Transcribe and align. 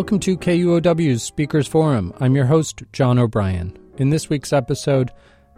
Welcome 0.00 0.20
to 0.20 0.38
KUOW's 0.38 1.22
Speakers 1.22 1.68
Forum. 1.68 2.14
I'm 2.20 2.34
your 2.34 2.46
host, 2.46 2.82
John 2.90 3.18
O'Brien. 3.18 3.76
In 3.98 4.08
this 4.08 4.30
week's 4.30 4.50
episode, 4.50 5.10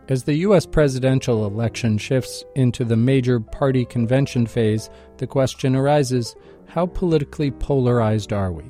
as 0.09 0.25
the 0.25 0.35
U.S. 0.39 0.67
presidential 0.67 1.47
election 1.47 1.97
shifts 1.97 2.43
into 2.57 2.85
the 2.85 2.97
major 2.97 3.39
party 3.39 3.85
convention 3.85 4.49
phase, 4.49 4.91
the 5.19 5.29
question 5.29 5.77
arises 5.77 6.35
how 6.67 6.87
politically 6.87 7.53
polarized 7.53 8.33
are 8.33 8.51
we? 8.51 8.65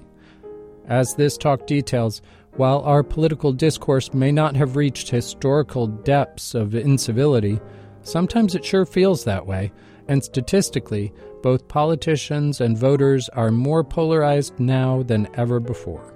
As 0.89 1.15
this 1.15 1.39
talk 1.39 1.67
details, 1.67 2.21
while 2.57 2.83
our 2.83 3.03
political 3.03 3.55
discourse 3.55 4.13
may 4.13 4.31
not 4.31 4.55
have 4.55 4.77
reached 4.77 5.09
historical 5.09 5.87
depths 5.87 6.55
of 6.55 6.75
incivility, 6.75 7.59
sometimes 8.03 8.55
it 8.55 8.63
sure 8.63 8.85
feels 8.85 9.25
that 9.25 9.47
way, 9.47 9.73
and 10.07 10.23
statistically, 10.23 11.15
both 11.43 11.69
politicians 11.69 12.61
and 12.61 12.79
voters 12.79 13.29
are 13.31 13.51
more 13.51 13.85
polarized 13.85 14.59
now 14.59 15.03
than 15.03 15.29
ever 15.35 15.61
before. 15.61 16.15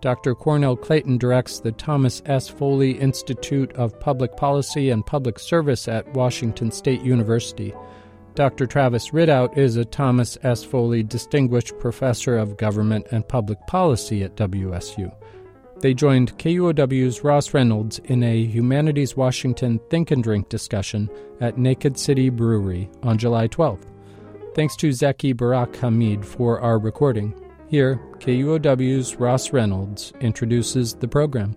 Dr. 0.00 0.34
Cornell 0.34 0.76
Clayton 0.76 1.18
directs 1.18 1.60
the 1.60 1.72
Thomas 1.72 2.22
S. 2.24 2.48
Foley 2.48 2.92
Institute 2.92 3.72
of 3.74 4.00
Public 4.00 4.36
Policy 4.36 4.90
and 4.90 5.04
Public 5.04 5.38
Service 5.38 5.88
at 5.88 6.08
Washington 6.14 6.70
State 6.70 7.02
University. 7.02 7.74
Dr. 8.34 8.66
Travis 8.66 9.10
Ridout 9.10 9.58
is 9.58 9.76
a 9.76 9.84
Thomas 9.84 10.38
S. 10.42 10.64
Foley 10.64 11.02
Distinguished 11.02 11.78
Professor 11.78 12.38
of 12.38 12.56
Government 12.56 13.06
and 13.10 13.28
Public 13.28 13.58
Policy 13.66 14.22
at 14.22 14.36
WSU. 14.36 15.12
They 15.80 15.94
joined 15.94 16.38
KUOW's 16.38 17.24
Ross 17.24 17.52
Reynolds 17.52 17.98
in 18.04 18.22
a 18.22 18.44
Humanities 18.44 19.16
Washington 19.16 19.80
Think 19.90 20.10
and 20.10 20.22
Drink 20.22 20.48
discussion 20.48 21.10
at 21.40 21.58
Naked 21.58 21.98
City 21.98 22.30
Brewery 22.30 22.90
on 23.02 23.18
July 23.18 23.48
12th. 23.48 23.89
Thanks 24.52 24.74
to 24.76 24.88
Zeki 24.88 25.36
Barak 25.36 25.76
Hamid 25.76 26.26
for 26.26 26.60
our 26.60 26.76
recording. 26.76 27.32
Here, 27.68 28.00
KUOW's 28.18 29.14
Ross 29.14 29.52
Reynolds 29.52 30.12
introduces 30.20 30.94
the 30.94 31.06
program. 31.06 31.54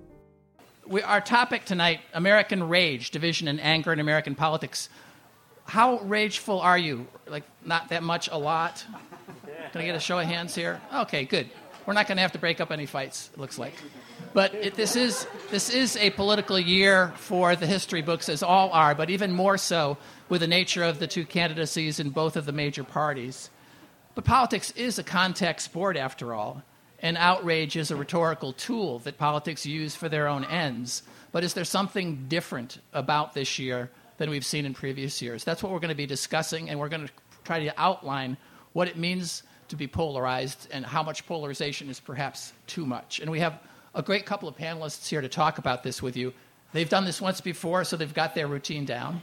We, 0.85 1.01
our 1.01 1.19
topic 1.19 1.65
tonight 1.65 2.01
American 2.13 2.69
rage, 2.69 3.09
division, 3.09 3.47
and 3.47 3.59
anger 3.59 3.91
in 3.93 3.99
American 3.99 4.35
politics. 4.35 4.89
How 5.65 6.01
rageful 6.01 6.61
are 6.61 6.77
you? 6.77 7.07
Like, 7.27 7.45
not 7.65 7.89
that 7.89 8.03
much, 8.03 8.29
a 8.31 8.37
lot? 8.37 8.85
Can 9.71 9.81
I 9.81 9.85
get 9.85 9.95
a 9.95 9.99
show 9.99 10.19
of 10.19 10.25
hands 10.25 10.53
here? 10.53 10.79
Okay, 10.93 11.25
good. 11.25 11.49
We're 11.87 11.93
not 11.93 12.07
going 12.07 12.17
to 12.17 12.21
have 12.21 12.33
to 12.33 12.39
break 12.39 12.61
up 12.61 12.71
any 12.71 12.85
fights, 12.85 13.31
it 13.33 13.39
looks 13.39 13.57
like. 13.57 13.73
But 14.35 14.53
it, 14.53 14.75
this, 14.75 14.95
is, 14.95 15.25
this 15.49 15.71
is 15.71 15.97
a 15.97 16.11
political 16.11 16.59
year 16.59 17.11
for 17.15 17.55
the 17.55 17.65
history 17.65 18.03
books, 18.03 18.29
as 18.29 18.43
all 18.43 18.69
are, 18.69 18.93
but 18.93 19.09
even 19.09 19.31
more 19.31 19.57
so 19.57 19.97
with 20.29 20.41
the 20.41 20.47
nature 20.47 20.83
of 20.83 20.99
the 20.99 21.07
two 21.07 21.25
candidacies 21.25 21.99
in 21.99 22.09
both 22.09 22.35
of 22.35 22.45
the 22.45 22.51
major 22.51 22.83
parties. 22.83 23.49
But 24.15 24.25
politics 24.25 24.71
is 24.71 24.99
a 24.99 25.03
contact 25.03 25.61
sport, 25.61 25.97
after 25.97 26.33
all, 26.33 26.63
and 26.99 27.17
outrage 27.17 27.75
is 27.75 27.91
a 27.91 27.95
rhetorical 27.95 28.53
tool 28.53 28.99
that 28.99 29.17
politics 29.17 29.65
use 29.65 29.95
for 29.95 30.07
their 30.07 30.27
own 30.27 30.45
ends. 30.45 31.03
But 31.31 31.43
is 31.43 31.53
there 31.53 31.65
something 31.65 32.25
different 32.27 32.79
about 32.93 33.33
this 33.33 33.57
year 33.59 33.89
than 34.17 34.29
we've 34.29 34.45
seen 34.45 34.65
in 34.65 34.73
previous 34.73 35.21
years? 35.21 35.43
That's 35.43 35.63
what 35.63 35.71
we're 35.71 35.79
going 35.79 35.89
to 35.89 35.95
be 35.95 36.05
discussing, 36.05 36.69
and 36.69 36.79
we're 36.79 36.89
going 36.89 37.07
to 37.07 37.13
try 37.43 37.63
to 37.63 37.81
outline 37.81 38.37
what 38.73 38.87
it 38.87 38.97
means 38.97 39.43
to 39.69 39.75
be 39.75 39.87
polarized 39.87 40.67
and 40.71 40.85
how 40.85 41.03
much 41.03 41.25
polarization 41.25 41.89
is 41.89 41.99
perhaps 41.99 42.53
too 42.67 42.85
much. 42.85 43.19
And 43.19 43.31
we 43.31 43.39
have 43.39 43.59
a 43.95 44.01
great 44.01 44.25
couple 44.25 44.47
of 44.47 44.55
panelists 44.55 45.07
here 45.07 45.21
to 45.21 45.27
talk 45.27 45.57
about 45.57 45.83
this 45.83 46.01
with 46.01 46.15
you. 46.15 46.33
They've 46.71 46.89
done 46.89 47.05
this 47.05 47.21
once 47.21 47.41
before, 47.41 47.83
so 47.83 47.97
they've 47.97 48.13
got 48.13 48.35
their 48.35 48.47
routine 48.47 48.85
down. 48.85 49.21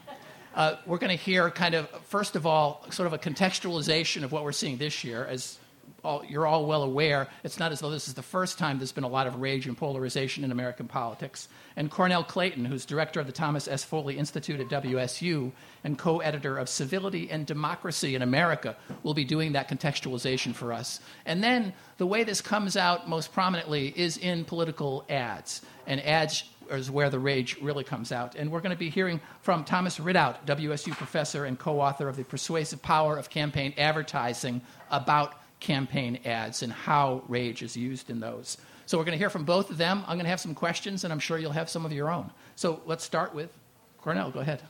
Uh, 0.54 0.76
we're 0.86 0.98
going 0.98 1.16
to 1.16 1.22
hear 1.22 1.50
kind 1.50 1.74
of, 1.74 1.88
first 2.06 2.34
of 2.34 2.46
all, 2.46 2.84
sort 2.90 3.06
of 3.06 3.12
a 3.12 3.18
contextualization 3.18 4.24
of 4.24 4.32
what 4.32 4.42
we're 4.42 4.52
seeing 4.52 4.76
this 4.78 5.04
year. 5.04 5.24
As 5.24 5.58
all, 6.02 6.24
you're 6.24 6.46
all 6.46 6.66
well 6.66 6.82
aware, 6.82 7.28
it's 7.44 7.58
not 7.58 7.72
as 7.72 7.80
though 7.80 7.90
this 7.90 8.08
is 8.08 8.14
the 8.14 8.22
first 8.22 8.58
time 8.58 8.78
there's 8.78 8.92
been 8.92 9.04
a 9.04 9.08
lot 9.08 9.26
of 9.26 9.36
rage 9.36 9.66
and 9.66 9.76
polarization 9.76 10.44
in 10.44 10.50
American 10.50 10.88
politics. 10.88 11.48
And 11.76 11.90
Cornell 11.90 12.24
Clayton, 12.24 12.64
who's 12.64 12.84
director 12.84 13.20
of 13.20 13.26
the 13.26 13.32
Thomas 13.32 13.68
S. 13.68 13.84
Foley 13.84 14.18
Institute 14.18 14.60
at 14.60 14.68
WSU 14.68 15.52
and 15.84 15.98
co 15.98 16.18
editor 16.18 16.58
of 16.58 16.68
Civility 16.68 17.30
and 17.30 17.46
Democracy 17.46 18.14
in 18.14 18.22
America, 18.22 18.76
will 19.02 19.14
be 19.14 19.24
doing 19.24 19.52
that 19.52 19.68
contextualization 19.68 20.54
for 20.54 20.72
us. 20.72 21.00
And 21.26 21.42
then 21.44 21.72
the 21.98 22.06
way 22.06 22.24
this 22.24 22.40
comes 22.40 22.76
out 22.76 23.08
most 23.08 23.32
prominently 23.32 23.88
is 23.96 24.16
in 24.16 24.44
political 24.44 25.04
ads. 25.08 25.62
And 25.86 26.00
ads 26.04 26.44
is 26.76 26.90
where 26.90 27.10
the 27.10 27.18
rage 27.18 27.56
really 27.60 27.84
comes 27.84 28.12
out. 28.12 28.34
And 28.34 28.50
we're 28.50 28.60
going 28.60 28.70
to 28.70 28.78
be 28.78 28.90
hearing 28.90 29.20
from 29.42 29.64
Thomas 29.64 29.98
Ridout, 29.98 30.46
WSU 30.46 30.92
professor 30.92 31.44
and 31.44 31.58
co 31.58 31.80
author 31.80 32.08
of 32.08 32.16
The 32.16 32.24
Persuasive 32.24 32.82
Power 32.82 33.16
of 33.16 33.30
Campaign 33.30 33.74
Advertising, 33.76 34.60
about 34.90 35.34
campaign 35.60 36.18
ads 36.24 36.62
and 36.62 36.72
how 36.72 37.22
rage 37.28 37.62
is 37.62 37.76
used 37.76 38.10
in 38.10 38.20
those. 38.20 38.56
So 38.86 38.98
we're 38.98 39.04
going 39.04 39.12
to 39.12 39.18
hear 39.18 39.30
from 39.30 39.44
both 39.44 39.70
of 39.70 39.78
them. 39.78 40.00
I'm 40.06 40.16
going 40.16 40.24
to 40.24 40.30
have 40.30 40.40
some 40.40 40.54
questions, 40.54 41.04
and 41.04 41.12
I'm 41.12 41.20
sure 41.20 41.38
you'll 41.38 41.52
have 41.52 41.70
some 41.70 41.84
of 41.86 41.92
your 41.92 42.10
own. 42.10 42.30
So 42.56 42.80
let's 42.86 43.04
start 43.04 43.34
with 43.34 43.56
Cornell. 43.98 44.30
Go 44.30 44.40
ahead. 44.40 44.62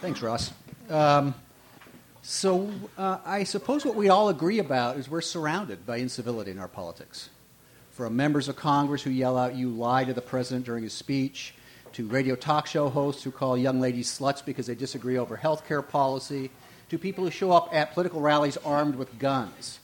Thanks, 0.00 0.20
Ross. 0.22 0.52
Um, 0.90 1.34
so 2.22 2.70
uh, 2.96 3.18
I 3.24 3.44
suppose 3.44 3.84
what 3.84 3.94
we 3.94 4.08
all 4.08 4.28
agree 4.30 4.58
about 4.58 4.96
is 4.96 5.08
we're 5.08 5.20
surrounded 5.20 5.86
by 5.86 5.98
incivility 5.98 6.50
in 6.50 6.58
our 6.58 6.68
politics 6.68 7.30
from 7.98 8.14
members 8.14 8.46
of 8.48 8.54
Congress 8.54 9.02
who 9.02 9.10
yell 9.10 9.36
out, 9.36 9.56
You 9.56 9.70
lie 9.70 10.04
to 10.04 10.14
the 10.14 10.20
president 10.20 10.64
during 10.64 10.84
his 10.84 10.92
speech, 10.92 11.52
to 11.94 12.06
radio 12.06 12.36
talk 12.36 12.68
show 12.68 12.88
hosts 12.88 13.24
who 13.24 13.32
call 13.32 13.58
young 13.58 13.80
ladies 13.80 14.06
sluts 14.06 14.44
because 14.44 14.68
they 14.68 14.76
disagree 14.76 15.18
over 15.18 15.34
health 15.34 15.66
care 15.66 15.82
policy, 15.82 16.52
to 16.90 16.96
people 16.96 17.24
who 17.24 17.30
show 17.32 17.50
up 17.50 17.74
at 17.74 17.94
political 17.94 18.20
rallies 18.20 18.56
armed 18.58 18.94
with 18.94 19.18
guns. 19.18 19.80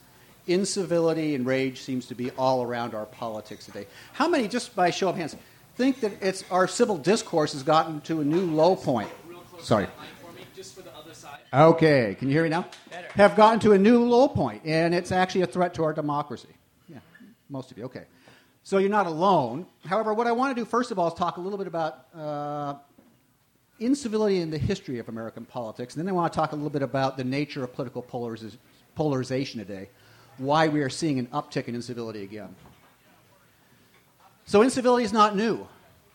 Incivility 0.47 1.35
and 1.35 1.45
rage 1.45 1.81
seems 1.81 2.07
to 2.07 2.15
be 2.15 2.31
all 2.39 2.63
around 2.63 2.95
our 2.95 3.05
politics 3.05 3.67
today. 3.67 3.89
How 4.13 4.29
many, 4.29 4.47
just 4.47 4.77
by 4.77 4.91
show 4.91 5.09
of 5.09 5.17
hands, 5.17 5.35
think 5.75 5.99
that 5.99 6.13
it's 6.21 6.45
our 6.53 6.69
civil 6.69 6.97
discourse 6.97 7.53
has 7.53 7.65
gotten 7.65 8.01
to 8.03 8.21
a 8.21 8.25
new 8.25 8.43
low 8.43 8.77
point? 8.77 9.11
Sorry. 9.59 9.89
Okay, 11.53 12.15
can 12.17 12.29
you 12.29 12.35
hear 12.35 12.45
me 12.45 12.51
now? 12.51 12.67
Better. 12.91 13.09
Have 13.15 13.35
gotten 13.35 13.59
to 13.59 13.73
a 13.73 13.79
new 13.79 14.05
low 14.05 14.29
point, 14.29 14.63
and 14.65 14.95
it's 14.95 15.11
actually 15.11 15.43
a 15.43 15.49
threat 15.49 15.75
to 15.75 15.83
our 15.83 15.93
democracy. 15.93 16.47
Most 17.49 17.71
of 17.71 17.79
you, 17.79 17.85
okay. 17.85 18.05
So 18.63 18.79
you're 18.79 18.91
not 18.91 19.07
alone. 19.07 19.67
However, 19.85 20.15
what 20.15 20.27
I 20.27 20.33
want 20.33 20.57
to 20.57 20.61
do 20.61 20.65
first 20.65 20.91
of 20.91 20.99
all 20.99 21.09
is 21.09 21.15
talk 21.15 21.37
a 21.37 21.41
little 21.41 21.59
bit 21.59 21.67
about 21.67 22.07
uh, 22.17 22.75
incivility 23.79 24.41
in 24.41 24.51
the 24.51 24.59
history 24.59 24.99
of 24.99 25.09
American 25.09 25.45
politics, 25.45 25.95
and 25.95 26.07
then 26.07 26.09
I 26.09 26.13
want 26.13 26.33
to 26.33 26.37
talk 26.37 26.53
a 26.53 26.57
little 26.57 26.71
bit 26.71 26.83
about 26.83 27.17
the 27.17 27.25
nature 27.25 27.63
of 27.63 27.75
political 27.75 28.03
polariz- 28.03 28.57
polarization 28.95 29.61
today, 29.61 29.91
why 30.39 30.69
we 30.69 30.81
are 30.81 30.89
seeing 30.89 31.19
an 31.19 31.27
uptick 31.27 31.69
in 31.69 31.75
incivility 31.75 32.23
again. 32.23 32.55
So 34.47 34.63
incivility 34.63 35.05
is 35.05 35.13
not 35.13 35.37
new. 35.37 35.67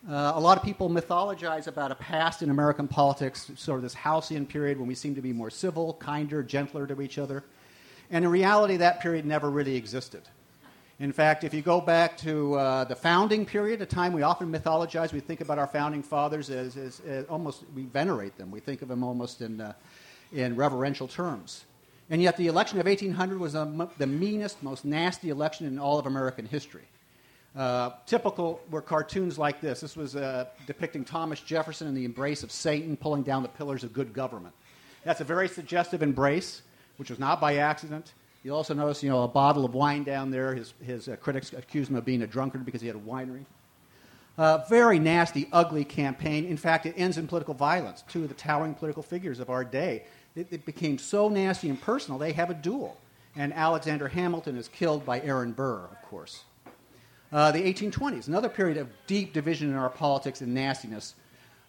Uh, 0.08 0.32
a 0.34 0.40
lot 0.40 0.56
of 0.56 0.64
people 0.64 0.88
mythologize 0.88 1.66
about 1.66 1.92
a 1.92 1.94
past 1.94 2.42
in 2.42 2.50
American 2.50 2.88
politics, 2.88 3.50
sort 3.56 3.76
of 3.76 3.82
this 3.82 3.92
halcyon 3.92 4.46
period 4.46 4.78
when 4.78 4.88
we 4.88 4.94
seem 4.94 5.14
to 5.14 5.20
be 5.20 5.32
more 5.32 5.50
civil, 5.50 5.94
kinder, 5.94 6.42
gentler 6.42 6.86
to 6.86 7.02
each 7.02 7.18
other. 7.18 7.44
And 8.10 8.24
in 8.24 8.30
reality, 8.30 8.78
that 8.78 9.00
period 9.00 9.26
never 9.26 9.50
really 9.50 9.76
existed. 9.76 10.22
In 11.00 11.12
fact, 11.12 11.44
if 11.44 11.54
you 11.54 11.62
go 11.62 11.80
back 11.80 12.18
to 12.18 12.56
uh, 12.56 12.84
the 12.84 12.94
founding 12.94 13.46
period, 13.46 13.80
a 13.80 13.86
time 13.86 14.12
we 14.12 14.20
often 14.20 14.52
mythologize, 14.52 15.14
we 15.14 15.20
think 15.20 15.40
about 15.40 15.58
our 15.58 15.66
founding 15.66 16.02
fathers 16.02 16.50
as, 16.50 16.76
as, 16.76 17.00
as 17.00 17.24
almost, 17.24 17.64
we 17.74 17.84
venerate 17.84 18.36
them. 18.36 18.50
We 18.50 18.60
think 18.60 18.82
of 18.82 18.88
them 18.88 19.02
almost 19.02 19.40
in, 19.40 19.62
uh, 19.62 19.72
in 20.30 20.56
reverential 20.56 21.08
terms. 21.08 21.64
And 22.10 22.20
yet, 22.20 22.36
the 22.36 22.48
election 22.48 22.78
of 22.80 22.84
1800 22.84 23.40
was 23.40 23.54
the, 23.54 23.88
the 23.96 24.06
meanest, 24.06 24.62
most 24.62 24.84
nasty 24.84 25.30
election 25.30 25.66
in 25.66 25.78
all 25.78 25.98
of 25.98 26.04
American 26.04 26.44
history. 26.44 26.84
Uh, 27.56 27.92
typical 28.04 28.60
were 28.70 28.82
cartoons 28.82 29.38
like 29.38 29.62
this. 29.62 29.80
This 29.80 29.96
was 29.96 30.16
uh, 30.16 30.44
depicting 30.66 31.06
Thomas 31.06 31.40
Jefferson 31.40 31.88
in 31.88 31.94
the 31.94 32.04
embrace 32.04 32.42
of 32.42 32.52
Satan, 32.52 32.94
pulling 32.98 33.22
down 33.22 33.42
the 33.42 33.48
pillars 33.48 33.84
of 33.84 33.94
good 33.94 34.12
government. 34.12 34.54
That's 35.04 35.22
a 35.22 35.24
very 35.24 35.48
suggestive 35.48 36.02
embrace, 36.02 36.60
which 36.98 37.08
was 37.08 37.18
not 37.18 37.40
by 37.40 37.56
accident. 37.56 38.12
You'll 38.42 38.56
also 38.56 38.72
notice, 38.72 39.02
you 39.02 39.10
know, 39.10 39.22
a 39.22 39.28
bottle 39.28 39.64
of 39.64 39.74
wine 39.74 40.02
down 40.02 40.30
there. 40.30 40.54
His, 40.54 40.72
his 40.82 41.08
uh, 41.08 41.16
critics 41.16 41.52
accused 41.52 41.90
him 41.90 41.96
of 41.96 42.04
being 42.04 42.22
a 42.22 42.26
drunkard 42.26 42.64
because 42.64 42.80
he 42.80 42.86
had 42.86 42.96
a 42.96 43.00
winery. 43.00 43.44
Uh, 44.38 44.64
very 44.70 44.98
nasty, 44.98 45.46
ugly 45.52 45.84
campaign. 45.84 46.46
In 46.46 46.56
fact, 46.56 46.86
it 46.86 46.94
ends 46.96 47.18
in 47.18 47.26
political 47.26 47.52
violence. 47.52 48.02
Two 48.08 48.22
of 48.22 48.28
the 48.28 48.34
towering 48.34 48.74
political 48.74 49.02
figures 49.02 49.40
of 49.40 49.50
our 49.50 49.64
day. 49.64 50.04
It, 50.34 50.46
it 50.50 50.64
became 50.64 50.96
so 50.96 51.28
nasty 51.28 51.68
and 51.68 51.80
personal, 51.80 52.18
they 52.18 52.32
have 52.32 52.48
a 52.48 52.54
duel. 52.54 52.96
And 53.36 53.52
Alexander 53.52 54.08
Hamilton 54.08 54.56
is 54.56 54.68
killed 54.68 55.04
by 55.04 55.20
Aaron 55.20 55.52
Burr, 55.52 55.84
of 55.90 56.02
course. 56.02 56.44
Uh, 57.32 57.52
the 57.52 57.60
1820s, 57.60 58.26
another 58.26 58.48
period 58.48 58.76
of 58.76 58.88
deep 59.06 59.32
division 59.32 59.68
in 59.68 59.76
our 59.76 59.90
politics 59.90 60.40
and 60.40 60.54
nastiness. 60.54 61.14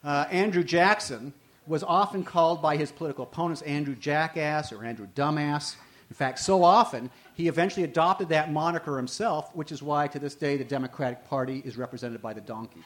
Uh, 0.04 0.26
Andrew 0.32 0.64
Jackson 0.64 1.34
was 1.68 1.84
often 1.84 2.24
called 2.24 2.62
by 2.62 2.78
his 2.78 2.92
political 2.92 3.24
opponents 3.24 3.62
Andrew 3.62 3.96
Jackass 3.96 4.72
or 4.72 4.84
Andrew 4.84 5.08
Dumbass. 5.16 5.76
In 6.12 6.16
fact, 6.16 6.40
so 6.40 6.62
often, 6.62 7.10
he 7.36 7.48
eventually 7.48 7.86
adopted 7.86 8.28
that 8.30 8.52
moniker 8.52 8.98
himself, 8.98 9.50
which 9.56 9.72
is 9.72 9.82
why 9.82 10.08
to 10.08 10.20
this 10.20 10.36
day 10.36 10.58
the 10.58 10.66
Democratic 10.66 11.26
Party 11.30 11.62
is 11.64 11.78
represented 11.78 12.22
by 12.22 12.34
the 12.34 12.42
donkey. 12.42 12.84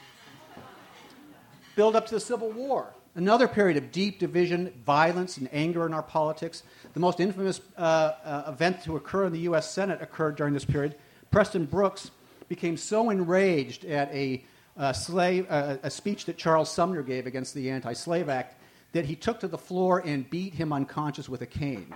Build 1.75 1.95
up 1.95 2.05
to 2.05 2.13
the 2.13 2.19
Civil 2.19 2.51
War, 2.51 2.93
another 3.15 3.47
period 3.47 3.77
of 3.77 3.91
deep 3.91 4.19
division, 4.19 4.71
violence, 4.85 5.37
and 5.37 5.49
anger 5.51 5.87
in 5.87 5.93
our 5.95 6.03
politics. 6.03 6.61
The 6.93 6.99
most 6.99 7.19
infamous 7.19 7.61
uh, 7.75 7.81
uh, 8.23 8.43
event 8.49 8.83
to 8.83 8.95
occur 8.95 9.25
in 9.25 9.33
the 9.33 9.39
U.S. 9.39 9.71
Senate 9.71 10.03
occurred 10.03 10.35
during 10.35 10.53
this 10.53 10.63
period 10.63 10.93
Preston 11.31 11.65
Brooks 11.65 12.11
became 12.47 12.77
so 12.77 13.09
enraged 13.09 13.85
at 13.85 14.13
a, 14.13 14.45
uh, 14.77 14.93
slave, 14.93 15.47
uh, 15.49 15.77
a 15.81 15.89
speech 15.89 16.25
that 16.25 16.37
Charles 16.37 16.71
Sumner 16.71 17.01
gave 17.01 17.25
against 17.25 17.55
the 17.55 17.71
Anti 17.71 17.93
Slave 17.93 18.29
Act 18.29 18.61
that 18.91 19.05
he 19.05 19.15
took 19.15 19.39
to 19.39 19.47
the 19.47 19.57
floor 19.57 20.03
and 20.05 20.29
beat 20.29 20.53
him 20.53 20.71
unconscious 20.71 21.27
with 21.27 21.41
a 21.41 21.47
cane. 21.47 21.91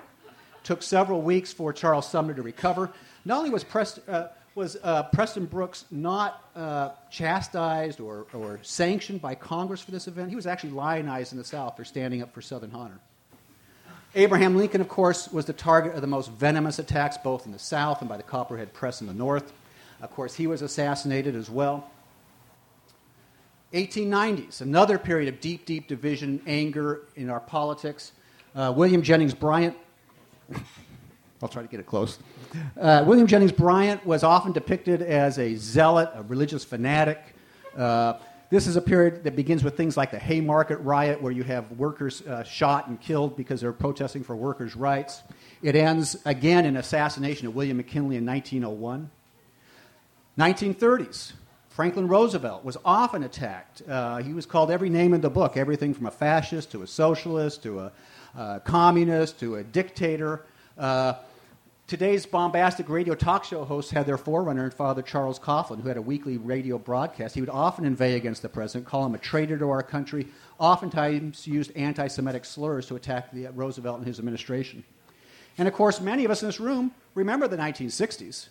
Took 0.63 0.83
several 0.83 1.21
weeks 1.21 1.53
for 1.53 1.73
Charles 1.73 2.09
Sumner 2.09 2.33
to 2.33 2.41
recover. 2.41 2.91
Not 3.25 3.39
only 3.39 3.49
was, 3.49 3.63
Prest, 3.63 3.99
uh, 4.07 4.27
was 4.55 4.77
uh, 4.83 5.03
Preston 5.03 5.45
Brooks 5.45 5.85
not 5.91 6.43
uh, 6.55 6.89
chastised 7.09 7.99
or, 7.99 8.27
or 8.33 8.59
sanctioned 8.61 9.21
by 9.21 9.35
Congress 9.35 9.81
for 9.81 9.91
this 9.91 10.07
event, 10.07 10.29
he 10.29 10.35
was 10.35 10.47
actually 10.47 10.71
lionized 10.71 11.31
in 11.31 11.37
the 11.37 11.43
South 11.43 11.77
for 11.77 11.85
standing 11.85 12.21
up 12.21 12.33
for 12.33 12.41
Southern 12.41 12.71
honor. 12.73 12.99
Abraham 14.15 14.57
Lincoln, 14.57 14.81
of 14.81 14.89
course, 14.89 15.31
was 15.31 15.45
the 15.45 15.53
target 15.53 15.93
of 15.93 16.01
the 16.01 16.07
most 16.07 16.31
venomous 16.31 16.79
attacks 16.79 17.17
both 17.17 17.45
in 17.45 17.51
the 17.51 17.59
South 17.59 18.01
and 18.01 18.09
by 18.09 18.17
the 18.17 18.23
Copperhead 18.23 18.73
Press 18.73 19.01
in 19.01 19.07
the 19.07 19.13
North. 19.13 19.53
Of 20.01 20.11
course, 20.11 20.33
he 20.33 20.47
was 20.47 20.61
assassinated 20.61 21.35
as 21.35 21.49
well. 21.49 21.89
1890s, 23.73 24.61
another 24.61 24.97
period 24.97 25.31
of 25.31 25.39
deep, 25.39 25.65
deep 25.65 25.87
division, 25.87 26.41
anger 26.47 27.01
in 27.15 27.29
our 27.29 27.39
politics. 27.39 28.13
Uh, 28.55 28.73
William 28.75 29.03
Jennings 29.03 29.35
Bryan, 29.35 29.75
I'll 31.41 31.49
try 31.49 31.61
to 31.61 31.67
get 31.67 31.79
it 31.79 31.85
close. 31.85 32.19
Uh, 32.79 33.03
William 33.07 33.25
Jennings 33.25 33.53
Bryan 33.53 33.99
was 34.03 34.23
often 34.23 34.51
depicted 34.51 35.01
as 35.01 35.39
a 35.39 35.55
zealot, 35.55 36.09
a 36.13 36.23
religious 36.23 36.65
fanatic. 36.65 37.19
Uh, 37.77 38.15
this 38.49 38.67
is 38.67 38.75
a 38.75 38.81
period 38.81 39.23
that 39.23 39.35
begins 39.35 39.63
with 39.63 39.77
things 39.77 39.95
like 39.95 40.11
the 40.11 40.19
Haymarket 40.19 40.79
riot, 40.79 41.21
where 41.21 41.31
you 41.31 41.43
have 41.43 41.71
workers 41.73 42.21
uh, 42.23 42.43
shot 42.43 42.87
and 42.87 42.99
killed 42.99 43.37
because 43.37 43.61
they're 43.61 43.71
protesting 43.71 44.23
for 44.23 44.35
workers' 44.35 44.75
rights. 44.75 45.21
It 45.61 45.75
ends 45.75 46.17
again 46.25 46.65
in 46.65 46.75
assassination 46.75 47.47
of 47.47 47.55
William 47.55 47.77
McKinley 47.77 48.17
in 48.17 48.25
1901. 48.25 49.09
1930s, 50.37 51.33
Franklin 51.69 52.07
Roosevelt 52.07 52.65
was 52.65 52.75
often 52.83 53.23
attacked. 53.23 53.83
Uh, 53.87 54.17
he 54.17 54.33
was 54.33 54.45
called 54.45 54.71
every 54.71 54.89
name 54.89 55.13
in 55.13 55.21
the 55.21 55.29
book, 55.29 55.55
everything 55.55 55.93
from 55.93 56.07
a 56.07 56.11
fascist 56.11 56.71
to 56.71 56.81
a 56.81 56.87
socialist 56.87 57.63
to 57.63 57.79
a 57.79 57.91
uh, 58.37 58.59
communist 58.59 59.39
to 59.39 59.55
a 59.55 59.63
dictator. 59.63 60.45
Uh, 60.77 61.13
today's 61.87 62.25
bombastic 62.25 62.87
radio 62.89 63.15
talk 63.15 63.43
show 63.43 63.65
hosts 63.65 63.91
had 63.91 64.05
their 64.05 64.17
forerunner 64.17 64.65
in 64.65 64.71
Father 64.71 65.01
Charles 65.01 65.39
Coughlin, 65.39 65.81
who 65.81 65.87
had 65.87 65.97
a 65.97 66.01
weekly 66.01 66.37
radio 66.37 66.77
broadcast. 66.77 67.35
He 67.35 67.41
would 67.41 67.49
often 67.49 67.85
inveigh 67.85 68.15
against 68.15 68.41
the 68.41 68.49
president, 68.49 68.87
call 68.87 69.05
him 69.05 69.15
a 69.15 69.17
traitor 69.17 69.57
to 69.57 69.69
our 69.69 69.83
country, 69.83 70.27
oftentimes 70.59 71.47
used 71.47 71.75
anti 71.75 72.07
Semitic 72.07 72.45
slurs 72.45 72.85
to 72.87 72.95
attack 72.95 73.31
the, 73.31 73.47
uh, 73.47 73.51
Roosevelt 73.51 73.97
and 73.97 74.07
his 74.07 74.19
administration. 74.19 74.83
And 75.57 75.67
of 75.67 75.73
course, 75.73 75.99
many 75.99 76.25
of 76.25 76.31
us 76.31 76.41
in 76.41 76.47
this 76.47 76.59
room 76.59 76.91
remember 77.15 77.47
the 77.47 77.57
1960s. 77.57 78.49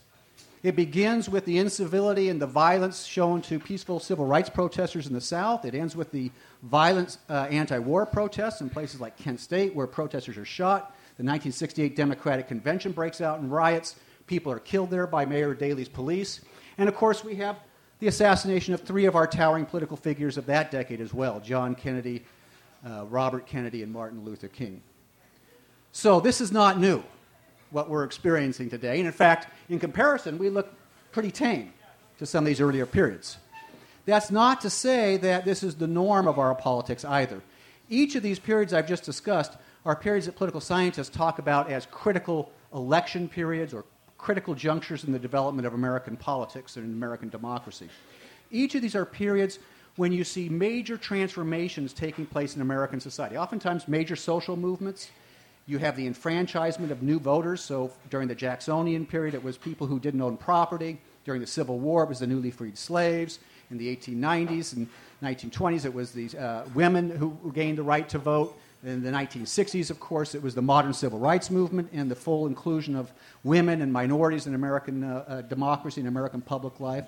It 0.63 0.75
begins 0.75 1.29
with 1.29 1.45
the 1.45 1.59
incivility 1.59 2.29
and 2.29 2.43
the 2.43 2.47
violence 2.47 3.05
shown 3.05 3.43
to 3.43 3.61
peaceful 3.61 4.01
civil 4.01 4.27
rights 4.27 4.51
protesters 4.51 5.07
in 5.07 5.15
the 5.15 5.21
South. 5.21 5.65
It 5.65 5.75
ends 5.75 5.95
with 5.95 6.11
the 6.11 6.33
violent 6.63 7.19
uh, 7.29 7.47
anti 7.51 7.79
war 7.79 8.07
protests 8.07 8.61
in 8.61 8.71
places 8.71 9.01
like 9.01 9.17
Kent 9.17 9.41
State, 9.41 9.75
where 9.75 9.87
protesters 9.87 10.37
are 10.37 10.45
shot. 10.45 10.95
The 11.17 11.25
1968 11.25 11.97
Democratic 11.97 12.49
Convention 12.49 12.93
breaks 12.93 13.21
out 13.21 13.41
in 13.41 13.51
riots. 13.51 13.97
People 14.27 14.53
are 14.53 14.59
killed 14.59 14.91
there 14.91 15.07
by 15.07 15.25
Mayor 15.25 15.55
Daley's 15.55 15.89
police. 15.89 16.41
And 16.77 16.89
of 16.89 16.95
course, 16.95 17.25
we 17.25 17.35
have 17.37 17.59
the 17.99 18.07
assassination 18.07 18.75
of 18.75 18.83
three 18.83 19.07
of 19.07 19.17
our 19.17 19.27
towering 19.27 19.67
political 19.67 19.97
figures 19.97 20.37
of 20.37 20.47
that 20.47 20.71
decade 20.71 21.01
as 21.01 21.13
well 21.13 21.41
John 21.41 21.75
Kennedy, 21.75 22.25
uh, 22.87 23.05
Robert 23.07 23.47
Kennedy, 23.47 23.83
and 23.83 23.93
Martin 23.93 24.25
Luther 24.25 24.49
King. 24.49 24.83
So 25.93 26.21
this 26.21 26.41
is 26.41 26.53
not 26.53 26.79
new 26.79 27.03
what 27.71 27.91
we're 27.91 28.05
experiencing 28.05 28.71
today. 28.71 28.99
And 28.99 29.07
in 29.07 29.13
fact, 29.13 29.49
in 29.69 29.79
comparison, 29.79 30.39
we 30.39 30.49
look 30.49 30.73
pretty 31.13 31.31
tame 31.31 31.73
to 32.19 32.27
some 32.27 32.45
of 32.45 32.47
these 32.47 32.61
earlier 32.61 32.87
periods. 32.87 33.39
That's 34.09 34.31
not 34.31 34.63
to 34.63 34.71
say 34.71 35.19
that 35.19 35.45
this 35.45 35.63
is 35.63 35.75
the 35.75 35.87
norm 35.87 36.27
of 36.29 36.39
our 36.39 36.55
politics 36.55 37.05
either. 37.05 37.43
Each 37.91 38.15
of 38.15 38.23
these 38.23 38.39
periods 38.39 38.73
I've 38.73 38.89
just 38.89 39.05
discussed 39.05 39.53
are 39.85 39.95
periods 39.95 40.25
that 40.25 40.35
political 40.35 40.63
scientists 40.63 41.11
talk 41.11 41.39
about 41.39 41.71
as 41.71 41.85
critical 41.85 42.51
election 42.73 43.29
periods 43.29 43.75
or 43.75 43.85
critical 44.17 44.55
junctures 44.55 45.05
in 45.05 45.13
the 45.13 45.19
development 45.19 45.67
of 45.67 45.75
American 45.75 46.17
politics 46.17 46.79
and 46.79 46.87
American 46.87 47.29
democracy. 47.29 47.91
Each 48.51 48.75
of 48.75 48.81
these 48.81 48.95
are 48.95 49.05
periods 49.05 49.59
when 49.97 50.11
you 50.11 50.25
see 50.25 50.49
major 50.49 50.97
transformations 50.97 51.93
taking 51.93 52.25
place 52.25 52.57
in 52.57 52.63
American 52.63 53.01
society, 53.01 53.37
oftentimes 53.37 53.89
major 53.89 54.17
social 54.17 54.57
movements, 54.57 55.11
you 55.67 55.77
have 55.77 55.97
the 55.97 56.07
enfranchisement 56.07 56.91
of 56.91 57.03
new 57.03 57.21
voters. 57.21 57.61
So 57.61 57.93
during 58.09 58.27
the 58.27 58.35
Jacksonian 58.35 59.05
period, 59.05 59.35
it 59.35 59.45
was 59.45 59.59
people 59.59 59.87
who 59.87 60.01
didn't 60.01 60.23
own 60.23 60.39
property. 60.39 60.99
During 61.27 61.43
the 61.43 61.47
Civil 61.47 61.79
War, 61.79 62.05
it 62.05 62.09
was 62.09 62.21
the 62.21 62.27
newly 62.27 62.51
freed 62.51 62.79
slaves. 62.79 63.39
In 63.71 63.79
the 63.79 63.95
1890s 63.95 64.75
and 64.75 64.89
1920s, 65.23 65.85
it 65.85 65.93
was 65.93 66.13
the 66.13 66.37
uh, 66.39 66.63
women 66.75 67.11
who 67.11 67.37
gained 67.55 67.79
the 67.79 67.83
right 67.83 68.09
to 68.09 68.19
vote. 68.19 68.59
In 68.85 69.03
the 69.03 69.11
1960s, 69.11 69.91
of 69.91 69.99
course, 69.99 70.35
it 70.35 70.43
was 70.43 70.55
the 70.55 70.63
modern 70.63 70.95
civil 70.95 71.19
rights 71.19 71.51
movement 71.51 71.91
and 71.93 72.11
the 72.11 72.15
full 72.15 72.47
inclusion 72.47 72.95
of 72.95 73.13
women 73.43 73.83
and 73.83 73.93
minorities 73.93 74.47
in 74.47 74.55
American 74.55 75.03
uh, 75.03 75.25
uh, 75.27 75.41
democracy 75.43 76.01
and 76.01 76.09
American 76.09 76.41
public 76.41 76.79
life. 76.79 77.07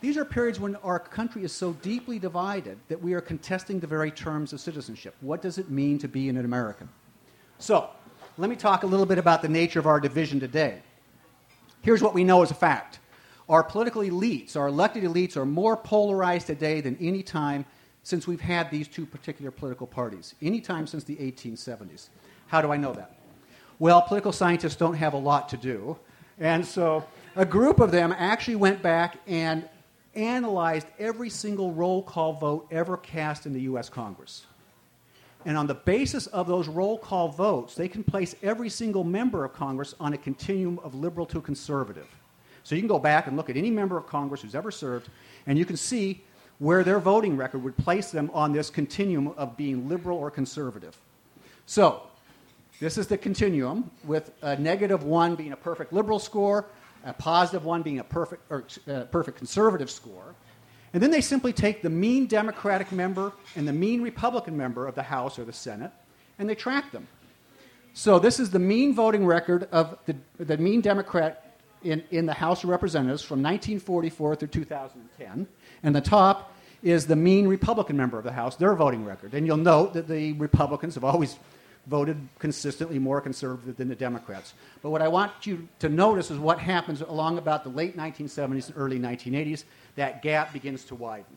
These 0.00 0.16
are 0.16 0.24
periods 0.24 0.58
when 0.58 0.76
our 0.76 0.98
country 0.98 1.44
is 1.44 1.52
so 1.52 1.74
deeply 1.74 2.18
divided 2.18 2.78
that 2.88 3.00
we 3.00 3.12
are 3.12 3.20
contesting 3.20 3.80
the 3.80 3.86
very 3.86 4.10
terms 4.10 4.54
of 4.54 4.60
citizenship. 4.60 5.14
What 5.20 5.42
does 5.42 5.58
it 5.58 5.70
mean 5.70 5.98
to 5.98 6.08
be 6.08 6.30
an 6.30 6.38
American? 6.38 6.88
So, 7.58 7.90
let 8.38 8.48
me 8.48 8.56
talk 8.56 8.82
a 8.82 8.86
little 8.86 9.04
bit 9.04 9.18
about 9.18 9.42
the 9.42 9.48
nature 9.48 9.78
of 9.78 9.86
our 9.86 10.00
division 10.00 10.40
today. 10.40 10.80
Here's 11.82 12.02
what 12.02 12.14
we 12.14 12.24
know 12.24 12.42
as 12.42 12.50
a 12.50 12.54
fact 12.54 12.98
our 13.50 13.64
political 13.64 14.02
elites, 14.02 14.56
our 14.56 14.68
elected 14.68 15.02
elites, 15.02 15.36
are 15.36 15.44
more 15.44 15.76
polarized 15.76 16.46
today 16.46 16.80
than 16.80 16.96
any 17.00 17.20
time 17.20 17.64
since 18.04 18.26
we've 18.26 18.40
had 18.40 18.70
these 18.70 18.86
two 18.86 19.04
particular 19.04 19.50
political 19.50 19.88
parties, 19.88 20.36
any 20.40 20.60
time 20.60 20.86
since 20.86 21.02
the 21.02 21.16
1870s. 21.16 22.10
How 22.46 22.62
do 22.62 22.72
I 22.72 22.76
know 22.76 22.92
that? 22.92 23.16
Well, 23.80 24.02
political 24.02 24.30
scientists 24.30 24.76
don't 24.76 24.94
have 24.94 25.14
a 25.14 25.18
lot 25.18 25.48
to 25.48 25.56
do. 25.56 25.98
And 26.38 26.64
so 26.64 27.04
a 27.34 27.44
group 27.44 27.80
of 27.80 27.90
them 27.90 28.14
actually 28.16 28.54
went 28.54 28.82
back 28.82 29.18
and 29.26 29.68
analyzed 30.14 30.86
every 31.00 31.28
single 31.28 31.72
roll 31.72 32.04
call 32.04 32.34
vote 32.34 32.68
ever 32.70 32.96
cast 32.96 33.46
in 33.46 33.52
the 33.52 33.62
U.S. 33.62 33.88
Congress. 33.88 34.46
And 35.44 35.56
on 35.56 35.66
the 35.66 35.74
basis 35.74 36.28
of 36.28 36.46
those 36.46 36.68
roll 36.68 36.98
call 36.98 37.28
votes, 37.28 37.74
they 37.74 37.88
can 37.88 38.04
place 38.04 38.36
every 38.44 38.68
single 38.68 39.02
member 39.02 39.44
of 39.44 39.54
Congress 39.54 39.94
on 39.98 40.12
a 40.12 40.18
continuum 40.18 40.78
of 40.84 40.94
liberal 40.94 41.26
to 41.26 41.40
conservative. 41.40 42.06
So 42.70 42.76
you 42.76 42.82
can 42.82 42.88
go 42.88 43.00
back 43.00 43.26
and 43.26 43.36
look 43.36 43.50
at 43.50 43.56
any 43.56 43.68
member 43.68 43.96
of 43.96 44.06
Congress 44.06 44.42
who's 44.42 44.54
ever 44.54 44.70
served, 44.70 45.08
and 45.48 45.58
you 45.58 45.64
can 45.64 45.76
see 45.76 46.22
where 46.60 46.84
their 46.84 47.00
voting 47.00 47.36
record 47.36 47.64
would 47.64 47.76
place 47.76 48.12
them 48.12 48.30
on 48.32 48.52
this 48.52 48.70
continuum 48.70 49.34
of 49.36 49.56
being 49.56 49.88
liberal 49.88 50.16
or 50.16 50.30
conservative. 50.30 50.96
So, 51.66 52.02
this 52.78 52.96
is 52.96 53.08
the 53.08 53.18
continuum, 53.18 53.90
with 54.04 54.30
a 54.42 54.54
negative 54.54 55.02
one 55.02 55.34
being 55.34 55.50
a 55.50 55.56
perfect 55.56 55.92
liberal 55.92 56.20
score, 56.20 56.66
a 57.04 57.12
positive 57.12 57.64
one 57.64 57.82
being 57.82 57.98
a 57.98 58.04
perfect, 58.04 58.48
or, 58.52 58.62
uh, 58.86 59.00
perfect 59.06 59.38
conservative 59.38 59.90
score. 59.90 60.36
And 60.94 61.02
then 61.02 61.10
they 61.10 61.22
simply 61.22 61.52
take 61.52 61.82
the 61.82 61.90
mean 61.90 62.26
Democratic 62.28 62.92
member 62.92 63.32
and 63.56 63.66
the 63.66 63.72
mean 63.72 64.00
Republican 64.00 64.56
member 64.56 64.86
of 64.86 64.94
the 64.94 65.02
House 65.02 65.40
or 65.40 65.44
the 65.44 65.52
Senate, 65.52 65.90
and 66.38 66.48
they 66.48 66.54
track 66.54 66.92
them. 66.92 67.08
So 67.94 68.20
this 68.20 68.38
is 68.38 68.50
the 68.50 68.60
mean 68.60 68.94
voting 68.94 69.26
record 69.26 69.66
of 69.72 69.98
the, 70.06 70.14
the 70.38 70.56
mean 70.56 70.80
Democrat 70.82 71.49
in, 71.82 72.02
in 72.10 72.26
the 72.26 72.34
House 72.34 72.64
of 72.64 72.70
Representatives 72.70 73.22
from 73.22 73.42
1944 73.42 74.36
through 74.36 74.48
2010. 74.48 75.46
And 75.82 75.96
the 75.96 76.00
top 76.00 76.54
is 76.82 77.06
the 77.06 77.16
mean 77.16 77.46
Republican 77.46 77.96
member 77.96 78.18
of 78.18 78.24
the 78.24 78.32
House, 78.32 78.56
their 78.56 78.74
voting 78.74 79.04
record. 79.04 79.34
And 79.34 79.46
you'll 79.46 79.56
note 79.56 79.94
that 79.94 80.08
the 80.08 80.32
Republicans 80.34 80.94
have 80.94 81.04
always 81.04 81.36
voted 81.86 82.16
consistently 82.38 82.98
more 82.98 83.20
conservative 83.20 83.76
than 83.76 83.88
the 83.88 83.94
Democrats. 83.94 84.54
But 84.82 84.90
what 84.90 85.02
I 85.02 85.08
want 85.08 85.32
you 85.44 85.68
to 85.80 85.88
notice 85.88 86.30
is 86.30 86.38
what 86.38 86.58
happens 86.58 87.00
along 87.00 87.38
about 87.38 87.64
the 87.64 87.70
late 87.70 87.96
1970s 87.96 88.68
and 88.68 88.74
early 88.76 88.98
1980s 88.98 89.64
that 89.96 90.22
gap 90.22 90.52
begins 90.52 90.84
to 90.84 90.94
widen. 90.94 91.36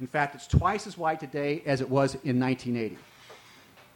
In 0.00 0.06
fact, 0.06 0.34
it's 0.34 0.46
twice 0.46 0.86
as 0.86 0.96
wide 0.96 1.20
today 1.20 1.62
as 1.66 1.80
it 1.80 1.88
was 1.88 2.14
in 2.24 2.40
1980. 2.40 2.98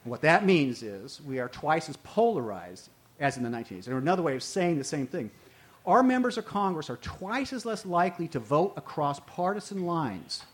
What 0.05 0.23
that 0.23 0.45
means 0.45 0.83
is 0.83 1.21
we 1.21 1.39
are 1.39 1.49
twice 1.49 1.89
as 1.89 1.97
polarized 1.99 2.89
as 3.21 3.37
in 3.37 3.45
the 3.45 3.49
1980s. 3.49 3.87
And 3.87 3.97
another 3.97 4.23
way 4.23 4.35
of 4.35 4.43
saying 4.43 4.79
the 4.79 4.85
same 4.85 5.07
thing. 5.07 5.31
Our 5.85 6.03
members 6.03 6.39
of 6.39 6.47
Congress 6.47 6.89
are 6.91 6.97
twice 6.97 7.53
as 7.53 7.67
less 7.67 7.85
likely 7.85 8.29
to 8.29 8.39
vote 8.39 8.75
across 8.77 9.19
partisan 9.21 9.85
lines, 9.85 10.45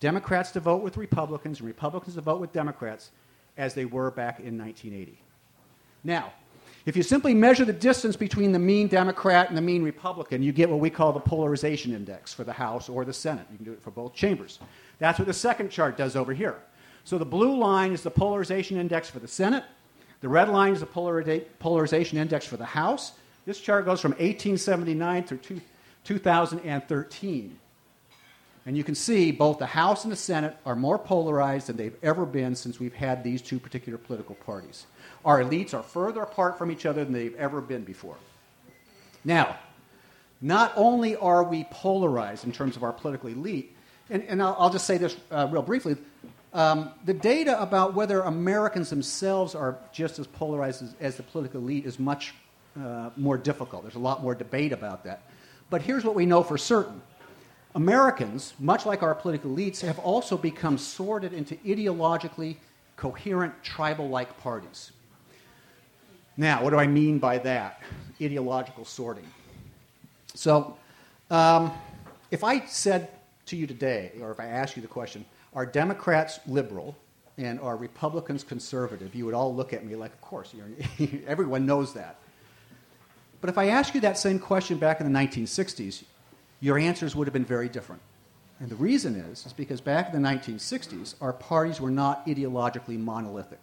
Democrats 0.00 0.52
to 0.52 0.60
vote 0.60 0.82
with 0.82 0.96
Republicans 0.96 1.58
and 1.58 1.66
Republicans 1.66 2.14
to 2.14 2.22
vote 2.22 2.40
with 2.40 2.52
Democrats, 2.52 3.10
as 3.58 3.74
they 3.74 3.84
were 3.84 4.10
back 4.10 4.40
in 4.40 4.56
1980. 4.56 5.18
Now, 6.02 6.32
if 6.86 6.96
you 6.96 7.02
simply 7.02 7.34
measure 7.34 7.66
the 7.66 7.74
distance 7.74 8.16
between 8.16 8.52
the 8.52 8.58
mean 8.58 8.88
Democrat 8.88 9.48
and 9.48 9.56
the 9.56 9.62
mean 9.62 9.82
Republican, 9.82 10.42
you 10.42 10.50
get 10.50 10.70
what 10.70 10.80
we 10.80 10.88
call 10.88 11.12
the 11.12 11.20
polarization 11.20 11.92
index 11.92 12.32
for 12.32 12.42
the 12.42 12.52
House 12.54 12.88
or 12.88 13.04
the 13.04 13.12
Senate. 13.12 13.46
You 13.50 13.58
can 13.58 13.66
do 13.66 13.72
it 13.72 13.82
for 13.82 13.90
both 13.90 14.14
chambers. 14.14 14.60
That's 14.98 15.18
what 15.18 15.28
the 15.28 15.34
second 15.34 15.68
chart 15.68 15.98
does 15.98 16.16
over 16.16 16.32
here. 16.32 16.56
So 17.04 17.18
the 17.18 17.26
blue 17.26 17.58
line 17.58 17.92
is 17.92 18.02
the 18.02 18.10
polarization 18.10 18.78
index 18.78 19.10
for 19.10 19.18
the 19.18 19.28
Senate. 19.28 19.64
The 20.22 20.28
red 20.30 20.48
line 20.48 20.72
is 20.72 20.80
the 20.80 20.86
polarization 21.58 22.16
index 22.16 22.46
for 22.46 22.56
the 22.56 22.64
House. 22.64 23.12
This 23.50 23.58
chart 23.58 23.84
goes 23.84 24.00
from 24.00 24.12
1879 24.12 25.24
through 25.24 25.60
2013. 26.04 27.58
And 28.64 28.76
you 28.76 28.84
can 28.84 28.94
see 28.94 29.32
both 29.32 29.58
the 29.58 29.66
House 29.66 30.04
and 30.04 30.12
the 30.12 30.16
Senate 30.16 30.56
are 30.64 30.76
more 30.76 31.00
polarized 31.00 31.66
than 31.66 31.76
they've 31.76 31.96
ever 32.00 32.24
been 32.24 32.54
since 32.54 32.78
we've 32.78 32.94
had 32.94 33.24
these 33.24 33.42
two 33.42 33.58
particular 33.58 33.98
political 33.98 34.36
parties. 34.36 34.86
Our 35.24 35.42
elites 35.42 35.74
are 35.74 35.82
further 35.82 36.22
apart 36.22 36.58
from 36.58 36.70
each 36.70 36.86
other 36.86 37.02
than 37.02 37.12
they've 37.12 37.34
ever 37.34 37.60
been 37.60 37.82
before. 37.82 38.14
Now, 39.24 39.58
not 40.40 40.72
only 40.76 41.16
are 41.16 41.42
we 41.42 41.64
polarized 41.72 42.44
in 42.44 42.52
terms 42.52 42.76
of 42.76 42.84
our 42.84 42.92
political 42.92 43.30
elite, 43.30 43.76
and, 44.10 44.22
and 44.28 44.40
I'll, 44.40 44.54
I'll, 44.60 44.70
just 44.70 44.86
say 44.86 44.96
this 44.96 45.16
uh, 45.32 45.48
real 45.50 45.62
briefly 45.62 45.96
um, 46.52 46.92
the 47.04 47.14
data 47.14 47.60
about 47.60 47.94
whether 47.94 48.20
Americans 48.20 48.90
themselves 48.90 49.56
are 49.56 49.76
just 49.92 50.20
as 50.20 50.28
polarized 50.28 50.84
as, 50.84 50.94
as 51.00 51.16
the 51.16 51.24
political 51.24 51.60
elite 51.60 51.84
is 51.84 51.98
much 51.98 52.32
uh, 52.78 53.10
more 53.16 53.38
difficult. 53.38 53.82
There's 53.82 53.94
a 53.94 53.98
lot 53.98 54.22
more 54.22 54.34
debate 54.34 54.72
about 54.72 55.04
that. 55.04 55.22
But 55.70 55.82
here's 55.82 56.04
what 56.04 56.14
we 56.14 56.26
know 56.26 56.42
for 56.42 56.58
certain 56.58 57.00
Americans, 57.74 58.54
much 58.58 58.84
like 58.86 59.02
our 59.02 59.14
political 59.14 59.50
elites, 59.50 59.80
have 59.80 59.98
also 60.00 60.36
become 60.36 60.76
sorted 60.76 61.32
into 61.32 61.54
ideologically 61.56 62.56
coherent 62.96 63.54
tribal 63.62 64.08
like 64.08 64.38
parties. 64.40 64.92
Now, 66.36 66.62
what 66.62 66.70
do 66.70 66.78
I 66.78 66.86
mean 66.86 67.18
by 67.18 67.38
that? 67.38 67.80
Ideological 68.20 68.84
sorting. 68.84 69.26
So, 70.34 70.76
um, 71.30 71.72
if 72.30 72.44
I 72.44 72.64
said 72.66 73.10
to 73.46 73.56
you 73.56 73.66
today, 73.66 74.12
or 74.20 74.30
if 74.30 74.40
I 74.40 74.46
asked 74.46 74.76
you 74.76 74.82
the 74.82 74.88
question, 74.88 75.24
are 75.54 75.66
Democrats 75.66 76.40
liberal 76.46 76.96
and 77.36 77.60
are 77.60 77.76
Republicans 77.76 78.44
conservative? 78.44 79.14
You 79.14 79.24
would 79.26 79.34
all 79.34 79.54
look 79.54 79.72
at 79.72 79.84
me 79.84 79.96
like, 79.96 80.12
of 80.12 80.20
course, 80.20 80.54
everyone 81.26 81.66
knows 81.66 81.92
that. 81.94 82.16
But 83.40 83.50
if 83.50 83.58
I 83.58 83.68
asked 83.68 83.94
you 83.94 84.00
that 84.02 84.18
same 84.18 84.38
question 84.38 84.78
back 84.78 85.00
in 85.00 85.10
the 85.10 85.18
1960s, 85.18 86.04
your 86.60 86.78
answers 86.78 87.16
would 87.16 87.26
have 87.26 87.32
been 87.32 87.44
very 87.44 87.68
different. 87.68 88.02
And 88.60 88.68
the 88.68 88.76
reason 88.76 89.16
is, 89.16 89.46
is 89.46 89.54
because 89.54 89.80
back 89.80 90.12
in 90.12 90.22
the 90.22 90.28
1960s, 90.28 91.14
our 91.22 91.32
parties 91.32 91.80
were 91.80 91.90
not 91.90 92.26
ideologically 92.26 92.98
monolithic. 92.98 93.60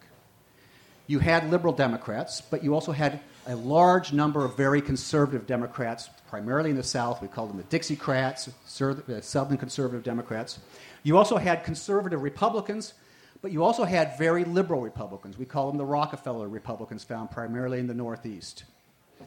You 1.05 1.19
had 1.19 1.49
liberal 1.51 1.73
Democrats, 1.73 2.41
but 2.41 2.63
you 2.63 2.73
also 2.73 2.91
had 2.91 3.19
a 3.45 3.55
large 3.55 4.11
number 4.11 4.43
of 4.43 4.57
very 4.57 4.81
conservative 4.81 5.45
Democrats, 5.47 6.09
primarily 6.27 6.71
in 6.71 6.75
the 6.75 6.83
South. 6.83 7.21
We 7.21 7.27
called 7.29 7.51
them 7.51 7.57
the 7.57 7.77
Dixiecrats, 7.77 8.49
uh, 8.49 9.21
Southern 9.21 9.57
conservative 9.57 10.03
Democrats. 10.03 10.59
You 11.03 11.17
also 11.17 11.37
had 11.37 11.63
conservative 11.63 12.23
Republicans, 12.23 12.93
but 13.41 13.51
you 13.51 13.63
also 13.63 13.85
had 13.85 14.17
very 14.17 14.43
liberal 14.43 14.81
Republicans. 14.81 15.37
We 15.37 15.45
call 15.45 15.67
them 15.67 15.77
the 15.77 15.85
Rockefeller 15.85 16.49
Republicans, 16.49 17.03
found 17.03 17.31
primarily 17.31 17.79
in 17.79 17.87
the 17.87 17.93
Northeast. 17.93 18.65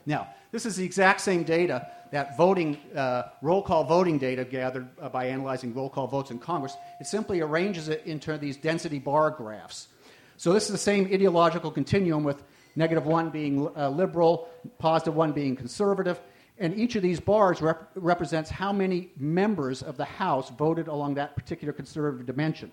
Now, 0.06 0.28
this 0.52 0.66
is 0.66 0.76
the 0.76 0.84
exact 0.84 1.20
same 1.20 1.42
data 1.42 1.86
that 2.10 2.36
voting, 2.36 2.76
uh, 2.94 3.24
roll 3.40 3.62
call 3.62 3.84
voting 3.84 4.18
data 4.18 4.44
gathered 4.44 4.88
uh, 5.00 5.08
by 5.08 5.26
analyzing 5.26 5.72
roll 5.74 5.88
call 5.88 6.06
votes 6.06 6.30
in 6.30 6.38
Congress. 6.38 6.76
It 7.00 7.06
simply 7.06 7.40
arranges 7.40 7.88
it 7.88 8.04
into 8.04 8.36
these 8.36 8.56
density 8.56 8.98
bar 8.98 9.30
graphs. 9.30 9.88
So 10.36 10.52
this 10.52 10.64
is 10.64 10.72
the 10.72 10.78
same 10.78 11.06
ideological 11.06 11.70
continuum 11.70 12.24
with 12.24 12.42
negative 12.74 13.06
one 13.06 13.30
being 13.30 13.68
uh, 13.76 13.90
liberal, 13.90 14.48
positive 14.78 15.14
one 15.14 15.32
being 15.32 15.54
conservative. 15.54 16.20
And 16.58 16.76
each 16.78 16.96
of 16.96 17.02
these 17.02 17.20
bars 17.20 17.62
rep- 17.62 17.90
represents 17.94 18.50
how 18.50 18.72
many 18.72 19.10
members 19.16 19.82
of 19.82 19.96
the 19.96 20.04
House 20.04 20.50
voted 20.50 20.88
along 20.88 21.14
that 21.14 21.36
particular 21.36 21.72
conservative 21.72 22.26
dimension. 22.26 22.70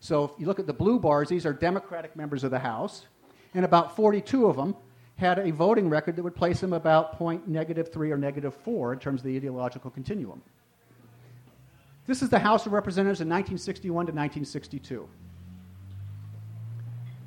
So 0.00 0.24
if 0.24 0.30
you 0.38 0.46
look 0.46 0.58
at 0.58 0.66
the 0.66 0.72
blue 0.72 0.98
bars, 0.98 1.28
these 1.28 1.46
are 1.46 1.52
Democratic 1.52 2.16
members 2.16 2.42
of 2.42 2.50
the 2.50 2.58
House, 2.58 3.06
and 3.54 3.64
about 3.64 3.96
42 3.96 4.46
of 4.46 4.56
them 4.56 4.74
had 5.20 5.38
a 5.38 5.50
voting 5.52 5.88
record 5.90 6.16
that 6.16 6.22
would 6.22 6.34
place 6.34 6.60
them 6.60 6.72
about 6.72 7.12
point 7.18 7.46
negative 7.46 7.92
three 7.92 8.10
or 8.10 8.16
negative 8.16 8.54
four 8.54 8.92
in 8.94 8.98
terms 8.98 9.20
of 9.20 9.26
the 9.26 9.36
ideological 9.36 9.90
continuum. 9.90 10.42
This 12.06 12.22
is 12.22 12.30
the 12.30 12.38
House 12.38 12.64
of 12.64 12.72
Representatives 12.72 13.20
in 13.20 13.28
1961 13.28 14.06
to 14.06 14.12
1962. 14.12 15.06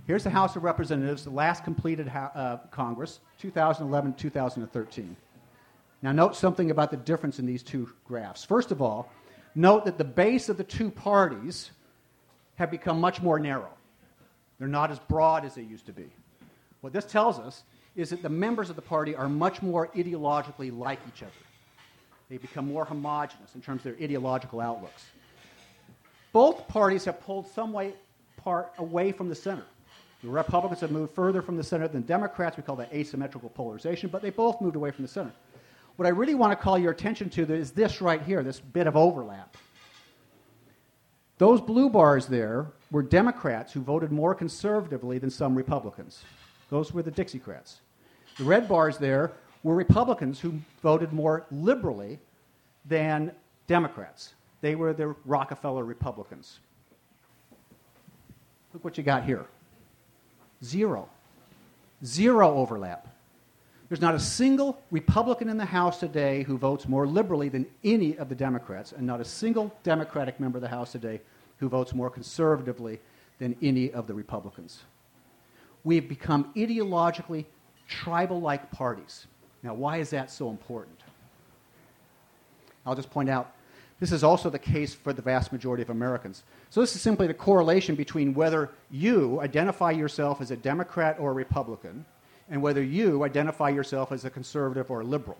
Here's 0.08 0.24
the 0.24 0.32
House 0.32 0.56
of 0.56 0.64
Representatives, 0.64 1.24
the 1.24 1.30
last 1.30 1.64
completed 1.64 2.10
uh, 2.10 2.58
Congress, 2.72 3.20
2011 3.38 4.16
2013. 4.16 5.16
Now, 6.02 6.12
note 6.12 6.36
something 6.36 6.72
about 6.72 6.90
the 6.90 6.98
difference 6.98 7.40
in 7.40 7.46
these 7.46 7.64
two 7.64 7.90
graphs. 8.06 8.44
First 8.44 8.72
of 8.72 8.82
all, 8.82 9.10
note 9.56 9.86
that 9.86 9.98
the 10.00 10.04
base 10.04 10.50
of 10.50 10.58
the 10.58 10.64
two 10.64 10.90
parties 10.90 11.72
have 12.56 12.72
become 12.72 13.00
much 13.00 13.22
more 13.22 13.40
narrow. 13.40 13.72
They're 14.58 14.68
not 14.68 14.92
as 14.92 15.00
broad 15.00 15.46
as 15.46 15.56
they 15.56 15.62
used 15.62 15.86
to 15.86 15.94
be. 15.94 16.10
What 16.82 16.92
this 16.92 17.06
tells 17.06 17.40
us 17.40 17.64
is 17.96 18.10
that 18.10 18.22
the 18.22 18.30
members 18.30 18.70
of 18.70 18.76
the 18.76 18.82
party 18.82 19.16
are 19.16 19.30
much 19.30 19.62
more 19.62 19.88
ideologically 19.90 20.76
like 20.76 21.00
each 21.08 21.22
other. 21.22 21.32
They 22.30 22.38
become 22.38 22.68
more 22.68 22.86
homogenous 22.86 23.54
in 23.56 23.62
terms 23.62 23.86
of 23.86 23.96
their 23.96 24.04
ideological 24.04 24.60
outlooks. 24.60 25.06
Both 26.32 26.68
parties 26.68 27.06
have 27.06 27.22
pulled 27.22 27.48
some 27.48 27.72
way 27.72 27.94
part 28.38 28.74
away 28.80 29.12
from 29.12 29.30
the 29.30 29.36
center. 29.36 29.66
The 30.24 30.30
Republicans 30.30 30.82
have 30.82 30.92
moved 30.92 31.14
further 31.14 31.42
from 31.42 31.58
the 31.58 31.64
center 31.64 31.88
than 31.88 32.02
Democrats. 32.04 32.58
We 32.58 32.64
call 32.64 32.78
that 32.78 32.94
asymmetrical 32.94 33.50
polarization, 33.50 34.10
but 34.10 34.22
they 34.22 34.30
both 34.30 34.62
moved 34.62 34.76
away 34.76 34.92
from 34.92 35.04
the 35.04 35.10
center. 35.10 35.34
What 35.96 36.08
I 36.08 36.10
really 36.10 36.34
want 36.34 36.58
to 36.58 36.64
call 36.64 36.78
your 36.78 36.92
attention 36.92 37.30
to 37.32 37.54
is 37.54 37.72
this 37.72 38.02
right 38.02 38.22
here, 38.22 38.42
this 38.42 38.60
bit 38.60 38.88
of 38.88 38.96
overlap. 38.96 39.56
Those 41.38 41.62
blue 41.62 41.90
bars 41.90 42.28
there 42.28 42.68
were 42.90 43.04
Democrats 43.04 43.74
who 43.74 43.82
voted 43.82 44.12
more 44.12 44.34
conservatively 44.34 45.18
than 45.18 45.30
some 45.30 45.56
Republicans. 45.56 46.24
Those 46.70 46.94
were 46.94 47.04
the 47.04 47.12
Dixiecrats. 47.12 47.76
The 48.38 48.44
red 48.44 48.68
bars 48.68 48.98
there 48.98 49.32
were 49.63 49.75
Republicans 49.75 50.40
who 50.40 50.60
voted 50.82 51.13
more 51.13 51.46
liberally 51.52 52.20
than 52.86 53.32
Democrats. 53.68 54.34
They 54.62 54.75
were 54.75 54.94
the 54.94 55.16
Rockefeller 55.25 55.84
Republicans. 55.84 56.60
Look 58.74 58.84
what 58.84 58.98
you 58.98 59.04
got 59.04 59.24
here 59.24 59.46
zero. 60.63 61.10
Zero 62.04 62.56
overlap. 62.56 63.08
There's 63.88 64.02
not 64.02 64.16
a 64.16 64.20
single 64.20 64.82
Republican 64.92 65.50
in 65.50 65.58
the 65.58 65.66
House 65.66 66.00
today 66.00 66.44
who 66.44 66.58
votes 66.58 66.88
more 66.88 67.06
liberally 67.06 67.50
than 67.50 67.66
any 67.84 68.18
of 68.18 68.28
the 68.28 68.36
Democrats, 68.36 68.92
and 68.92 69.06
not 69.06 69.22
a 69.22 69.25
single 69.25 69.74
Democratic 69.84 70.40
member 70.40 70.58
of 70.58 70.62
the 70.62 70.68
House 70.68 70.92
today 70.92 71.22
who 71.58 71.70
votes 71.70 71.94
more 71.94 72.10
conservatively 72.10 73.00
than 73.40 73.56
any 73.62 73.92
of 73.92 74.08
the 74.08 74.13
Republicans 74.13 74.82
we 75.84 75.96
have 75.96 76.08
become 76.08 76.52
ideologically 76.56 77.46
tribal 77.88 78.42
like 78.42 78.72
parties. 78.72 79.28
Now, 79.62 79.74
why 79.74 79.98
is 79.98 80.10
that 80.12 80.32
so 80.32 80.50
important? 80.50 81.00
I'll 82.86 82.96
just 82.96 83.12
point 83.12 83.30
out 83.30 83.54
this 84.00 84.12
is 84.12 84.24
also 84.24 84.50
the 84.50 84.60
case 84.60 84.94
for 84.94 85.13
the 85.13 85.22
vast 85.22 85.54
majority 85.54 85.82
of 85.82 85.90
Americans. 85.90 86.44
So, 86.70 86.82
this 86.82 86.96
is 86.96 87.02
simply 87.02 87.28
the 87.28 87.34
correlation 87.34 87.96
between 87.96 88.34
whether 88.34 88.72
you 88.92 89.40
identify 89.42 89.92
yourself 89.92 90.42
as 90.42 90.52
a 90.52 90.58
Democrat 90.58 91.18
or 91.20 91.32
a 91.32 91.34
Republican 91.34 92.06
and 92.50 92.62
whether 92.62 92.84
you 92.84 93.24
identify 93.24 93.70
yourself 93.70 94.12
as 94.12 94.25
a 94.25 94.30
conservative 94.30 94.92
or 94.92 95.02
a 95.02 95.06
liberal. 95.06 95.38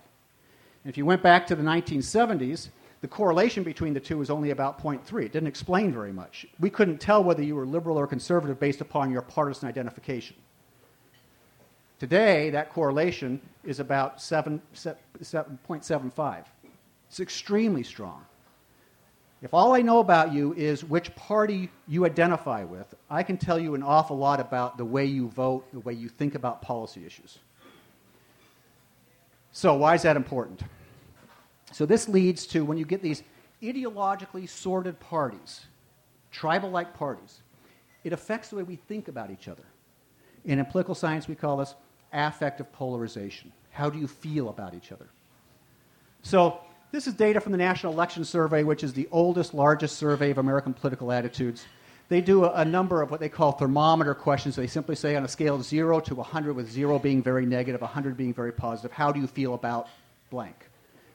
And 0.82 0.90
if 0.90 0.96
you 0.96 1.04
went 1.04 1.22
back 1.22 1.46
to 1.48 1.54
the 1.54 1.62
1970s, 1.62 2.68
the 3.02 3.08
correlation 3.08 3.62
between 3.62 3.92
the 3.92 4.00
two 4.00 4.16
was 4.16 4.30
only 4.30 4.50
about 4.50 4.82
0.3. 4.82 5.24
It 5.24 5.32
didn't 5.32 5.48
explain 5.48 5.92
very 5.92 6.12
much. 6.12 6.46
We 6.58 6.70
couldn't 6.70 6.98
tell 7.02 7.22
whether 7.22 7.42
you 7.42 7.54
were 7.54 7.66
liberal 7.66 7.98
or 7.98 8.06
conservative 8.06 8.58
based 8.58 8.80
upon 8.80 9.10
your 9.10 9.20
partisan 9.20 9.68
identification. 9.68 10.36
Today, 11.98 12.50
that 12.50 12.70
correlation 12.72 13.40
is 13.62 13.80
about 13.80 14.20
7, 14.20 14.60
7.75. 14.74 16.44
It's 17.08 17.20
extremely 17.20 17.82
strong. 17.82 18.24
If 19.42 19.52
all 19.52 19.74
I 19.74 19.82
know 19.82 19.98
about 19.98 20.32
you 20.32 20.54
is 20.54 20.84
which 20.84 21.14
party 21.14 21.70
you 21.86 22.06
identify 22.06 22.64
with, 22.64 22.94
I 23.10 23.22
can 23.22 23.36
tell 23.36 23.58
you 23.58 23.74
an 23.74 23.82
awful 23.82 24.16
lot 24.16 24.40
about 24.40 24.78
the 24.78 24.84
way 24.84 25.04
you 25.04 25.28
vote, 25.28 25.70
the 25.72 25.80
way 25.80 25.92
you 25.92 26.08
think 26.08 26.34
about 26.34 26.62
policy 26.62 27.04
issues. 27.06 27.38
So, 29.52 29.74
why 29.74 29.94
is 29.94 30.02
that 30.02 30.16
important? 30.16 30.62
So 31.72 31.86
this 31.86 32.08
leads 32.08 32.46
to 32.48 32.64
when 32.64 32.78
you 32.78 32.84
get 32.84 33.02
these 33.02 33.22
ideologically 33.62 34.48
sorted 34.48 34.98
parties, 35.00 35.66
tribal 36.30 36.70
like 36.70 36.94
parties, 36.94 37.42
it 38.02 38.12
affects 38.12 38.48
the 38.48 38.56
way 38.56 38.62
we 38.62 38.76
think 38.76 39.08
about 39.08 39.30
each 39.30 39.48
other. 39.48 39.64
And 40.46 40.60
in 40.60 40.66
political 40.66 40.94
science, 40.94 41.28
we 41.28 41.34
call 41.34 41.56
this 41.56 41.74
affective 42.14 42.72
polarization. 42.72 43.52
How 43.70 43.90
do 43.90 43.98
you 43.98 44.06
feel 44.06 44.48
about 44.48 44.74
each 44.74 44.92
other? 44.92 45.06
So, 46.22 46.60
this 46.92 47.06
is 47.08 47.14
data 47.14 47.40
from 47.40 47.52
the 47.52 47.58
National 47.58 47.92
Election 47.92 48.24
Survey, 48.24 48.62
which 48.62 48.84
is 48.84 48.92
the 48.92 49.08
oldest, 49.10 49.52
largest 49.52 49.96
survey 49.96 50.30
of 50.30 50.38
American 50.38 50.72
political 50.72 51.10
attitudes. 51.10 51.66
They 52.08 52.20
do 52.20 52.44
a, 52.44 52.52
a, 52.52 52.64
number 52.64 53.02
of 53.02 53.10
what 53.10 53.18
they 53.18 53.28
call 53.28 53.52
thermometer 53.52 54.14
questions. 54.14 54.54
They 54.54 54.68
simply 54.68 54.94
say 54.94 55.16
on 55.16 55.24
a 55.24 55.28
scale 55.28 55.56
of 55.56 55.64
0 55.64 56.00
to 56.00 56.14
100, 56.14 56.54
with 56.54 56.70
0 56.70 57.00
being 57.00 57.20
very 57.20 57.46
negative, 57.46 57.80
100 57.80 58.16
being 58.16 58.32
very 58.32 58.52
positive, 58.52 58.92
how 58.92 59.10
do 59.10 59.20
you 59.20 59.26
feel 59.26 59.54
about 59.54 59.88
blank? 60.30 60.68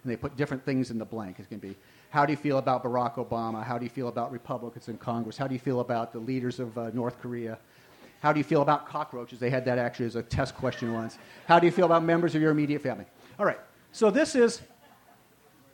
and 0.03 0.11
they 0.11 0.15
put 0.15 0.37
different 0.37 0.63
things 0.63 0.91
in 0.91 0.97
the 0.97 1.05
blank. 1.05 1.39
It 1.39 1.49
can 1.49 1.59
be 1.59 1.75
how 2.09 2.25
do 2.25 2.33
you 2.33 2.37
feel 2.37 2.57
about 2.57 2.83
Barack 2.83 3.15
Obama? 3.15 3.63
How 3.63 3.77
do 3.77 3.85
you 3.85 3.89
feel 3.89 4.07
about 4.07 4.31
Republicans 4.31 4.87
in 4.87 4.97
Congress? 4.97 5.37
How 5.37 5.47
do 5.47 5.53
you 5.53 5.59
feel 5.59 5.79
about 5.79 6.11
the 6.11 6.19
leaders 6.19 6.59
of 6.59 6.75
uh, 6.77 6.89
North 6.91 7.21
Korea? 7.21 7.59
How 8.21 8.33
do 8.33 8.39
you 8.39 8.43
feel 8.43 8.61
about 8.61 8.88
cockroaches? 8.88 9.39
They 9.39 9.49
had 9.49 9.63
that 9.65 9.77
actually 9.77 10.07
as 10.07 10.15
a 10.15 10.23
test 10.23 10.55
question 10.55 10.93
once. 10.93 11.17
How 11.47 11.59
do 11.59 11.65
you 11.65 11.71
feel 11.71 11.85
about 11.85 12.03
members 12.03 12.35
of 12.35 12.41
your 12.41 12.51
immediate 12.51 12.81
family? 12.81 13.05
All 13.38 13.45
right, 13.45 13.59
so 13.91 14.11
this 14.11 14.35
is 14.35 14.61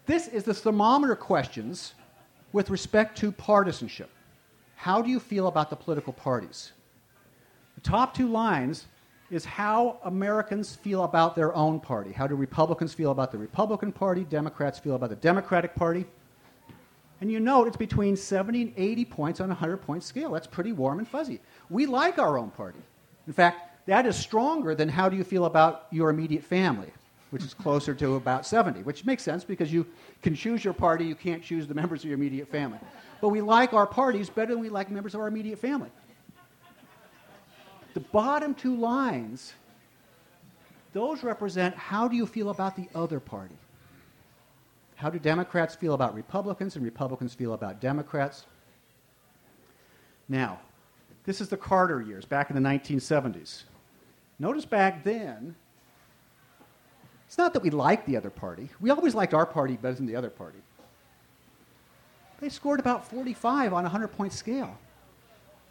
This 0.05 0.27
is 0.27 0.43
the 0.43 0.53
thermometer 0.53 1.15
questions 1.15 1.95
with 2.53 2.69
respect 2.69 3.17
to 3.17 3.31
partisanship. 3.31 4.09
How 4.75 5.01
do 5.01 5.09
you 5.09 5.19
feel 5.19 5.47
about 5.47 5.69
the 5.69 5.75
political 5.75 6.13
parties? 6.13 6.73
The 7.75 7.81
top 7.81 8.13
two 8.13 8.27
lines 8.27 8.85
is 9.31 9.43
how 9.43 9.97
Americans 10.03 10.75
feel 10.75 11.03
about 11.03 11.35
their 11.35 11.53
own 11.55 11.79
party. 11.79 12.11
How 12.11 12.27
do 12.27 12.35
Republicans 12.35 12.93
feel 12.93 13.09
about 13.09 13.31
the 13.31 13.39
Republican 13.39 13.91
Party? 13.91 14.23
Democrats 14.23 14.77
feel 14.77 14.93
about 14.95 15.09
the 15.09 15.15
Democratic 15.15 15.73
Party? 15.73 16.05
And 17.25 17.31
you 17.31 17.39
note 17.39 17.67
it's 17.67 17.75
between 17.75 18.15
70 18.15 18.61
and 18.61 18.73
80 18.77 19.05
points 19.05 19.39
on 19.39 19.47
a 19.47 19.55
100 19.55 19.77
point 19.77 20.03
scale. 20.03 20.33
That's 20.33 20.45
pretty 20.45 20.73
warm 20.73 20.99
and 20.99 21.07
fuzzy. 21.07 21.39
We 21.71 21.87
like 21.87 22.19
our 22.19 22.37
own 22.37 22.51
party. 22.51 22.77
In 23.25 23.33
fact, 23.33 23.87
that 23.87 24.05
is 24.05 24.15
stronger 24.15 24.75
than 24.75 24.87
how 24.87 25.09
do 25.09 25.17
you 25.17 25.23
feel 25.23 25.45
about 25.45 25.87
your 25.89 26.11
immediate 26.11 26.43
family, 26.43 26.91
which 27.31 27.43
is 27.43 27.55
closer 27.55 27.95
to 27.95 28.17
about 28.17 28.45
70, 28.45 28.83
which 28.83 29.05
makes 29.05 29.23
sense 29.23 29.43
because 29.43 29.73
you 29.73 29.87
can 30.21 30.35
choose 30.35 30.63
your 30.63 30.75
party, 30.75 31.03
you 31.03 31.15
can't 31.15 31.41
choose 31.41 31.65
the 31.65 31.73
members 31.73 32.01
of 32.01 32.05
your 32.05 32.13
immediate 32.13 32.47
family. 32.47 32.77
But 33.21 33.29
we 33.29 33.41
like 33.41 33.73
our 33.73 33.87
parties 33.87 34.29
better 34.29 34.53
than 34.53 34.61
we 34.61 34.69
like 34.69 34.91
members 34.91 35.15
of 35.15 35.21
our 35.21 35.27
immediate 35.27 35.57
family. 35.57 35.89
The 37.95 38.01
bottom 38.01 38.53
two 38.53 38.75
lines, 38.75 39.55
those 40.93 41.23
represent 41.23 41.75
how 41.75 42.07
do 42.07 42.15
you 42.15 42.27
feel 42.27 42.51
about 42.51 42.75
the 42.75 42.87
other 42.93 43.19
party? 43.19 43.57
How 44.95 45.09
do 45.09 45.19
Democrats 45.19 45.75
feel 45.75 45.93
about 45.93 46.15
Republicans 46.15 46.75
and 46.75 46.85
Republicans 46.85 47.33
feel 47.33 47.53
about 47.53 47.81
Democrats? 47.81 48.45
Now, 50.27 50.59
this 51.25 51.41
is 51.41 51.49
the 51.49 51.57
Carter 51.57 52.01
years, 52.01 52.25
back 52.25 52.49
in 52.49 52.55
the 52.55 52.67
1970s. 52.67 53.63
Notice 54.39 54.65
back 54.65 55.03
then, 55.03 55.55
it's 57.27 57.37
not 57.37 57.53
that 57.53 57.63
we 57.63 57.69
liked 57.69 58.05
the 58.05 58.17
other 58.17 58.29
party. 58.29 58.69
We 58.79 58.89
always 58.89 59.15
liked 59.15 59.33
our 59.33 59.45
party 59.45 59.75
better 59.75 59.95
than 59.95 60.05
the 60.05 60.15
other 60.15 60.29
party. 60.29 60.59
They 62.39 62.49
scored 62.49 62.79
about 62.79 63.09
45 63.09 63.73
on 63.73 63.83
a 63.83 63.89
100 63.89 64.09
point 64.09 64.33
scale. 64.33 64.77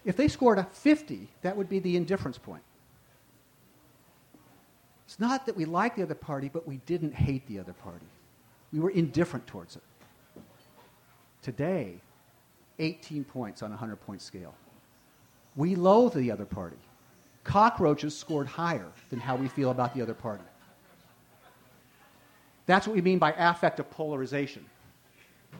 If 0.04 0.16
they 0.16 0.28
scored 0.28 0.58
a 0.58 0.64
50, 0.64 1.28
that 1.42 1.56
would 1.56 1.68
be 1.68 1.78
the 1.78 1.96
indifference 1.96 2.36
point. 2.36 2.62
It's 5.06 5.20
not 5.20 5.46
that 5.46 5.56
we 5.56 5.64
liked 5.64 5.96
the 5.96 6.02
other 6.02 6.14
party, 6.14 6.48
but 6.48 6.66
we 6.66 6.78
didn't 6.86 7.14
hate 7.14 7.46
the 7.46 7.58
other 7.58 7.72
party. 7.72 8.06
We 8.74 8.80
were 8.80 8.90
indifferent 8.90 9.46
towards 9.46 9.76
it. 9.76 9.82
Today, 11.42 12.00
18 12.80 13.22
points 13.22 13.62
on 13.62 13.70
a 13.70 13.74
100 13.74 13.96
point 13.96 14.20
scale. 14.20 14.52
We 15.54 15.76
loathe 15.76 16.14
the 16.14 16.32
other 16.32 16.44
party. 16.44 16.76
Cockroaches 17.44 18.18
scored 18.18 18.48
higher 18.48 18.90
than 19.10 19.20
how 19.20 19.36
we 19.36 19.46
feel 19.46 19.70
about 19.70 19.94
the 19.94 20.02
other 20.02 20.14
party. 20.14 20.42
That's 22.66 22.88
what 22.88 22.96
we 22.96 23.02
mean 23.02 23.20
by 23.20 23.32
affective 23.32 23.88
polarization. 23.90 24.64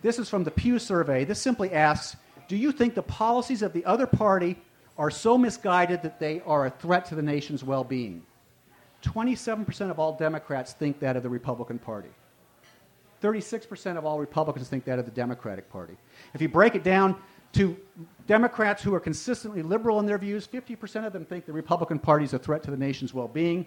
This 0.03 0.19
is 0.19 0.29
from 0.29 0.43
the 0.43 0.51
Pew 0.51 0.81
survey. 0.81 1.25
This 1.25 1.41
simply 1.41 1.71
asks 1.71 2.17
Do 2.49 2.57
you 2.57 2.73
think 2.73 2.97
the 2.97 3.03
policies 3.03 3.63
of 3.63 3.73
the 3.73 3.85
other 3.85 4.09
party 4.09 4.59
are 4.99 5.11
so 5.11 5.39
misguided 5.39 6.03
that 6.03 6.19
they 6.19 6.41
are 6.47 6.67
a 6.67 6.71
threat 6.71 7.05
to 7.07 7.15
the 7.15 7.23
nation's 7.23 7.63
well 7.63 7.85
being? 7.85 8.27
27% 9.03 9.91
of 9.91 10.01
all 10.01 10.17
Democrats 10.17 10.73
think 10.73 10.99
that 10.99 11.17
of 11.17 11.23
the 11.23 11.29
Republican 11.29 11.79
Party. 11.79 12.09
36% 13.23 13.97
of 13.97 14.05
all 14.05 14.19
Republicans 14.19 14.69
think 14.69 14.85
that 14.85 14.99
of 14.99 15.05
the 15.05 15.11
Democratic 15.11 15.71
Party. 15.71 15.97
If 16.35 16.41
you 16.41 16.49
break 16.49 16.75
it 16.75 16.85
down 16.85 17.17
to 17.53 17.77
Democrats 18.27 18.83
who 18.83 18.95
are 18.95 19.01
consistently 19.01 19.63
liberal 19.63 20.01
in 20.01 20.07
their 20.07 20.19
views, 20.19 20.47
50% 20.47 21.07
of 21.07 21.13
them 21.13 21.25
think 21.25 21.47
the 21.47 21.53
Republican 21.53 21.99
Party 21.99 22.25
is 22.25 22.35
a 22.35 22.39
threat 22.39 22.63
to 22.65 22.71
the 22.71 22.77
nation's 22.77 23.15
well 23.15 23.29
being. 23.29 23.67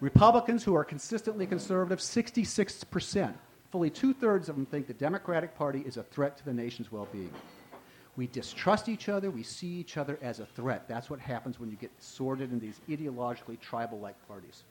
Republicans 0.00 0.62
who 0.62 0.74
are 0.74 0.84
consistently 0.84 1.46
conservative, 1.46 1.98
66%. 1.98 3.34
Fully 3.70 3.90
two 3.90 4.12
thirds 4.12 4.48
of 4.48 4.56
them 4.56 4.66
think 4.66 4.86
the 4.86 4.94
Democratic 4.94 5.56
Party 5.56 5.80
is 5.80 5.96
a 5.96 6.02
threat 6.02 6.36
to 6.38 6.44
the 6.44 6.52
nation's 6.52 6.92
well 6.92 7.08
being. 7.10 7.32
We 8.16 8.26
distrust 8.28 8.88
each 8.88 9.08
other, 9.08 9.30
we 9.30 9.42
see 9.42 9.68
each 9.68 9.96
other 9.96 10.18
as 10.22 10.40
a 10.40 10.46
threat. 10.46 10.88
That's 10.88 11.10
what 11.10 11.20
happens 11.20 11.60
when 11.60 11.70
you 11.70 11.76
get 11.76 11.90
sorted 11.98 12.50
in 12.50 12.58
these 12.58 12.80
ideologically 12.88 13.60
tribal 13.60 13.98
like 13.98 14.16
parties. 14.26 14.64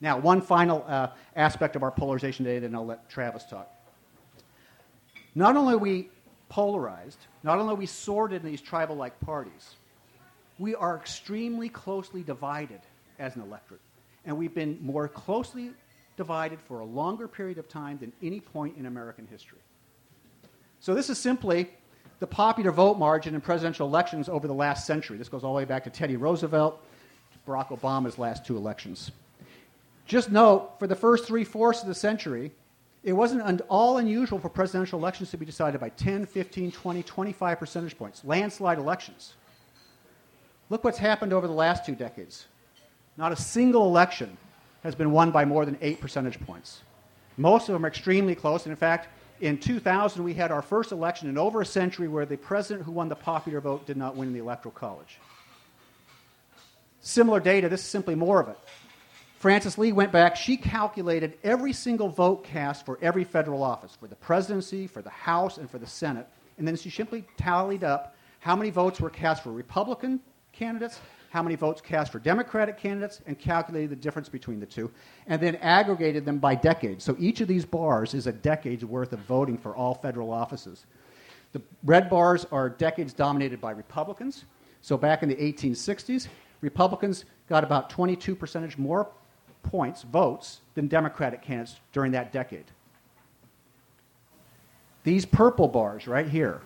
Now, 0.00 0.18
one 0.18 0.40
final 0.40 0.84
uh, 0.86 1.08
aspect 1.34 1.74
of 1.76 1.82
our 1.82 1.90
polarization 1.90 2.44
today, 2.44 2.60
then 2.60 2.74
I'll 2.74 2.86
let 2.86 3.08
Travis 3.08 3.44
talk. 3.44 3.72
Not 5.34 5.56
only 5.56 5.74
are 5.74 5.78
we 5.78 6.10
polarized, 6.48 7.18
not 7.42 7.58
only 7.58 7.72
are 7.72 7.76
we 7.76 7.86
sorted 7.86 8.42
in 8.42 8.50
these 8.50 8.60
tribal 8.60 8.96
like 8.96 9.18
parties, 9.20 9.74
we 10.58 10.74
are 10.74 10.96
extremely 10.96 11.68
closely 11.68 12.22
divided 12.22 12.80
as 13.18 13.36
an 13.36 13.42
electorate. 13.42 13.80
And 14.24 14.36
we've 14.36 14.54
been 14.54 14.78
more 14.80 15.08
closely 15.08 15.70
divided 16.16 16.60
for 16.60 16.80
a 16.80 16.84
longer 16.84 17.28
period 17.28 17.58
of 17.58 17.68
time 17.68 17.98
than 17.98 18.12
any 18.22 18.40
point 18.40 18.76
in 18.76 18.86
American 18.86 19.26
history. 19.26 19.58
So, 20.80 20.94
this 20.94 21.10
is 21.10 21.18
simply 21.18 21.70
the 22.20 22.26
popular 22.26 22.72
vote 22.72 22.98
margin 22.98 23.34
in 23.34 23.40
presidential 23.40 23.86
elections 23.86 24.28
over 24.28 24.46
the 24.46 24.54
last 24.54 24.86
century. 24.86 25.16
This 25.16 25.28
goes 25.28 25.44
all 25.44 25.52
the 25.52 25.58
way 25.58 25.64
back 25.64 25.84
to 25.84 25.90
Teddy 25.90 26.16
Roosevelt, 26.16 26.80
to 27.32 27.50
Barack 27.50 27.68
Obama's 27.68 28.18
last 28.18 28.44
two 28.44 28.56
elections. 28.56 29.10
Just 30.08 30.32
note, 30.32 30.78
for 30.78 30.86
the 30.86 30.96
first 30.96 31.26
three 31.26 31.44
fourths 31.44 31.82
of 31.82 31.86
the 31.86 31.94
century, 31.94 32.50
it 33.04 33.12
wasn't 33.12 33.42
at 33.42 33.60
all 33.68 33.98
unusual 33.98 34.38
for 34.38 34.48
presidential 34.48 34.98
elections 34.98 35.30
to 35.30 35.36
be 35.36 35.44
decided 35.44 35.80
by 35.80 35.90
10, 35.90 36.24
15, 36.24 36.72
20, 36.72 37.02
25 37.02 37.58
percentage 37.58 37.96
points, 37.96 38.24
landslide 38.24 38.78
elections. 38.78 39.34
Look 40.70 40.82
what's 40.82 40.98
happened 40.98 41.34
over 41.34 41.46
the 41.46 41.52
last 41.52 41.84
two 41.84 41.94
decades. 41.94 42.46
Not 43.18 43.32
a 43.32 43.36
single 43.36 43.84
election 43.84 44.38
has 44.82 44.94
been 44.94 45.12
won 45.12 45.30
by 45.30 45.44
more 45.44 45.66
than 45.66 45.76
8 45.82 46.00
percentage 46.00 46.40
points. 46.40 46.80
Most 47.36 47.68
of 47.68 47.74
them 47.74 47.84
are 47.84 47.88
extremely 47.88 48.34
close. 48.34 48.64
And 48.64 48.70
in 48.70 48.76
fact, 48.76 49.08
in 49.42 49.58
2000, 49.58 50.24
we 50.24 50.32
had 50.32 50.50
our 50.50 50.62
first 50.62 50.90
election 50.90 51.28
in 51.28 51.36
over 51.36 51.60
a 51.60 51.66
century 51.66 52.08
where 52.08 52.24
the 52.24 52.38
president 52.38 52.86
who 52.86 52.92
won 52.92 53.10
the 53.10 53.14
popular 53.14 53.60
vote 53.60 53.86
did 53.86 53.98
not 53.98 54.16
win 54.16 54.28
in 54.28 54.34
the 54.34 54.40
Electoral 54.40 54.72
College. 54.72 55.18
Similar 57.00 57.40
data, 57.40 57.68
this 57.68 57.80
is 57.80 57.86
simply 57.86 58.14
more 58.14 58.40
of 58.40 58.48
it. 58.48 58.58
Frances 59.38 59.78
Lee 59.78 59.92
went 59.92 60.10
back, 60.10 60.34
she 60.34 60.56
calculated 60.56 61.38
every 61.44 61.72
single 61.72 62.08
vote 62.08 62.42
cast 62.42 62.84
for 62.84 62.98
every 63.00 63.22
federal 63.22 63.62
office, 63.62 63.94
for 63.94 64.08
the 64.08 64.16
presidency, 64.16 64.88
for 64.88 65.00
the 65.00 65.10
House, 65.10 65.58
and 65.58 65.70
for 65.70 65.78
the 65.78 65.86
Senate. 65.86 66.26
And 66.58 66.66
then 66.66 66.74
she 66.74 66.90
simply 66.90 67.24
tallied 67.36 67.84
up 67.84 68.16
how 68.40 68.56
many 68.56 68.70
votes 68.70 69.00
were 69.00 69.10
cast 69.10 69.44
for 69.44 69.52
Republican 69.52 70.18
candidates, 70.52 71.00
how 71.30 71.40
many 71.40 71.54
votes 71.54 71.80
cast 71.80 72.10
for 72.10 72.18
Democratic 72.18 72.78
candidates, 72.78 73.20
and 73.26 73.38
calculated 73.38 73.90
the 73.90 73.96
difference 73.96 74.28
between 74.28 74.58
the 74.58 74.66
two, 74.66 74.90
and 75.28 75.40
then 75.40 75.54
aggregated 75.56 76.24
them 76.24 76.38
by 76.38 76.56
decade. 76.56 77.00
So 77.00 77.14
each 77.20 77.40
of 77.40 77.46
these 77.46 77.64
bars 77.64 78.14
is 78.14 78.26
a 78.26 78.32
decade's 78.32 78.84
worth 78.84 79.12
of 79.12 79.20
voting 79.20 79.56
for 79.56 79.76
all 79.76 79.94
federal 79.94 80.32
offices. 80.32 80.84
The 81.52 81.62
red 81.84 82.10
bars 82.10 82.44
are 82.50 82.68
decades 82.68 83.12
dominated 83.12 83.60
by 83.60 83.70
Republicans. 83.70 84.46
So 84.82 84.96
back 84.96 85.22
in 85.22 85.28
the 85.28 85.36
1860s, 85.36 86.26
Republicans 86.60 87.24
got 87.48 87.62
about 87.62 87.88
22 87.88 88.34
percentage 88.34 88.76
more 88.76 89.08
points, 89.62 90.02
votes, 90.02 90.60
than 90.74 90.88
Democratic 90.88 91.42
candidates 91.42 91.80
during 91.92 92.12
that 92.12 92.32
decade. 92.32 92.64
These 95.04 95.24
purple 95.24 95.68
bars 95.68 96.06
right 96.06 96.28
here, 96.28 96.60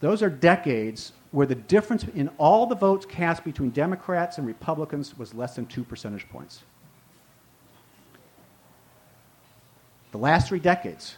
those 0.00 0.22
are 0.22 0.30
decades 0.30 1.12
where 1.30 1.46
the 1.46 1.54
difference 1.54 2.04
in 2.14 2.28
all 2.38 2.66
the 2.66 2.74
votes 2.74 3.04
cast 3.04 3.44
between 3.44 3.70
Democrats 3.70 4.38
and 4.38 4.46
Republicans 4.46 5.16
was 5.18 5.34
less 5.34 5.54
than 5.54 5.66
two 5.66 5.84
percentage 5.84 6.28
points. 6.28 6.62
The 10.12 10.18
last 10.18 10.48
three 10.48 10.58
decades, 10.58 11.16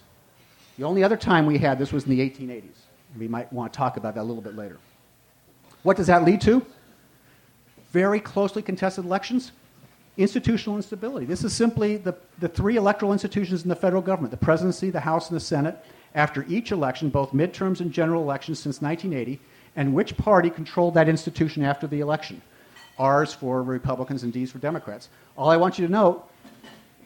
the 0.76 0.84
only 0.84 1.04
other 1.04 1.16
time 1.16 1.46
we 1.46 1.58
had 1.58 1.78
this 1.78 1.92
was 1.92 2.04
in 2.04 2.10
the 2.10 2.20
1880s. 2.20 2.64
We 3.18 3.28
might 3.28 3.52
want 3.52 3.72
to 3.72 3.76
talk 3.76 3.96
about 3.96 4.14
that 4.14 4.20
a 4.20 4.24
little 4.24 4.42
bit 4.42 4.56
later. 4.56 4.78
What 5.82 5.96
does 5.96 6.08
that 6.08 6.24
lead 6.24 6.40
to? 6.42 6.64
Very 7.92 8.20
closely 8.20 8.62
contested 8.62 9.04
elections 9.04 9.52
institutional 10.20 10.76
instability. 10.76 11.26
This 11.26 11.44
is 11.44 11.52
simply 11.52 11.96
the, 11.96 12.14
the 12.38 12.48
three 12.48 12.76
electoral 12.76 13.12
institutions 13.12 13.62
in 13.62 13.68
the 13.68 13.76
federal 13.76 14.02
government 14.02 14.30
the 14.30 14.36
presidency, 14.36 14.90
the 14.90 15.00
House, 15.00 15.28
and 15.30 15.36
the 15.36 15.44
Senate. 15.44 15.84
After 16.14 16.44
each 16.48 16.72
election, 16.72 17.08
both 17.08 17.30
midterms 17.30 17.80
and 17.80 17.92
general 17.92 18.22
elections 18.22 18.58
since 18.58 18.82
1980, 18.82 19.40
and 19.76 19.94
which 19.94 20.16
party 20.16 20.50
controlled 20.50 20.94
that 20.94 21.08
institution 21.08 21.62
after 21.62 21.86
the 21.86 22.00
election. 22.00 22.42
R's 22.98 23.32
for 23.32 23.62
Republicans 23.62 24.24
and 24.24 24.32
D's 24.32 24.50
for 24.50 24.58
Democrats. 24.58 25.08
All 25.36 25.48
I 25.48 25.56
want 25.56 25.78
you 25.78 25.86
to 25.86 25.92
note 25.92 26.28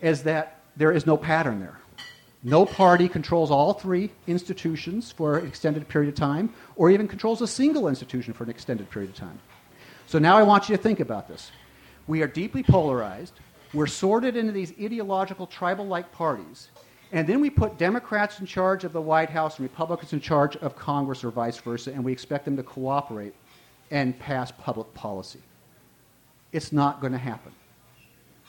is 0.01 0.23
that 0.23 0.61
there 0.77 0.91
is 0.91 1.07
no 1.07 1.17
pattern 1.17 1.61
there. 1.61 1.79
No 2.43 2.67
party 2.67 3.09
controls 3.09 3.51
all 3.51 3.73
three 3.73 4.11
institutions 4.27 5.13
for 5.13 5.39
an 5.39 5.47
extended 5.47 5.89
period 5.89 6.09
of 6.09 6.15
time, 6.15 6.53
or 6.77 6.91
even 6.91 7.09
controls 7.09 7.41
a 7.41 7.47
single 7.47 7.89
institution 7.89 8.35
for 8.35 8.45
an 8.45 8.51
extended 8.51 8.91
period 8.91 9.11
of 9.11 9.17
time. 9.17 9.39
So 10.07 10.19
now 10.19 10.37
I 10.37 10.43
want 10.43 10.69
you 10.69 10.77
to 10.77 10.83
think 10.83 11.01
about 11.01 11.29
this. 11.29 11.51
We 12.07 12.23
are 12.23 12.27
deeply 12.27 12.63
polarized. 12.63 13.35
We're 13.73 13.87
sorted 13.87 14.37
into 14.37 14.53
these 14.53 14.73
ideological 14.81 15.47
tribal 15.47 15.87
like 15.87 16.13
parties. 16.13 16.69
And 17.13 17.27
then 17.27 17.41
we 17.41 17.51
put 17.51 17.79
Democrats 17.79 18.41
in 18.41 18.47
charge 18.47 18.85
of 18.85 18.93
the 18.93 19.01
White 19.01 19.31
House 19.31 19.59
and 19.59 19.69
Republicans 19.69 20.13
in 20.13 20.21
charge 20.21 20.57
of 20.57 20.77
Congress 20.77 21.23
or 21.23 21.31
vice 21.31 21.59
versa, 21.59 21.93
and 21.93 22.05
we 22.05 22.13
expect 22.13 22.45
them 22.45 22.57
to 22.57 22.63
cooperate 22.63 23.35
and 23.91 24.19
pass 24.19 24.51
public 24.51 24.93
policy. 24.95 25.41
It's 26.53 26.73
not 26.73 27.01
going 27.01 27.13
to 27.13 27.19
happen. 27.19 27.53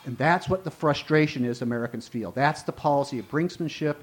And 0.05 0.17
that's 0.17 0.47
what 0.47 0.63
the 0.63 0.71
frustration 0.71 1.45
is 1.45 1.61
Americans 1.61 2.07
feel. 2.07 2.31
That's 2.31 2.63
the 2.63 2.71
policy 2.71 3.19
of 3.19 3.29
brinksmanship 3.29 3.97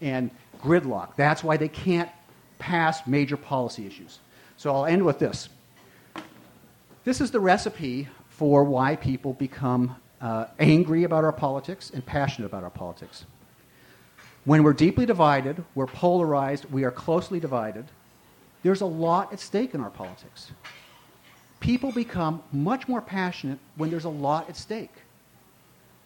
and 0.00 0.30
gridlock. 0.62 1.16
That's 1.16 1.42
why 1.42 1.56
they 1.56 1.68
can't 1.68 2.10
pass 2.58 3.06
major 3.06 3.36
policy 3.36 3.86
issues. 3.86 4.18
So 4.56 4.74
I'll 4.74 4.86
end 4.86 5.04
with 5.04 5.18
this. 5.18 5.48
This 7.04 7.20
is 7.20 7.30
the 7.30 7.40
recipe 7.40 8.08
for 8.36 8.64
why 8.64 8.94
people 8.96 9.32
become 9.32 9.96
uh, 10.20 10.44
angry 10.58 11.04
about 11.04 11.24
our 11.24 11.32
politics 11.32 11.90
and 11.90 12.04
passionate 12.04 12.46
about 12.46 12.62
our 12.62 12.70
politics. 12.70 13.24
When 14.44 14.62
we're 14.62 14.74
deeply 14.74 15.06
divided, 15.06 15.64
we're 15.74 15.86
polarized, 15.86 16.66
we 16.66 16.84
are 16.84 16.90
closely 16.90 17.40
divided, 17.40 17.86
there's 18.62 18.82
a 18.82 18.86
lot 18.86 19.32
at 19.32 19.40
stake 19.40 19.74
in 19.74 19.80
our 19.80 19.90
politics. 19.90 20.50
People 21.60 21.92
become 21.92 22.42
much 22.52 22.86
more 22.86 23.00
passionate 23.00 23.58
when 23.76 23.88
there's 23.88 24.04
a 24.04 24.10
lot 24.10 24.48
at 24.50 24.56
stake. 24.56 24.92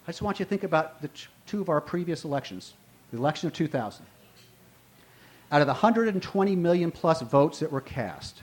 I 0.06 0.12
just 0.12 0.22
want 0.22 0.38
you 0.38 0.44
to 0.44 0.48
think 0.48 0.62
about 0.62 1.02
the 1.02 1.10
two 1.46 1.60
of 1.60 1.68
our 1.68 1.80
previous 1.80 2.24
elections, 2.24 2.74
the 3.10 3.18
election 3.18 3.48
of 3.48 3.52
2000. 3.54 4.06
Out 5.50 5.60
of 5.60 5.66
the 5.66 5.72
120 5.72 6.54
million 6.54 6.92
plus 6.92 7.22
votes 7.22 7.58
that 7.58 7.72
were 7.72 7.80
cast, 7.80 8.42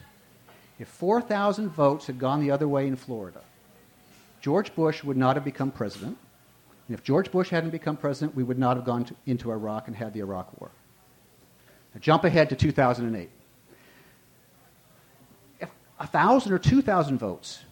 if 0.78 0.90
4,000 0.90 1.70
votes 1.70 2.08
had 2.08 2.20
gone 2.20 2.42
the 2.42 2.52
other 2.52 2.68
way 2.68 2.86
in 2.86 2.98
Florida, 2.98 3.42
George 4.48 4.74
Bush 4.76 5.04
would 5.04 5.18
not 5.18 5.36
have 5.36 5.44
become 5.44 5.72
president. 5.72 6.18
And 6.88 6.98
if 6.98 7.04
George 7.04 7.34
Bush 7.34 7.50
hadn't 7.50 7.72
become 7.72 7.98
president, 7.98 8.34
we 8.34 8.44
would 8.44 8.58
not 8.58 8.78
have 8.78 8.86
gone 8.86 9.04
to, 9.04 9.16
into 9.26 9.52
Iraq 9.52 9.90
and 9.90 9.96
had 9.98 10.14
the 10.14 10.22
Iraq 10.22 10.58
War. 10.62 10.72
Now 11.94 12.00
jump 12.00 12.24
ahead 12.24 12.48
to 12.52 12.56
2008. 12.56 13.30
If 15.60 15.70
1,000 15.98 16.54
or 16.54 16.60
2,000 16.60 17.18
votes 17.18 17.66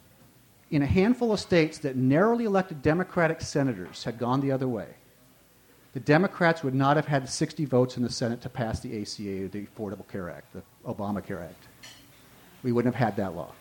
in 0.69 0.81
a 0.81 0.85
handful 0.85 1.31
of 1.31 1.39
states 1.39 1.77
that 1.77 1.95
narrowly 1.95 2.43
elected 2.43 2.81
Democratic 2.81 3.39
senators 3.39 4.03
had 4.03 4.19
gone 4.19 4.41
the 4.41 4.51
other 4.51 4.67
way, 4.67 4.95
the 5.93 6.01
Democrats 6.01 6.61
would 6.61 6.75
not 6.75 6.97
have 6.97 7.05
had 7.07 7.29
60 7.29 7.63
votes 7.63 7.95
in 7.95 8.03
the 8.03 8.09
Senate 8.09 8.41
to 8.41 8.49
pass 8.49 8.81
the 8.81 9.01
ACA, 9.01 9.47
the 9.47 9.65
Affordable 9.65 10.05
Care 10.09 10.29
Act, 10.29 10.51
the 10.51 10.61
Obamacare 10.85 11.41
Act. 11.41 11.67
We 12.63 12.73
wouldn't 12.73 12.93
have 12.93 13.01
had 13.01 13.15
that 13.15 13.33
law. 13.33 13.53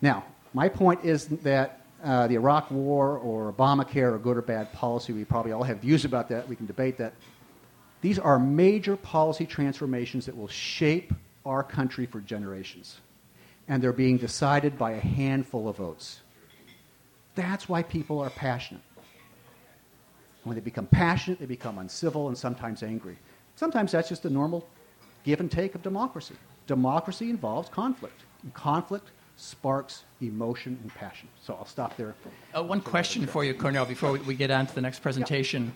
Now, 0.00 0.24
my 0.54 0.68
point 0.68 1.04
is 1.04 1.26
that 1.28 1.80
uh, 2.02 2.26
the 2.26 2.34
Iraq 2.34 2.70
War 2.70 3.18
or 3.18 3.52
Obamacare 3.52 4.12
or 4.12 4.18
good 4.18 4.36
or 4.36 4.42
bad 4.42 4.72
policy, 4.72 5.12
we 5.12 5.24
probably 5.24 5.52
all 5.52 5.62
have 5.62 5.78
views 5.78 6.04
about 6.04 6.28
that. 6.28 6.48
We 6.48 6.56
can 6.56 6.66
debate 6.66 6.98
that. 6.98 7.14
These 8.00 8.18
are 8.18 8.38
major 8.38 8.96
policy 8.96 9.46
transformations 9.46 10.26
that 10.26 10.36
will 10.36 10.48
shape 10.48 11.14
our 11.46 11.62
country 11.62 12.06
for 12.06 12.20
generations. 12.20 12.98
And 13.68 13.82
they're 13.82 13.92
being 13.92 14.18
decided 14.18 14.76
by 14.76 14.92
a 14.92 15.00
handful 15.00 15.68
of 15.68 15.76
votes. 15.76 16.20
That's 17.36 17.68
why 17.68 17.84
people 17.84 18.18
are 18.20 18.30
passionate. 18.30 18.82
When 20.42 20.56
they 20.56 20.60
become 20.60 20.86
passionate, 20.86 21.38
they 21.38 21.46
become 21.46 21.78
uncivil 21.78 22.26
and 22.26 22.36
sometimes 22.36 22.82
angry. 22.82 23.16
Sometimes 23.54 23.92
that's 23.92 24.08
just 24.08 24.24
the 24.24 24.30
normal 24.30 24.68
give 25.24 25.38
and 25.38 25.50
take 25.50 25.76
of 25.76 25.82
democracy. 25.82 26.34
Democracy 26.66 27.30
involves 27.30 27.68
conflict. 27.68 28.20
And 28.42 28.52
conflict 28.52 29.10
sparks 29.36 30.04
emotion 30.20 30.78
and 30.82 30.94
passion. 30.94 31.28
So 31.42 31.54
I'll 31.54 31.66
stop 31.66 31.96
there. 31.96 32.14
Uh, 32.56 32.62
one 32.62 32.80
question 32.80 33.26
for 33.26 33.44
you, 33.44 33.54
Cornell, 33.54 33.86
before 33.86 34.12
we, 34.12 34.20
we 34.20 34.34
get 34.34 34.50
on 34.50 34.66
to 34.66 34.74
the 34.74 34.80
next 34.80 35.00
presentation. 35.00 35.72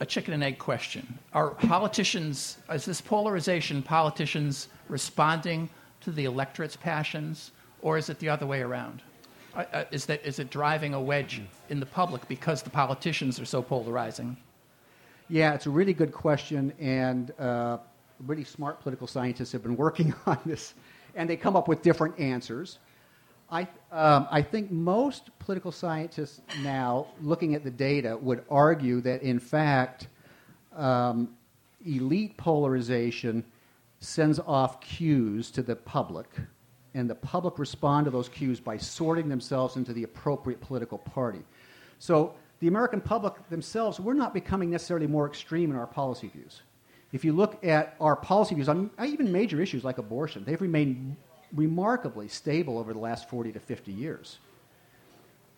A 0.00 0.06
chicken 0.06 0.34
and 0.34 0.42
egg 0.42 0.58
question. 0.58 1.18
Are 1.32 1.50
politicians, 1.50 2.58
is 2.72 2.84
this 2.84 3.00
polarization 3.00 3.82
politicians 3.82 4.68
responding 4.88 5.70
to 6.00 6.10
the 6.10 6.24
electorate's 6.24 6.76
passions, 6.76 7.52
or 7.80 7.96
is 7.96 8.10
it 8.10 8.18
the 8.18 8.28
other 8.28 8.46
way 8.46 8.60
around? 8.60 9.02
Uh, 9.54 9.64
uh, 9.72 9.84
is, 9.92 10.04
that, 10.06 10.24
is 10.26 10.40
it 10.40 10.50
driving 10.50 10.94
a 10.94 11.00
wedge 11.00 11.40
in 11.68 11.78
the 11.78 11.86
public 11.86 12.26
because 12.26 12.62
the 12.62 12.70
politicians 12.70 13.38
are 13.38 13.44
so 13.44 13.62
polarizing? 13.62 14.36
Yeah, 15.28 15.54
it's 15.54 15.66
a 15.66 15.70
really 15.70 15.94
good 15.94 16.12
question, 16.12 16.72
and 16.80 17.30
uh, 17.38 17.78
really 18.26 18.44
smart 18.44 18.80
political 18.80 19.06
scientists 19.06 19.52
have 19.52 19.62
been 19.62 19.76
working 19.76 20.12
on 20.26 20.38
this 20.44 20.74
and 21.16 21.28
they 21.28 21.36
come 21.36 21.56
up 21.56 21.68
with 21.68 21.82
different 21.82 22.18
answers. 22.18 22.78
I, 23.50 23.68
um, 23.92 24.26
I 24.30 24.42
think 24.42 24.70
most 24.70 25.30
political 25.38 25.70
scientists 25.70 26.40
now, 26.62 27.08
looking 27.20 27.54
at 27.54 27.62
the 27.62 27.70
data, 27.70 28.16
would 28.16 28.44
argue 28.50 29.00
that 29.02 29.22
in 29.22 29.38
fact, 29.38 30.08
um, 30.74 31.36
elite 31.84 32.36
polarization 32.36 33.44
sends 34.00 34.38
off 34.40 34.80
cues 34.80 35.50
to 35.52 35.62
the 35.62 35.76
public, 35.76 36.28
and 36.94 37.08
the 37.08 37.14
public 37.14 37.58
respond 37.58 38.04
to 38.06 38.10
those 38.10 38.28
cues 38.28 38.60
by 38.60 38.76
sorting 38.76 39.28
themselves 39.28 39.76
into 39.76 39.92
the 39.92 40.02
appropriate 40.02 40.60
political 40.60 40.98
party. 40.98 41.42
So 41.98 42.34
the 42.60 42.68
American 42.68 43.00
public 43.00 43.48
themselves, 43.50 44.00
we're 44.00 44.14
not 44.14 44.34
becoming 44.34 44.70
necessarily 44.70 45.06
more 45.06 45.26
extreme 45.26 45.70
in 45.70 45.76
our 45.76 45.86
policy 45.86 46.28
views. 46.28 46.62
If 47.14 47.24
you 47.24 47.32
look 47.32 47.64
at 47.64 47.94
our 48.00 48.16
policy 48.16 48.56
views 48.56 48.68
on 48.68 48.90
uh, 48.98 49.04
even 49.04 49.30
major 49.30 49.60
issues 49.60 49.84
like 49.84 49.98
abortion, 49.98 50.42
they've 50.44 50.60
remained 50.60 51.14
remarkably 51.54 52.26
stable 52.26 52.76
over 52.76 52.92
the 52.92 52.98
last 52.98 53.30
40 53.30 53.52
to 53.52 53.60
50 53.60 53.92
years. 53.92 54.40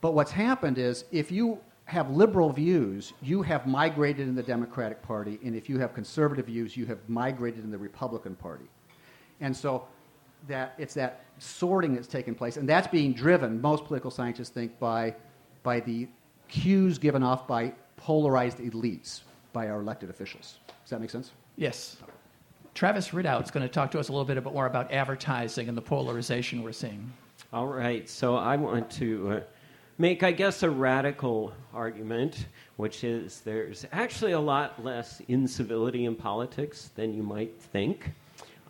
But 0.02 0.12
what's 0.12 0.30
happened 0.30 0.76
is 0.76 1.06
if 1.12 1.32
you 1.32 1.58
have 1.86 2.10
liberal 2.10 2.52
views, 2.52 3.14
you 3.22 3.40
have 3.40 3.66
migrated 3.66 4.28
in 4.28 4.34
the 4.34 4.42
Democratic 4.42 5.00
Party, 5.00 5.38
and 5.42 5.56
if 5.56 5.70
you 5.70 5.78
have 5.78 5.94
conservative 5.94 6.44
views, 6.44 6.76
you 6.76 6.84
have 6.84 6.98
migrated 7.08 7.64
in 7.64 7.70
the 7.70 7.78
Republican 7.78 8.36
Party. 8.36 8.66
And 9.40 9.56
so 9.56 9.88
that 10.48 10.74
it's 10.76 10.92
that 10.92 11.24
sorting 11.38 11.94
that's 11.94 12.06
taking 12.06 12.34
place, 12.34 12.58
and 12.58 12.68
that's 12.68 12.86
being 12.86 13.14
driven, 13.14 13.62
most 13.62 13.86
political 13.86 14.10
scientists 14.10 14.50
think, 14.50 14.78
by, 14.78 15.14
by 15.62 15.80
the 15.80 16.06
cues 16.48 16.98
given 16.98 17.22
off 17.22 17.48
by 17.48 17.72
polarized 17.96 18.58
elites, 18.58 19.22
by 19.54 19.70
our 19.70 19.80
elected 19.80 20.10
officials. 20.10 20.58
Does 20.84 20.90
that 20.90 21.00
make 21.00 21.08
sense? 21.08 21.32
Yes. 21.56 21.96
Travis 22.74 23.08
Ridout 23.08 23.42
is 23.44 23.50
going 23.50 23.66
to 23.66 23.72
talk 23.72 23.90
to 23.92 23.98
us 23.98 24.10
a 24.10 24.12
little 24.12 24.26
bit 24.26 24.42
more 24.44 24.66
about 24.66 24.92
advertising 24.92 25.68
and 25.68 25.76
the 25.76 25.82
polarization 25.82 26.62
we're 26.62 26.72
seeing. 26.72 27.10
All 27.52 27.66
right. 27.66 28.06
So 28.08 28.36
I 28.36 28.56
want 28.56 28.90
to 28.92 29.30
uh, 29.30 29.40
make, 29.96 30.22
I 30.22 30.32
guess, 30.32 30.62
a 30.62 30.68
radical 30.68 31.54
argument, 31.72 32.48
which 32.76 33.02
is 33.04 33.40
there's 33.40 33.86
actually 33.92 34.32
a 34.32 34.40
lot 34.40 34.84
less 34.84 35.22
incivility 35.28 36.04
in 36.04 36.14
politics 36.14 36.90
than 36.94 37.14
you 37.14 37.22
might 37.22 37.58
think. 37.58 38.12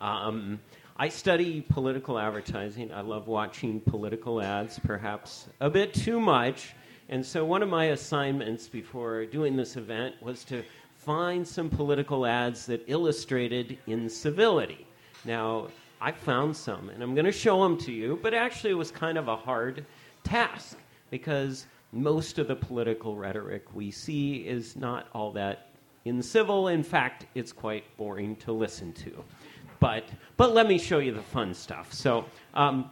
Um, 0.00 0.60
I 0.96 1.08
study 1.08 1.60
political 1.60 2.18
advertising. 2.18 2.92
I 2.92 3.00
love 3.00 3.26
watching 3.26 3.80
political 3.80 4.40
ads, 4.40 4.78
perhaps 4.78 5.48
a 5.60 5.68
bit 5.68 5.92
too 5.92 6.20
much. 6.20 6.74
And 7.08 7.24
so, 7.24 7.44
one 7.44 7.62
of 7.62 7.68
my 7.68 7.86
assignments 7.86 8.68
before 8.68 9.26
doing 9.26 9.56
this 9.56 9.76
event 9.76 10.14
was 10.20 10.44
to 10.44 10.62
find 11.06 11.46
some 11.46 11.70
political 11.70 12.26
ads 12.26 12.66
that 12.66 12.82
illustrated 12.88 13.78
incivility. 13.86 14.84
Now, 15.24 15.68
I 16.00 16.10
found 16.10 16.54
some, 16.54 16.90
and 16.90 17.00
I'm 17.00 17.14
going 17.14 17.24
to 17.26 17.32
show 17.32 17.62
them 17.62 17.78
to 17.78 17.92
you, 17.92 18.18
but 18.22 18.34
actually, 18.34 18.72
it 18.72 18.74
was 18.74 18.90
kind 18.90 19.16
of 19.16 19.28
a 19.28 19.36
hard 19.36 19.86
task 20.24 20.76
because 21.10 21.66
most 21.92 22.40
of 22.40 22.48
the 22.48 22.56
political 22.56 23.16
rhetoric 23.16 23.72
we 23.72 23.92
see 23.92 24.38
is 24.38 24.74
not 24.74 25.06
all 25.14 25.30
that 25.32 25.68
incivil. 26.04 26.72
In 26.72 26.82
fact, 26.82 27.26
it's 27.36 27.52
quite 27.52 27.84
boring 27.96 28.34
to 28.36 28.52
listen 28.52 28.92
to. 28.94 29.24
But, 29.78 30.08
but 30.36 30.54
let 30.54 30.66
me 30.66 30.76
show 30.76 30.98
you 30.98 31.12
the 31.12 31.22
fun 31.22 31.54
stuff. 31.54 31.92
So, 31.92 32.24
um, 32.52 32.90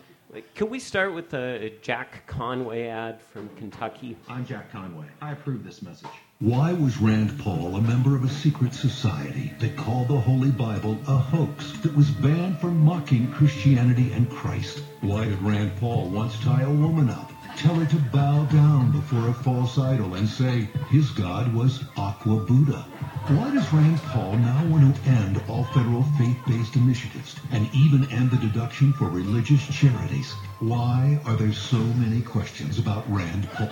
can 0.55 0.71
we 0.71 0.79
start 0.79 1.15
with 1.15 1.31
the 1.31 1.73
Jack 1.83 2.27
Conway 2.27 2.87
ad 2.87 3.21
from 3.21 3.49
Kentucky? 3.57 4.17
I'm 4.29 4.47
Jack 4.47 4.71
Conway. 4.71 5.07
I 5.21 5.33
approve 5.33 5.65
this 5.65 5.83
message. 5.83 6.09
Why 6.45 6.75
was 6.75 7.01
Rand 7.01 7.39
Paul 7.39 7.75
a 7.75 7.81
member 7.81 8.15
of 8.15 8.23
a 8.23 8.29
secret 8.29 8.75
society 8.75 9.55
that 9.61 9.79
called 9.79 10.09
the 10.09 10.21
Holy 10.21 10.51
Bible 10.51 10.99
a 11.09 11.17
hoax 11.17 11.73
that 11.81 11.97
was 11.97 12.11
banned 12.11 12.59
for 12.59 12.67
mocking 12.71 13.33
Christianity 13.33 14.13
and 14.13 14.29
Christ? 14.29 14.83
Why 15.01 15.25
did 15.25 15.41
Rand 15.41 15.75
Paul 15.77 16.11
once 16.11 16.39
tie 16.41 16.61
a 16.61 16.71
woman 16.71 17.09
up, 17.09 17.33
tell 17.57 17.77
her 17.77 17.87
to 17.87 17.97
bow 18.13 18.45
down 18.53 18.93
before 18.93 19.29
a 19.29 19.33
false 19.33 19.79
idol, 19.79 20.17
and 20.17 20.29
say 20.29 20.69
his 20.91 21.09
god 21.13 21.51
was 21.55 21.83
Aqua 21.97 22.37
Buddha? 22.37 22.83
Why 23.29 23.51
does 23.51 23.73
Rand 23.73 24.03
Paul 24.03 24.37
now 24.37 24.67
want 24.67 24.95
to 24.95 25.11
end 25.11 25.41
all 25.49 25.65
federal 25.65 26.03
faith-based 26.19 26.77
initiatives 26.77 27.37
and 27.53 27.71
even 27.75 28.05
end 28.11 28.31
the 28.31 28.37
deduction 28.37 28.93
for 28.93 29.09
religious 29.09 29.67
charities? 29.75 30.33
Why 30.61 31.19
are 31.25 31.37
there 31.37 31.55
so 31.55 31.79
many 31.79 32.21
questions 32.21 32.79
about 32.79 33.11
Rand 33.11 33.49
Paul? 33.51 33.71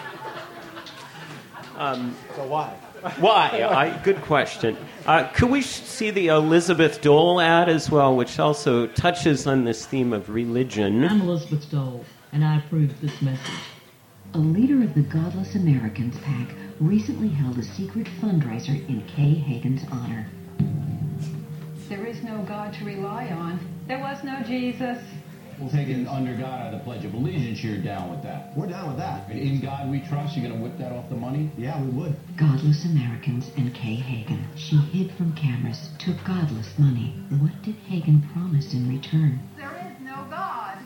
Um, 1.80 2.14
so 2.36 2.44
why? 2.44 2.68
Why? 3.20 3.66
I, 3.66 4.02
good 4.04 4.20
question. 4.20 4.76
Uh, 5.06 5.26
could 5.28 5.48
we 5.48 5.62
see 5.62 6.10
the 6.10 6.26
Elizabeth 6.26 7.00
Dole 7.00 7.40
ad 7.40 7.70
as 7.70 7.90
well, 7.90 8.14
which 8.14 8.38
also 8.38 8.86
touches 8.86 9.46
on 9.46 9.64
this 9.64 9.86
theme 9.86 10.12
of 10.12 10.28
religion? 10.28 11.02
I'm 11.06 11.22
Elizabeth 11.22 11.70
Dole, 11.70 12.04
and 12.32 12.44
I 12.44 12.58
approve 12.58 13.00
this 13.00 13.22
message. 13.22 13.54
A 14.34 14.38
leader 14.38 14.82
of 14.82 14.92
the 14.92 15.00
Godless 15.00 15.54
Americans 15.54 16.18
PAC 16.18 16.48
recently 16.80 17.28
held 17.28 17.56
a 17.56 17.62
secret 17.62 18.08
fundraiser 18.20 18.86
in 18.86 19.02
Kay 19.06 19.32
Hagan's 19.32 19.84
honor. 19.90 20.28
There 21.88 22.04
is 22.04 22.22
no 22.22 22.42
God 22.42 22.74
to 22.74 22.84
rely 22.84 23.28
on. 23.28 23.58
There 23.88 24.00
was 24.00 24.22
no 24.22 24.42
Jesus. 24.42 24.98
Well, 25.60 25.68
taking 25.68 26.08
under 26.08 26.34
God 26.34 26.60
out 26.60 26.72
of 26.72 26.78
the 26.78 26.84
Pledge 26.84 27.04
of 27.04 27.12
Allegiance, 27.12 27.62
you're 27.62 27.76
down 27.76 28.10
with 28.10 28.22
that. 28.22 28.56
We're 28.56 28.66
down 28.68 28.88
with 28.88 28.96
that. 28.96 29.30
In 29.30 29.60
God 29.60 29.90
we 29.90 30.00
trust, 30.00 30.34
you're 30.34 30.48
going 30.48 30.58
to 30.58 30.64
whip 30.64 30.78
that 30.78 30.90
off 30.90 31.10
the 31.10 31.16
money? 31.16 31.50
Yeah, 31.58 31.78
we 31.82 31.88
would. 31.90 32.16
Godless 32.38 32.86
Americans 32.86 33.50
and 33.58 33.74
Kay 33.74 33.96
Hagan. 33.96 34.42
She 34.56 34.76
hid 34.76 35.12
from 35.12 35.34
cameras, 35.34 35.90
took 35.98 36.16
godless 36.24 36.78
money. 36.78 37.14
What 37.40 37.60
did 37.62 37.74
Hagan 37.74 38.26
promise 38.32 38.72
in 38.72 38.88
return? 38.88 39.38
There 39.58 39.70
is 39.86 40.02
no 40.02 40.24
God. 40.30 40.78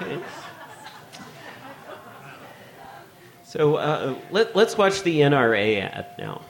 Okay. 0.00 0.22
So 3.44 3.76
uh, 3.76 4.14
let, 4.30 4.56
let's 4.56 4.78
watch 4.78 5.02
the 5.02 5.20
NRA 5.20 5.82
ad 5.82 6.06
now. 6.18 6.42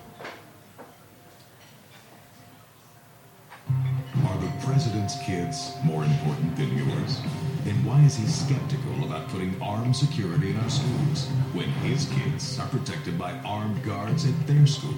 President's 4.78 5.20
kids 5.24 5.72
more 5.82 6.04
important 6.04 6.54
than 6.54 6.68
yours? 6.78 7.20
Then 7.64 7.84
why 7.84 8.00
is 8.02 8.14
he 8.14 8.28
skeptical 8.28 9.02
about 9.02 9.26
putting 9.26 9.60
armed 9.60 9.96
security 9.96 10.50
in 10.50 10.56
our 10.56 10.70
schools 10.70 11.26
when 11.52 11.66
his 11.82 12.08
kids 12.14 12.60
are 12.60 12.68
protected 12.68 13.18
by 13.18 13.32
armed 13.44 13.82
guards 13.82 14.24
at 14.24 14.46
their 14.46 14.68
school? 14.68 14.94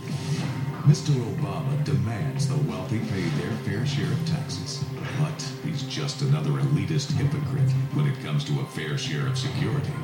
Mr. 0.85 1.17
Obama 1.33 1.83
demands 1.85 2.47
the 2.47 2.59
wealthy 2.71 2.99
pay 3.09 3.25
their 3.41 3.57
fair 3.65 3.87
share 3.87 4.13
of 4.13 4.27
taxes, 4.29 4.85
but 5.19 5.41
he's 5.65 5.85
just 5.85 6.21
another 6.21 6.51
elitist 6.51 7.13
hypocrite 7.13 7.73
when 7.97 8.07
it 8.07 8.21
comes 8.23 8.45
to 8.45 8.61
a 8.61 8.67
fair 8.77 8.99
share 8.99 9.27
of 9.29 9.39
security. 9.39 9.95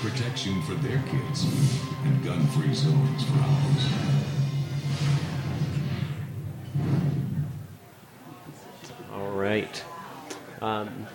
Protection 0.00 0.62
for 0.62 0.76
their 0.80 1.02
kids 1.12 1.44
and 2.04 2.24
gun-free 2.24 2.72
zones 2.72 3.24
for 3.24 3.36
ours. 3.36 4.14
All 9.54 9.60
right. 9.60 9.84
Um, 10.60 11.06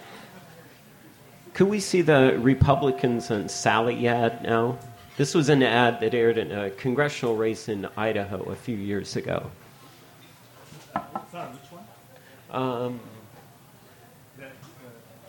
could 1.54 1.68
we 1.68 1.82
see 1.82 2.02
the 2.02 2.38
Republicans 2.40 3.32
and 3.32 3.52
Sali 3.52 4.08
ad 4.08 4.44
now? 4.44 4.78
This 5.18 5.36
was 5.36 5.50
an 5.50 5.62
ad 5.62 6.00
that 6.00 6.14
aired 6.14 6.38
in 6.38 6.50
a 6.54 6.70
congressional 6.70 7.36
race 7.36 7.68
in 7.68 7.86
Idaho 7.98 8.44
a 8.44 8.56
few 8.56 8.78
years 8.78 9.18
ago. 9.18 9.52
Sorry, 11.30 11.50
which 11.50 11.72
one? 11.72 11.84
Um, 12.50 13.00
The 14.38 14.46
uh, 14.46 14.50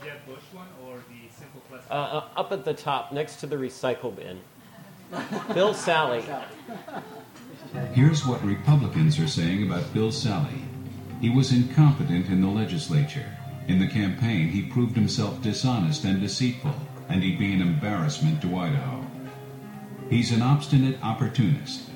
Jeb 0.04 0.24
Bush 0.26 0.38
one 0.52 0.68
or 0.86 0.98
the 1.08 1.34
simple 1.36 1.62
plus? 1.68 1.82
uh, 1.90 1.94
uh, 1.94 2.24
up 2.36 2.52
at 2.52 2.64
the 2.64 2.74
top, 2.74 3.10
next 3.10 3.36
to 3.40 3.48
the 3.48 3.56
recycle 3.56 4.14
bin. 4.14 4.38
Bill 5.54 5.74
Sali. 5.74 6.22
Here's 7.92 8.24
what 8.24 8.40
Republicans 8.44 9.18
are 9.18 9.26
saying 9.26 9.64
about 9.64 9.92
Bill 9.92 10.12
Sali. 10.12 10.62
He 11.20 11.28
was 11.28 11.52
incompetent 11.52 12.28
in 12.28 12.40
the 12.40 12.48
legislature. 12.48 13.26
In 13.68 13.78
the 13.78 13.86
campaign, 13.86 14.48
he 14.48 14.62
proved 14.62 14.96
himself 14.96 15.42
dishonest 15.42 16.04
and 16.04 16.18
deceitful, 16.18 16.74
and 17.10 17.22
he'd 17.22 17.38
be 17.38 17.52
an 17.52 17.60
embarrassment 17.60 18.40
to 18.40 18.56
Idaho. 18.56 19.04
He's 20.08 20.32
an 20.32 20.40
obstinate 20.40 20.98
opportunist, 21.04 21.90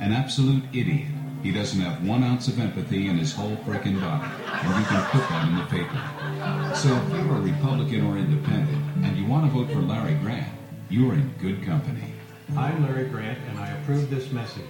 an 0.00 0.12
absolute 0.12 0.64
idiot. 0.72 1.06
He 1.44 1.52
doesn't 1.52 1.80
have 1.80 2.06
one 2.06 2.24
ounce 2.24 2.48
of 2.48 2.58
empathy 2.58 3.06
in 3.06 3.18
his 3.18 3.32
whole 3.32 3.56
frickin' 3.58 4.00
body, 4.00 4.28
and 4.46 4.80
you 4.80 4.84
can 4.84 5.10
put 5.10 5.28
that 5.28 5.48
in 5.48 5.56
the 5.56 5.64
paper. 5.66 6.74
So 6.74 6.92
if 6.92 7.24
you're 7.24 7.36
a 7.36 7.40
Republican 7.40 8.04
or 8.04 8.18
independent, 8.18 8.84
and 9.04 9.16
you 9.16 9.26
want 9.26 9.46
to 9.46 9.52
vote 9.56 9.70
for 9.70 9.80
Larry 9.80 10.14
Grant, 10.16 10.52
you're 10.90 11.14
in 11.14 11.32
good 11.40 11.64
company. 11.64 12.12
I'm 12.56 12.82
Larry 12.82 13.08
Grant, 13.08 13.38
and 13.48 13.58
I 13.60 13.68
approve 13.68 14.10
this 14.10 14.32
message. 14.32 14.64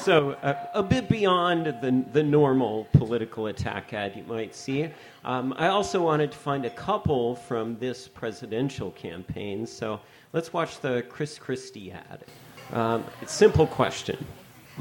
So, 0.00 0.30
uh, 0.42 0.54
a 0.72 0.82
bit 0.82 1.10
beyond 1.10 1.66
the, 1.66 2.04
the 2.10 2.22
normal 2.22 2.88
political 2.94 3.48
attack 3.48 3.92
ad 3.92 4.16
you 4.16 4.22
might 4.22 4.54
see, 4.54 4.88
um, 5.26 5.52
I 5.58 5.66
also 5.66 6.00
wanted 6.02 6.32
to 6.32 6.38
find 6.38 6.64
a 6.64 6.70
couple 6.70 7.36
from 7.36 7.76
this 7.78 8.08
presidential 8.08 8.92
campaign. 8.92 9.66
So, 9.66 10.00
let's 10.32 10.54
watch 10.54 10.80
the 10.80 11.04
Chris 11.10 11.38
Christie 11.38 11.92
ad. 11.92 12.24
Um, 12.72 13.04
simple 13.26 13.66
question. 13.66 14.16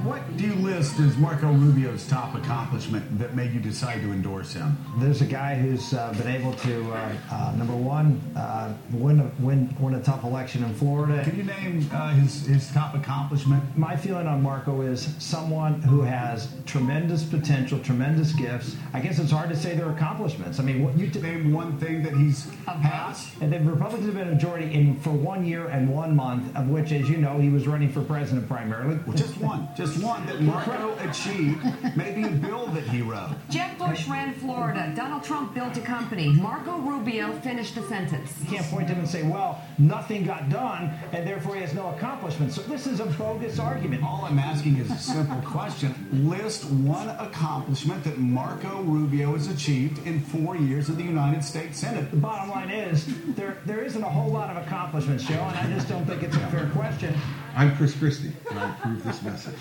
What 0.03 0.38
do 0.38 0.45
you 0.45 0.55
list 0.55 0.97
as 0.99 1.17
Marco 1.17 1.51
Rubio's 1.51 2.07
top 2.07 2.33
accomplishment 2.33 3.19
that 3.19 3.35
made 3.35 3.51
you 3.51 3.59
decide 3.59 4.01
to 4.01 4.13
endorse 4.13 4.53
him? 4.53 4.77
There's 4.97 5.21
a 5.21 5.25
guy 5.25 5.55
who's 5.55 5.93
uh, 5.93 6.13
been 6.13 6.27
able 6.27 6.53
to, 6.53 6.91
uh, 6.93 7.12
uh, 7.29 7.53
number 7.57 7.75
one, 7.75 8.21
uh, 8.38 8.73
win, 8.93 9.19
a, 9.19 9.29
win, 9.43 9.75
win 9.77 9.95
a 9.95 10.01
tough 10.01 10.23
election 10.23 10.63
in 10.63 10.73
Florida. 10.75 11.21
Can 11.25 11.35
you 11.35 11.43
name 11.43 11.89
uh, 11.91 12.13
his, 12.13 12.45
his 12.45 12.71
top 12.71 12.95
accomplishment? 12.95 13.62
My 13.77 13.97
feeling 13.97 14.25
on 14.25 14.41
Marco 14.41 14.81
is 14.81 15.13
someone 15.19 15.81
who 15.81 16.01
has 16.01 16.47
tremendous 16.65 17.23
potential, 17.23 17.77
tremendous 17.79 18.31
gifts. 18.31 18.77
I 18.93 19.01
guess 19.01 19.19
it's 19.19 19.31
hard 19.31 19.49
to 19.49 19.55
say 19.55 19.75
their 19.75 19.89
accomplishments. 19.89 20.59
I 20.59 20.63
mean, 20.63 20.81
what 20.81 20.97
you 20.97 21.09
t- 21.09 21.19
name 21.19 21.51
one 21.51 21.77
thing 21.77 22.03
that 22.03 22.13
he's 22.13 22.47
has. 22.65 23.31
And 23.41 23.51
the 23.51 23.59
Republicans 23.59 24.05
have 24.05 24.15
been 24.15 24.29
a 24.29 24.31
majority 24.31 24.73
in 24.73 24.95
for 24.99 25.12
one 25.12 25.45
year 25.45 25.67
and 25.67 25.89
one 25.89 26.15
month, 26.15 26.55
of 26.55 26.69
which, 26.69 26.91
as 26.91 27.09
you 27.09 27.17
know, 27.17 27.38
he 27.39 27.49
was 27.49 27.67
running 27.67 27.91
for 27.91 28.01
president 28.01 28.47
primarily. 28.47 28.97
Well, 29.05 29.17
just 29.17 29.38
one, 29.39 29.67
just 29.75 29.88
one 29.97 30.25
that 30.28 30.41
Marco 30.41 30.95
achieved. 30.99 31.63
Maybe 31.95 32.23
a 32.23 32.30
bill 32.30 32.67
that 32.67 32.84
he 32.84 33.02
wrote. 33.02 33.36
Jeb 33.49 33.78
Bush 33.78 34.08
ran 34.08 34.34
Florida. 34.34 34.93
Donald 34.95 35.23
Trump 35.23 35.54
built 35.54 35.75
a 35.78 35.82
company. 35.82 36.30
Marco 36.30 36.78
Rubio 36.78 37.34
finished 37.39 37.78
a 37.78 37.84
sentence. 37.84 38.34
You 38.41 38.58
can't 38.58 38.65
point 38.67 38.88
to 38.88 38.93
him 38.93 38.99
and 38.99 39.10
say, 39.10 39.23
well, 39.23 39.62
nothing 39.78 40.25
got 40.25 40.49
done, 40.49 40.93
and 41.12 41.28
therefore 41.28 41.56
he 41.56 41.62
has 41.62 41.73
no 41.73 41.89
accomplishments. 41.89 42.56
So 42.56 42.62
this 42.63 42.88
is 42.88 42.99
a 42.99 43.06
bogus 43.06 43.60
argument. 43.60 44.04
All 44.04 44.25
I'm 44.25 44.39
asking 44.39 44.78
is 44.78 44.91
a 44.91 44.97
simple 44.97 45.41
question. 45.41 45.93
List 46.30 46.65
one 46.65 47.10
accomplishment 47.10 48.04
that 48.04 48.17
Marco 48.17 48.82
Rubio 48.82 49.34
has 49.34 49.47
achieved 49.47 50.06
in 50.06 50.19
four 50.19 50.56
years 50.56 50.89
of 50.89 50.97
the 50.97 51.04
United 51.04 51.43
States 51.43 51.80
Senate. 51.80 52.12
The 52.12 52.17
bottom 52.17 52.49
line 52.49 52.69
is 52.69 53.06
there 53.36 53.58
there 53.65 53.82
isn't 53.82 54.04
a 54.04 54.10
whole 54.10 54.32
lot 54.32 54.49
of 54.49 54.65
accomplishments, 54.65 55.23
Joe, 55.23 55.36
and 55.36 55.58
I 55.58 55.73
just 55.73 55.88
don't 55.88 56.06
think 56.06 56.23
it's 56.23 56.36
a 56.36 56.47
fair 56.47 56.69
question. 56.69 57.15
I'm 57.60 57.76
Chris 57.76 57.93
Christie, 57.93 58.32
and 58.50 58.58
I 58.58 58.69
approve 58.72 59.04
this 59.04 59.22
message. 59.22 59.60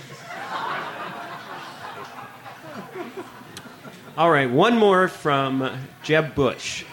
All 4.16 4.30
right, 4.30 4.48
one 4.48 4.76
more 4.76 5.08
from 5.08 5.68
Jeb 6.04 6.32
Bush. 6.36 6.84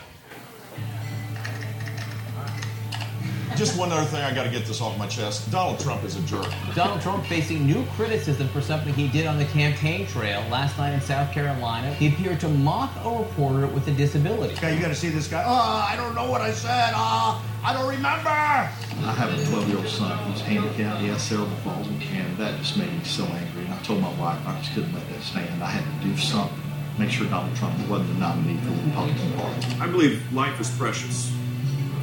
Just 3.55 3.79
one 3.79 3.89
other 3.91 4.05
thing, 4.05 4.21
I 4.21 4.33
got 4.33 4.43
to 4.43 4.49
get 4.49 4.65
this 4.65 4.81
off 4.81 4.97
my 4.97 5.07
chest. 5.07 5.49
Donald 5.49 5.79
Trump 5.79 6.03
is 6.03 6.17
a 6.17 6.21
jerk. 6.23 6.45
Donald 6.73 6.99
Trump 7.01 7.25
facing 7.25 7.65
new 7.65 7.85
criticism 7.95 8.49
for 8.49 8.59
something 8.59 8.93
he 8.93 9.07
did 9.07 9.25
on 9.25 9.37
the 9.37 9.45
campaign 9.45 10.05
trail 10.07 10.41
last 10.51 10.77
night 10.77 10.93
in 10.93 10.99
South 10.99 11.31
Carolina. 11.31 11.93
He 11.93 12.09
appeared 12.09 12.41
to 12.41 12.49
mock 12.49 12.91
a 13.05 13.09
reporter 13.09 13.67
with 13.67 13.87
a 13.87 13.91
disability. 13.91 14.55
Okay, 14.55 14.75
you 14.75 14.81
got 14.81 14.89
to 14.89 14.95
see 14.95 15.07
this 15.07 15.29
guy. 15.29 15.43
Oh, 15.45 15.51
I 15.89 15.95
don't 15.95 16.15
know 16.15 16.29
what 16.29 16.41
I 16.41 16.51
said. 16.51 16.91
Ah, 16.95 17.41
I 17.63 17.71
don't 17.71 17.87
remember. 17.87 18.29
I 18.29 19.13
have 19.13 19.31
a 19.31 19.45
12 19.45 19.69
year 19.69 19.77
old 19.77 19.87
son 19.87 20.17
who's 20.29 20.41
handicapped. 20.41 20.99
He 20.99 21.07
has 21.07 21.21
cerebral 21.21 21.57
palsy, 21.63 21.95
and 22.11 22.37
that 22.37 22.57
just 22.59 22.77
made 22.77 22.91
me 22.91 23.03
so 23.05 23.23
angry. 23.23 23.63
And 23.63 23.73
I 23.73 23.77
told 23.83 24.01
my 24.01 24.13
wife 24.15 24.45
I 24.45 24.59
just 24.59 24.73
couldn't 24.73 24.93
let 24.93 25.07
that 25.09 25.21
stand. 25.21 25.63
I 25.63 25.67
had 25.67 26.01
to 26.01 26.07
do 26.07 26.17
something. 26.17 26.59
Make 26.99 27.09
sure 27.09 27.27
Donald 27.27 27.55
Trump 27.55 27.77
wasn't 27.87 28.09
the 28.13 28.19
nominee 28.19 28.57
for 28.57 28.71
the 28.71 28.83
Republican 28.83 29.33
Party. 29.33 29.81
I 29.81 29.87
believe 29.87 30.33
life 30.33 30.59
is 30.59 30.69
precious. 30.77 31.31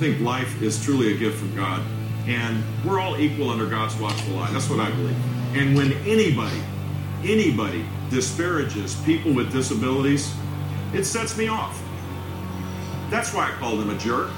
I 0.03 0.05
think 0.07 0.21
life 0.21 0.61
is 0.61 0.85
truly 0.85 1.15
a 1.15 1.17
gift 1.17 1.39
from 1.39 1.55
God. 1.55 1.81
And 2.27 2.65
we're 2.85 2.99
all 2.99 3.17
equal 3.19 3.51
under 3.51 3.67
God's 3.67 3.95
watchful 4.01 4.37
eye. 4.41 4.51
That's 4.51 4.69
what 4.69 4.81
I 4.81 4.91
believe. 4.91 5.15
And 5.57 5.77
when 5.77 5.93
anybody, 6.05 6.61
anybody 7.23 7.85
disparages 8.11 8.97
people 9.03 9.33
with 9.33 9.53
disabilities, 9.53 10.35
it 10.93 11.05
sets 11.05 11.39
me 11.39 11.47
off. 11.47 11.81
That's 13.11 13.33
why 13.33 13.47
I 13.47 13.53
called 13.61 13.79
him 13.79 13.91
a 13.91 13.99
jerk. 13.99 14.31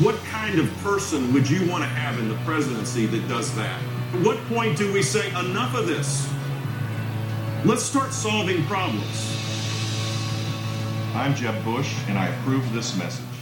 What 0.00 0.16
kind 0.24 0.58
of 0.58 0.76
person 0.78 1.32
would 1.32 1.48
you 1.48 1.70
want 1.70 1.84
to 1.84 1.88
have 1.88 2.18
in 2.18 2.28
the 2.28 2.34
presidency 2.44 3.06
that 3.06 3.28
does 3.28 3.54
that? 3.54 3.80
At 4.12 4.26
what 4.26 4.38
point 4.46 4.76
do 4.76 4.92
we 4.92 5.04
say, 5.04 5.28
enough 5.38 5.76
of 5.76 5.86
this? 5.86 6.28
Let's 7.64 7.84
start 7.84 8.12
solving 8.12 8.64
problems. 8.64 9.38
I'm 11.14 11.32
Jeb 11.36 11.64
Bush, 11.64 11.94
and 12.08 12.18
I 12.18 12.26
approve 12.26 12.72
this 12.72 12.98
message. 12.98 13.35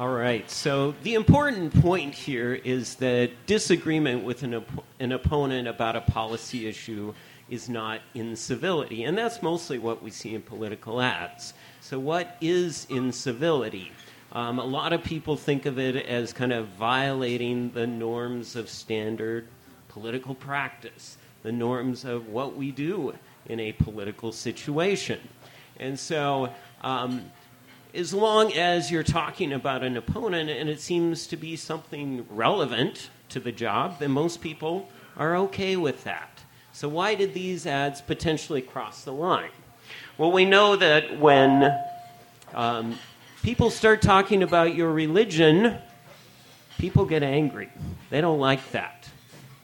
All 0.00 0.08
right, 0.08 0.50
so 0.50 0.94
the 1.02 1.12
important 1.12 1.78
point 1.82 2.14
here 2.14 2.54
is 2.54 2.94
that 2.94 3.32
disagreement 3.44 4.24
with 4.24 4.42
an, 4.42 4.54
op- 4.54 4.86
an 4.98 5.12
opponent 5.12 5.68
about 5.68 5.94
a 5.94 6.00
policy 6.00 6.66
issue 6.66 7.12
is 7.50 7.68
not 7.68 8.00
incivility, 8.14 9.04
and 9.04 9.18
that's 9.18 9.42
mostly 9.42 9.76
what 9.76 10.02
we 10.02 10.10
see 10.10 10.34
in 10.34 10.40
political 10.40 11.02
ads. 11.02 11.52
So, 11.82 11.98
what 11.98 12.38
is 12.40 12.86
incivility? 12.88 13.92
Um, 14.32 14.58
a 14.58 14.64
lot 14.64 14.94
of 14.94 15.04
people 15.04 15.36
think 15.36 15.66
of 15.66 15.78
it 15.78 15.96
as 15.96 16.32
kind 16.32 16.54
of 16.54 16.68
violating 16.68 17.70
the 17.72 17.86
norms 17.86 18.56
of 18.56 18.70
standard 18.70 19.48
political 19.88 20.34
practice, 20.34 21.18
the 21.42 21.52
norms 21.52 22.06
of 22.06 22.26
what 22.26 22.56
we 22.56 22.70
do 22.70 23.12
in 23.50 23.60
a 23.60 23.72
political 23.72 24.32
situation. 24.32 25.20
And 25.78 26.00
so, 26.00 26.54
um, 26.80 27.30
as 27.94 28.14
long 28.14 28.52
as 28.52 28.90
you're 28.90 29.02
talking 29.02 29.52
about 29.52 29.82
an 29.82 29.96
opponent 29.96 30.50
and 30.50 30.68
it 30.68 30.80
seems 30.80 31.26
to 31.28 31.36
be 31.36 31.56
something 31.56 32.26
relevant 32.30 33.10
to 33.30 33.40
the 33.40 33.52
job, 33.52 33.98
then 33.98 34.10
most 34.10 34.40
people 34.40 34.88
are 35.16 35.36
okay 35.36 35.76
with 35.76 36.04
that. 36.04 36.40
So, 36.72 36.88
why 36.88 37.14
did 37.14 37.34
these 37.34 37.66
ads 37.66 38.00
potentially 38.00 38.62
cross 38.62 39.04
the 39.04 39.12
line? 39.12 39.50
Well, 40.18 40.32
we 40.32 40.44
know 40.44 40.76
that 40.76 41.18
when 41.18 41.76
um, 42.54 42.98
people 43.42 43.70
start 43.70 44.02
talking 44.02 44.42
about 44.42 44.74
your 44.74 44.92
religion, 44.92 45.78
people 46.78 47.04
get 47.04 47.22
angry. 47.22 47.70
They 48.10 48.20
don't 48.20 48.38
like 48.38 48.70
that. 48.70 49.08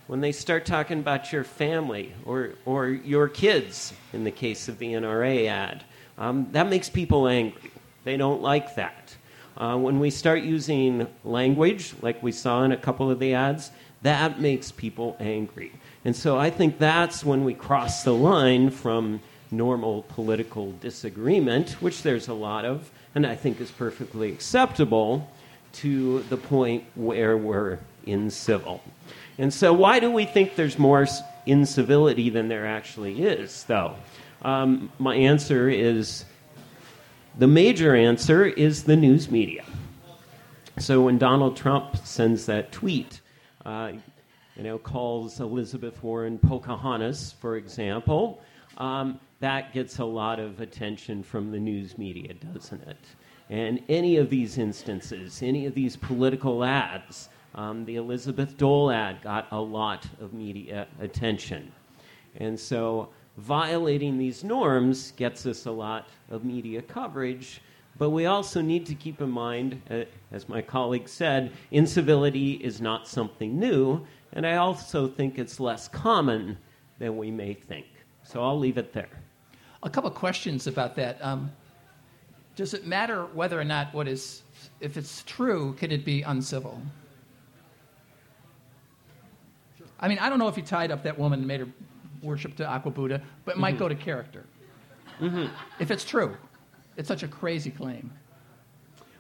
When 0.09 0.21
they 0.21 0.33
start 0.33 0.67
talking 0.67 0.99
about 0.99 1.33
your 1.33 1.45
family 1.45 2.13
or, 2.25 2.51
or 2.65 2.89
your 2.89 3.29
kids, 3.29 3.93
in 4.13 4.25
the 4.25 4.31
case 4.31 4.69
of 4.69 4.79
the 4.79 4.93
NRA 4.93 5.49
ad, 5.49 5.85
um, 6.19 6.49
that 6.53 6.69
makes 6.69 6.89
people 6.89 7.29
angry. 7.29 7.71
They 8.07 8.17
don't 8.17 8.41
like 8.41 8.77
that. 8.77 9.17
Uh, 9.57 9.77
when 9.77 9.99
we 9.99 10.11
start 10.11 10.43
using 10.43 11.09
language, 11.25 11.93
like 12.03 12.23
we 12.23 12.31
saw 12.31 12.63
in 12.63 12.71
a 12.71 12.77
couple 12.77 13.11
of 13.11 13.19
the 13.19 13.35
ads, 13.35 13.73
that 14.03 14.41
makes 14.41 14.71
people 14.71 15.17
angry. 15.19 15.73
And 16.05 16.15
so 16.15 16.39
I 16.39 16.51
think 16.51 16.79
that's 16.79 17.25
when 17.25 17.45
we 17.45 17.53
cross 17.53 18.05
the 18.05 18.15
line 18.15 18.71
from 18.71 19.21
normal 19.51 20.05
political 20.05 20.71
disagreement, 20.81 21.71
which 21.83 22.03
there's 22.03 22.29
a 22.29 22.33
lot 22.33 22.65
of, 22.65 22.93
and 23.17 23.27
I 23.27 23.35
think 23.35 23.61
is 23.61 23.73
perfectly 23.73 24.31
acceptable, 24.31 25.29
to 25.73 26.21
the 26.31 26.37
point 26.37 26.85
where 26.95 27.37
we're 27.37 27.81
incivil. 28.07 28.83
And 29.37 29.53
so, 29.53 29.73
why 29.73 29.99
do 29.99 30.13
we 30.13 30.27
think 30.27 30.55
there's 30.55 30.79
more 30.79 31.09
incivility 31.45 32.31
than 32.31 32.47
there 32.47 32.67
actually 32.67 33.25
is, 33.25 33.65
though? 33.65 33.97
Um, 34.43 34.93
my 35.01 35.17
answer 35.17 35.69
is 35.69 36.25
the 37.39 37.47
major 37.47 37.95
answer 37.95 38.47
is 38.47 38.85
the 38.85 38.97
news 38.97 39.31
media. 39.31 39.65
So, 40.79 41.03
when 41.03 41.19
Donald 41.19 41.57
Trump 41.57 41.97
sends 41.97 42.47
that 42.47 42.73
tweet, 42.73 43.21
uh, 43.65 43.93
you 44.57 44.63
know, 44.63 44.79
calls 44.79 45.41
Elizabeth 45.41 46.03
Warren 46.03 46.39
Pocahontas, 46.39 47.35
for 47.41 47.57
example, 47.57 48.43
um, 48.79 49.19
that 49.41 49.73
gets 49.73 49.99
a 49.99 50.05
lot 50.05 50.41
of 50.41 50.61
attention 50.61 51.23
from 51.23 51.51
the 51.51 51.59
news 51.59 51.99
media, 51.99 52.35
doesn't 52.35 52.83
it? 52.89 53.05
And 53.51 53.83
any 53.89 54.17
of 54.17 54.31
these 54.31 54.59
instances, 54.59 55.43
any 55.43 55.67
of 55.67 55.75
these 55.75 55.97
political 55.97 56.65
ads, 56.65 57.29
um, 57.55 57.85
the 57.85 57.97
Elizabeth 57.97 58.57
Dole 58.57 58.91
ad 58.91 59.23
got 59.23 59.47
a 59.51 59.61
lot 59.61 60.07
of 60.21 60.33
media 60.33 60.87
attention. 61.01 61.71
And 62.39 62.59
so 62.59 63.09
violating 63.37 64.19
these 64.19 64.43
norms 64.43 65.13
gets 65.13 65.47
us 65.47 65.67
a 65.67 65.71
lot 65.71 66.09
of 66.31 66.45
media 66.45 66.83
coverage. 66.83 67.61
But 67.99 68.11
we 68.11 68.27
also 68.27 68.61
need 68.61 68.85
to 68.87 68.95
keep 68.95 69.21
in 69.21 69.31
mind, 69.31 69.81
uh, 69.91 70.05
as 70.31 70.49
my 70.49 70.61
colleague 70.61 71.09
said, 71.09 71.53
incivility 71.71 72.53
is 72.53 72.81
not 72.81 73.09
something 73.09 73.59
new. 73.59 74.07
And 74.33 74.47
I 74.47 74.57
also 74.57 75.09
think 75.09 75.39
it's 75.39 75.59
less 75.61 75.89
common 75.89 76.59
than 76.99 77.17
we 77.17 77.31
may 77.31 77.55
think. 77.55 77.87
So 78.23 78.43
I'll 78.43 78.59
leave 78.59 78.77
it 78.77 78.93
there. 78.93 79.09
A 79.83 79.89
couple 79.89 80.11
questions 80.11 80.67
about 80.67 80.95
that. 80.97 81.25
Um, 81.25 81.51
does 82.55 82.75
it 82.75 82.87
matter 82.87 83.27
whether 83.27 83.59
or 83.59 83.65
not 83.65 83.95
what 83.95 84.09
is, 84.09 84.43
if 84.81 84.97
it's 84.97 85.23
true, 85.25 85.75
can 85.79 85.93
it 85.93 86.05
be 86.05 86.23
uncivil? 86.23 86.81
I 90.01 90.09
mean, 90.09 90.19
I 90.19 90.29
don't 90.29 90.39
know 90.39 90.49
if 90.49 90.57
you 90.57 90.63
tied 90.63 90.91
up 90.91 91.03
that 91.05 91.19
woman 91.19 91.39
and 91.41 91.49
made 91.49 91.61
her 91.61 91.69
worship 92.27 92.57
to 92.57 92.67
Aqua 92.67 92.91
Buddha, 92.91 93.23
but 93.45 93.57
it 93.57 93.59
might 93.59 93.77
Mhm. 93.77 93.79
go 93.79 93.89
to 93.89 93.95
character. 93.95 94.45
Mm-hmm. 95.21 95.47
If 95.79 95.91
it's 95.91 96.05
true, 96.05 96.37
it's 96.97 97.09
such 97.09 97.23
a 97.23 97.29
crazy 97.29 97.71
claim. 97.71 98.11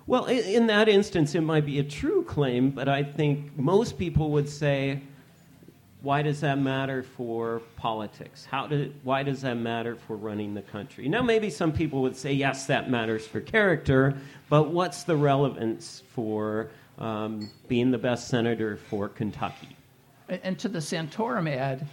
Well, 0.07 0.27
in 0.27 0.66
that 0.69 0.88
instance, 0.88 1.35
it 1.35 1.40
might 1.40 1.64
be 1.66 1.79
a 1.79 1.85
true 1.85 2.23
claim, 2.25 2.71
but 2.71 2.88
I 2.88 3.03
think 3.03 3.57
most 3.59 3.99
people 3.99 4.31
would 4.33 4.49
say, 4.49 5.01
why 6.03 6.23
does 6.23 6.40
that 6.42 6.59
matter 6.61 7.03
for 7.03 7.61
politics? 7.77 8.45
How 8.45 8.69
do, 8.69 8.92
why 9.03 9.25
does 9.25 9.40
that 9.40 9.55
matter 9.55 9.97
for 9.97 10.14
running 10.16 10.55
the 10.55 10.62
country? 10.62 11.09
Now, 11.09 11.23
maybe 11.23 11.51
some 11.51 11.73
people 11.73 12.03
would 12.03 12.14
say, 12.14 12.33
yes, 12.33 12.66
that 12.66 12.88
matters 12.88 13.27
for 13.27 13.40
character, 13.40 14.16
but 14.49 14.71
what's 14.71 15.03
the 15.03 15.16
relevance 15.16 16.03
for 16.14 16.69
um, 16.99 17.51
being 17.66 17.90
the 17.90 17.99
best 17.99 18.29
senator 18.29 18.77
for 18.77 19.09
Kentucky? 19.09 19.77
And 20.29 20.57
to 20.61 20.69
the 20.69 20.79
Santorum 20.79 21.49
ad, 21.53 21.85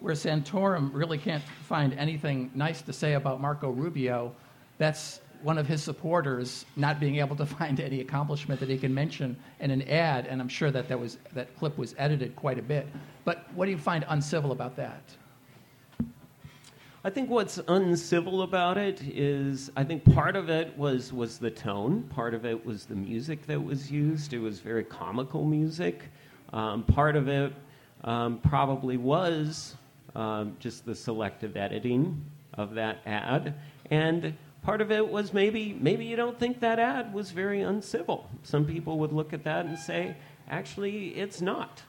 where 0.00 0.14
Santorum 0.14 0.90
really 0.92 1.18
can't 1.18 1.42
find 1.64 1.92
anything 1.94 2.50
nice 2.54 2.82
to 2.82 2.92
say 2.92 3.14
about 3.14 3.40
Marco 3.40 3.70
Rubio, 3.70 4.34
that's 4.78 5.20
one 5.42 5.58
of 5.58 5.66
his 5.66 5.82
supporters 5.82 6.66
not 6.76 6.98
being 7.00 7.16
able 7.16 7.36
to 7.36 7.46
find 7.58 7.80
any 7.80 8.00
accomplishment 8.00 8.60
that 8.60 8.68
he 8.68 8.78
can 8.78 8.94
mention 8.94 9.36
in 9.60 9.70
an 9.70 9.82
ad, 9.82 10.26
and 10.26 10.40
I'm 10.40 10.48
sure 10.48 10.70
that 10.70 10.88
that, 10.88 10.98
was, 10.98 11.18
that 11.34 11.56
clip 11.56 11.78
was 11.78 11.94
edited 11.98 12.36
quite 12.36 12.58
a 12.58 12.62
bit. 12.62 12.86
But 13.24 13.46
what 13.54 13.66
do 13.66 13.70
you 13.70 13.78
find 13.78 14.04
uncivil 14.08 14.52
about 14.52 14.76
that? 14.76 15.02
I 17.04 17.10
think 17.10 17.30
what's 17.30 17.58
uncivil 17.68 18.42
about 18.42 18.76
it 18.76 19.00
is 19.02 19.70
I 19.76 19.84
think 19.84 20.04
part 20.12 20.34
of 20.34 20.50
it 20.50 20.76
was 20.76 21.12
was 21.12 21.38
the 21.38 21.50
tone. 21.50 22.02
Part 22.02 22.34
of 22.34 22.44
it 22.44 22.66
was 22.66 22.86
the 22.86 22.96
music 22.96 23.46
that 23.46 23.62
was 23.62 23.90
used. 23.90 24.34
It 24.34 24.40
was 24.40 24.58
very 24.58 24.82
comical 24.82 25.44
music. 25.44 26.02
Um, 26.52 26.82
part 26.82 27.14
of 27.14 27.28
it 27.28 27.54
um, 28.02 28.40
probably 28.40 28.96
was 28.96 29.76
um, 30.14 30.56
just 30.58 30.84
the 30.84 30.94
selective 30.94 31.56
editing 31.56 32.24
of 32.54 32.74
that 32.74 32.98
ad, 33.06 33.54
and 33.90 34.34
part 34.62 34.80
of 34.80 34.90
it 34.90 35.06
was 35.06 35.32
maybe 35.32 35.76
maybe 35.80 36.04
you 36.04 36.16
don't 36.16 36.38
think 36.38 36.60
that 36.60 36.78
ad 36.78 37.12
was 37.12 37.30
very 37.30 37.62
uncivil. 37.62 38.28
Some 38.42 38.64
people 38.64 38.98
would 38.98 39.12
look 39.12 39.32
at 39.32 39.44
that 39.44 39.66
and 39.66 39.78
say, 39.78 40.16
actually, 40.48 41.08
it's 41.10 41.40
not. 41.40 41.82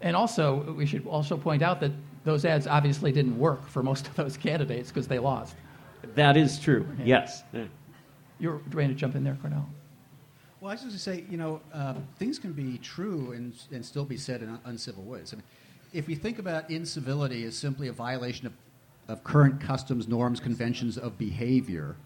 And 0.00 0.16
also, 0.16 0.74
we 0.76 0.86
should 0.86 1.06
also 1.06 1.36
point 1.36 1.62
out 1.62 1.80
that 1.80 1.92
those 2.24 2.44
ads 2.44 2.66
obviously 2.66 3.12
didn't 3.12 3.38
work 3.38 3.68
for 3.68 3.82
most 3.82 4.08
of 4.08 4.16
those 4.16 4.36
candidates 4.36 4.90
because 4.90 5.06
they 5.06 5.18
lost. 5.18 5.54
That 6.14 6.36
is 6.36 6.58
true. 6.58 6.86
Yes. 7.04 7.44
You're 8.38 8.60
ready 8.72 8.92
to 8.92 8.98
jump 8.98 9.14
in 9.14 9.22
there, 9.22 9.38
Cornell. 9.40 9.68
Well, 10.60 10.70
I 10.70 10.74
was 10.74 10.82
just 10.82 11.04
going 11.06 11.16
to 11.16 11.24
say, 11.24 11.30
you 11.30 11.36
know, 11.36 11.60
uh, 11.72 11.94
things 12.18 12.38
can 12.38 12.52
be 12.52 12.78
true 12.78 13.32
and, 13.32 13.52
and 13.72 13.84
still 13.84 14.04
be 14.04 14.16
said 14.16 14.42
in 14.42 14.48
un- 14.48 14.60
uncivil 14.64 15.02
ways. 15.04 15.32
I 15.32 15.36
mean, 15.36 15.44
if 15.92 16.06
we 16.06 16.14
think 16.14 16.38
about 16.38 16.70
incivility 16.70 17.44
as 17.44 17.56
simply 17.56 17.88
a 17.88 17.92
violation 17.92 18.46
of, 18.46 18.52
of 19.08 19.24
current 19.24 19.60
customs, 19.60 20.08
norms, 20.08 20.40
conventions 20.40 20.96
of 20.96 21.18
behavior, 21.18 21.96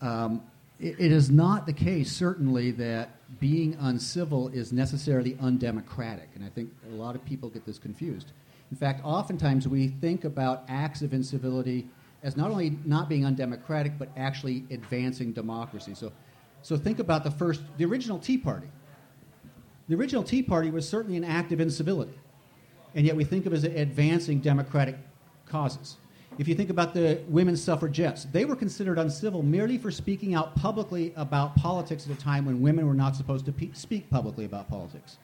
um, 0.00 0.42
it, 0.78 0.96
it 0.98 1.12
is 1.12 1.30
not 1.30 1.66
the 1.66 1.72
case, 1.72 2.12
certainly, 2.12 2.70
that 2.72 3.10
being 3.40 3.76
uncivil 3.80 4.48
is 4.48 4.72
necessarily 4.72 5.36
undemocratic. 5.40 6.28
And 6.34 6.44
I 6.44 6.48
think 6.48 6.70
a 6.90 6.94
lot 6.94 7.14
of 7.14 7.24
people 7.24 7.48
get 7.48 7.64
this 7.64 7.78
confused. 7.78 8.32
In 8.70 8.76
fact, 8.76 9.00
oftentimes 9.04 9.68
we 9.68 9.88
think 9.88 10.24
about 10.24 10.64
acts 10.68 11.02
of 11.02 11.12
incivility 11.12 11.88
as 12.22 12.36
not 12.36 12.50
only 12.50 12.78
not 12.84 13.08
being 13.08 13.26
undemocratic, 13.26 13.98
but 13.98 14.08
actually 14.16 14.64
advancing 14.70 15.32
democracy. 15.32 15.94
So, 15.94 16.12
so 16.62 16.76
think 16.76 17.00
about 17.00 17.24
the 17.24 17.30
first, 17.30 17.62
the 17.76 17.84
original 17.84 18.18
Tea 18.18 18.38
Party. 18.38 18.68
The 19.88 19.96
original 19.96 20.22
Tea 20.22 20.42
Party 20.42 20.70
was 20.70 20.88
certainly 20.88 21.16
an 21.16 21.24
act 21.24 21.50
of 21.52 21.60
incivility, 21.60 22.14
and 22.94 23.06
yet 23.06 23.16
we 23.16 23.24
think 23.24 23.46
of 23.46 23.52
it 23.52 23.56
as 23.56 23.64
advancing 23.64 24.40
democratic 24.40 24.96
causes. 25.46 25.96
If 26.38 26.48
you 26.48 26.54
think 26.54 26.70
about 26.70 26.94
the 26.94 27.20
women's 27.28 27.62
suffragettes, 27.62 28.24
they 28.32 28.44
were 28.44 28.56
considered 28.56 28.98
uncivil 28.98 29.42
merely 29.42 29.76
for 29.76 29.90
speaking 29.90 30.34
out 30.34 30.56
publicly 30.56 31.12
about 31.16 31.54
politics 31.56 32.06
at 32.06 32.16
a 32.16 32.18
time 32.18 32.46
when 32.46 32.62
women 32.62 32.86
were 32.86 32.94
not 32.94 33.16
supposed 33.16 33.44
to 33.46 33.52
pe- 33.52 33.72
speak 33.74 34.08
publicly 34.08 34.46
about 34.46 34.68
politics. 34.68 35.18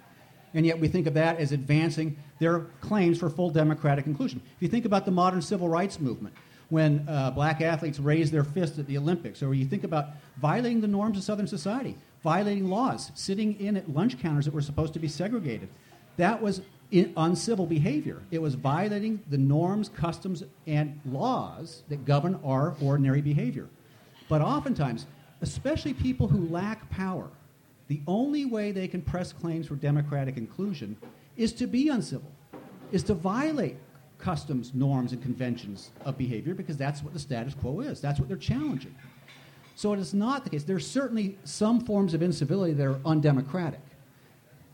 And 0.55 0.67
yet 0.67 0.79
we 0.79 0.89
think 0.89 1.07
of 1.07 1.15
that 1.15 1.39
as 1.39 1.53
advancing 1.53 2.17
their 2.39 2.61
claims 2.81 3.19
for 3.19 3.31
full 3.31 3.51
democratic 3.51 4.07
inclusion. 4.07 4.43
If 4.57 4.63
you 4.63 4.69
think 4.69 4.85
about 4.85 5.07
the 5.07 5.11
modern 5.11 5.41
civil 5.41 5.69
rights 5.69 5.99
movement, 5.99 6.35
when 6.69 7.07
uh, 7.09 7.31
black 7.31 7.63
athletes 7.63 7.99
raised 7.99 8.33
their 8.33 8.45
fists 8.45 8.79
at 8.79 8.87
the 8.87 8.99
Olympics, 8.99 9.43
or 9.43 9.55
you 9.55 9.65
think 9.65 9.85
about 9.85 10.09
violating 10.41 10.83
the 10.83 10.89
norms 10.89 11.17
of 11.17 11.25
Southern 11.25 11.47
society, 11.47 11.97
violating 12.23 12.69
laws, 12.69 13.11
sitting 13.15 13.59
in 13.59 13.77
at 13.77 13.89
lunch 13.89 14.19
counters 14.19 14.45
that 14.45 14.53
were 14.53 14.61
supposed 14.61 14.93
to 14.93 14.99
be 14.99 15.09
segregated, 15.09 15.69
that 16.19 16.41
was 16.41 16.61
in, 16.91 17.13
uncivil 17.17 17.67
behavior. 17.67 18.23
It 18.31 18.41
was 18.41 18.55
violating 18.55 19.23
the 19.29 19.39
norms, 19.39 19.89
customs, 19.89 20.45
and 20.67 21.01
laws 21.05 21.83
that 21.89 22.05
govern 22.05 22.39
our 22.45 22.75
ordinary 22.81 23.21
behavior. 23.21 23.69
But 24.29 24.43
oftentimes, 24.43 25.07
especially 25.41 25.95
people 25.95 26.29
who 26.29 26.49
lack 26.49 26.89
power, 26.91 27.29
the 27.89 28.01
only 28.07 28.45
way 28.45 28.73
they 28.73 28.89
can 28.89 29.03
press 29.03 29.33
claims 29.33 29.67
for 29.67 29.75
democratic 29.77 30.37
inclusion 30.37 30.97
is 31.37 31.53
to 31.55 31.67
be 31.67 31.89
uncivil, 31.89 32.31
is 32.93 33.03
to 33.05 33.15
violate 33.15 33.77
customs, 34.19 34.73
norms, 34.75 35.13
and 35.13 35.23
conventions 35.23 35.91
of 36.05 36.19
behavior 36.19 36.55
because 36.55 36.77
that's 36.77 37.03
what 37.03 37.13
the 37.13 37.19
status 37.19 37.55
quo 37.55 37.81
is. 37.81 38.01
That's 38.01 38.19
what 38.19 38.29
they're 38.29 38.37
challenging. 38.37 38.95
So 39.77 39.93
it 39.93 40.01
is 40.01 40.13
not 40.13 40.43
the 40.43 40.51
case. 40.51 40.65
There's 40.65 40.87
certainly 40.87 41.39
some 41.45 41.81
forms 41.81 42.13
of 42.13 42.21
incivility 42.21 42.73
that 42.75 42.85
are 42.85 43.01
undemocratic. 43.07 43.81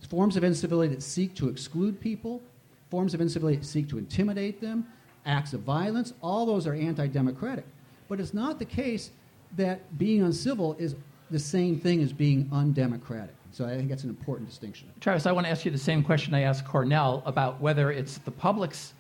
Forms 0.09 0.37
of 0.37 0.45
incivility 0.45 0.95
that 0.95 1.03
seek 1.03 1.35
to 1.37 1.49
exclude 1.49 2.01
people, 2.01 2.43
forms 2.91 3.15
of 3.15 3.21
incivility 3.21 3.59
that 3.59 3.65
seek 3.65 3.89
to 3.89 3.99
intimidate 3.99 4.61
them, 4.61 4.87
acts 5.27 5.53
of 5.53 5.61
violence, 5.61 6.13
all 6.23 6.47
those 6.47 6.67
are 6.67 6.75
anti 6.75 7.07
democratic. 7.07 7.65
But 8.09 8.21
it's 8.21 8.35
not 8.35 8.59
the 8.59 8.65
case 8.65 9.11
that 9.57 9.99
being 9.99 10.23
uncivil 10.23 10.75
is 10.79 10.95
the 11.31 11.39
same 11.39 11.79
thing 11.79 12.03
as 12.03 12.13
being 12.13 12.49
undemocratic. 12.53 13.35
So 13.51 13.65
I 13.65 13.77
think 13.77 13.89
that's 13.89 14.05
an 14.05 14.11
important 14.11 14.49
distinction. 14.49 14.91
Travis, 15.01 15.27
I 15.27 15.33
want 15.33 15.47
to 15.47 15.51
ask 15.51 15.65
you 15.65 15.71
the 15.71 15.79
same 15.79 16.03
question 16.03 16.35
I 16.35 16.41
asked 16.41 16.65
Cornell 16.65 17.23
about 17.25 17.61
whether 17.61 17.93
it's 17.93 18.19
the 18.19 18.31
public's 18.31 18.95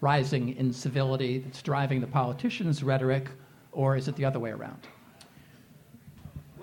rising 0.00 0.56
incivility 0.56 1.38
that's 1.38 1.60
driving 1.62 2.00
the 2.00 2.06
politicians' 2.06 2.82
rhetoric, 2.82 3.28
or 3.72 3.96
is 3.96 4.08
it 4.08 4.16
the 4.16 4.24
other 4.24 4.38
way 4.38 4.50
around? 4.50 4.86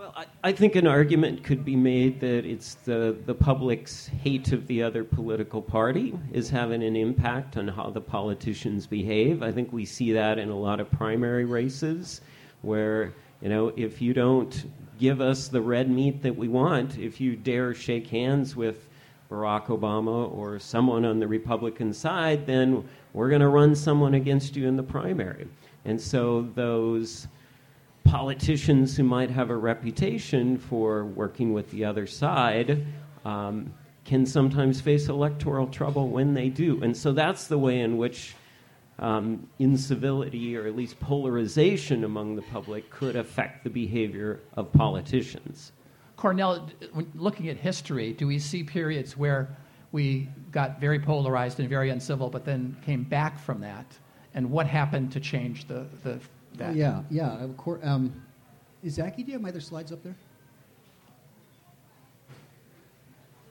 Well, 0.07 0.25
I, 0.43 0.49
I 0.49 0.51
think 0.53 0.77
an 0.77 0.87
argument 0.87 1.43
could 1.43 1.65
be 1.65 1.75
made 1.75 2.21
that 2.21 2.45
it's 2.45 2.75
the, 2.75 3.17
the 3.25 3.33
public's 3.33 4.07
hate 4.07 4.53
of 4.53 4.65
the 4.67 4.81
other 4.81 5.03
political 5.03 5.61
party 5.61 6.17
is 6.31 6.49
having 6.49 6.81
an 6.81 6.95
impact 6.95 7.57
on 7.57 7.67
how 7.67 7.89
the 7.89 7.99
politicians 7.99 8.87
behave. 8.87 9.43
I 9.43 9.51
think 9.51 9.73
we 9.73 9.83
see 9.83 10.13
that 10.13 10.39
in 10.39 10.47
a 10.47 10.57
lot 10.57 10.79
of 10.79 10.89
primary 10.89 11.43
races 11.43 12.21
where, 12.61 13.13
you 13.41 13.49
know, 13.49 13.73
if 13.75 14.01
you 14.01 14.13
don't 14.13 14.71
give 14.97 15.19
us 15.19 15.49
the 15.49 15.59
red 15.59 15.89
meat 15.89 16.21
that 16.21 16.37
we 16.37 16.47
want, 16.47 16.97
if 16.97 17.19
you 17.19 17.35
dare 17.35 17.73
shake 17.73 18.07
hands 18.07 18.55
with 18.55 18.87
Barack 19.29 19.65
Obama 19.65 20.31
or 20.31 20.57
someone 20.57 21.03
on 21.03 21.19
the 21.19 21.27
Republican 21.27 21.91
side, 21.91 22.47
then 22.47 22.87
we're 23.11 23.27
going 23.27 23.41
to 23.41 23.49
run 23.49 23.75
someone 23.75 24.13
against 24.13 24.55
you 24.55 24.69
in 24.69 24.77
the 24.77 24.83
primary. 24.83 25.49
And 25.83 25.99
so 25.99 26.43
those 26.55 27.27
politicians 28.07 28.95
who 28.95 29.03
might 29.03 29.29
have 29.29 29.49
a 29.49 29.55
reputation 29.55 30.57
for 30.57 31.05
working 31.05 31.53
with 31.53 31.69
the 31.71 31.83
other 31.83 32.07
side 32.07 32.85
um, 33.25 33.73
can 34.05 34.25
sometimes 34.25 34.79
face 34.79 35.09
electoral 35.09 35.67
trouble 35.67 36.07
when 36.07 36.33
they 36.33 36.47
do. 36.47 36.81
And 36.81 36.95
so 36.95 37.11
that's 37.11 37.47
the 37.47 37.57
way 37.57 37.81
in 37.81 37.97
which 37.97 38.35
um, 38.99 39.47
incivility 39.59 40.55
or 40.55 40.65
at 40.65 40.75
least 40.75 40.99
polarization 40.99 42.05
among 42.05 42.35
the 42.35 42.41
public 42.43 42.89
could 42.89 43.15
affect 43.15 43.63
the 43.63 43.69
behavior 43.69 44.39
of 44.55 44.71
politicians. 44.71 45.73
Cornell, 46.15 46.67
looking 47.13 47.49
at 47.49 47.57
history, 47.57 48.13
do 48.13 48.25
we 48.25 48.39
see 48.39 48.63
periods 48.63 49.15
where 49.17 49.55
we 49.91 50.29
got 50.51 50.79
very 50.79 50.99
polarized 50.99 51.59
and 51.59 51.69
very 51.69 51.89
uncivil, 51.89 52.29
but 52.29 52.43
then 52.43 52.75
came 52.83 53.03
back 53.03 53.37
from 53.37 53.61
that? 53.61 53.85
And 54.33 54.49
what 54.49 54.65
happened 54.65 55.11
to 55.11 55.19
change 55.19 55.67
the, 55.67 55.85
the 56.03 56.19
that? 56.57 56.75
Yeah, 56.75 57.03
yeah. 57.09 57.43
Of 57.43 57.55
course. 57.57 57.81
Um, 57.83 58.13
is 58.83 58.93
Zachy, 58.93 59.23
do 59.23 59.27
you 59.27 59.33
have 59.33 59.41
my 59.41 59.49
other 59.49 59.61
slides 59.61 59.91
up 59.91 60.03
there? 60.03 60.15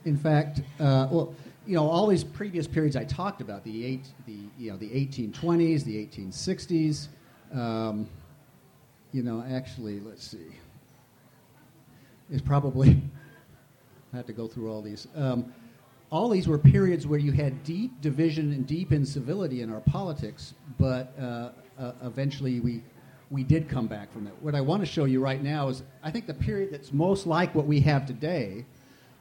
In 0.05 0.15
fact, 0.15 0.61
uh, 0.79 1.07
well, 1.11 1.35
you 1.65 1.75
know, 1.75 1.87
all 1.87 2.07
these 2.07 2.23
previous 2.23 2.65
periods 2.65 2.95
I 2.95 3.03
talked 3.03 3.41
about, 3.41 3.63
the, 3.65 3.85
eight, 3.85 4.07
the, 4.25 4.37
you 4.57 4.71
know, 4.71 4.77
the 4.77 4.89
1820s, 4.89 5.83
the 5.83 6.05
1860s, 6.05 7.07
um, 7.53 8.07
you 9.11 9.21
know, 9.21 9.43
actually, 9.49 9.99
let's 9.99 10.25
see. 10.25 10.47
It's 12.31 12.41
probably, 12.41 13.01
I 14.13 14.17
have 14.17 14.25
to 14.27 14.33
go 14.33 14.47
through 14.47 14.71
all 14.71 14.81
these. 14.81 15.07
Um, 15.15 15.53
all 16.09 16.29
these 16.29 16.47
were 16.47 16.57
periods 16.57 17.05
where 17.05 17.19
you 17.19 17.33
had 17.33 17.63
deep 17.65 17.99
division 17.99 18.53
and 18.53 18.65
deep 18.65 18.93
incivility 18.93 19.61
in 19.61 19.71
our 19.71 19.81
politics, 19.81 20.53
but 20.79 21.13
uh, 21.19 21.49
uh, 21.77 21.91
eventually 22.03 22.61
we, 22.61 22.81
we 23.29 23.43
did 23.43 23.67
come 23.67 23.87
back 23.87 24.11
from 24.11 24.25
that. 24.25 24.41
What 24.41 24.55
I 24.55 24.61
want 24.61 24.81
to 24.81 24.85
show 24.85 25.05
you 25.05 25.19
right 25.19 25.41
now 25.41 25.67
is 25.67 25.83
I 26.01 26.11
think 26.11 26.27
the 26.27 26.33
period 26.33 26.71
that's 26.71 26.93
most 26.93 27.27
like 27.27 27.53
what 27.53 27.65
we 27.65 27.79
have 27.81 28.05
today 28.05 28.65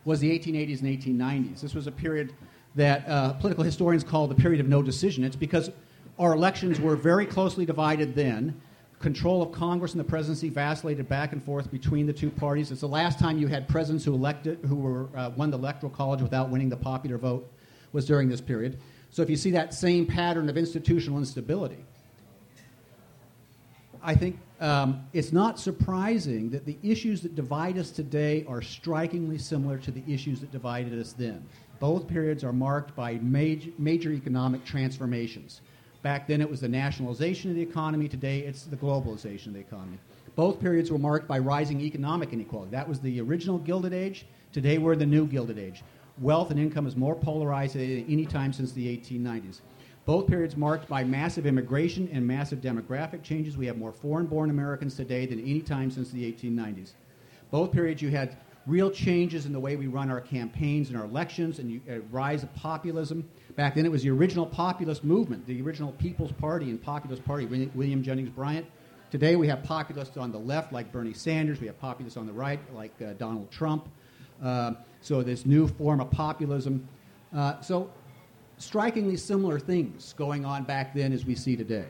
was 0.05 0.21
the 0.21 0.31
1880s 0.39 0.83
and 0.83 1.21
1890s. 1.21 1.61
This 1.61 1.75
was 1.75 1.87
a 1.87 1.93
period 1.93 2.33
that 2.77 3.09
uh, 3.09 3.33
political 3.35 3.65
historians 3.65 4.05
call 4.05 4.29
the 4.29 4.35
period 4.35 4.61
of 4.61 4.69
no 4.69 4.83
decision. 4.83 5.25
It's 5.25 5.35
because 5.35 5.71
our 6.19 6.33
elections 6.33 6.81
were 6.81 6.95
very 6.95 7.27
closely 7.27 7.67
divided 7.67 8.15
then. 8.15 8.61
Control 9.01 9.43
of 9.43 9.53
Congress 9.53 9.93
and 9.93 10.01
the 10.01 10.05
presidency 10.05 10.49
vacillated 10.49 11.09
back 11.09 11.33
and 11.33 11.43
forth 11.43 11.71
between 11.71 12.07
the 12.07 12.13
two 12.13 12.31
parties. 12.31 12.71
It's 12.71 12.81
the 12.81 12.89
last 12.89 13.19
time 13.19 13.39
you 13.39 13.47
had 13.47 13.69
presidents 13.69 14.05
who 14.05 14.15
elected, 14.15 14.61
who 14.67 14.77
were 14.77 15.09
uh, 15.17 15.31
won 15.37 15.51
the 15.51 15.59
electoral 15.59 15.91
college 15.91 16.23
without 16.23 16.49
winning 16.49 16.69
the 16.69 16.77
popular 16.77 17.19
vote, 17.19 17.51
was 17.93 18.07
during 18.07 18.29
this 18.29 18.41
period. 18.41 18.79
So 19.11 19.23
if 19.23 19.29
you 19.29 19.37
see 19.37 19.51
that 19.51 19.75
same 19.75 20.07
pattern 20.07 20.49
of 20.49 20.57
institutional 20.57 21.19
instability, 21.19 21.85
I 24.07 24.15
think 24.15 24.39
um, 24.61 25.05
it's 25.13 25.33
not 25.33 25.59
surprising 25.59 26.49
that 26.51 26.65
the 26.65 26.79
issues 26.85 27.23
that 27.23 27.35
divide 27.35 27.77
us 27.77 27.91
today 27.91 28.45
are 28.49 28.63
strikingly 28.63 29.37
similar 29.37 29.79
to 29.79 29.91
the 29.91 30.03
issues 30.07 30.41
that 30.43 30.53
divided 30.53 30.97
us 30.97 31.13
then. 31.13 31.45
Both 31.81 32.07
periods 32.07 32.45
are 32.45 32.53
marked 32.53 32.95
by 32.95 33.15
major, 33.15 33.71
major 33.79 34.13
economic 34.13 34.65
transformations. 34.65 35.61
Back 36.03 36.29
then, 36.29 36.41
it 36.41 36.49
was 36.49 36.61
the 36.61 36.69
nationalization 36.69 37.51
of 37.51 37.57
the 37.57 37.63
economy. 37.63 38.07
Today, 38.07 38.43
it's 38.43 38.63
the 38.63 38.77
globalization 38.77 39.49
of 39.49 39.55
the 39.55 39.61
economy. 39.61 39.99
Both 40.37 40.61
periods 40.61 40.93
were 40.93 40.99
marked 40.99 41.27
by 41.27 41.41
rising 41.41 41.81
economic 41.81 42.33
inequality. 42.33 42.71
That 42.71 42.89
was 42.89 43.01
the 43.01 43.21
original 43.21 43.59
Gilded 43.59 43.93
Age. 43.93 44.25
Today, 44.53 44.79
we're 44.79 44.95
the 44.95 45.05
new 45.05 45.27
Gilded 45.27 45.59
Age. 45.59 45.83
Wealth 46.21 46.53
and 46.53 46.61
income 46.61 46.87
is 46.87 46.95
more 46.95 47.17
polarized 47.17 47.75
than 47.75 48.07
any 48.09 48.25
time 48.25 48.53
since 48.53 48.71
the 48.71 48.87
1890s. 48.97 49.63
Both 50.07 50.29
periods 50.29 50.57
marked 50.57 50.89
by 50.89 51.03
massive 51.03 51.47
immigration 51.47 52.09
and 52.13 52.25
massive 52.25 52.61
demographic 52.61 53.25
changes. 53.25 53.57
We 53.57 53.67
have 53.67 53.77
more 53.77 53.93
foreign 53.93 54.27
born 54.27 54.51
Americans 54.51 54.95
today 54.95 55.27
than 55.27 55.41
any 55.41 55.61
time 55.61 55.91
since 55.91 56.11
the 56.11 56.33
1890s. 56.33 56.93
Both 57.51 57.73
periods, 57.73 58.01
you 58.01 58.11
had 58.11 58.37
real 58.69 58.89
changes 58.89 59.47
in 59.47 59.53
the 59.53 59.59
way 59.59 59.75
we 59.75 59.89
run 59.89 60.09
our 60.09 60.21
campaigns 60.21 60.89
and 60.89 60.97
our 60.97 61.05
elections 61.05 61.59
and 61.59 61.81
a 61.89 62.01
rise 62.13 62.45
of 62.45 62.55
populism. 62.55 63.29
Back 63.57 63.75
then, 63.75 63.85
it 63.85 63.91
was 63.91 64.05
the 64.05 64.11
original 64.11 64.47
populist 64.47 65.03
movement, 65.03 65.45
the 65.45 65.61
original 65.61 65.91
People's 65.93 66.33
Party 66.33 66.71
and 66.71 66.81
Populist 66.81 67.25
Party, 67.25 67.45
William 67.75 68.03
Jennings 68.03 68.31
Bryan. 68.31 68.65
Today, 69.11 69.35
we 69.35 69.49
have 69.49 69.65
populists 69.65 70.17
on 70.17 70.31
the 70.31 70.39
left, 70.39 70.73
like 70.73 70.93
Bernie 70.93 71.15
Sanders. 71.15 71.61
We 71.61 71.67
have 71.67 71.81
populists 71.81 72.17
on 72.17 72.27
the 72.27 72.33
right, 72.33 72.61
like 72.73 72.93
uh, 73.03 73.15
Donald 73.15 73.51
Trump. 73.51 73.89
Uh, 74.41 74.75
so, 75.01 75.23
this 75.23 75.47
new 75.47 75.67
form 75.67 76.01
of 76.01 76.11
populism. 76.13 76.87
Uh, 77.35 77.61
so, 77.61 77.91
strikingly 78.59 79.17
similar 79.17 79.59
things 79.59 80.15
going 80.17 80.45
on 80.45 80.65
back 80.65 80.95
then 80.95 81.13
as 81.13 81.25
we 81.25 81.35
see 81.35 81.57
today. 81.57 81.87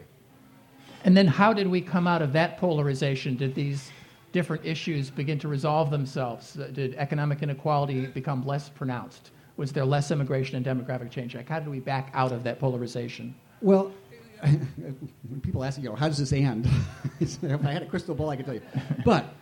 And 1.04 1.16
then, 1.16 1.26
how 1.26 1.52
did 1.52 1.68
we 1.68 1.80
come 1.80 2.06
out 2.06 2.22
of 2.22 2.32
that 2.32 2.58
polarization? 2.58 3.36
Did 3.36 3.54
these 3.54 3.90
different 4.32 4.66
issues 4.66 5.08
begin 5.08 5.38
to 5.38 5.48
resolve 5.48 5.90
themselves? 5.90 6.58
Uh, 6.58 6.68
did 6.72 6.94
economic 6.96 7.42
inequality 7.42 8.06
become 8.06 8.44
less 8.44 8.68
pronounced? 8.68 9.30
Was 9.56 9.72
there 9.72 9.84
less 9.84 10.10
immigration 10.10 10.56
and 10.56 10.66
demographic 10.66 11.10
change? 11.10 11.34
Like, 11.34 11.48
how 11.48 11.60
did 11.60 11.68
we 11.68 11.80
back 11.80 12.10
out 12.12 12.32
of 12.32 12.42
that 12.44 12.58
polarization? 12.58 13.34
Well, 13.62 13.92
when 14.40 15.40
people 15.42 15.64
ask, 15.64 15.78
you 15.80 15.88
know, 15.88 15.94
how 15.94 16.08
does 16.08 16.18
this 16.18 16.32
end? 16.32 16.68
if 17.20 17.42
I 17.64 17.72
had 17.72 17.82
a 17.82 17.86
crystal 17.86 18.14
ball, 18.14 18.30
I 18.30 18.36
could 18.36 18.44
tell 18.44 18.54
you. 18.54 18.62
But 19.04 19.32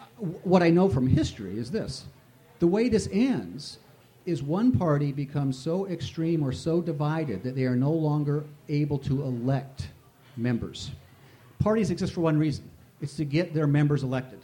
uh, 0.00 0.04
what 0.44 0.62
I 0.62 0.70
know 0.70 0.88
from 0.88 1.06
history 1.06 1.58
is 1.58 1.70
this 1.70 2.04
the 2.60 2.66
way 2.66 2.88
this 2.88 3.08
ends 3.10 3.78
is 4.30 4.42
one 4.42 4.72
party 4.72 5.12
becomes 5.12 5.58
so 5.58 5.86
extreme 5.86 6.42
or 6.42 6.52
so 6.52 6.80
divided 6.80 7.42
that 7.42 7.54
they 7.54 7.64
are 7.64 7.76
no 7.76 7.90
longer 7.90 8.44
able 8.68 8.98
to 8.98 9.22
elect 9.22 9.88
members. 10.36 10.90
Parties 11.58 11.90
exist 11.90 12.14
for 12.14 12.20
one 12.20 12.38
reason 12.38 12.68
it's 13.00 13.16
to 13.16 13.24
get 13.24 13.54
their 13.54 13.66
members 13.66 14.02
elected. 14.02 14.40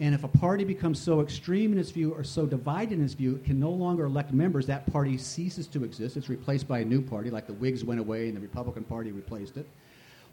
And 0.00 0.14
if 0.14 0.24
a 0.24 0.28
party 0.28 0.64
becomes 0.64 1.00
so 1.00 1.20
extreme 1.20 1.72
in 1.72 1.78
its 1.78 1.90
view 1.90 2.12
or 2.12 2.24
so 2.24 2.46
divided 2.46 2.98
in 2.98 3.04
its 3.04 3.14
view, 3.14 3.36
it 3.36 3.44
can 3.44 3.60
no 3.60 3.70
longer 3.70 4.06
elect 4.06 4.32
members, 4.32 4.66
that 4.66 4.90
party 4.90 5.18
ceases 5.18 5.66
to 5.68 5.84
exist. 5.84 6.16
It's 6.16 6.28
replaced 6.28 6.66
by 6.66 6.80
a 6.80 6.84
new 6.84 7.02
party, 7.02 7.30
like 7.30 7.46
the 7.46 7.52
Whigs 7.52 7.84
went 7.84 8.00
away 8.00 8.28
and 8.28 8.36
the 8.36 8.40
Republican 8.40 8.84
Party 8.84 9.12
replaced 9.12 9.56
it. 9.56 9.66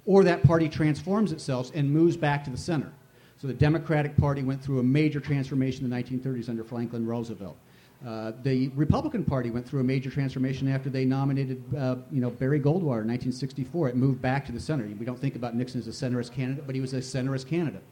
Or 0.06 0.24
that 0.24 0.44
party 0.44 0.70
transforms 0.70 1.32
itself 1.32 1.72
and 1.76 1.92
moves 1.92 2.18
back 2.18 2.44
to 2.46 2.50
the 2.50 2.58
center. 2.58 2.92
So 3.40 3.48
the 3.48 3.54
Democratic 3.54 4.18
Party 4.18 4.44
went 4.44 4.64
through 4.64 4.80
a 4.80 4.84
major 4.84 5.20
transformation 5.20 5.86
in 5.86 5.92
the 5.92 5.96
1930s 5.96 6.50
under 6.50 6.64
Franklin 6.64 7.06
Roosevelt. 7.06 7.58
Uh, 8.06 8.32
the 8.44 8.70
Republican 8.70 9.26
Party 9.26 9.50
went 9.50 9.68
through 9.68 9.82
a 9.82 9.84
major 9.84 10.10
transformation 10.10 10.70
after 10.70 10.90
they 10.90 11.04
nominated, 11.04 11.62
uh, 11.76 11.98
you 12.10 12.22
know, 12.22 12.30
Barry 12.30 12.60
Goldwater 12.60 13.04
in 13.04 13.10
1964. 13.10 13.90
It 13.90 13.96
moved 13.98 14.22
back 14.22 14.46
to 14.46 14.54
the 14.54 14.60
center. 14.60 14.86
We 14.86 15.06
don't 15.06 15.20
think 15.20 15.36
about 15.36 15.54
Nixon 15.56 15.82
as 15.82 15.88
a 15.88 15.92
centrist 15.92 16.32
candidate, 16.32 16.66
but 16.66 16.76
he 16.76 16.82
was 16.82 16.94
a 16.94 17.00
centrist 17.00 17.48
candidate. 17.48 17.84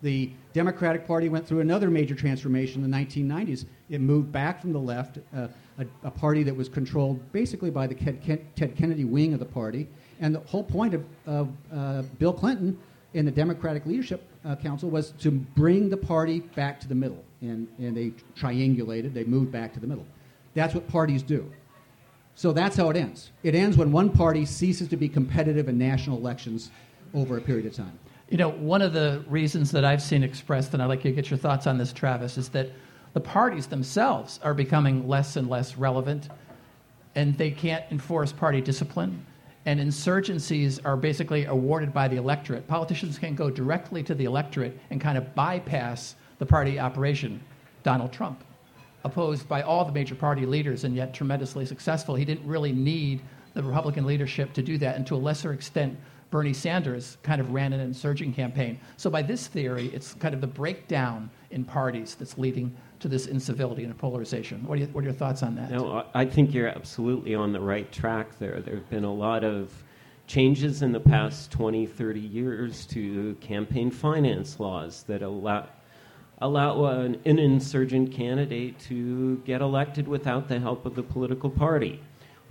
The 0.00 0.32
Democratic 0.52 1.06
Party 1.06 1.28
went 1.28 1.46
through 1.46 1.60
another 1.60 1.88
major 1.88 2.14
transformation 2.14 2.82
in 2.82 2.90
the 2.90 2.96
1990s. 2.96 3.66
It 3.88 4.00
moved 4.00 4.32
back 4.32 4.60
from 4.60 4.72
the 4.72 4.80
left, 4.80 5.18
uh, 5.36 5.48
a, 5.78 5.86
a, 6.02 6.10
party 6.10 6.42
that 6.42 6.56
was 6.56 6.68
controlled 6.68 7.20
basically 7.30 7.70
by 7.70 7.86
the 7.86 7.94
Ted 7.94 8.74
Kennedy 8.76 9.04
wing 9.04 9.32
of 9.32 9.38
the 9.38 9.46
party. 9.46 9.86
And 10.18 10.34
the 10.34 10.40
whole 10.40 10.64
point 10.64 10.94
of, 10.94 11.04
of 11.24 11.50
uh, 11.72 12.02
Bill 12.18 12.32
Clinton 12.32 12.76
in 13.14 13.24
the 13.24 13.30
Democratic 13.30 13.86
Leadership 13.86 14.26
uh, 14.44 14.56
Council 14.56 14.90
was 14.90 15.10
to 15.20 15.30
bring 15.30 15.88
the 15.88 15.96
party 15.96 16.40
back 16.40 16.80
to 16.80 16.88
the 16.88 16.94
middle. 16.94 17.22
And, 17.40 17.68
and 17.78 17.96
they 17.96 18.12
triangulated, 18.36 19.12
they 19.12 19.24
moved 19.24 19.52
back 19.52 19.74
to 19.74 19.80
the 19.80 19.86
middle. 19.86 20.06
That's 20.54 20.74
what 20.74 20.88
parties 20.88 21.22
do. 21.22 21.50
So 22.34 22.52
that's 22.52 22.76
how 22.76 22.88
it 22.90 22.96
ends. 22.96 23.30
It 23.42 23.54
ends 23.54 23.76
when 23.76 23.92
one 23.92 24.10
party 24.10 24.46
ceases 24.46 24.88
to 24.88 24.96
be 24.96 25.08
competitive 25.08 25.68
in 25.68 25.76
national 25.78 26.18
elections 26.18 26.70
over 27.14 27.36
a 27.36 27.40
period 27.40 27.66
of 27.66 27.74
time. 27.74 27.98
You 28.30 28.38
know, 28.38 28.48
one 28.48 28.80
of 28.80 28.94
the 28.94 29.22
reasons 29.28 29.70
that 29.72 29.84
I've 29.84 30.00
seen 30.00 30.22
expressed, 30.22 30.72
and 30.72 30.82
I'd 30.82 30.86
like 30.86 31.04
you 31.04 31.10
to 31.10 31.14
get 31.14 31.30
your 31.30 31.38
thoughts 31.38 31.66
on 31.66 31.76
this, 31.76 31.92
Travis, 31.92 32.38
is 32.38 32.48
that 32.50 32.70
the 33.12 33.20
parties 33.20 33.66
themselves 33.66 34.40
are 34.42 34.54
becoming 34.54 35.06
less 35.06 35.36
and 35.36 35.50
less 35.50 35.76
relevant, 35.76 36.30
and 37.14 37.36
they 37.36 37.50
can't 37.50 37.84
enforce 37.90 38.32
party 38.32 38.62
discipline 38.62 39.26
and 39.66 39.78
insurgencies 39.78 40.80
are 40.84 40.96
basically 40.96 41.44
awarded 41.44 41.92
by 41.92 42.08
the 42.08 42.16
electorate. 42.16 42.66
Politicians 42.66 43.18
can 43.18 43.34
go 43.34 43.50
directly 43.50 44.02
to 44.02 44.14
the 44.14 44.24
electorate 44.24 44.78
and 44.90 45.00
kind 45.00 45.16
of 45.16 45.34
bypass 45.34 46.16
the 46.38 46.46
party 46.46 46.80
operation. 46.80 47.40
Donald 47.82 48.12
Trump, 48.12 48.42
opposed 49.04 49.48
by 49.48 49.62
all 49.62 49.84
the 49.84 49.92
major 49.92 50.14
party 50.14 50.46
leaders 50.46 50.84
and 50.84 50.94
yet 50.94 51.14
tremendously 51.14 51.66
successful, 51.66 52.14
he 52.14 52.24
didn't 52.24 52.46
really 52.46 52.72
need 52.72 53.20
the 53.54 53.62
Republican 53.62 54.06
leadership 54.06 54.52
to 54.54 54.62
do 54.62 54.78
that, 54.78 54.96
and 54.96 55.06
to 55.06 55.14
a 55.14 55.16
lesser 55.16 55.52
extent, 55.52 55.98
Bernie 56.30 56.54
Sanders 56.54 57.18
kind 57.22 57.40
of 57.40 57.50
ran 57.50 57.74
an 57.74 57.80
insurgent 57.80 58.34
campaign. 58.34 58.80
So, 58.96 59.10
by 59.10 59.20
this 59.20 59.46
theory, 59.46 59.90
it's 59.92 60.14
kind 60.14 60.34
of 60.34 60.40
the 60.40 60.46
breakdown 60.46 61.28
in 61.50 61.62
parties 61.62 62.14
that's 62.14 62.38
leading 62.38 62.74
to 63.02 63.08
this 63.08 63.26
incivility 63.26 63.84
and 63.84 63.96
polarization. 63.98 64.64
What 64.66 64.78
are, 64.78 64.82
you, 64.82 64.86
what 64.86 65.02
are 65.02 65.06
your 65.06 65.12
thoughts 65.12 65.42
on 65.42 65.56
that? 65.56 65.70
No, 65.70 66.06
I 66.14 66.24
think 66.24 66.54
you're 66.54 66.68
absolutely 66.68 67.34
on 67.34 67.52
the 67.52 67.60
right 67.60 67.90
track 67.92 68.38
there. 68.38 68.60
There 68.60 68.76
have 68.76 68.88
been 68.88 69.04
a 69.04 69.12
lot 69.12 69.44
of 69.44 69.70
changes 70.28 70.82
in 70.82 70.92
the 70.92 71.00
past 71.00 71.50
20, 71.50 71.84
30 71.84 72.20
years 72.20 72.86
to 72.86 73.34
campaign 73.40 73.90
finance 73.90 74.58
laws 74.58 75.02
that 75.04 75.22
allow 75.22 75.68
allow 76.40 76.84
an, 76.86 77.20
an, 77.24 77.38
insurgent 77.38 78.10
candidate 78.10 78.76
to 78.76 79.36
get 79.44 79.60
elected 79.60 80.08
without 80.08 80.48
the 80.48 80.58
help 80.58 80.84
of 80.86 80.96
the 80.96 81.02
political 81.02 81.48
party. 81.48 82.00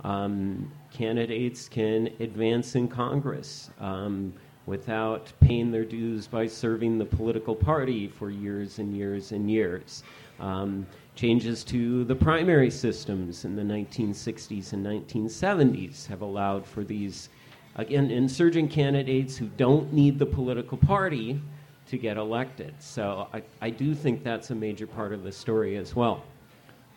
Um, 0.02 0.72
candidates 0.90 1.68
can 1.68 2.08
advance 2.18 2.74
in 2.74 2.88
Congress 2.88 3.70
um, 3.80 4.32
without 4.64 5.30
paying 5.40 5.70
their 5.70 5.84
dues 5.84 6.26
by 6.26 6.46
serving 6.46 6.96
the 6.96 7.04
political 7.04 7.54
party 7.54 8.08
for 8.08 8.30
years 8.30 8.78
and 8.78 8.96
years 8.96 9.32
and 9.32 9.50
years. 9.50 10.02
Um, 10.42 10.86
changes 11.14 11.62
to 11.64 12.04
the 12.04 12.14
primary 12.14 12.70
systems 12.70 13.44
in 13.44 13.54
the 13.54 13.62
1960s 13.62 14.72
and 14.72 14.84
1970s 14.84 16.06
have 16.06 16.22
allowed 16.22 16.66
for 16.66 16.82
these, 16.82 17.28
again, 17.76 18.10
insurgent 18.10 18.70
candidates 18.70 19.36
who 19.36 19.46
don't 19.56 19.92
need 19.92 20.18
the 20.18 20.26
political 20.26 20.78
party 20.78 21.40
to 21.86 21.96
get 21.96 22.16
elected. 22.16 22.74
So 22.80 23.28
I, 23.32 23.42
I 23.60 23.70
do 23.70 23.94
think 23.94 24.24
that's 24.24 24.50
a 24.50 24.54
major 24.54 24.86
part 24.86 25.12
of 25.12 25.22
the 25.22 25.30
story 25.30 25.76
as 25.76 25.94
well. 25.94 26.24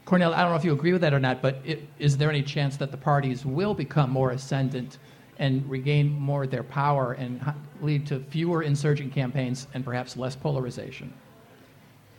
Cornell, 0.06 0.34
I 0.34 0.41
don't 0.41 0.52
know 0.52 0.58
if 0.58 0.66
you 0.66 0.74
agree 0.74 0.93
with 0.93 1.02
that 1.02 1.14
or 1.14 1.20
not, 1.20 1.41
but 1.41 1.60
it, 1.66 1.88
is 2.00 2.18
there 2.18 2.30
any 2.30 2.43
chance 2.43 2.78
that 2.78 2.91
the 2.91 2.98
parties 2.98 3.46
will 3.46 3.74
become 3.74 4.10
more 4.10 4.32
ascendant 4.32 5.00
and 5.39 5.70
regain 5.70 6.12
more 6.12 6.43
of 6.43 6.52
their 6.52 6.64
power 6.64 7.14
and 7.14 7.41
lead 7.82 8.08
to 8.08 8.20
fewer 8.30 8.64
insurgent 8.64 9.14
campaigns 9.14 9.68
and 9.74 9.84
perhaps 9.84 10.16
less 10.16 10.36
polarization? 10.36 11.14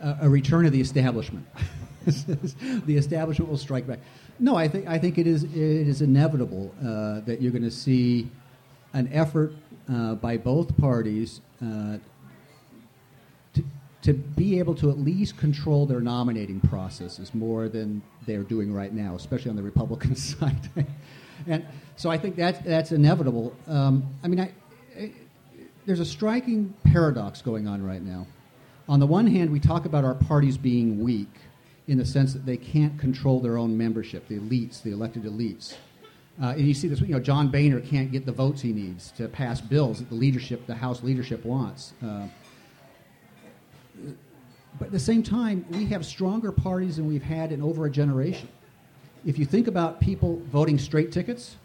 Uh, 0.01 0.15
a 0.21 0.29
return 0.29 0.67
of 0.67 0.73
the 0.73 0.81
establishment. 0.81 1.47
the 2.07 2.97
establishment 2.97 3.51
will 3.51 3.59
strike 3.59 3.87
back. 3.87 3.99
No, 4.39 4.55
I 4.55 4.69
think 4.69 4.87
I 4.87 4.99
think 4.99 5.19
it 5.19 5.27
is 5.27 5.45
it 5.45 5.55
is 5.55 6.03
inevitable 6.03 6.75
uh, 6.81 7.21
that 7.21 7.39
you're 7.41 7.53
going 7.53 7.65
to 7.65 7.71
see 7.71 8.31
an 8.93 9.09
effort 9.13 9.53
uh, 9.91 10.15
by 10.15 10.37
both 10.37 10.77
parties 10.77 11.41
uh, 11.63 11.97
to 14.07 14.15
be 14.15 14.61
able 14.61 14.73
to 14.73 14.89
at 14.89 15.01
least 15.01 15.37
control 15.37 15.85
their 15.85 15.99
nominating 15.99 16.61
processes 16.61 17.35
more 17.35 17.69
than 17.69 18.01
they're 18.25 18.45
doing 18.45 18.73
right 18.73 18.93
now, 18.93 19.17
especially 19.17 19.51
on 19.51 19.57
the 19.57 19.63
Republican 19.65 20.15
side. 20.17 20.71
and 21.49 21.67
so 21.97 22.09
I 22.09 22.17
think 22.17 22.37
that's, 22.37 22.61
that's 22.61 22.93
inevitable. 22.93 23.53
Um, 23.67 24.07
I 24.23 24.29
mean, 24.29 24.39
I, 24.39 24.53
I, 24.97 25.11
there's 25.87 25.99
a 25.99 26.05
striking 26.05 26.73
paradox 26.85 27.43
going 27.43 27.67
on 27.67 27.85
right 27.85 28.01
now. 28.01 28.29
On 28.89 29.01
the 29.01 29.07
one 29.07 29.27
hand, 29.27 29.51
we 29.51 29.59
talk 29.59 29.85
about 29.85 30.05
our 30.05 30.15
parties 30.15 30.57
being 30.57 31.03
weak 31.03 31.33
in 31.89 31.99
the 31.99 32.05
sense 32.05 32.33
that 32.33 32.47
they 32.47 32.57
can't 32.57 32.99
control 32.99 33.41
their 33.41 33.57
own 33.57 33.77
membership, 33.77 34.29
the 34.29 34.39
elites, 34.39 34.83
the 34.83 34.93
elected 34.93 35.25
elites. 35.25 35.75
Uh, 36.41 36.49
and 36.49 36.61
you 36.61 36.75
see 36.75 36.87
this, 36.87 37.01
you 37.01 37.09
know, 37.09 37.21
John 37.21 37.49
Boehner 37.49 37.81
can't 37.81 38.13
get 38.13 38.27
the 38.27 38.33
votes 38.33 38.61
he 38.61 38.73
needs 38.73 39.11
to 39.13 39.27
pass 39.29 39.61
bills 39.61 39.99
that 39.99 40.09
the 40.09 40.15
leadership, 40.15 40.67
the 40.67 40.75
House 40.75 41.03
leadership 41.03 41.45
wants. 41.45 41.95
Uh, 42.05 42.27
but 44.79 44.87
at 44.87 44.93
the 44.93 45.01
same 45.01 45.23
time, 45.23 45.65
we 45.71 45.87
have 45.87 46.05
stronger 46.05 46.53
parties 46.53 46.97
than 46.97 47.09
we've 47.09 47.23
had 47.23 47.53
in 47.53 47.63
over 47.63 47.87
a 47.87 47.91
generation. 47.91 48.49
If 49.25 49.39
you 49.39 49.47
think 49.47 49.67
about 49.67 50.01
people 50.01 50.43
voting 50.53 50.79
straight 50.79 51.11
tickets, 51.11 51.57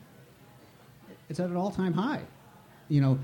it's 1.29 1.39
at 1.39 1.49
an 1.49 1.57
all 1.57 1.71
time 1.71 1.93
high. 1.93 2.21
You 2.87 3.01
know, 3.01 3.19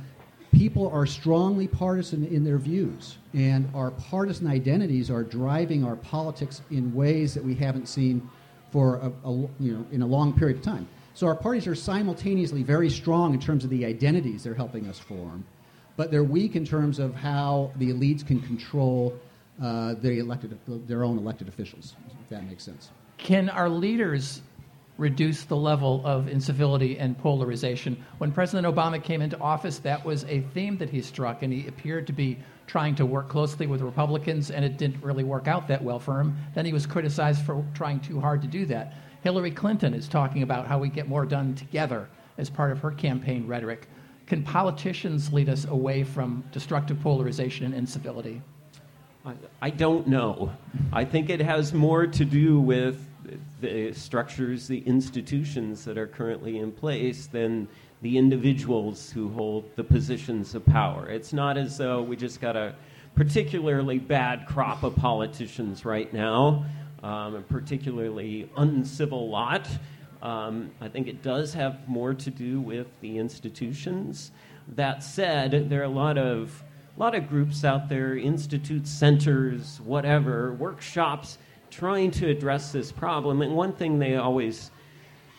people 0.58 0.90
are 0.90 1.06
strongly 1.06 1.68
partisan 1.68 2.26
in 2.26 2.44
their 2.44 2.58
views, 2.58 3.18
and 3.34 3.70
our 3.76 3.92
partisan 3.92 4.48
identities 4.48 5.12
are 5.12 5.24
driving 5.24 5.84
our 5.84 5.96
politics 5.96 6.62
in 6.72 6.94
ways 6.94 7.34
that 7.36 7.44
we 7.44 7.54
haven't 7.54 7.88
seen 7.88 8.28
for 8.72 8.96
a, 8.98 9.30
a, 9.30 9.32
you 9.60 9.74
know, 9.74 9.86
in 9.92 10.02
a 10.02 10.06
long 10.06 10.34
period 10.34 10.58
of 10.58 10.64
time. 10.64 10.88
So 11.14 11.28
our 11.28 11.36
parties 11.36 11.68
are 11.68 11.76
simultaneously 11.76 12.64
very 12.64 12.90
strong 12.90 13.34
in 13.34 13.40
terms 13.40 13.64
of 13.64 13.70
the 13.70 13.86
identities 13.86 14.44
they're 14.44 14.54
helping 14.54 14.88
us 14.88 15.00
form, 15.00 15.46
but 15.96 16.12
they're 16.12 16.24
weak 16.24 16.56
in 16.56 16.66
terms 16.66 17.00
of 17.00 17.14
how 17.16 17.72
the 17.78 17.92
elites 17.92 18.26
can 18.26 18.42
control 18.42 19.18
uh, 19.62 19.96
the 19.96 20.20
elected, 20.20 20.58
their 20.88 21.04
own 21.04 21.18
elected 21.18 21.48
officials, 21.48 21.96
if 22.22 22.30
that 22.30 22.46
makes 22.48 22.64
sense. 22.64 22.92
Can 23.18 23.50
our 23.50 23.70
leaders 23.70 24.42
reduce 24.98 25.44
the 25.44 25.56
level 25.56 26.02
of 26.06 26.28
incivility 26.28 26.98
and 26.98 27.18
polarization? 27.18 28.04
When 28.18 28.32
President 28.32 28.68
Obama 28.68 29.04
came 29.04 29.22
into 29.22 29.40
office, 29.40 29.80
that 29.80 30.04
was 30.04 30.24
a 30.26 30.42
theme 30.54 30.78
that 30.78 30.90
he 30.90 31.02
struck, 31.02 31.44
and 31.44 31.54
he 31.54 31.68
appeared 31.68 32.08
to 32.08 32.14
be 32.14 32.38
trying 32.66 32.96
to 32.96 33.06
work 33.06 33.30
closely 33.30 33.68
with 33.68 33.82
Republicans, 33.82 34.52
and 34.52 34.66
it 34.66 34.78
didn't 34.78 35.04
really 35.04 35.24
work 35.24 35.48
out 35.48 35.68
that 35.68 35.84
well 35.84 36.00
for 36.00 36.20
him. 36.20 36.38
Then 36.54 36.66
he 36.66 36.74
was 36.74 36.86
criticized 36.86 37.46
for 37.46 37.66
trying 37.74 38.00
too 38.00 38.20
hard 38.20 38.42
to 38.42 38.48
do 38.48 38.66
that. 38.66 38.96
Hillary 39.22 39.52
Clinton 39.52 39.94
is 39.94 40.08
talking 40.08 40.44
about 40.44 40.68
how 40.68 40.78
we 40.78 40.90
get 40.90 41.08
more 41.08 41.26
done 41.26 41.56
together 41.56 42.10
as 42.38 42.50
part 42.50 42.72
of 42.72 42.80
her 42.80 42.92
campaign 42.92 43.48
rhetoric. 43.48 43.88
Can 44.26 44.44
politicians 44.44 45.32
lead 45.32 45.48
us 45.48 45.66
away 45.66 46.04
from 46.04 46.44
destructive 46.52 47.00
polarization 47.00 47.66
and 47.66 47.74
incivility? 47.74 48.42
I 49.62 49.70
don't 49.70 50.08
know. 50.08 50.54
I 50.94 51.04
think 51.04 51.30
it 51.30 51.42
has 51.42 51.74
more 51.74 52.08
to 52.08 52.26
do 52.26 52.60
with 52.62 53.06
the 53.62 53.94
structures, 53.94 54.68
the 54.68 54.80
institutions 54.80 55.86
that 55.86 55.98
are 55.98 56.08
currently 56.08 56.60
in 56.60 56.72
place 56.72 57.28
than 57.28 57.68
the 58.02 58.18
individuals 58.18 59.12
who 59.12 59.30
hold 59.30 59.70
the 59.76 59.84
positions 59.84 60.54
of 60.54 60.66
power. 60.66 61.10
It's 61.10 61.34
not 61.34 61.58
as 61.58 61.78
though 61.78 62.02
we 62.02 62.16
just 62.16 62.40
got 62.40 62.56
a 62.56 62.76
particularly 63.16 63.98
bad 63.98 64.46
crop 64.46 64.84
of 64.84 64.96
politicians 64.96 65.84
right 65.84 66.12
now, 66.14 66.66
um, 67.02 67.36
a 67.36 67.42
particularly 67.42 68.50
uncivil 68.58 69.30
lot. 69.30 69.68
Um, 70.22 70.72
I 70.82 70.88
think 70.88 71.08
it 71.08 71.24
does 71.24 71.54
have 71.54 71.88
more 71.88 72.14
to 72.14 72.30
do 72.30 72.62
with 72.62 72.88
the 73.02 73.18
institutions. 73.18 74.32
That 74.76 75.04
said, 75.04 75.70
there 75.70 75.82
are 75.82 75.86
a 75.86 75.90
lot 75.90 76.18
of 76.18 76.64
a 76.96 77.00
lot 77.00 77.14
of 77.14 77.30
groups 77.30 77.64
out 77.64 77.90
there, 77.90 78.18
institutes, 78.18 78.90
centers, 78.90 79.80
whatever, 79.82 80.54
workshops, 80.54 81.38
trying 81.78 82.10
to 82.10 82.28
address 82.28 82.72
this 82.72 82.92
problem. 82.92 83.44
And 83.44 83.56
one 83.56 83.72
thing 83.72 84.00
they 84.00 84.16
always 84.16 84.72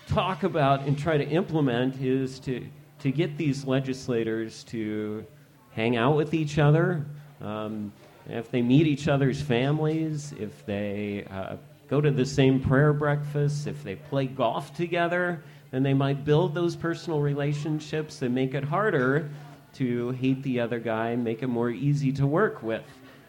talk 0.07 0.45
about 0.45 0.83
and 0.83 0.97
try 0.97 1.17
to 1.17 1.29
implement 1.29 2.01
is 2.01 2.39
to, 2.41 2.65
to 3.01 3.11
get 3.11 3.37
these 3.37 3.65
legislators 3.65 4.63
to 4.65 5.27
hang 5.73 5.97
out 5.97 6.15
with 6.15 6.35
each 6.35 6.61
other. 6.61 7.05
Um, 7.41 7.93
if 8.29 8.53
they 8.53 8.63
meet 8.63 8.87
each 8.87 9.09
other's 9.09 9.43
families, 9.43 10.33
if 10.39 10.65
they 10.65 11.27
uh, 11.29 11.57
go 11.89 12.01
to 12.01 12.13
the 12.13 12.25
same 12.25 12.61
prayer 12.61 12.93
breakfast, 12.93 13.67
if 13.67 13.83
they 13.83 13.97
play 13.97 14.29
golf 14.29 14.73
together, 14.77 15.43
then 15.73 15.83
they 15.83 15.95
might 15.95 16.25
build 16.25 16.55
those 16.55 16.77
personal 16.77 17.21
relationships 17.21 18.23
and 18.23 18.33
make 18.33 18.55
it 18.55 18.63
harder 18.63 19.29
to 19.75 20.11
hate 20.13 20.43
the 20.45 20.61
other 20.61 20.79
guy 20.79 21.17
make 21.17 21.43
it 21.43 21.49
more 21.49 21.71
easy 21.71 22.13
to 22.13 22.29
work 22.29 22.63
with 22.63 22.85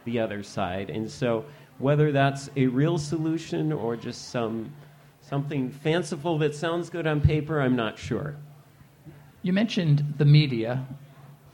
the 0.05 0.19
other 0.19 0.43
side. 0.43 0.89
And 0.89 1.09
so, 1.09 1.45
whether 1.79 2.11
that's 2.11 2.49
a 2.55 2.67
real 2.67 2.97
solution 2.97 3.71
or 3.71 3.95
just 3.95 4.29
some 4.29 4.71
something 5.21 5.69
fanciful 5.69 6.37
that 6.39 6.55
sounds 6.55 6.89
good 6.89 7.05
on 7.05 7.21
paper, 7.21 7.61
I'm 7.61 7.75
not 7.75 7.99
sure. 7.99 8.35
You 9.43 9.53
mentioned 9.53 10.15
the 10.17 10.25
media 10.25 10.85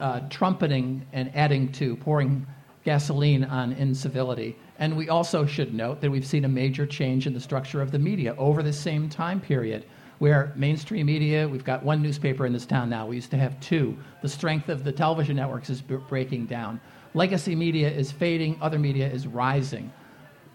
uh, 0.00 0.20
trumpeting 0.30 1.06
and 1.12 1.30
adding 1.34 1.70
to 1.72 1.96
pouring 1.96 2.46
gasoline 2.84 3.44
on 3.44 3.72
incivility. 3.72 4.56
And 4.78 4.96
we 4.96 5.08
also 5.08 5.44
should 5.44 5.74
note 5.74 6.00
that 6.00 6.10
we've 6.10 6.26
seen 6.26 6.44
a 6.44 6.48
major 6.48 6.86
change 6.86 7.26
in 7.26 7.34
the 7.34 7.40
structure 7.40 7.82
of 7.82 7.90
the 7.90 7.98
media 7.98 8.34
over 8.38 8.62
the 8.62 8.72
same 8.72 9.08
time 9.08 9.40
period 9.40 9.84
where 10.18 10.52
mainstream 10.56 11.06
media, 11.06 11.46
we've 11.46 11.64
got 11.64 11.82
one 11.82 12.00
newspaper 12.00 12.46
in 12.46 12.52
this 12.52 12.64
town 12.64 12.88
now, 12.88 13.06
we 13.06 13.16
used 13.16 13.30
to 13.30 13.36
have 13.36 13.58
two. 13.60 13.96
The 14.22 14.28
strength 14.28 14.68
of 14.70 14.82
the 14.82 14.92
television 14.92 15.36
networks 15.36 15.68
is 15.68 15.82
breaking 15.82 16.46
down. 16.46 16.80
Legacy 17.12 17.54
media 17.54 17.90
is 17.90 18.10
fading, 18.10 18.56
other 18.62 18.78
media 18.78 19.10
is 19.10 19.26
rising. 19.26 19.92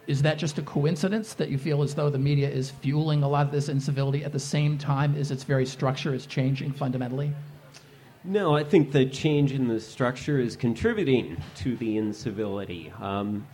Is 0.08 0.22
that 0.24 0.38
just 0.38 0.58
a 0.58 0.62
coincidence 0.64 1.34
that 1.36 1.50
you 1.50 1.58
feel 1.58 1.82
as 1.84 1.94
though 1.94 2.10
the 2.10 2.18
media 2.18 2.50
is 2.50 2.72
fueling 2.72 3.24
a 3.24 3.30
lot 3.30 3.46
of 3.46 3.52
this 3.52 3.70
incivility 3.70 4.24
at 4.24 4.32
the 4.32 4.40
same 4.40 4.78
time 4.78 5.16
as 5.16 5.32
its 5.32 5.44
very 5.44 5.66
structure 5.66 6.14
is 6.14 6.26
changing 6.26 6.72
fundamentally? 6.74 7.32
No, 8.24 8.56
I 8.56 8.64
think 8.64 8.92
the 8.92 9.06
change 9.06 9.52
in 9.52 9.68
the 9.68 9.80
structure 9.80 10.40
is 10.40 10.56
contributing 10.56 11.38
to 11.58 11.76
the 11.78 11.98
incivility. 11.98 12.92
Um, 13.00 13.48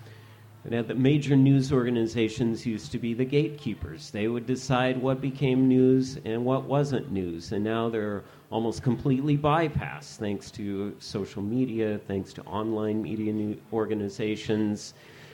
the 0.65 0.95
major 0.95 1.37
news 1.37 1.71
organizations 1.71 2.65
used 2.65 2.91
to 2.91 2.99
be 2.99 3.13
the 3.13 3.23
gatekeepers. 3.23 4.11
They 4.11 4.27
would 4.27 4.45
decide 4.45 5.01
what 5.01 5.21
became 5.21 5.69
news 5.69 6.19
and 6.25 6.43
what 6.43 6.65
wasn't 6.65 7.09
news. 7.09 7.53
And 7.53 7.63
now 7.63 7.87
they're 7.87 8.23
almost 8.49 8.83
completely 8.83 9.37
bypassed 9.37 10.17
thanks 10.17 10.51
to 10.51 10.93
social 10.99 11.41
media, 11.41 11.99
thanks 12.05 12.33
to 12.33 12.41
online 12.43 13.01
media 13.01 13.55
organizations. 13.71 14.93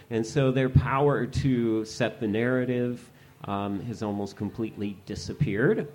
And 0.09 0.25
so 0.25 0.51
their 0.51 0.69
power 0.69 1.25
to 1.25 1.85
set 1.85 2.19
the 2.19 2.27
narrative 2.27 3.09
um, 3.45 3.81
has 3.81 4.03
almost 4.03 4.35
completely 4.35 4.97
disappeared. 5.05 5.87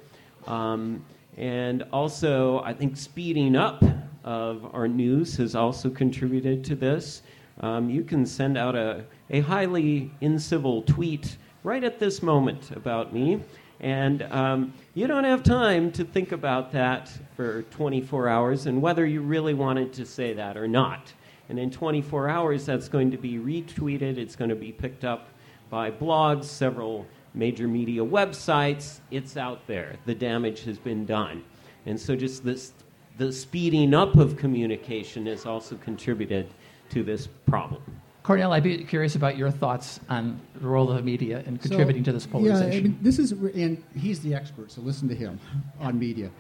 Um, 0.47 1.05
And 1.37 1.85
also, 1.93 2.61
I 2.65 2.73
think 2.75 2.97
speeding 2.97 3.55
up 3.55 3.85
of 4.25 4.75
our 4.75 4.89
news 4.89 5.37
has 5.37 5.55
also 5.55 5.89
contributed 5.89 6.65
to 6.65 6.75
this. 6.75 7.23
Um, 7.61 7.89
you 7.89 8.03
can 8.03 8.27
send 8.27 8.59
out 8.59 8.75
a, 8.75 9.05
a 9.31 9.41
highly 9.41 10.11
incivil 10.21 10.85
tweet 10.85 11.37
right 11.63 11.85
at 11.85 12.01
this 12.01 12.23
moment 12.23 12.73
about 12.73 13.13
me, 13.13 13.41
and 13.79 14.23
um, 14.33 14.73
you 14.95 15.07
don't 15.07 15.23
have 15.23 15.45
time 15.45 15.93
to 15.93 16.05
think 16.05 16.33
about 16.33 16.73
that 16.73 17.09
for 17.37 17.63
24 17.71 18.29
hours 18.29 18.67
and 18.67 18.83
whether 18.83 19.07
you 19.07 19.23
really 19.23 19.55
wanted 19.55 19.93
to 19.93 20.05
say 20.05 20.33
that 20.33 20.57
or 20.57 20.67
not. 20.67 21.13
And 21.49 21.59
in 21.59 21.71
24 21.71 22.29
hours, 22.29 22.67
that's 22.67 22.89
going 22.89 23.11
to 23.11 23.17
be 23.17 23.39
retweeted, 23.39 24.19
it's 24.19 24.37
going 24.37 24.51
to 24.51 24.57
be 24.57 24.73
picked 24.73 25.05
up 25.05 25.29
by 25.71 25.91
blogs, 25.91 26.45
several 26.45 27.07
major 27.35 27.69
media 27.69 28.03
websites. 28.03 29.01
It's 29.11 29.37
out 29.37 29.67
there. 29.67 29.97
The 30.07 30.15
damage 30.15 30.65
has 30.65 30.79
been 30.79 31.07
done. 31.07 31.45
And 31.87 31.99
so, 31.99 32.17
just 32.17 32.45
this, 32.45 32.73
the 33.17 33.33
speeding 33.33 33.95
up 33.95 34.17
of 34.17 34.37
communication 34.37 35.27
has 35.27 35.47
also 35.47 35.77
contributed 35.77 36.49
to 36.91 37.03
this 37.03 37.29
problem. 37.47 37.83
Cornell, 38.23 38.53
I'd 38.53 38.63
be 38.63 38.85
curious 38.85 39.15
about 39.15 39.39
your 39.39 39.51
thoughts 39.51 40.01
on 40.11 40.39
the 40.61 40.67
role 40.67 40.91
of 40.91 40.97
the 40.97 41.03
media 41.03 41.43
in 41.47 41.57
contributing 41.57 42.03
So, 42.03 42.07
to 42.07 42.13
this 42.13 42.27
polarization. 42.27 42.73
Yeah, 42.73 42.79
I 42.79 42.83
mean, 42.83 42.99
this 43.01 43.19
is, 43.19 43.33
and 43.33 43.83
he's 43.97 44.21
the 44.21 44.35
expert, 44.35 44.71
so 44.71 44.83
listen 44.83 45.09
to 45.09 45.15
him 45.15 45.41
on 45.81 45.99
media. 45.99 46.31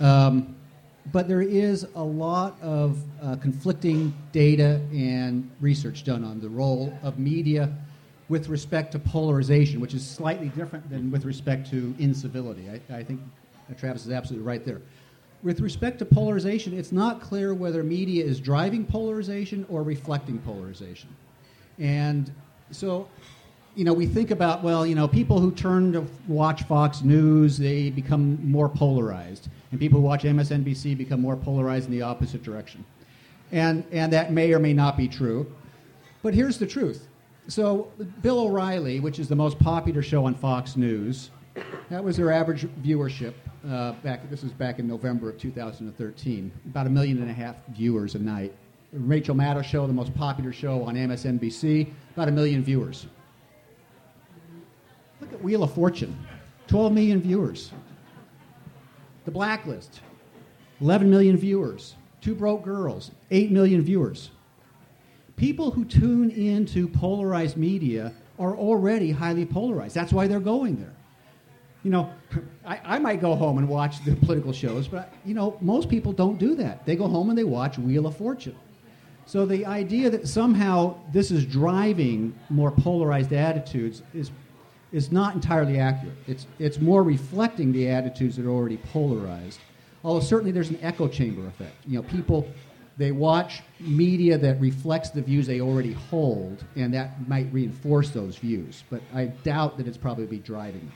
Um, 0.00 0.56
but 1.12 1.28
there 1.28 1.42
is 1.42 1.86
a 1.94 2.02
lot 2.02 2.60
of 2.60 2.98
uh, 3.22 3.36
conflicting 3.36 4.14
data 4.32 4.80
and 4.92 5.50
research 5.60 6.04
done 6.04 6.24
on 6.24 6.40
the 6.40 6.48
role 6.48 6.92
of 7.02 7.18
media 7.18 7.70
with 8.28 8.48
respect 8.48 8.92
to 8.92 8.98
polarization, 8.98 9.80
which 9.80 9.94
is 9.94 10.06
slightly 10.06 10.48
different 10.50 10.88
than 10.90 11.10
with 11.10 11.24
respect 11.24 11.70
to 11.70 11.94
incivility. 11.98 12.68
I, 12.68 12.98
I 12.98 13.02
think 13.02 13.20
Travis 13.78 14.04
is 14.04 14.12
absolutely 14.12 14.46
right 14.46 14.64
there. 14.64 14.80
With 15.42 15.60
respect 15.60 16.00
to 16.00 16.04
polarization, 16.04 16.76
it's 16.76 16.92
not 16.92 17.20
clear 17.20 17.54
whether 17.54 17.82
media 17.82 18.24
is 18.24 18.40
driving 18.40 18.84
polarization 18.84 19.64
or 19.68 19.82
reflecting 19.82 20.38
polarization. 20.40 21.08
And 21.78 22.30
so, 22.70 23.08
you 23.76 23.84
know, 23.84 23.92
we 23.92 24.06
think 24.06 24.30
about, 24.30 24.64
well, 24.64 24.84
you 24.84 24.96
know, 24.96 25.06
people 25.06 25.38
who 25.38 25.52
turn 25.52 25.92
to 25.92 26.04
watch 26.26 26.64
Fox 26.64 27.02
News, 27.02 27.56
they 27.56 27.90
become 27.90 28.38
more 28.50 28.68
polarized. 28.68 29.48
And 29.70 29.80
people 29.80 30.00
who 30.00 30.06
watch 30.06 30.22
MSNBC 30.22 30.96
become 30.96 31.20
more 31.20 31.36
polarized 31.36 31.86
in 31.86 31.92
the 31.92 32.02
opposite 32.02 32.42
direction. 32.42 32.84
And, 33.52 33.84
and 33.92 34.12
that 34.12 34.32
may 34.32 34.52
or 34.52 34.58
may 34.58 34.72
not 34.72 34.96
be 34.96 35.08
true. 35.08 35.50
But 36.22 36.34
here's 36.34 36.58
the 36.58 36.66
truth. 36.66 37.06
So, 37.48 37.90
Bill 38.22 38.40
O'Reilly, 38.40 39.00
which 39.00 39.18
is 39.18 39.28
the 39.28 39.36
most 39.36 39.58
popular 39.58 40.02
show 40.02 40.26
on 40.26 40.34
Fox 40.34 40.76
News, 40.76 41.30
that 41.88 42.02
was 42.02 42.16
their 42.16 42.30
average 42.30 42.66
viewership 42.82 43.32
uh, 43.68 43.92
back. 44.04 44.28
This 44.28 44.42
was 44.42 44.52
back 44.52 44.78
in 44.78 44.86
November 44.86 45.30
of 45.30 45.38
2013. 45.38 46.52
About 46.66 46.86
a 46.86 46.90
million 46.90 47.22
and 47.22 47.30
a 47.30 47.34
half 47.34 47.56
viewers 47.68 48.14
a 48.14 48.18
night. 48.18 48.54
Rachel 48.92 49.34
Maddow 49.34 49.62
show, 49.62 49.86
the 49.86 49.92
most 49.92 50.14
popular 50.14 50.52
show 50.52 50.82
on 50.82 50.94
MSNBC, 50.94 51.90
about 52.14 52.28
a 52.28 52.32
million 52.32 52.62
viewers. 52.62 53.06
Look 55.20 55.32
at 55.32 55.42
Wheel 55.42 55.62
of 55.62 55.72
Fortune, 55.74 56.16
12 56.68 56.92
million 56.92 57.20
viewers. 57.20 57.72
The 59.28 59.32
Blacklist, 59.32 60.00
11 60.80 61.10
million 61.10 61.36
viewers. 61.36 61.96
Two 62.22 62.34
Broke 62.34 62.64
Girls, 62.64 63.10
8 63.30 63.50
million 63.50 63.82
viewers. 63.82 64.30
People 65.36 65.70
who 65.70 65.84
tune 65.84 66.30
into 66.30 66.88
polarized 66.88 67.58
media 67.58 68.14
are 68.38 68.56
already 68.56 69.10
highly 69.10 69.44
polarized. 69.44 69.94
That's 69.94 70.14
why 70.14 70.28
they're 70.28 70.40
going 70.40 70.76
there. 70.76 70.94
You 71.82 71.90
know, 71.90 72.10
I, 72.66 72.80
I 72.82 72.98
might 73.00 73.20
go 73.20 73.34
home 73.34 73.58
and 73.58 73.68
watch 73.68 74.02
the 74.02 74.16
political 74.16 74.54
shows, 74.54 74.88
but, 74.88 75.12
you 75.26 75.34
know, 75.34 75.58
most 75.60 75.90
people 75.90 76.14
don't 76.14 76.38
do 76.38 76.54
that. 76.54 76.86
They 76.86 76.96
go 76.96 77.06
home 77.06 77.28
and 77.28 77.36
they 77.36 77.44
watch 77.44 77.76
Wheel 77.76 78.06
of 78.06 78.16
Fortune. 78.16 78.56
So 79.26 79.44
the 79.44 79.66
idea 79.66 80.08
that 80.08 80.26
somehow 80.26 80.96
this 81.12 81.30
is 81.30 81.44
driving 81.44 82.34
more 82.48 82.70
polarized 82.70 83.34
attitudes 83.34 84.02
is, 84.14 84.30
is 84.92 85.12
not 85.12 85.34
entirely 85.34 85.78
accurate. 85.78 86.16
It's, 86.26 86.46
it's 86.58 86.80
more 86.80 87.02
reflecting 87.02 87.72
the 87.72 87.88
attitudes 87.88 88.36
that 88.36 88.46
are 88.46 88.50
already 88.50 88.78
polarized. 88.78 89.60
Although 90.04 90.20
certainly 90.20 90.52
there's 90.52 90.70
an 90.70 90.78
echo 90.80 91.08
chamber 91.08 91.46
effect. 91.46 91.74
You 91.86 91.98
know, 91.98 92.08
people 92.08 92.48
they 92.98 93.12
watch 93.12 93.62
media 93.78 94.36
that 94.36 94.60
reflects 94.60 95.10
the 95.10 95.22
views 95.22 95.46
they 95.46 95.60
already 95.60 95.92
hold, 95.92 96.64
and 96.74 96.92
that 96.94 97.28
might 97.28 97.46
reinforce 97.52 98.10
those 98.10 98.36
views. 98.36 98.82
But 98.90 99.02
I 99.14 99.26
doubt 99.26 99.78
that 99.78 99.86
it's 99.86 99.96
probably 99.96 100.26
be 100.26 100.38
driving 100.38 100.80
them. 100.80 100.92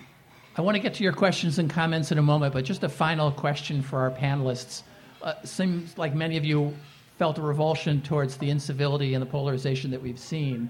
I 0.57 0.63
want 0.63 0.75
to 0.75 0.83
get 0.83 0.95
to 0.95 1.05
your 1.05 1.13
questions 1.13 1.61
and 1.61 1.71
comments 1.71 2.11
in 2.11 2.19
a 2.19 2.23
moment, 2.23 2.55
but 2.55 2.65
just 2.65 2.83
a 2.83 2.89
final 2.89 3.31
question 3.31 3.83
for 3.83 4.01
our 4.01 4.11
panelists. 4.11 4.83
Uh, 5.23 5.35
seems 5.45 5.97
like 5.97 6.13
many 6.13 6.37
of 6.37 6.45
you 6.45 6.75
felt 7.19 7.39
a 7.39 7.43
revulsion 7.43 8.03
towards 8.03 8.37
the 8.37 8.51
incivility 8.51 9.15
and 9.15 9.23
the 9.23 9.27
polarization 9.27 9.89
that 9.93 10.03
we've 10.03 10.19
seen. 10.19 10.69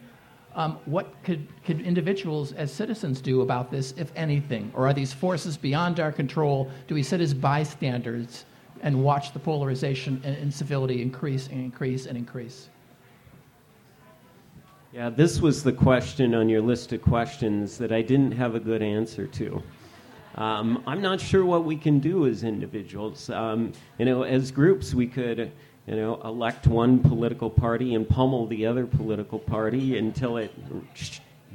Um, 0.55 0.79
what 0.85 1.15
could, 1.25 1.49
could 1.65 1.81
individuals 1.81 2.53
as 2.53 2.73
citizens 2.73 3.21
do 3.21 3.41
about 3.41 3.71
this, 3.71 3.95
if 3.97 4.13
anything? 4.15 4.71
Or 4.75 4.87
are 4.87 4.93
these 4.93 5.13
forces 5.13 5.57
beyond 5.57 5.99
our 5.99 6.13
control? 6.13 6.71
Do 6.89 6.95
we 6.95 7.03
sit 7.03 7.21
as 7.21 7.33
bystanders 7.33 8.45
and 8.83 9.03
watch 9.03 9.33
the 9.33 9.39
polarization 9.39 10.21
and 10.25 10.37
incivility 10.37 11.01
increase 11.01 11.47
and 11.47 11.65
increase 11.65 12.07
and 12.07 12.19
increase? 12.19 12.69
Yeah, 14.93 15.09
this 15.09 15.41
was 15.41 15.63
the 15.63 15.73
question 15.73 16.35
on 16.35 16.51
your 16.51 16.61
list 16.61 16.93
of 16.93 17.01
questions 17.01 17.79
that 17.79 17.93
I 17.93 18.03
didn't 18.03 18.33
have 18.33 18.55
a 18.55 18.61
good 18.61 18.83
answer 18.83 19.27
to. 19.27 19.63
Um, 20.35 20.83
I'm 20.87 21.01
not 21.01 21.19
sure 21.19 21.47
what 21.47 21.65
we 21.65 21.77
can 21.77 21.99
do 21.99 22.27
as 22.27 22.43
individuals. 22.43 23.31
Um, 23.31 23.73
you 23.99 24.05
know, 24.05 24.23
as 24.23 24.51
groups, 24.51 24.93
we 24.93 25.07
could, 25.07 25.51
you 25.87 25.97
know, 25.97 26.20
elect 26.24 26.66
one 26.66 27.01
political 27.01 27.51
party 27.51 27.95
and 27.95 28.09
pummel 28.09 28.47
the 28.47 28.66
other 28.66 28.87
political 28.87 29.39
party 29.39 29.99
until 29.99 30.37
it, 30.37 30.53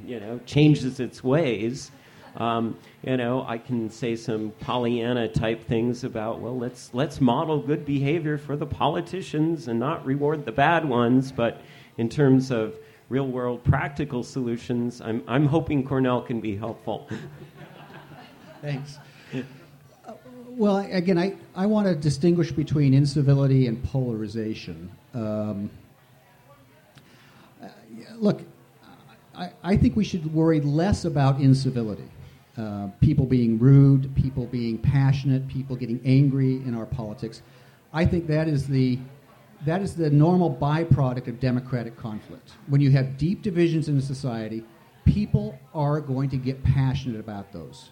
you 0.04 0.20
know, 0.20 0.38
changes 0.44 1.00
its 1.00 1.24
ways. 1.24 1.90
Um, 2.36 2.76
you 3.02 3.16
know, 3.16 3.44
I 3.48 3.58
can 3.58 3.90
say 3.90 4.14
some 4.14 4.52
Pollyanna 4.60 5.28
type 5.28 5.64
things 5.64 6.04
about, 6.04 6.40
well, 6.40 6.56
let's 6.56 6.90
let's 6.92 7.20
model 7.20 7.58
good 7.58 7.84
behavior 7.84 8.38
for 8.38 8.54
the 8.54 8.66
politicians 8.66 9.68
and 9.68 9.80
not 9.80 10.04
reward 10.04 10.44
the 10.44 10.52
bad 10.52 10.84
ones. 10.84 11.32
But 11.32 11.62
in 11.96 12.08
terms 12.08 12.50
of 12.50 12.74
real 13.08 13.26
world 13.26 13.64
practical 13.64 14.22
solutions, 14.22 15.00
I'm 15.00 15.24
I'm 15.26 15.46
hoping 15.46 15.84
Cornell 15.84 16.20
can 16.20 16.40
be 16.40 16.54
helpful. 16.54 17.08
Thanks. 18.60 18.98
Well, 20.58 20.78
again, 20.78 21.18
I, 21.18 21.36
I 21.54 21.66
want 21.66 21.86
to 21.86 21.94
distinguish 21.94 22.50
between 22.50 22.92
incivility 22.92 23.68
and 23.68 23.80
polarization. 23.84 24.90
Um, 25.14 25.70
uh, 27.62 27.68
look, 28.16 28.40
I, 29.36 29.52
I 29.62 29.76
think 29.76 29.94
we 29.94 30.02
should 30.02 30.34
worry 30.34 30.60
less 30.60 31.04
about 31.04 31.40
incivility. 31.40 32.10
Uh, 32.56 32.88
people 33.00 33.24
being 33.24 33.56
rude, 33.56 34.12
people 34.16 34.46
being 34.46 34.78
passionate, 34.78 35.46
people 35.46 35.76
getting 35.76 36.00
angry 36.04 36.56
in 36.56 36.74
our 36.74 36.86
politics. 36.86 37.42
I 37.92 38.04
think 38.04 38.26
that 38.26 38.48
is 38.48 38.66
the 38.66 38.98
that 39.64 39.80
is 39.80 39.94
the 39.94 40.10
normal 40.10 40.52
byproduct 40.52 41.28
of 41.28 41.38
democratic 41.38 41.96
conflict. 41.96 42.54
When 42.66 42.80
you 42.80 42.90
have 42.90 43.16
deep 43.16 43.42
divisions 43.42 43.88
in 43.88 43.96
a 43.96 44.02
society, 44.02 44.64
people 45.04 45.56
are 45.72 46.00
going 46.00 46.30
to 46.30 46.36
get 46.36 46.60
passionate 46.64 47.20
about 47.20 47.52
those. 47.52 47.90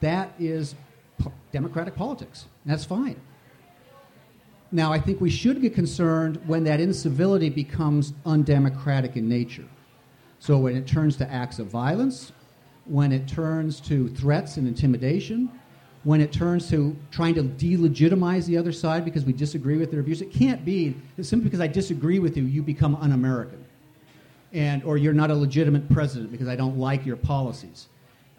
That 0.00 0.34
is 0.38 0.74
po- 1.22 1.32
democratic 1.52 1.94
politics. 1.94 2.46
That's 2.64 2.84
fine. 2.84 3.20
Now, 4.70 4.92
I 4.92 4.98
think 4.98 5.20
we 5.20 5.30
should 5.30 5.60
get 5.60 5.74
concerned 5.74 6.40
when 6.46 6.64
that 6.64 6.80
incivility 6.80 7.50
becomes 7.50 8.14
undemocratic 8.24 9.16
in 9.16 9.28
nature. 9.28 9.68
So, 10.38 10.58
when 10.58 10.76
it 10.76 10.86
turns 10.86 11.16
to 11.16 11.30
acts 11.30 11.58
of 11.58 11.66
violence, 11.66 12.32
when 12.86 13.12
it 13.12 13.28
turns 13.28 13.80
to 13.82 14.08
threats 14.08 14.56
and 14.56 14.66
intimidation, 14.66 15.50
when 16.04 16.20
it 16.20 16.32
turns 16.32 16.68
to 16.70 16.96
trying 17.10 17.34
to 17.34 17.44
delegitimize 17.44 18.46
the 18.46 18.56
other 18.56 18.72
side 18.72 19.04
because 19.04 19.24
we 19.24 19.32
disagree 19.32 19.76
with 19.76 19.90
their 19.90 20.02
views. 20.02 20.20
It 20.20 20.32
can't 20.32 20.64
be 20.64 20.96
that 21.16 21.24
simply 21.24 21.44
because 21.44 21.60
I 21.60 21.68
disagree 21.68 22.18
with 22.18 22.36
you, 22.36 22.44
you 22.44 22.62
become 22.62 22.96
un 22.96 23.12
American. 23.12 23.64
And, 24.52 24.82
or 24.84 24.96
you're 24.98 25.14
not 25.14 25.30
a 25.30 25.34
legitimate 25.34 25.88
president 25.88 26.32
because 26.32 26.48
I 26.48 26.56
don't 26.56 26.76
like 26.76 27.06
your 27.06 27.16
policies. 27.16 27.88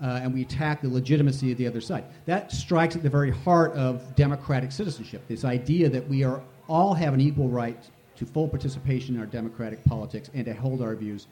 Uh, 0.03 0.19
and 0.21 0.33
we 0.33 0.41
attack 0.41 0.81
the 0.81 0.89
legitimacy 0.89 1.53
of 1.53 1.57
the 1.57 1.65
other 1.65 1.79
side. 1.79 2.03
That 2.25 2.51
strikes 2.51 2.97
at 2.97 3.03
the 3.03 3.09
very 3.09 3.31
heart 3.31 3.71
of 3.71 4.13
democratic 4.15 4.73
citizenship 4.73 5.25
this 5.29 5.45
idea 5.45 5.87
that 5.87 6.05
we 6.09 6.25
are 6.25 6.41
all 6.67 6.93
have 6.93 7.13
an 7.13 7.21
equal 7.21 7.47
right 7.47 7.81
to 8.17 8.25
full 8.25 8.49
participation 8.49 9.15
in 9.15 9.21
our 9.21 9.27
democratic 9.27 9.83
politics 9.85 10.29
and 10.33 10.45
to 10.45 10.53
hold 10.53 10.81
our 10.81 10.93
views, 10.93 11.27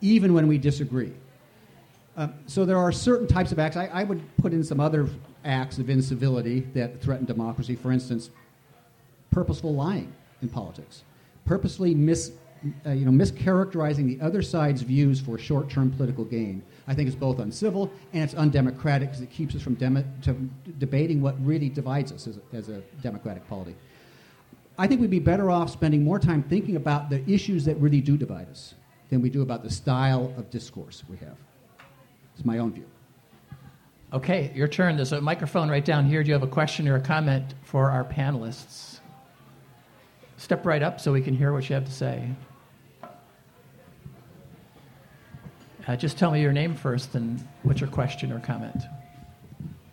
even 0.00 0.34
when 0.34 0.46
we 0.46 0.56
disagree. 0.56 1.12
Um, 2.16 2.34
so 2.46 2.64
there 2.64 2.78
are 2.78 2.92
certain 2.92 3.26
types 3.26 3.52
of 3.52 3.58
acts. 3.58 3.76
I, 3.76 3.86
I, 3.86 4.04
would 4.04 4.22
put 4.36 4.52
in 4.52 4.62
some 4.62 4.80
other 4.80 5.08
acts 5.44 5.78
of 5.78 5.88
incivility 5.88 6.60
that 6.74 7.00
threaten 7.00 7.24
democracy. 7.24 7.74
For 7.74 7.90
instance, 7.90 8.30
purposeful 9.30 9.74
lying 9.74 10.12
in 10.42 10.48
politics, 10.48 11.04
purposely 11.46 11.94
mis, 11.94 12.32
uh, 12.86 12.90
you 12.90 13.04
know, 13.04 13.10
mischaracterizing 13.10 14.06
the 14.06 14.24
other 14.24 14.42
side's 14.42 14.82
views 14.82 15.20
for 15.20 15.38
short-term 15.38 15.90
political 15.90 16.24
gain. 16.24 16.62
I 16.86 16.94
think 16.94 17.08
it's 17.08 17.16
both 17.16 17.38
uncivil 17.38 17.90
and 18.12 18.22
it's 18.22 18.34
undemocratic 18.34 19.08
because 19.08 19.22
it 19.22 19.30
keeps 19.30 19.54
us 19.54 19.62
from 19.62 19.74
demo- 19.74 20.04
debating 20.78 21.20
what 21.20 21.34
really 21.44 21.68
divides 21.68 22.12
us 22.12 22.26
as 22.26 22.38
a, 22.38 22.56
as 22.56 22.68
a 22.68 22.80
democratic 23.02 23.48
polity. 23.48 23.76
I 24.78 24.86
think 24.86 25.00
we'd 25.00 25.10
be 25.10 25.18
better 25.18 25.50
off 25.50 25.70
spending 25.70 26.02
more 26.02 26.18
time 26.18 26.42
thinking 26.42 26.76
about 26.76 27.10
the 27.10 27.28
issues 27.30 27.64
that 27.66 27.76
really 27.76 28.00
do 28.00 28.16
divide 28.16 28.48
us 28.48 28.74
than 29.10 29.20
we 29.20 29.28
do 29.28 29.42
about 29.42 29.62
the 29.62 29.70
style 29.70 30.32
of 30.36 30.50
discourse 30.50 31.04
we 31.08 31.16
have. 31.18 31.36
It's 32.34 32.44
my 32.44 32.58
own 32.58 32.72
view. 32.72 32.86
Okay, 34.12 34.52
your 34.54 34.68
turn. 34.68 34.96
There's 34.96 35.12
a 35.12 35.20
microphone 35.20 35.70
right 35.70 35.84
down 35.84 36.06
here. 36.06 36.22
Do 36.22 36.28
you 36.28 36.34
have 36.34 36.42
a 36.42 36.46
question 36.46 36.86
or 36.88 36.96
a 36.96 37.00
comment 37.00 37.54
for 37.62 37.90
our 37.90 38.04
panelists? 38.04 39.00
Step 40.36 40.66
right 40.66 40.82
up 40.82 41.00
so 41.00 41.12
we 41.12 41.22
can 41.22 41.34
hear 41.34 41.52
what 41.52 41.68
you 41.68 41.74
have 41.74 41.84
to 41.84 41.92
say. 41.92 42.28
Uh, 45.86 45.96
just 45.96 46.16
tell 46.16 46.30
me 46.30 46.40
your 46.40 46.52
name 46.52 46.76
first 46.76 47.16
and 47.16 47.44
what's 47.64 47.80
your 47.80 47.90
question 47.90 48.30
or 48.30 48.38
comment. 48.38 48.84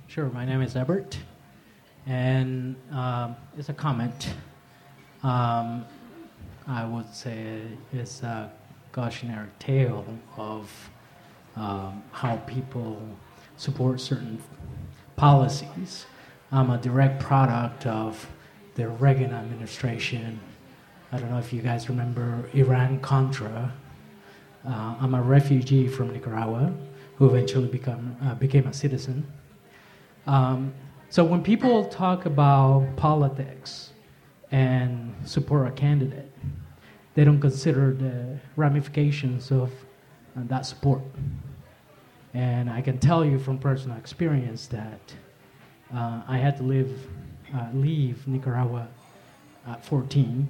Sure, 0.06 0.30
my 0.30 0.46
name 0.46 0.62
is 0.62 0.76
Ebert, 0.76 1.18
and 2.06 2.76
um, 2.92 3.36
it's 3.58 3.70
a 3.70 3.74
comment. 3.74 4.30
Um, 5.24 5.86
I 6.68 6.86
would 6.86 7.12
say 7.12 7.62
it's 7.92 8.22
a 8.22 8.52
cautionary 8.92 9.50
tale 9.58 10.06
of 10.38 10.90
um, 11.56 12.04
how 12.12 12.36
people 12.46 13.02
support 13.58 14.00
certain 14.00 14.40
policies. 15.16 16.06
I'm 16.52 16.70
a 16.70 16.78
direct 16.78 17.20
product 17.20 17.88
of 17.88 18.30
the 18.76 18.90
Reagan 18.90 19.34
administration. 19.34 20.40
I 21.12 21.18
don't 21.18 21.32
know 21.32 21.40
if 21.40 21.52
you 21.52 21.64
guys 21.64 21.90
remember 21.90 22.48
Iran 22.54 23.00
Contra. 23.00 23.74
Uh, 24.68 24.96
I'm 25.00 25.14
a 25.14 25.22
refugee 25.22 25.88
from 25.88 26.12
Nicaragua 26.12 26.74
who 27.16 27.28
eventually 27.28 27.68
become, 27.68 28.16
uh, 28.24 28.36
became 28.36 28.68
a 28.68 28.74
citizen. 28.74 29.26
Um, 30.26 30.74
so 31.10 31.24
when 31.24 31.44
people 31.44 31.86
talk 31.86 32.26
about 32.26 32.88
politics 32.96 33.92
and 34.52 35.14
support 35.26 35.68
a 35.68 35.72
candidate, 35.72 36.32
they 37.16 37.24
don't 37.26 37.42
consider 37.42 37.94
the 37.94 38.40
ramifications 38.56 39.52
of 39.52 39.72
uh, 40.38 40.42
that 40.46 40.66
support. 40.66 41.02
And 42.34 42.70
I 42.70 42.82
can 42.82 43.00
tell 43.00 43.26
you 43.26 43.40
from 43.40 43.58
personal 43.58 43.98
experience 43.98 44.68
that 44.68 45.14
uh, 45.94 46.22
I 46.28 46.38
had 46.38 46.58
to 46.58 46.64
live, 46.64 47.08
uh, 47.54 47.68
leave 47.74 48.28
Nicaragua 48.28 48.88
at 49.68 49.84
14 49.84 50.48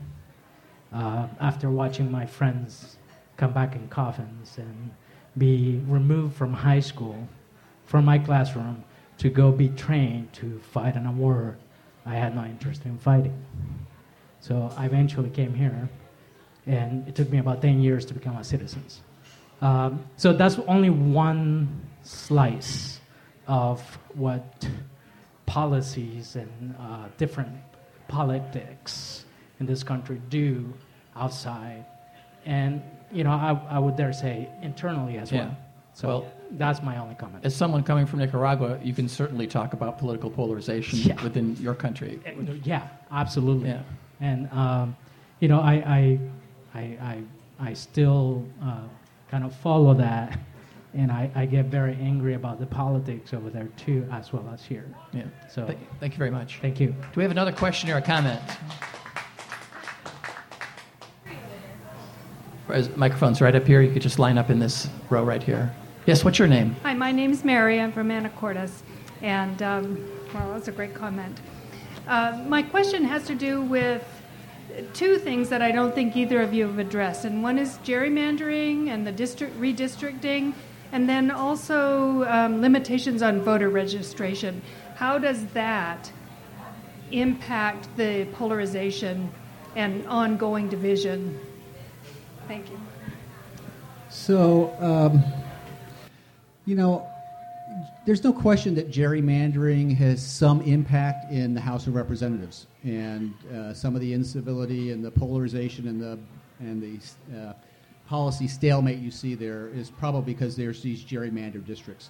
uh, 0.93 1.27
after 1.39 1.69
watching 1.71 2.11
my 2.11 2.25
friends 2.25 2.98
come 3.39 3.53
back 3.53 3.75
in 3.75 3.87
coffins 3.87 4.57
and 4.57 4.91
be 5.37 5.81
removed 5.87 6.35
from 6.35 6.53
high 6.53 6.81
school, 6.81 7.27
from 7.85 8.05
my 8.05 8.19
classroom, 8.19 8.83
to 9.17 9.29
go 9.29 9.51
be 9.51 9.69
trained 9.69 10.31
to 10.33 10.59
fight 10.59 10.95
in 10.95 11.05
a 11.05 11.11
war 11.11 11.57
I 12.05 12.15
had 12.15 12.35
no 12.35 12.43
interest 12.43 12.85
in 12.85 12.97
fighting. 12.97 13.37
So 14.41 14.71
I 14.77 14.85
eventually 14.85 15.29
came 15.29 15.53
here, 15.53 15.89
and 16.65 17.07
it 17.07 17.15
took 17.15 17.29
me 17.29 17.37
about 17.37 17.61
10 17.61 17.81
years 17.81 18.05
to 18.05 18.13
become 18.13 18.37
a 18.37 18.43
citizen. 18.43 18.83
Um, 19.61 20.05
so 20.15 20.33
that's 20.33 20.57
only 20.67 20.89
one 20.89 21.81
slice 22.03 22.99
of 23.47 23.81
what 24.13 24.67
policies 25.45 26.35
and 26.35 26.75
uh, 26.79 27.07
different 27.17 27.55
politics 28.07 29.25
in 29.59 29.65
this 29.65 29.83
country 29.83 30.21
do 30.29 30.73
outside. 31.15 31.85
And, 32.45 32.81
you 33.11 33.23
know, 33.23 33.31
I, 33.31 33.59
I 33.69 33.79
would 33.79 33.95
dare 33.95 34.13
say 34.13 34.49
internally 34.61 35.17
as 35.17 35.31
yeah. 35.31 35.39
well. 35.39 35.57
So 35.93 36.07
well, 36.07 36.31
that's 36.51 36.81
my 36.81 36.97
only 36.97 37.15
comment. 37.15 37.45
As 37.45 37.55
someone 37.55 37.83
coming 37.83 38.05
from 38.05 38.19
Nicaragua, 38.19 38.79
you 38.81 38.93
can 38.93 39.09
certainly 39.09 39.47
talk 39.47 39.73
about 39.73 39.97
political 39.97 40.29
polarization 40.29 40.99
yeah. 40.99 41.21
within 41.23 41.55
your 41.57 41.75
country. 41.75 42.19
Yeah, 42.63 42.87
absolutely. 43.11 43.69
Yeah. 43.69 43.81
And, 44.21 44.51
um, 44.51 44.95
you 45.39 45.47
know, 45.47 45.59
I, 45.59 45.73
I, 45.73 46.19
I, 46.73 46.79
I, 46.79 47.23
I 47.59 47.73
still 47.73 48.45
uh, 48.63 48.83
kind 49.29 49.43
of 49.43 49.53
follow 49.55 49.93
that. 49.95 50.39
And 50.95 51.11
I, 51.11 51.29
I 51.35 51.45
get 51.45 51.65
very 51.65 51.93
angry 52.01 52.33
about 52.33 52.59
the 52.59 52.65
politics 52.65 53.33
over 53.33 53.49
there 53.51 53.67
too, 53.77 54.07
as 54.11 54.33
well 54.33 54.49
as 54.51 54.63
here. 54.63 54.87
Yeah. 55.13 55.23
So 55.47 55.67
Th- 55.67 55.77
thank 55.99 56.13
you 56.13 56.17
very 56.17 56.31
much. 56.31 56.59
Thank 56.61 56.79
you. 56.79 56.87
Do 56.87 56.95
we 57.15 57.23
have 57.23 57.31
another 57.31 57.51
question 57.51 57.91
or 57.91 57.97
a 57.97 58.01
comment? 58.01 58.41
Microphone's 62.95 63.41
right 63.41 63.55
up 63.55 63.65
here. 63.65 63.81
You 63.81 63.91
could 63.91 64.01
just 64.01 64.19
line 64.19 64.37
up 64.37 64.49
in 64.49 64.59
this 64.59 64.87
row 65.09 65.23
right 65.23 65.41
here. 65.41 65.73
Yes, 66.05 66.23
what's 66.23 66.37
your 66.37 66.47
name? 66.47 66.75
Hi, 66.83 66.93
my 66.93 67.11
name's 67.11 67.43
Mary. 67.43 67.79
I'm 67.81 67.91
from 67.91 68.09
Anacortes. 68.09 68.81
And, 69.21 69.61
um, 69.61 70.09
well, 70.33 70.53
that's 70.53 70.67
a 70.67 70.71
great 70.71 70.93
comment. 70.93 71.39
Uh, 72.07 72.43
my 72.47 72.61
question 72.61 73.03
has 73.03 73.25
to 73.25 73.35
do 73.35 73.61
with 73.61 74.03
two 74.93 75.17
things 75.17 75.49
that 75.49 75.61
I 75.61 75.71
don't 75.71 75.93
think 75.93 76.15
either 76.15 76.41
of 76.41 76.53
you 76.53 76.67
have 76.67 76.79
addressed. 76.79 77.25
And 77.25 77.41
one 77.43 77.57
is 77.57 77.77
gerrymandering 77.79 78.89
and 78.89 79.05
the 79.05 79.11
district 79.11 79.59
redistricting, 79.59 80.53
and 80.91 81.09
then 81.09 81.31
also 81.31 82.23
um, 82.25 82.61
limitations 82.61 83.21
on 83.21 83.41
voter 83.41 83.69
registration. 83.69 84.61
How 84.95 85.17
does 85.17 85.45
that 85.47 86.11
impact 87.11 87.87
the 87.97 88.27
polarization 88.33 89.31
and 89.75 90.05
ongoing 90.07 90.69
division? 90.69 91.39
Thank 92.49 92.71
you. 92.71 92.79
So, 94.09 94.75
um, 94.79 95.23
you 96.65 96.73
know, 96.73 97.07
there's 98.07 98.23
no 98.23 98.33
question 98.33 98.73
that 98.73 98.89
gerrymandering 98.89 99.95
has 99.97 100.25
some 100.25 100.61
impact 100.61 101.31
in 101.31 101.53
the 101.53 101.61
House 101.61 101.85
of 101.85 101.93
Representatives, 101.93 102.65
and 102.83 103.35
uh, 103.53 103.71
some 103.75 103.93
of 103.93 104.01
the 104.01 104.13
incivility 104.13 104.91
and 104.91 105.05
the 105.05 105.11
polarization 105.11 105.87
and 105.87 106.01
the 106.01 106.17
and 106.59 106.81
the 106.81 107.39
uh, 107.39 107.53
policy 108.07 108.47
stalemate 108.47 108.97
you 108.97 109.11
see 109.11 109.35
there 109.35 109.67
is 109.67 109.91
probably 109.91 110.33
because 110.33 110.55
there's 110.55 110.81
these 110.81 111.03
gerrymandered 111.03 111.67
districts. 111.67 112.09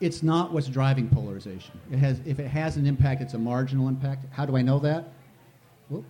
It's 0.00 0.22
not 0.22 0.50
what's 0.50 0.68
driving 0.68 1.10
polarization. 1.10 1.78
It 1.92 1.98
has, 1.98 2.22
if 2.24 2.38
it 2.38 2.48
has 2.48 2.78
an 2.78 2.86
impact, 2.86 3.20
it's 3.20 3.34
a 3.34 3.38
marginal 3.38 3.88
impact. 3.88 4.24
How 4.32 4.46
do 4.46 4.56
I 4.56 4.62
know 4.62 4.78
that? 4.78 5.12
Whoop. 5.90 6.06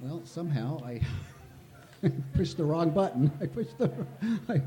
Well, 0.00 0.22
somehow 0.24 0.82
I 0.86 1.02
pushed 2.34 2.56
the 2.56 2.64
wrong 2.64 2.90
button. 2.90 3.30
I 3.40 3.46
pushed 3.46 3.78
the. 3.78 3.90
I, 4.48 4.60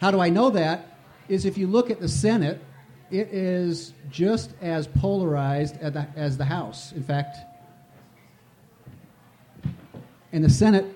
how 0.00 0.10
do 0.10 0.20
I 0.20 0.28
know 0.28 0.50
that? 0.50 0.98
Is 1.28 1.44
if 1.44 1.56
you 1.56 1.66
look 1.66 1.90
at 1.90 2.00
the 2.00 2.08
Senate, 2.08 2.60
it 3.10 3.28
is 3.28 3.92
just 4.10 4.52
as 4.60 4.86
polarized 4.86 5.76
as 5.80 5.92
the, 5.92 6.06
as 6.16 6.36
the 6.36 6.44
House. 6.44 6.92
In 6.92 7.02
fact, 7.02 7.36
and 10.32 10.42
the 10.42 10.50
Senate 10.50 10.86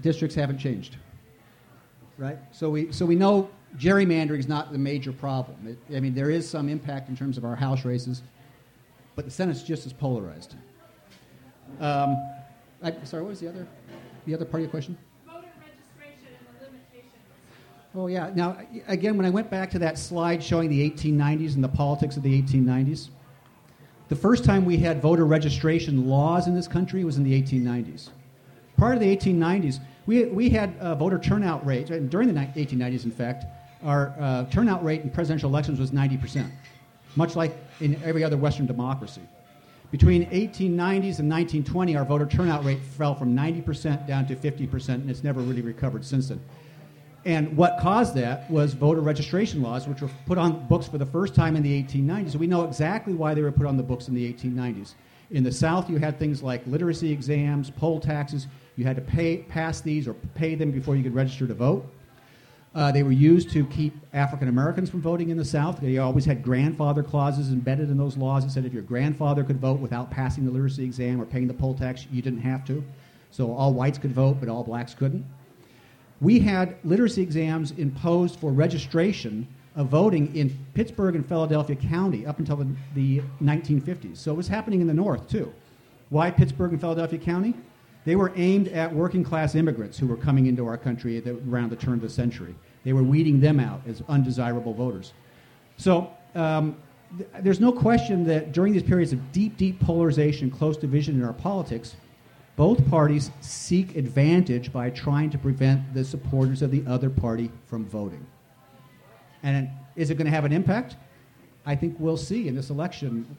districts 0.00 0.34
haven't 0.34 0.58
changed. 0.58 0.96
Right? 2.18 2.38
So 2.50 2.70
we, 2.70 2.92
so 2.92 3.04
we 3.04 3.14
know 3.14 3.50
gerrymandering 3.76 4.38
is 4.38 4.48
not 4.48 4.72
the 4.72 4.78
major 4.78 5.12
problem. 5.12 5.56
It, 5.66 5.96
I 5.96 6.00
mean, 6.00 6.14
there 6.14 6.30
is 6.30 6.48
some 6.48 6.68
impact 6.68 7.10
in 7.10 7.16
terms 7.16 7.36
of 7.36 7.44
our 7.44 7.54
House 7.54 7.84
races, 7.84 8.22
but 9.14 9.26
the 9.26 9.30
Senate's 9.30 9.62
just 9.62 9.84
as 9.84 9.92
polarized. 9.92 10.54
Um, 11.78 12.16
I, 12.82 12.94
sorry, 13.04 13.22
what 13.22 13.30
was 13.30 13.40
the 13.40 13.48
other, 13.48 13.66
the 14.24 14.34
other 14.34 14.44
part 14.44 14.56
of 14.56 14.62
your 14.62 14.70
question? 14.70 14.96
Oh, 17.96 18.08
yeah. 18.08 18.30
Now, 18.34 18.58
again, 18.88 19.16
when 19.16 19.24
I 19.24 19.30
went 19.30 19.48
back 19.48 19.70
to 19.70 19.78
that 19.78 19.96
slide 19.96 20.44
showing 20.44 20.68
the 20.68 20.90
1890s 20.90 21.54
and 21.54 21.64
the 21.64 21.68
politics 21.68 22.18
of 22.18 22.22
the 22.22 22.42
1890s, 22.42 23.08
the 24.08 24.16
first 24.16 24.44
time 24.44 24.66
we 24.66 24.76
had 24.76 25.00
voter 25.00 25.24
registration 25.24 26.06
laws 26.06 26.46
in 26.46 26.54
this 26.54 26.68
country 26.68 27.04
was 27.04 27.16
in 27.16 27.24
the 27.24 27.42
1890s. 27.42 28.10
Part 28.76 28.96
of 28.96 29.00
the 29.00 29.16
1890s, 29.16 29.80
we, 30.04 30.26
we 30.26 30.50
had 30.50 30.76
uh, 30.78 30.94
voter 30.94 31.18
turnout 31.18 31.64
rates, 31.64 31.88
and 31.88 32.10
during 32.10 32.28
the 32.28 32.34
1890s, 32.38 33.04
in 33.04 33.10
fact, 33.10 33.46
our 33.82 34.14
uh, 34.20 34.44
turnout 34.50 34.84
rate 34.84 35.00
in 35.00 35.08
presidential 35.08 35.48
elections 35.48 35.80
was 35.80 35.90
90%, 35.90 36.50
much 37.16 37.34
like 37.34 37.56
in 37.80 37.98
every 38.04 38.22
other 38.22 38.36
Western 38.36 38.66
democracy. 38.66 39.22
Between 39.90 40.26
1890s 40.26 41.18
and 41.20 41.30
1920, 41.30 41.96
our 41.96 42.04
voter 42.04 42.26
turnout 42.26 42.62
rate 42.62 42.82
fell 42.82 43.14
from 43.14 43.34
90% 43.34 44.06
down 44.06 44.26
to 44.26 44.36
50%, 44.36 44.88
and 44.90 45.10
it's 45.10 45.24
never 45.24 45.40
really 45.40 45.62
recovered 45.62 46.04
since 46.04 46.28
then. 46.28 46.40
And 47.26 47.56
what 47.56 47.78
caused 47.80 48.14
that 48.14 48.48
was 48.48 48.72
voter 48.72 49.00
registration 49.00 49.60
laws, 49.60 49.88
which 49.88 50.00
were 50.00 50.08
put 50.26 50.38
on 50.38 50.64
books 50.68 50.86
for 50.86 50.96
the 50.96 51.06
first 51.06 51.34
time 51.34 51.56
in 51.56 51.62
the 51.64 51.82
1890s. 51.82 52.36
We 52.36 52.46
know 52.46 52.62
exactly 52.62 53.14
why 53.14 53.34
they 53.34 53.42
were 53.42 53.50
put 53.50 53.66
on 53.66 53.76
the 53.76 53.82
books 53.82 54.06
in 54.06 54.14
the 54.14 54.32
1890s. 54.32 54.94
In 55.32 55.42
the 55.42 55.50
South, 55.50 55.90
you 55.90 55.96
had 55.96 56.20
things 56.20 56.40
like 56.40 56.64
literacy 56.68 57.10
exams, 57.10 57.68
poll 57.68 57.98
taxes. 57.98 58.46
You 58.76 58.84
had 58.84 58.94
to 58.94 59.02
pay, 59.02 59.38
pass 59.38 59.80
these 59.80 60.06
or 60.06 60.14
pay 60.36 60.54
them 60.54 60.70
before 60.70 60.94
you 60.94 61.02
could 61.02 61.16
register 61.16 61.48
to 61.48 61.54
vote. 61.54 61.92
Uh, 62.76 62.92
they 62.92 63.02
were 63.02 63.10
used 63.10 63.50
to 63.50 63.66
keep 63.66 63.96
African 64.12 64.46
Americans 64.46 64.88
from 64.88 65.02
voting 65.02 65.30
in 65.30 65.36
the 65.36 65.44
South. 65.44 65.80
They 65.80 65.98
always 65.98 66.24
had 66.24 66.44
grandfather 66.44 67.02
clauses 67.02 67.48
embedded 67.48 67.90
in 67.90 67.96
those 67.96 68.16
laws 68.16 68.44
that 68.44 68.52
said 68.52 68.64
if 68.64 68.72
your 68.72 68.84
grandfather 68.84 69.42
could 69.42 69.58
vote 69.60 69.80
without 69.80 70.12
passing 70.12 70.44
the 70.44 70.52
literacy 70.52 70.84
exam 70.84 71.20
or 71.20 71.24
paying 71.24 71.48
the 71.48 71.54
poll 71.54 71.74
tax, 71.74 72.06
you 72.12 72.22
didn't 72.22 72.42
have 72.42 72.64
to. 72.66 72.84
So 73.32 73.52
all 73.52 73.74
whites 73.74 73.98
could 73.98 74.12
vote, 74.12 74.36
but 74.38 74.48
all 74.48 74.62
blacks 74.62 74.94
couldn't. 74.94 75.24
We 76.20 76.38
had 76.38 76.76
literacy 76.84 77.22
exams 77.22 77.72
imposed 77.72 78.38
for 78.40 78.50
registration 78.52 79.46
of 79.74 79.88
voting 79.88 80.34
in 80.34 80.58
Pittsburgh 80.72 81.14
and 81.14 81.26
Philadelphia 81.26 81.76
County 81.76 82.26
up 82.26 82.38
until 82.38 82.56
the, 82.56 82.66
the 82.94 83.22
1950s. 83.42 84.16
So 84.16 84.32
it 84.32 84.36
was 84.36 84.48
happening 84.48 84.80
in 84.80 84.86
the 84.86 84.94
North, 84.94 85.28
too. 85.28 85.52
Why 86.08 86.30
Pittsburgh 86.30 86.72
and 86.72 86.80
Philadelphia 86.80 87.18
County? 87.18 87.54
They 88.06 88.16
were 88.16 88.32
aimed 88.36 88.68
at 88.68 88.92
working 88.94 89.24
class 89.24 89.54
immigrants 89.54 89.98
who 89.98 90.06
were 90.06 90.16
coming 90.16 90.46
into 90.46 90.66
our 90.66 90.78
country 90.78 91.20
the, 91.20 91.38
around 91.50 91.70
the 91.70 91.76
turn 91.76 91.94
of 91.94 92.00
the 92.00 92.08
century. 92.08 92.54
They 92.84 92.92
were 92.92 93.02
weeding 93.02 93.40
them 93.40 93.60
out 93.60 93.82
as 93.86 94.02
undesirable 94.08 94.72
voters. 94.72 95.12
So 95.76 96.10
um, 96.36 96.76
th- 97.18 97.28
there's 97.40 97.60
no 97.60 97.72
question 97.72 98.24
that 98.24 98.52
during 98.52 98.72
these 98.72 98.84
periods 98.84 99.12
of 99.12 99.32
deep, 99.32 99.56
deep 99.56 99.80
polarization, 99.80 100.50
close 100.50 100.76
division 100.76 101.16
in 101.16 101.24
our 101.24 101.32
politics, 101.32 101.96
both 102.56 102.88
parties 102.88 103.30
seek 103.40 103.96
advantage 103.96 104.72
by 104.72 104.90
trying 104.90 105.30
to 105.30 105.38
prevent 105.38 105.94
the 105.94 106.04
supporters 106.04 106.62
of 106.62 106.70
the 106.70 106.82
other 106.86 107.10
party 107.10 107.50
from 107.66 107.84
voting. 107.84 108.26
And 109.42 109.68
is 109.94 110.10
it 110.10 110.16
going 110.16 110.24
to 110.24 110.30
have 110.30 110.46
an 110.46 110.52
impact? 110.52 110.96
I 111.66 111.74
think 111.76 111.96
we'll 111.98 112.16
see 112.16 112.48
in 112.48 112.56
this 112.56 112.70
election 112.70 113.36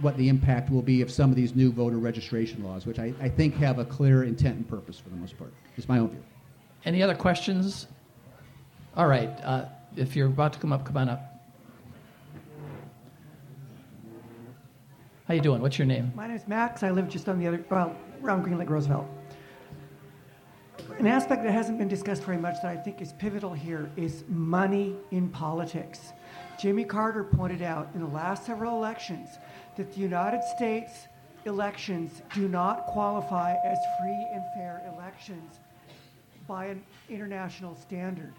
what 0.00 0.16
the 0.16 0.28
impact 0.28 0.70
will 0.70 0.82
be 0.82 1.00
of 1.02 1.10
some 1.10 1.30
of 1.30 1.36
these 1.36 1.56
new 1.56 1.72
voter 1.72 1.98
registration 1.98 2.62
laws, 2.62 2.86
which 2.86 2.98
I, 2.98 3.12
I 3.20 3.28
think 3.28 3.56
have 3.56 3.78
a 3.78 3.84
clear 3.84 4.24
intent 4.24 4.56
and 4.56 4.68
purpose 4.68 4.98
for 4.98 5.08
the 5.08 5.16
most 5.16 5.36
part. 5.36 5.52
It's 5.76 5.88
my 5.88 5.98
own 5.98 6.10
view. 6.10 6.22
Any 6.84 7.02
other 7.02 7.14
questions? 7.14 7.88
All 8.96 9.06
right. 9.06 9.30
Uh, 9.42 9.64
if 9.96 10.14
you're 10.14 10.28
about 10.28 10.52
to 10.52 10.58
come 10.58 10.72
up, 10.72 10.84
come 10.84 10.98
on 10.98 11.08
up. 11.08 11.34
How 15.26 15.34
you 15.34 15.40
doing? 15.40 15.60
What's 15.60 15.78
your 15.78 15.86
name? 15.86 16.12
My 16.14 16.26
name 16.26 16.36
is 16.36 16.46
Max. 16.46 16.82
I 16.82 16.90
live 16.90 17.08
just 17.08 17.28
on 17.28 17.38
the 17.38 17.46
other, 17.46 17.64
well, 17.68 17.94
around 18.22 18.42
Green 18.42 18.58
Lake 18.58 18.70
Roosevelt. 18.70 19.06
An 20.98 21.06
aspect 21.06 21.44
that 21.44 21.52
hasn't 21.52 21.78
been 21.78 21.88
discussed 21.88 22.24
very 22.24 22.38
much 22.38 22.56
that 22.62 22.70
I 22.70 22.76
think 22.76 23.00
is 23.00 23.12
pivotal 23.14 23.52
here 23.52 23.90
is 23.96 24.24
money 24.28 24.96
in 25.10 25.28
politics. 25.28 26.12
Jimmy 26.58 26.84
Carter 26.84 27.22
pointed 27.22 27.62
out 27.62 27.88
in 27.94 28.00
the 28.00 28.06
last 28.08 28.44
several 28.44 28.76
elections 28.76 29.28
that 29.76 29.92
the 29.92 30.00
United 30.00 30.42
States 30.42 31.06
elections 31.44 32.20
do 32.34 32.48
not 32.48 32.86
qualify 32.86 33.54
as 33.64 33.78
free 34.00 34.26
and 34.32 34.42
fair 34.56 34.82
elections 34.92 35.60
by 36.48 36.66
an 36.66 36.82
international 37.08 37.76
standard. 37.76 38.32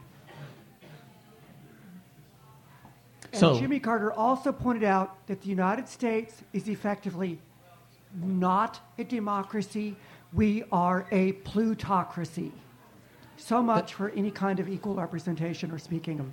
And 3.32 3.40
So- 3.40 3.60
Jimmy 3.60 3.80
Carter 3.80 4.12
also 4.12 4.52
pointed 4.52 4.84
out 4.84 5.26
that 5.28 5.42
the 5.42 5.48
United 5.50 5.88
States 5.88 6.42
is 6.52 6.68
effectively 6.68 7.40
not 8.22 8.80
a 8.98 9.04
democracy. 9.04 9.96
We 10.34 10.64
are 10.72 11.08
a 11.12 11.34
plutocracy. 11.34 12.52
So 13.38 13.62
much 13.62 13.94
for 13.94 14.10
any 14.10 14.32
kind 14.32 14.60
of 14.60 14.68
equal 14.68 14.96
representation 14.96 15.72
or 15.72 15.80
speaking 15.80 16.20
of. 16.20 16.28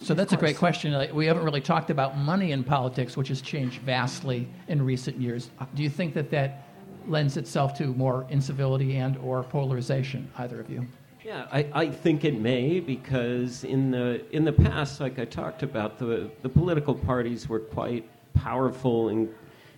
So 0.00 0.14
that's 0.14 0.32
a 0.32 0.36
great 0.36 0.56
question. 0.56 1.14
We 1.14 1.26
haven't 1.26 1.44
really 1.44 1.60
talked 1.60 1.90
about 1.90 2.18
money 2.18 2.52
in 2.52 2.64
politics, 2.64 3.16
which 3.16 3.28
has 3.28 3.40
changed 3.40 3.80
vastly 3.82 4.48
in 4.68 4.84
recent 4.84 5.20
years. 5.20 5.50
Do 5.74 5.82
you 5.82 5.90
think 5.90 6.14
that 6.14 6.30
that 6.30 6.66
lends 7.06 7.36
itself 7.36 7.76
to 7.78 7.86
more 7.94 8.26
incivility 8.30 8.96
and 8.96 9.16
or 9.18 9.42
polarization? 9.44 10.30
Either 10.36 10.60
of 10.60 10.68
you? 10.68 10.86
Yeah, 11.22 11.46
I, 11.52 11.66
I 11.72 11.88
think 11.88 12.24
it 12.24 12.38
may 12.38 12.80
because 12.80 13.64
in 13.64 13.90
the 13.90 14.22
in 14.34 14.44
the 14.44 14.52
past, 14.52 15.00
like 15.00 15.18
I 15.18 15.24
talked 15.24 15.62
about, 15.62 15.98
the 15.98 16.30
the 16.42 16.48
political 16.48 16.94
parties 16.94 17.48
were 17.48 17.60
quite 17.60 18.06
powerful 18.34 19.08
and 19.08 19.28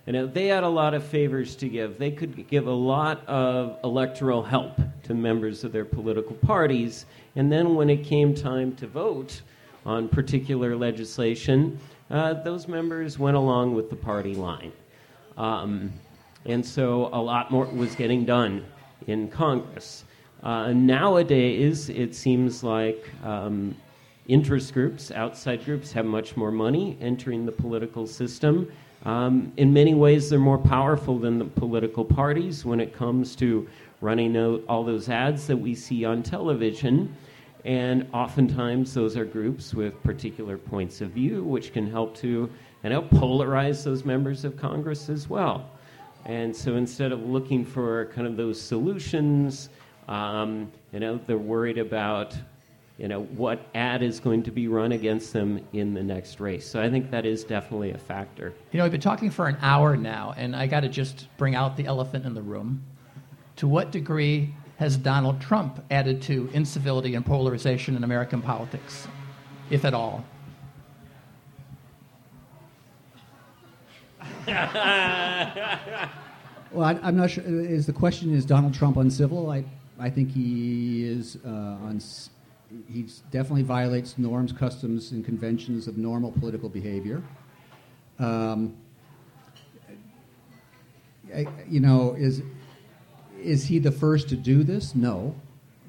you 0.07 0.13
know 0.13 0.25
they 0.25 0.47
had 0.47 0.63
a 0.63 0.69
lot 0.69 0.93
of 0.93 1.03
favors 1.03 1.55
to 1.57 1.69
give. 1.69 1.99
They 1.99 2.11
could 2.11 2.47
give 2.47 2.65
a 2.65 2.71
lot 2.71 3.27
of 3.27 3.77
electoral 3.83 4.41
help 4.41 4.79
to 5.03 5.13
members 5.13 5.63
of 5.63 5.71
their 5.71 5.85
political 5.85 6.35
parties, 6.37 7.05
and 7.35 7.51
then 7.51 7.75
when 7.75 7.89
it 7.89 8.03
came 8.03 8.33
time 8.33 8.75
to 8.77 8.87
vote 8.87 9.41
on 9.85 10.07
particular 10.07 10.75
legislation, 10.75 11.77
uh, 12.09 12.33
those 12.33 12.67
members 12.67 13.19
went 13.19 13.37
along 13.37 13.75
with 13.75 13.89
the 13.89 13.95
party 13.95 14.33
line. 14.33 14.71
Um, 15.37 15.93
and 16.45 16.65
so 16.65 17.09
a 17.11 17.21
lot 17.21 17.51
more 17.51 17.65
was 17.65 17.93
getting 17.95 18.23
done 18.25 18.65
in 19.07 19.29
Congress. 19.29 20.05
Uh, 20.41 20.71
nowadays, 20.71 21.89
it 21.89 22.15
seems 22.15 22.63
like 22.63 23.09
um, 23.23 23.75
interest 24.27 24.73
groups, 24.73 25.11
outside 25.11 25.65
groups, 25.65 25.91
have 25.91 26.05
much 26.05 26.37
more 26.37 26.51
money 26.51 26.97
entering 27.01 27.45
the 27.45 27.51
political 27.51 28.07
system. 28.07 28.71
Um, 29.05 29.53
in 29.57 29.71
many 29.71 29.93
ways, 29.93 30.29
they're 30.29 30.39
more 30.39 30.57
powerful 30.57 31.17
than 31.17 31.37
the 31.39 31.45
political 31.45 32.03
parties 32.03 32.65
when 32.65 32.79
it 32.79 32.93
comes 32.93 33.35
to 33.37 33.67
running 34.01 34.35
all 34.67 34.83
those 34.83 35.09
ads 35.09 35.47
that 35.47 35.57
we 35.57 35.75
see 35.75 36.05
on 36.05 36.23
television. 36.23 37.15
And 37.65 38.07
oftentimes, 38.13 38.93
those 38.93 39.17
are 39.17 39.25
groups 39.25 39.73
with 39.73 40.01
particular 40.03 40.57
points 40.57 41.01
of 41.01 41.11
view, 41.11 41.43
which 41.43 41.73
can 41.73 41.89
help 41.89 42.15
to 42.17 42.49
and 42.83 42.93
help 42.93 43.09
polarize 43.09 43.83
those 43.83 44.05
members 44.05 44.45
of 44.45 44.55
Congress 44.55 45.09
as 45.09 45.29
well. 45.29 45.69
And 46.25 46.55
so 46.55 46.75
instead 46.75 47.11
of 47.11 47.25
looking 47.25 47.65
for 47.65 48.05
kind 48.07 48.27
of 48.27 48.37
those 48.37 48.61
solutions, 48.61 49.69
um, 50.07 50.71
you 50.93 50.99
know, 50.99 51.19
they're 51.25 51.37
worried 51.37 51.77
about, 51.77 52.35
you 52.97 53.07
know, 53.07 53.23
what 53.23 53.59
ad 53.75 54.01
is 54.01 54.19
going 54.19 54.41
to 54.43 54.51
be 54.51 54.67
run 54.67 54.91
against 54.91 55.31
them 55.31 55.63
in 55.73 55.93
the 55.93 56.01
next 56.01 56.39
race. 56.39 56.65
So 56.65 56.81
I 56.81 56.89
think 56.89 57.11
that 57.11 57.25
is 57.25 57.43
definitely 57.43 57.91
a 57.91 57.97
factor. 57.97 58.53
You 58.71 58.79
know, 58.79 58.85
we've 58.85 58.91
been 58.91 59.01
talking 59.01 59.29
for 59.29 59.47
an 59.47 59.57
hour 59.61 59.95
now, 59.95 60.33
and 60.35 60.55
I 60.55 60.65
got 60.65 60.79
to 60.79 60.89
just 60.89 61.27
bring 61.37 61.53
out 61.53 61.77
the 61.77 61.85
elephant 61.85 62.25
in 62.25 62.33
the 62.33 62.41
room. 62.41 62.83
To 63.57 63.67
what 63.67 63.91
degree 63.91 64.53
has 64.77 64.97
Donald 64.97 65.39
Trump 65.39 65.83
added 65.91 66.21
to 66.23 66.49
incivility 66.53 67.15
and 67.15 67.25
polarization 67.25 67.95
in 67.95 68.03
American 68.03 68.41
politics, 68.41 69.07
if 69.69 69.85
at 69.85 69.93
all? 69.93 70.25
Well, 76.69 76.85
I, 76.85 76.99
I'm 77.01 77.15
not 77.15 77.31
sure. 77.31 77.45
Is 77.45 77.85
the 77.85 77.93
question 77.93 78.33
is 78.33 78.45
Donald 78.45 78.73
Trump 78.73 78.97
uncivil? 78.97 79.49
I, 79.49 79.63
I 79.97 80.09
think 80.09 80.29
he 80.31 81.05
is. 81.05 81.37
Uh, 81.45 81.77
uns- 81.85 82.29
he 82.91 83.07
definitely 83.31 83.63
violates 83.63 84.17
norms, 84.17 84.51
customs, 84.51 85.11
and 85.11 85.23
conventions 85.23 85.87
of 85.87 85.97
normal 85.97 86.31
political 86.31 86.69
behavior. 86.69 87.21
Um, 88.19 88.75
I, 91.33 91.47
you 91.69 91.79
know, 91.79 92.13
is 92.13 92.41
is 93.41 93.65
he 93.65 93.79
the 93.79 93.91
first 93.91 94.29
to 94.29 94.35
do 94.35 94.63
this? 94.63 94.95
No. 94.95 95.35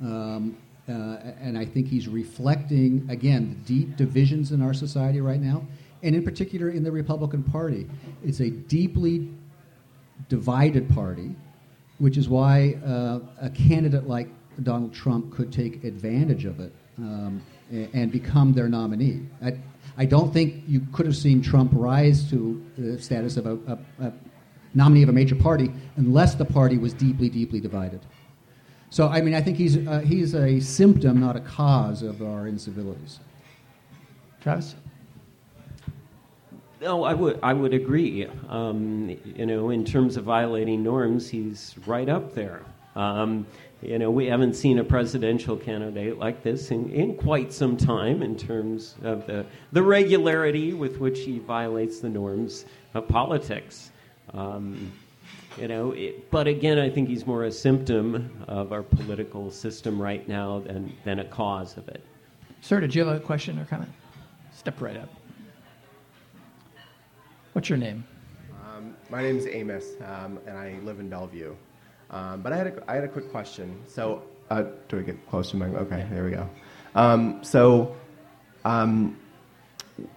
Um, 0.02 0.56
uh, 0.88 1.18
and 1.40 1.58
I 1.58 1.64
think 1.64 1.88
he's 1.88 2.08
reflecting 2.08 3.06
again 3.10 3.62
the 3.66 3.74
deep 3.74 3.96
divisions 3.96 4.52
in 4.52 4.62
our 4.62 4.72
society 4.72 5.20
right 5.20 5.40
now, 5.40 5.66
and 6.02 6.14
in 6.14 6.24
particular 6.24 6.70
in 6.70 6.82
the 6.82 6.92
Republican 6.92 7.42
Party. 7.42 7.86
It's 8.24 8.40
a 8.40 8.50
deeply 8.50 9.28
divided 10.28 10.88
party, 10.90 11.34
which 11.98 12.16
is 12.16 12.28
why 12.28 12.78
uh, 12.84 13.20
a 13.40 13.50
candidate 13.50 14.08
like 14.08 14.28
Donald 14.62 14.92
Trump 14.92 15.32
could 15.34 15.52
take 15.52 15.84
advantage 15.84 16.44
of 16.44 16.60
it 16.60 16.72
um, 16.98 17.42
a- 17.72 17.88
and 17.92 18.10
become 18.10 18.52
their 18.52 18.68
nominee. 18.68 19.26
I, 19.42 19.58
I 19.96 20.04
don't 20.04 20.32
think 20.32 20.64
you 20.66 20.86
could 20.92 21.06
have 21.06 21.16
seen 21.16 21.42
Trump 21.42 21.70
rise 21.74 22.28
to 22.30 22.64
the 22.76 23.00
status 23.00 23.36
of 23.36 23.46
a, 23.46 23.54
a, 23.66 23.78
a 24.06 24.12
nominee 24.74 25.02
of 25.02 25.08
a 25.08 25.12
major 25.12 25.34
party 25.34 25.72
unless 25.96 26.34
the 26.34 26.44
party 26.44 26.78
was 26.78 26.92
deeply, 26.92 27.28
deeply 27.28 27.60
divided. 27.60 28.00
So, 28.90 29.08
I 29.08 29.20
mean, 29.20 29.34
I 29.34 29.40
think 29.42 29.58
he's, 29.58 29.86
uh, 29.86 30.00
he's 30.00 30.34
a 30.34 30.60
symptom, 30.60 31.20
not 31.20 31.36
a 31.36 31.40
cause 31.40 32.02
of 32.02 32.22
our 32.22 32.46
incivilities. 32.46 33.18
Travis? 34.40 34.74
No, 36.80 37.02
I 37.02 37.12
would 37.12 37.40
I 37.42 37.52
would 37.52 37.74
agree. 37.74 38.28
Um, 38.48 39.18
you 39.24 39.46
know, 39.46 39.70
in 39.70 39.84
terms 39.84 40.16
of 40.16 40.24
violating 40.24 40.82
norms, 40.84 41.28
he's 41.28 41.74
right 41.86 42.08
up 42.08 42.34
there. 42.34 42.62
Um, 42.94 43.46
you 43.80 43.98
know, 43.98 44.10
we 44.10 44.26
haven't 44.26 44.54
seen 44.54 44.78
a 44.78 44.84
presidential 44.84 45.56
candidate 45.56 46.18
like 46.18 46.42
this 46.42 46.70
in, 46.70 46.90
in 46.90 47.16
quite 47.16 47.52
some 47.52 47.76
time 47.76 48.22
in 48.22 48.36
terms 48.36 48.96
of 49.02 49.26
the, 49.26 49.46
the 49.72 49.82
regularity 49.82 50.72
with 50.72 50.98
which 50.98 51.20
he 51.20 51.38
violates 51.38 52.00
the 52.00 52.08
norms 52.08 52.64
of 52.94 53.06
politics. 53.06 53.92
Um, 54.34 54.92
you 55.56 55.68
know, 55.68 55.92
it, 55.92 56.30
but 56.30 56.48
again, 56.48 56.78
I 56.78 56.90
think 56.90 57.08
he's 57.08 57.26
more 57.26 57.44
a 57.44 57.52
symptom 57.52 58.44
of 58.48 58.72
our 58.72 58.82
political 58.82 59.50
system 59.50 60.00
right 60.00 60.26
now 60.28 60.60
than, 60.60 60.92
than 61.04 61.20
a 61.20 61.24
cause 61.24 61.76
of 61.76 61.88
it. 61.88 62.02
Sir, 62.60 62.80
did 62.80 62.94
you 62.94 63.04
have 63.04 63.16
a 63.16 63.20
question 63.20 63.58
or 63.58 63.64
comment? 63.64 63.90
Step 64.52 64.80
right 64.80 64.96
up. 64.96 65.08
What's 67.52 67.68
your 67.68 67.78
name? 67.78 68.04
Um, 68.64 68.96
my 69.08 69.22
name 69.22 69.36
is 69.36 69.46
Amos, 69.46 69.84
um, 70.04 70.38
and 70.46 70.58
I 70.58 70.78
live 70.82 71.00
in 71.00 71.08
Bellevue. 71.08 71.54
Um, 72.10 72.40
but 72.40 72.52
I 72.52 72.56
had 72.56 72.66
a, 72.68 72.90
I 72.90 72.94
had 72.94 73.04
a 73.04 73.08
quick 73.08 73.30
question. 73.30 73.80
So, 73.86 74.22
uh, 74.50 74.64
do 74.88 74.96
we 74.96 75.02
get 75.02 75.28
close 75.28 75.50
to 75.50 75.56
my? 75.56 75.66
Okay, 75.66 76.06
there 76.10 76.24
we 76.24 76.30
go. 76.30 76.48
Um, 76.94 77.44
so, 77.44 77.96
um, 78.64 79.18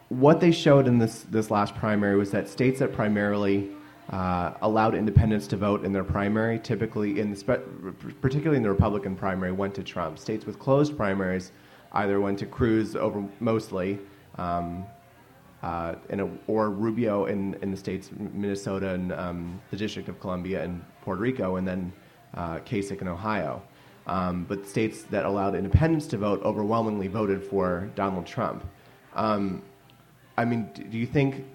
what 0.09 0.39
they 0.39 0.51
showed 0.51 0.87
in 0.87 0.99
this 0.99 1.25
this 1.29 1.51
last 1.51 1.75
primary 1.75 2.15
was 2.15 2.31
that 2.31 2.47
states 2.47 2.79
that 2.79 2.93
primarily 2.93 3.71
uh, 4.09 4.53
allowed 4.61 4.95
independents 4.95 5.47
to 5.47 5.57
vote 5.57 5.85
in 5.85 5.93
their 5.93 6.03
primary, 6.03 6.59
typically 6.59 7.19
in 7.19 7.31
the 7.31 7.35
spe- 7.35 8.21
particularly 8.21 8.57
in 8.57 8.63
the 8.63 8.69
Republican 8.69 9.15
primary, 9.15 9.51
went 9.51 9.75
to 9.75 9.83
Trump. 9.83 10.19
States 10.19 10.45
with 10.45 10.59
closed 10.59 10.95
primaries 10.97 11.51
either 11.93 12.21
went 12.21 12.39
to 12.39 12.45
Cruz 12.45 12.95
over 12.95 13.25
mostly, 13.39 13.99
um, 14.37 14.85
uh, 15.63 15.95
or 16.47 16.69
Rubio 16.71 17.25
in, 17.25 17.55
in 17.61 17.71
the 17.71 17.77
states 17.77 18.09
Minnesota 18.17 18.89
and 18.93 19.11
um, 19.13 19.61
the 19.69 19.77
District 19.77 20.09
of 20.09 20.19
Columbia 20.19 20.63
and 20.63 20.83
Puerto 21.03 21.21
Rico, 21.21 21.57
and 21.57 21.67
then 21.67 21.93
uh, 22.33 22.59
Kasich 22.59 23.01
in 23.01 23.07
Ohio. 23.07 23.61
Um, 24.07 24.45
but 24.45 24.67
states 24.67 25.03
that 25.03 25.25
allowed 25.25 25.53
independents 25.55 26.07
to 26.07 26.17
vote 26.17 26.41
overwhelmingly 26.43 27.07
voted 27.07 27.43
for 27.43 27.91
Donald 27.95 28.25
Trump. 28.25 28.65
Um, 29.13 29.61
I 30.37 30.45
mean, 30.45 30.69
do 30.89 30.97
you 30.97 31.05
think 31.05 31.45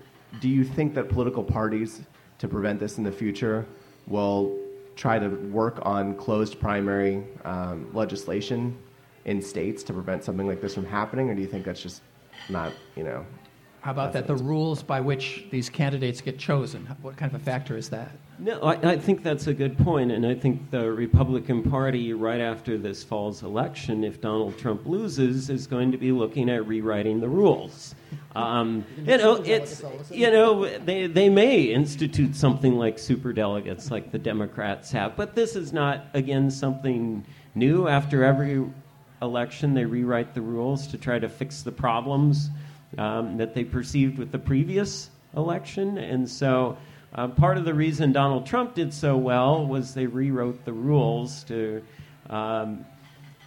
do 0.40 0.48
you 0.48 0.64
think 0.64 0.94
that 0.94 1.08
political 1.08 1.42
parties, 1.42 2.02
to 2.38 2.48
prevent 2.48 2.78
this 2.78 2.98
in 2.98 3.04
the 3.04 3.12
future, 3.12 3.66
will 4.06 4.56
try 4.94 5.18
to 5.18 5.28
work 5.28 5.78
on 5.82 6.14
closed 6.14 6.60
primary 6.60 7.24
um, 7.44 7.90
legislation 7.92 8.76
in 9.24 9.42
states 9.42 9.82
to 9.82 9.92
prevent 9.92 10.22
something 10.24 10.46
like 10.46 10.60
this 10.60 10.74
from 10.74 10.86
happening, 10.86 11.28
or 11.30 11.34
do 11.34 11.40
you 11.40 11.48
think 11.48 11.64
that's 11.64 11.82
just 11.82 12.02
not, 12.48 12.72
you 12.94 13.04
know? 13.04 13.24
How 13.86 13.92
about 13.92 14.14
that? 14.14 14.26
The 14.26 14.34
rules 14.34 14.82
by 14.82 15.00
which 15.00 15.44
these 15.52 15.70
candidates 15.70 16.20
get 16.20 16.40
chosen. 16.40 16.86
What 17.02 17.16
kind 17.16 17.32
of 17.32 17.40
a 17.40 17.44
factor 17.44 17.76
is 17.76 17.88
that? 17.90 18.10
No, 18.40 18.60
I, 18.60 18.72
I, 18.94 18.98
think 18.98 19.22
that's 19.22 19.46
a 19.46 19.54
good 19.54 19.78
point, 19.78 20.10
and 20.10 20.26
I 20.26 20.34
think 20.34 20.72
the 20.72 20.90
Republican 20.90 21.62
Party, 21.62 22.12
right 22.12 22.40
after 22.40 22.76
this 22.78 23.04
fall's 23.04 23.44
election, 23.44 24.02
if 24.02 24.20
Donald 24.20 24.58
Trump 24.58 24.86
loses, 24.86 25.50
is 25.50 25.68
going 25.68 25.92
to 25.92 25.98
be 25.98 26.10
looking 26.10 26.50
at 26.50 26.66
rewriting 26.66 27.20
the 27.20 27.28
rules. 27.28 27.94
Um, 28.34 28.84
you 28.98 29.16
know, 29.16 29.36
it's 29.36 29.82
you 30.10 30.30
know 30.30 30.68
they 30.80 31.06
they 31.06 31.30
may 31.30 31.62
institute 31.62 32.36
something 32.36 32.76
like 32.76 32.98
super 32.98 33.32
delegates, 33.32 33.90
like 33.90 34.12
the 34.12 34.18
Democrats 34.18 34.90
have, 34.92 35.16
but 35.16 35.34
this 35.34 35.56
is 35.56 35.72
not 35.72 36.08
again 36.12 36.50
something 36.50 37.24
new. 37.54 37.88
After 37.88 38.24
every 38.24 38.62
election, 39.22 39.72
they 39.72 39.86
rewrite 39.86 40.34
the 40.34 40.42
rules 40.42 40.86
to 40.88 40.98
try 40.98 41.18
to 41.18 41.30
fix 41.30 41.62
the 41.62 41.72
problems 41.72 42.50
um, 42.98 43.36
that 43.36 43.54
they 43.54 43.64
perceived 43.64 44.18
with 44.18 44.32
the 44.32 44.38
previous 44.38 45.10
election, 45.36 45.98
and 45.98 46.28
so. 46.28 46.76
Uh, 47.14 47.28
part 47.28 47.56
of 47.56 47.64
the 47.64 47.72
reason 47.72 48.12
Donald 48.12 48.44
Trump 48.44 48.74
did 48.74 48.92
so 48.92 49.16
well 49.16 49.64
was 49.64 49.94
they 49.94 50.06
rewrote 50.06 50.66
the 50.66 50.72
rules 50.72 51.44
to, 51.44 51.82
um, 52.28 52.84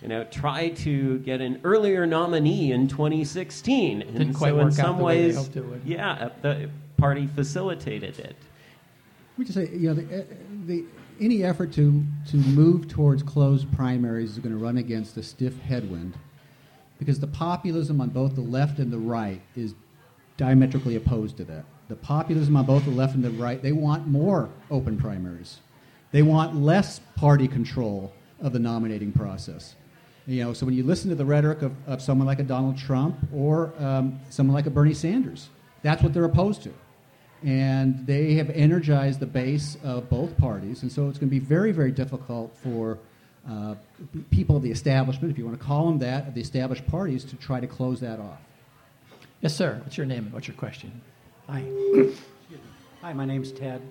you 0.02 0.08
know, 0.08 0.24
try 0.24 0.70
to 0.70 1.20
get 1.20 1.40
an 1.40 1.60
earlier 1.64 2.08
nominee 2.08 2.72
in 2.72 2.88
2016. 2.88 4.00
Didn't 4.00 4.20
and 4.20 4.36
quite 4.36 4.52
so 4.52 4.56
work 4.56 4.66
in 4.68 4.72
some 4.72 4.86
out 4.86 4.98
the 4.98 5.04
way 5.04 5.22
they 5.22 5.28
ways, 5.28 5.36
hoped 5.36 5.56
it 5.58 5.82
yeah, 5.86 6.30
the 6.42 6.70
party 6.98 7.28
facilitated 7.28 8.18
it. 8.18 8.36
Let 9.32 9.40
me 9.40 9.46
just 9.46 9.58
say, 9.58 9.70
you 9.72 9.90
know, 9.90 9.94
the, 9.94 10.26
the, 10.66 10.86
any 11.20 11.44
effort 11.44 11.72
to, 11.74 12.04
to 12.30 12.38
move 12.38 12.88
towards 12.88 13.24
closed 13.24 13.72
primaries 13.74 14.32
is 14.32 14.40
going 14.40 14.58
to 14.58 14.64
run 14.64 14.78
against 14.78 15.16
a 15.18 15.24
stiff 15.24 15.60
headwind 15.60 16.16
because 17.00 17.20
the 17.20 17.28
populism 17.28 18.02
on 18.02 18.10
both 18.10 18.36
the 18.36 18.42
left 18.42 18.78
and 18.78 18.92
the 18.92 19.00
right 19.00 19.42
is 19.56 19.74
diametrically 20.38 20.96
opposed 20.96 21.38
to 21.38 21.46
that. 21.46 21.66
The 21.88 21.96
populism 21.96 22.56
on 22.56 22.66
both 22.66 22.86
the 22.86 22.92
left 22.92 23.16
and 23.16 23.24
the 23.24 23.32
right, 23.32 23.62
they 23.62 23.72
want 23.72 24.08
more 24.08 24.50
open 24.70 24.98
primaries. 24.98 25.60
They 26.12 26.22
want 26.22 26.56
less 26.56 27.00
party 27.16 27.48
control 27.48 28.14
of 28.42 28.54
the 28.54 28.60
nominating 28.60 29.12
process. 29.12 29.76
You 30.28 30.44
know, 30.44 30.54
so 30.54 30.66
when 30.66 30.76
you 30.76 30.84
listen 30.84 31.10
to 31.10 31.16
the 31.16 31.26
rhetoric 31.26 31.62
of, 31.64 31.74
of 31.88 32.02
someone 32.02 32.28
like 32.28 32.40
a 32.40 32.44
Donald 32.44 32.78
Trump 32.78 33.18
or 33.34 33.74
um, 33.80 34.20
someone 34.30 34.54
like 34.54 34.68
a 34.68 34.70
Bernie 34.70 34.94
Sanders, 34.94 35.50
that's 35.82 36.04
what 36.04 36.14
they're 36.14 36.26
opposed 36.26 36.62
to. 36.64 36.74
And 37.44 38.06
they 38.06 38.34
have 38.36 38.50
energized 38.50 39.22
the 39.22 39.26
base 39.26 39.78
of 39.84 40.10
both 40.10 40.38
parties, 40.38 40.84
and 40.84 40.92
so 40.92 41.08
it's 41.08 41.18
going 41.18 41.30
to 41.30 41.40
be 41.40 41.40
very, 41.40 41.72
very 41.72 41.92
difficult 41.92 42.56
for 42.58 43.00
uh, 43.48 43.76
people 44.32 44.58
of 44.58 44.64
the 44.64 44.72
establishment, 44.72 45.32
if 45.32 45.38
you 45.38 45.46
want 45.46 45.60
to 45.60 45.64
call 45.64 45.88
them 45.88 46.00
that, 46.00 46.28
of 46.28 46.34
the 46.34 46.42
established 46.42 46.86
parties, 46.88 47.24
to 47.26 47.36
try 47.36 47.60
to 47.60 47.68
close 47.68 48.00
that 48.00 48.20
off. 48.20 48.40
Yes, 49.42 49.56
sir. 49.56 49.80
What's 49.84 49.98
your 49.98 50.06
name 50.06 50.26
and 50.26 50.34
what's 50.34 50.48
your 50.48 50.58
question? 50.58 51.02
Hi. 51.48 51.64
Hi, 53.02 53.14
my 53.14 53.26
name's 53.26 53.52
Ted. 53.52 53.82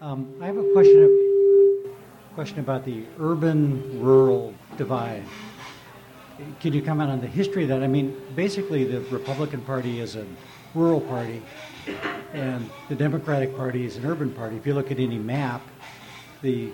Um, 0.00 0.34
I 0.40 0.46
have 0.46 0.56
a 0.56 0.72
question, 0.72 1.92
question 2.34 2.60
about 2.60 2.84
the 2.84 3.04
urban-rural 3.20 4.54
divide. 4.78 5.22
Can 6.60 6.72
you 6.72 6.82
comment 6.82 7.10
on 7.10 7.20
the 7.20 7.26
history 7.26 7.64
of 7.64 7.68
that? 7.68 7.82
I 7.82 7.86
mean, 7.86 8.20
basically, 8.34 8.84
the 8.84 9.00
Republican 9.10 9.60
Party 9.62 10.00
is 10.00 10.16
a 10.16 10.26
rural 10.74 11.00
party, 11.00 11.42
and 12.32 12.68
the 12.88 12.94
Democratic 12.94 13.56
Party 13.56 13.84
is 13.84 13.96
an 13.96 14.06
urban 14.06 14.32
party. 14.32 14.56
If 14.56 14.66
you 14.66 14.74
look 14.74 14.90
at 14.90 14.98
any 14.98 15.18
map, 15.18 15.62
the 16.42 16.70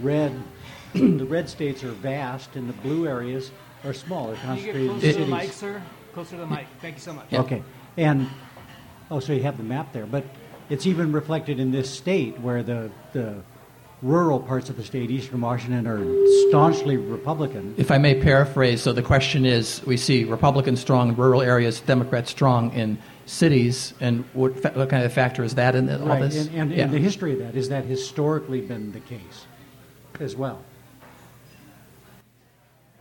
red 0.00 0.32
the 1.18 1.26
red 1.26 1.48
states 1.48 1.82
are 1.82 1.90
vast, 1.90 2.56
and 2.56 2.68
the 2.68 2.72
blue 2.74 3.06
areas 3.06 3.50
are 3.84 3.92
small. 3.92 4.28
They're 4.28 4.36
Can 4.36 4.56
you 4.58 4.64
get 4.64 4.74
concentrated 4.74 4.82
in 4.82 4.88
closer 4.88 5.00
to 5.00 5.06
the 5.06 5.12
cities. 5.12 5.30
mic, 5.30 5.52
sir? 5.52 5.82
Closer 6.12 6.30
to 6.30 6.36
the 6.38 6.46
mic. 6.46 6.66
Thank 6.80 6.94
you 6.96 7.00
so 7.00 7.12
much. 7.12 7.32
Okay. 7.32 7.62
And 7.96 8.28
oh, 9.10 9.20
so 9.20 9.32
you 9.32 9.42
have 9.42 9.56
the 9.56 9.64
map 9.64 9.92
there, 9.92 10.06
but 10.06 10.24
it's 10.70 10.86
even 10.86 11.12
reflected 11.12 11.58
in 11.58 11.72
this 11.72 11.90
state 11.90 12.38
where 12.40 12.62
the 12.62 12.90
the 13.12 13.42
rural 14.02 14.38
parts 14.38 14.68
of 14.70 14.76
the 14.76 14.84
state, 14.84 15.10
eastern 15.10 15.40
Washington, 15.40 15.86
are 15.86 16.04
staunchly 16.48 16.96
Republican. 16.96 17.74
If 17.78 17.90
I 17.90 17.98
may 17.98 18.20
paraphrase, 18.20 18.82
so 18.82 18.92
the 18.92 19.02
question 19.02 19.46
is 19.46 19.82
we 19.86 19.96
see 19.96 20.24
Republicans 20.24 20.80
strong 20.80 21.08
in 21.10 21.16
rural 21.16 21.40
areas, 21.40 21.80
Democrats 21.80 22.30
strong 22.30 22.72
in 22.72 22.98
cities, 23.24 23.94
and 24.00 24.24
what, 24.34 24.60
fa- 24.60 24.72
what 24.74 24.90
kind 24.90 25.04
of 25.04 25.12
factor 25.12 25.42
is 25.42 25.54
that 25.54 25.74
in 25.74 25.88
all 25.88 26.06
right. 26.06 26.20
this? 26.20 26.46
And, 26.48 26.54
and, 26.54 26.72
Yeah. 26.72 26.84
and 26.84 26.92
the 26.92 26.98
history 26.98 27.32
of 27.32 27.38
that 27.38 27.54
is 27.54 27.70
that 27.70 27.84
historically 27.86 28.60
been 28.60 28.92
the 28.92 29.00
case 29.00 29.46
as 30.20 30.36
well. 30.36 30.62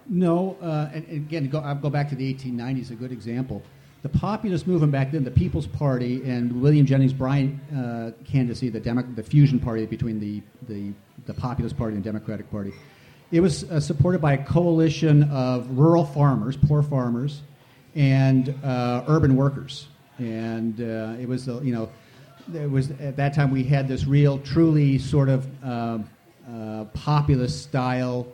No, 0.08 0.58
uh, 0.62 0.90
and, 0.94 1.06
and 1.08 1.18
again, 1.18 1.50
go, 1.50 1.60
I'll 1.60 1.76
go 1.76 1.90
back 1.90 2.10
to 2.10 2.16
the 2.16 2.34
1890s, 2.34 2.92
a 2.92 2.96
good 2.96 3.12
example. 3.12 3.62
The 4.02 4.10
populist 4.10 4.68
movement 4.68 4.92
back 4.92 5.12
then, 5.12 5.24
the 5.24 5.32
People's 5.32 5.66
Party 5.68 6.22
and 6.30 6.62
William 6.62 6.86
Jennings 6.86 7.14
Bryan 7.14 7.60
uh, 7.74 8.12
candidacy, 8.26 8.70
the, 8.70 8.80
Demo- 8.80 9.04
the 9.16 9.24
fusion 9.24 9.60
party 9.60 9.86
between 9.86 10.20
the, 10.20 10.42
the, 10.68 10.92
the 11.26 11.34
Populist 11.34 11.78
Party 11.78 11.96
and 11.96 12.04
Democratic 12.04 12.52
Party, 12.52 12.74
it 13.32 13.40
was 13.40 13.64
uh, 13.72 13.80
supported 13.80 14.20
by 14.20 14.34
a 14.34 14.44
coalition 14.44 15.24
of 15.32 15.70
rural 15.78 16.06
farmers, 16.06 16.58
poor 16.58 16.84
farmers, 16.84 17.42
and 17.96 18.54
uh, 18.64 19.06
urban 19.08 19.38
workers. 19.38 19.88
And 20.20 20.82
uh, 20.82 21.16
it 21.20 21.28
was, 21.28 21.48
uh, 21.48 21.62
you 21.62 21.74
know, 21.74 21.90
there 22.50 22.68
was 22.68 22.92
at 22.92 23.16
that 23.16 23.34
time 23.34 23.52
we 23.52 23.64
had 23.64 23.88
this 23.88 24.06
real, 24.06 24.38
truly 24.40 24.98
sort 24.98 25.30
of 25.30 25.48
um 25.64 26.10
populist 26.94 27.64
style 27.64 28.28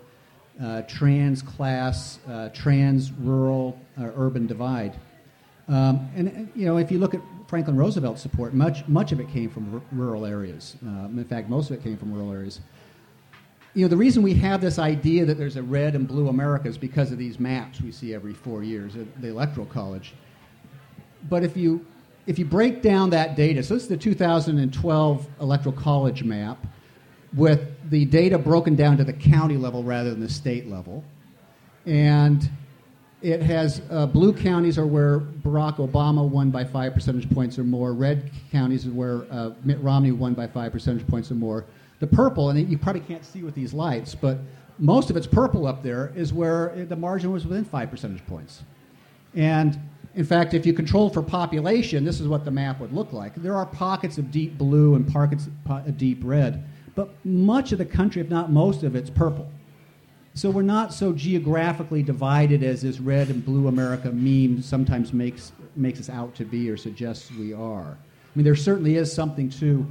uh, 0.61 0.81
trans 0.83 1.41
class, 1.41 2.19
uh, 2.27 2.49
trans 2.49 3.11
rural 3.11 3.79
uh, 3.99 4.09
urban 4.15 4.45
divide. 4.45 4.95
Um, 5.67 6.09
and, 6.15 6.51
you 6.55 6.65
know, 6.65 6.77
if 6.77 6.91
you 6.91 6.99
look 6.99 7.13
at 7.13 7.21
Franklin 7.47 7.77
Roosevelt's 7.77 8.21
support, 8.21 8.53
much, 8.53 8.87
much 8.87 9.11
of 9.11 9.19
it 9.19 9.29
came 9.29 9.49
from 9.49 9.75
r- 9.75 9.81
rural 9.91 10.25
areas. 10.25 10.75
Um, 10.81 11.17
in 11.17 11.25
fact, 11.25 11.47
most 11.47 11.69
of 11.69 11.77
it 11.77 11.83
came 11.83 11.95
from 11.95 12.11
rural 12.11 12.31
areas. 12.31 12.59
You 13.75 13.83
know, 13.83 13.87
the 13.87 13.97
reason 13.97 14.23
we 14.23 14.33
have 14.35 14.61
this 14.61 14.79
idea 14.79 15.25
that 15.25 15.37
there's 15.37 15.55
a 15.55 15.63
red 15.63 15.95
and 15.95 16.07
blue 16.07 16.27
America 16.27 16.67
is 16.67 16.77
because 16.77 17.11
of 17.11 17.19
these 17.19 17.39
maps 17.39 17.81
we 17.81 17.91
see 17.91 18.13
every 18.13 18.33
four 18.33 18.63
years 18.63 18.95
at 18.95 19.21
the 19.21 19.27
Electoral 19.27 19.67
College. 19.67 20.13
But 21.29 21.43
if 21.43 21.55
you, 21.55 21.85
if 22.25 22.39
you 22.39 22.45
break 22.45 22.81
down 22.81 23.11
that 23.11 23.35
data, 23.35 23.61
so 23.61 23.75
this 23.75 23.83
is 23.83 23.89
the 23.89 23.97
2012 23.97 25.27
Electoral 25.39 25.75
College 25.75 26.23
map 26.23 26.65
with 27.33 27.89
the 27.89 28.05
data 28.05 28.37
broken 28.37 28.75
down 28.75 28.97
to 28.97 29.03
the 29.03 29.13
county 29.13 29.57
level 29.57 29.83
rather 29.83 30.09
than 30.09 30.19
the 30.19 30.29
state 30.29 30.67
level. 30.67 31.03
And 31.85 32.49
it 33.21 33.41
has 33.41 33.81
uh, 33.89 34.05
blue 34.05 34.33
counties 34.33 34.77
are 34.77 34.87
where 34.87 35.19
Barack 35.19 35.77
Obama 35.77 36.27
won 36.27 36.51
by 36.51 36.63
five 36.63 36.93
percentage 36.93 37.29
points 37.29 37.59
or 37.59 37.63
more. 37.63 37.93
Red 37.93 38.31
counties 38.51 38.87
are 38.87 38.91
where 38.91 39.25
uh, 39.31 39.51
Mitt 39.63 39.81
Romney 39.81 40.11
won 40.11 40.33
by 40.33 40.47
five 40.47 40.71
percentage 40.71 41.05
points 41.07 41.29
or 41.31 41.35
more. 41.35 41.65
The 41.99 42.07
purple, 42.07 42.49
and 42.49 42.69
you 42.69 42.77
probably 42.77 43.01
can't 43.01 43.25
see 43.25 43.43
with 43.43 43.55
these 43.55 43.73
lights, 43.73 44.15
but 44.15 44.37
most 44.77 45.09
of 45.09 45.17
it's 45.17 45.27
purple 45.27 45.67
up 45.67 45.83
there, 45.83 46.13
is 46.15 46.31
where 46.31 46.85
the 46.85 46.95
margin 46.95 47.31
was 47.31 47.45
within 47.45 47.65
five 47.65 47.91
percentage 47.91 48.25
points. 48.25 48.63
And 49.35 49.77
in 50.15 50.25
fact, 50.25 50.53
if 50.53 50.65
you 50.65 50.73
control 50.73 51.09
for 51.09 51.21
population, 51.21 52.05
this 52.05 52.21
is 52.21 52.27
what 52.27 52.45
the 52.45 52.51
map 52.51 52.79
would 52.79 52.93
look 52.93 53.11
like. 53.11 53.35
There 53.35 53.55
are 53.55 53.65
pockets 53.65 54.17
of 54.17 54.31
deep 54.31 54.57
blue 54.57 54.95
and 54.95 55.11
pockets 55.11 55.49
of 55.67 55.97
deep 55.97 56.19
red, 56.23 56.63
but 56.99 57.11
much 57.23 57.71
of 57.71 57.77
the 57.77 57.85
country, 57.85 58.21
if 58.21 58.29
not 58.29 58.51
most 58.51 58.83
of 58.83 58.93
it's 58.93 59.09
purple. 59.09 59.49
So 60.33 60.49
we're 60.49 60.63
not 60.63 60.93
so 60.93 61.13
geographically 61.13 62.03
divided 62.03 62.61
as 62.61 62.81
this 62.81 62.99
red 62.99 63.29
and 63.29 63.45
blue 63.45 63.69
America 63.69 64.11
meme 64.11 64.61
sometimes 64.61 65.13
makes, 65.13 65.53
makes 65.77 66.01
us 66.01 66.09
out 66.09 66.35
to 66.35 66.43
be 66.43 66.69
or 66.69 66.75
suggests 66.75 67.31
we 67.31 67.53
are. 67.53 67.97
I 67.97 68.31
mean, 68.35 68.43
there 68.43 68.53
certainly 68.53 68.97
is 68.97 69.13
something 69.13 69.49
to 69.51 69.87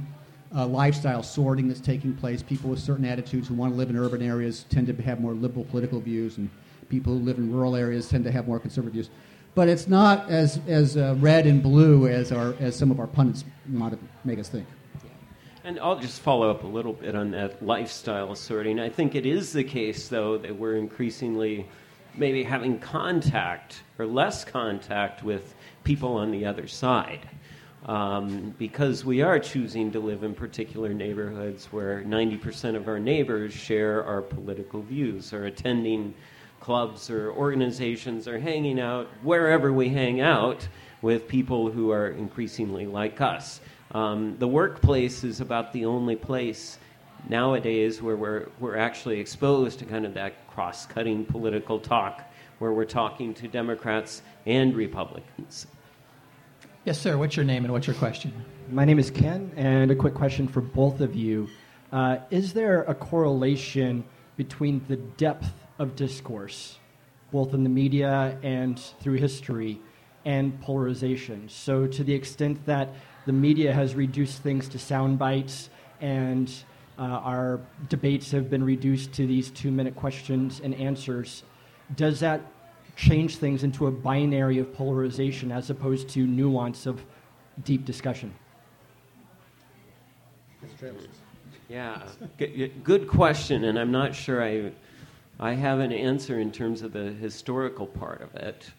uh, 0.55 0.67
lifestyle 0.67 1.23
sorting 1.23 1.67
that's 1.67 1.79
taking 1.79 2.13
place. 2.13 2.43
People 2.43 2.69
with 2.69 2.79
certain 2.79 3.05
attitudes 3.05 3.47
who 3.47 3.55
want 3.55 3.73
to 3.73 3.75
live 3.77 3.89
in 3.89 3.97
urban 3.97 4.21
areas 4.21 4.67
tend 4.69 4.85
to 4.85 5.01
have 5.01 5.19
more 5.19 5.33
liberal 5.33 5.65
political 5.65 5.99
views, 5.99 6.37
and 6.37 6.47
people 6.89 7.13
who 7.13 7.25
live 7.25 7.39
in 7.39 7.51
rural 7.51 7.75
areas 7.75 8.07
tend 8.07 8.23
to 8.25 8.31
have 8.31 8.47
more 8.47 8.59
conservative 8.59 8.93
views. 8.93 9.09
But 9.55 9.67
it's 9.67 9.87
not 9.87 10.29
as, 10.29 10.59
as 10.67 10.95
uh, 10.95 11.15
red 11.17 11.47
and 11.47 11.63
blue 11.63 12.07
as, 12.07 12.31
our, 12.31 12.53
as 12.59 12.75
some 12.75 12.91
of 12.91 12.99
our 12.99 13.07
pundits 13.07 13.45
want 13.67 13.93
to 13.95 13.99
make 14.23 14.37
us 14.37 14.47
think. 14.47 14.67
And 15.65 15.77
I'll 15.79 15.99
just 15.99 16.21
follow 16.21 16.49
up 16.49 16.63
a 16.63 16.67
little 16.67 16.93
bit 16.93 17.15
on 17.15 17.31
that 17.31 17.61
lifestyle 17.61 18.33
sorting. 18.33 18.79
I 18.79 18.87
think 18.89 19.13
it 19.13 19.25
is 19.25 19.51
the 19.51 19.63
case, 19.63 20.07
though, 20.07 20.37
that 20.37 20.55
we're 20.55 20.77
increasingly 20.77 21.67
maybe 22.15 22.43
having 22.43 22.79
contact 22.79 23.83
or 23.97 24.05
less 24.05 24.45
contact 24.45 25.21
with 25.21 25.55
people 25.83 26.13
on 26.13 26.31
the 26.31 26.45
other 26.45 26.65
side. 26.65 27.27
Um, 27.85 28.55
because 28.57 29.03
we 29.03 29.21
are 29.21 29.37
choosing 29.37 29.91
to 29.91 29.99
live 29.99 30.23
in 30.23 30.33
particular 30.33 30.93
neighborhoods 30.93 31.65
where 31.67 32.03
90% 32.03 32.75
of 32.75 32.87
our 32.87 32.99
neighbors 32.99 33.53
share 33.53 34.03
our 34.05 34.21
political 34.21 34.81
views 34.81 35.33
or 35.33 35.45
attending 35.45 36.13
clubs 36.61 37.09
or 37.09 37.31
organizations 37.31 38.27
or 38.27 38.39
hanging 38.39 38.79
out 38.79 39.07
wherever 39.23 39.73
we 39.73 39.89
hang 39.89 40.21
out 40.21 40.67
with 41.01 41.27
people 41.27 41.71
who 41.71 41.91
are 41.91 42.09
increasingly 42.09 42.85
like 42.85 43.21
us. 43.21 43.61
Um, 43.91 44.35
the 44.37 44.47
workplace 44.47 45.23
is 45.23 45.41
about 45.41 45.73
the 45.73 45.85
only 45.85 46.15
place 46.15 46.77
nowadays 47.27 48.01
where 48.01 48.15
we're, 48.15 48.47
we're 48.59 48.77
actually 48.77 49.19
exposed 49.19 49.79
to 49.79 49.85
kind 49.85 50.05
of 50.05 50.13
that 50.13 50.47
cross 50.47 50.85
cutting 50.85 51.25
political 51.25 51.79
talk 51.79 52.23
where 52.59 52.71
we're 52.71 52.85
talking 52.85 53.33
to 53.33 53.47
Democrats 53.47 54.21
and 54.45 54.75
Republicans. 54.75 55.65
Yes, 56.85 56.99
sir. 56.99 57.17
What's 57.17 57.35
your 57.35 57.45
name 57.45 57.65
and 57.65 57.73
what's 57.73 57.87
your 57.87 57.95
question? 57.95 58.31
My 58.71 58.85
name 58.85 58.99
is 58.99 59.09
Ken, 59.09 59.51
and 59.55 59.89
a 59.89 59.95
quick 59.95 60.13
question 60.13 60.47
for 60.47 60.61
both 60.61 61.01
of 61.01 61.15
you. 61.15 61.49
Uh, 61.91 62.17
is 62.29 62.53
there 62.53 62.83
a 62.83 62.93
correlation 62.93 64.03
between 64.37 64.83
the 64.87 64.95
depth 64.95 65.51
of 65.79 65.95
discourse, 65.95 66.77
both 67.31 67.53
in 67.53 67.63
the 67.63 67.69
media 67.69 68.37
and 68.43 68.79
through 69.01 69.15
history, 69.15 69.81
and 70.25 70.59
polarization? 70.61 71.49
So, 71.49 71.87
to 71.87 72.03
the 72.03 72.13
extent 72.13 72.63
that 72.65 72.89
the 73.25 73.33
media 73.33 73.73
has 73.73 73.95
reduced 73.95 74.41
things 74.41 74.67
to 74.69 74.79
sound 74.79 75.19
bites 75.19 75.69
and 76.01 76.51
uh, 76.97 77.03
our 77.03 77.59
debates 77.87 78.31
have 78.31 78.49
been 78.49 78.63
reduced 78.63 79.13
to 79.13 79.25
these 79.25 79.49
two 79.51 79.71
minute 79.71 79.95
questions 79.95 80.59
and 80.63 80.75
answers, 80.75 81.43
does 81.95 82.19
that 82.19 82.41
change 82.95 83.37
things 83.37 83.63
into 83.63 83.87
a 83.87 83.91
binary 83.91 84.59
of 84.59 84.73
polarization 84.73 85.51
as 85.51 85.69
opposed 85.69 86.09
to 86.09 86.27
nuance 86.27 86.85
of 86.85 87.01
deep 87.63 87.85
discussion? 87.85 88.33
Yeah, 91.69 92.01
good, 92.37 92.83
good 92.83 93.07
question, 93.07 93.63
and 93.63 93.79
I'm 93.79 93.91
not 93.91 94.13
sure 94.13 94.43
I, 94.43 94.71
I 95.39 95.53
have 95.53 95.79
an 95.79 95.93
answer 95.93 96.39
in 96.39 96.51
terms 96.51 96.81
of 96.81 96.91
the 96.91 97.11
historical 97.13 97.87
part 97.87 98.21
of 98.21 98.35
it. 98.35 98.69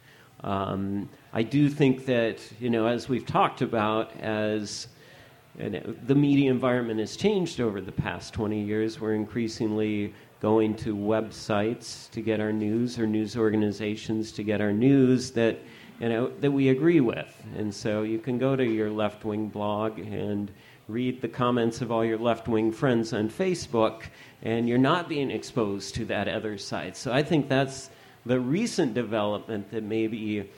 Um, 0.42 1.08
I 1.32 1.42
do 1.42 1.68
think 1.68 2.06
that, 2.06 2.38
you 2.58 2.70
know, 2.70 2.86
as 2.86 3.08
we've 3.08 3.26
talked 3.26 3.62
about, 3.62 4.14
as 4.20 4.88
you 5.58 5.70
know, 5.70 5.94
the 6.06 6.14
media 6.14 6.50
environment 6.50 7.00
has 7.00 7.16
changed 7.16 7.60
over 7.60 7.80
the 7.80 7.92
past 7.92 8.32
20 8.34 8.62
years, 8.62 9.00
we're 9.00 9.14
increasingly 9.14 10.14
going 10.40 10.74
to 10.74 10.96
websites 10.96 12.10
to 12.10 12.22
get 12.22 12.40
our 12.40 12.52
news 12.52 12.98
or 12.98 13.06
news 13.06 13.36
organizations 13.36 14.32
to 14.32 14.42
get 14.42 14.60
our 14.60 14.72
news 14.72 15.32
that 15.32 15.58
you 16.00 16.08
know 16.08 16.30
that 16.40 16.50
we 16.50 16.70
agree 16.70 17.00
with. 17.00 17.42
And 17.56 17.74
so 17.74 18.02
you 18.02 18.18
can 18.18 18.38
go 18.38 18.56
to 18.56 18.64
your 18.64 18.90
left-wing 18.90 19.48
blog 19.48 19.98
and 19.98 20.50
read 20.88 21.20
the 21.20 21.28
comments 21.28 21.82
of 21.82 21.92
all 21.92 22.04
your 22.04 22.18
left-wing 22.18 22.72
friends 22.72 23.12
on 23.12 23.28
facebook 23.28 24.02
and 24.42 24.68
you're 24.68 24.78
not 24.78 25.08
being 25.08 25.30
exposed 25.30 25.94
to 25.94 26.04
that 26.06 26.26
other 26.26 26.58
side. 26.58 26.96
So 26.96 27.12
i 27.12 27.22
think 27.22 27.48
that's 27.48 27.90
the 28.26 28.38
recent 28.38 28.94
development 28.94 29.70
that 29.70 29.82
may 29.82 30.06
be 30.06 30.48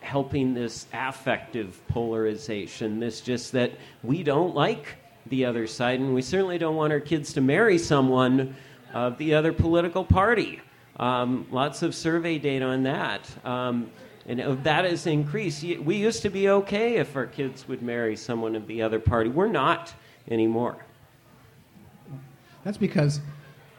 helping 0.00 0.54
this 0.54 0.86
affective 0.94 1.80
polarization 1.88 2.98
this 2.98 3.20
just 3.20 3.52
that 3.52 3.70
we 4.02 4.22
don't 4.22 4.54
like 4.54 4.96
the 5.26 5.44
other 5.44 5.66
side 5.66 6.00
and 6.00 6.14
we 6.14 6.22
certainly 6.22 6.58
don't 6.58 6.76
want 6.76 6.92
our 6.92 7.00
kids 7.00 7.34
to 7.34 7.40
marry 7.40 7.78
someone 7.78 8.56
of 8.92 9.18
the 9.18 9.34
other 9.34 9.52
political 9.52 10.04
party. 10.04 10.60
Um, 10.98 11.46
lots 11.50 11.82
of 11.82 11.94
survey 11.94 12.38
data 12.38 12.64
on 12.64 12.82
that. 12.84 13.28
Um, 13.44 13.90
and 14.26 14.40
that 14.64 14.84
has 14.84 15.06
increased. 15.06 15.62
We 15.62 15.96
used 15.96 16.22
to 16.22 16.30
be 16.30 16.48
okay 16.50 16.96
if 16.96 17.16
our 17.16 17.26
kids 17.26 17.66
would 17.68 17.82
marry 17.82 18.16
someone 18.16 18.54
of 18.54 18.66
the 18.66 18.82
other 18.82 19.00
party. 19.00 19.30
We're 19.30 19.48
not 19.48 19.92
anymore. 20.28 20.76
That's 22.64 22.76
because, 22.76 23.20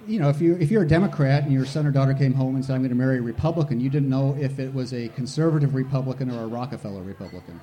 you 0.08 0.20
know, 0.20 0.30
if, 0.30 0.42
you, 0.42 0.56
if 0.60 0.72
you're 0.72 0.84
a 0.84 0.88
Democrat 0.88 1.44
and 1.44 1.52
your 1.52 1.66
son 1.66 1.86
or 1.86 1.92
daughter 1.92 2.14
came 2.14 2.34
home 2.34 2.56
and 2.56 2.66
said, 2.66 2.74
I'm 2.74 2.82
going 2.82 2.90
to 2.90 2.96
marry 2.96 3.18
a 3.18 3.22
Republican, 3.22 3.80
you 3.80 3.90
didn't 3.90 4.10
know 4.10 4.36
if 4.40 4.60
it 4.60 4.74
was 4.74 4.94
a 4.94 5.10
conservative 5.10 5.76
Republican 5.76 6.32
or 6.32 6.44
a 6.44 6.48
Rockefeller 6.48 7.04
Republican 7.04 7.60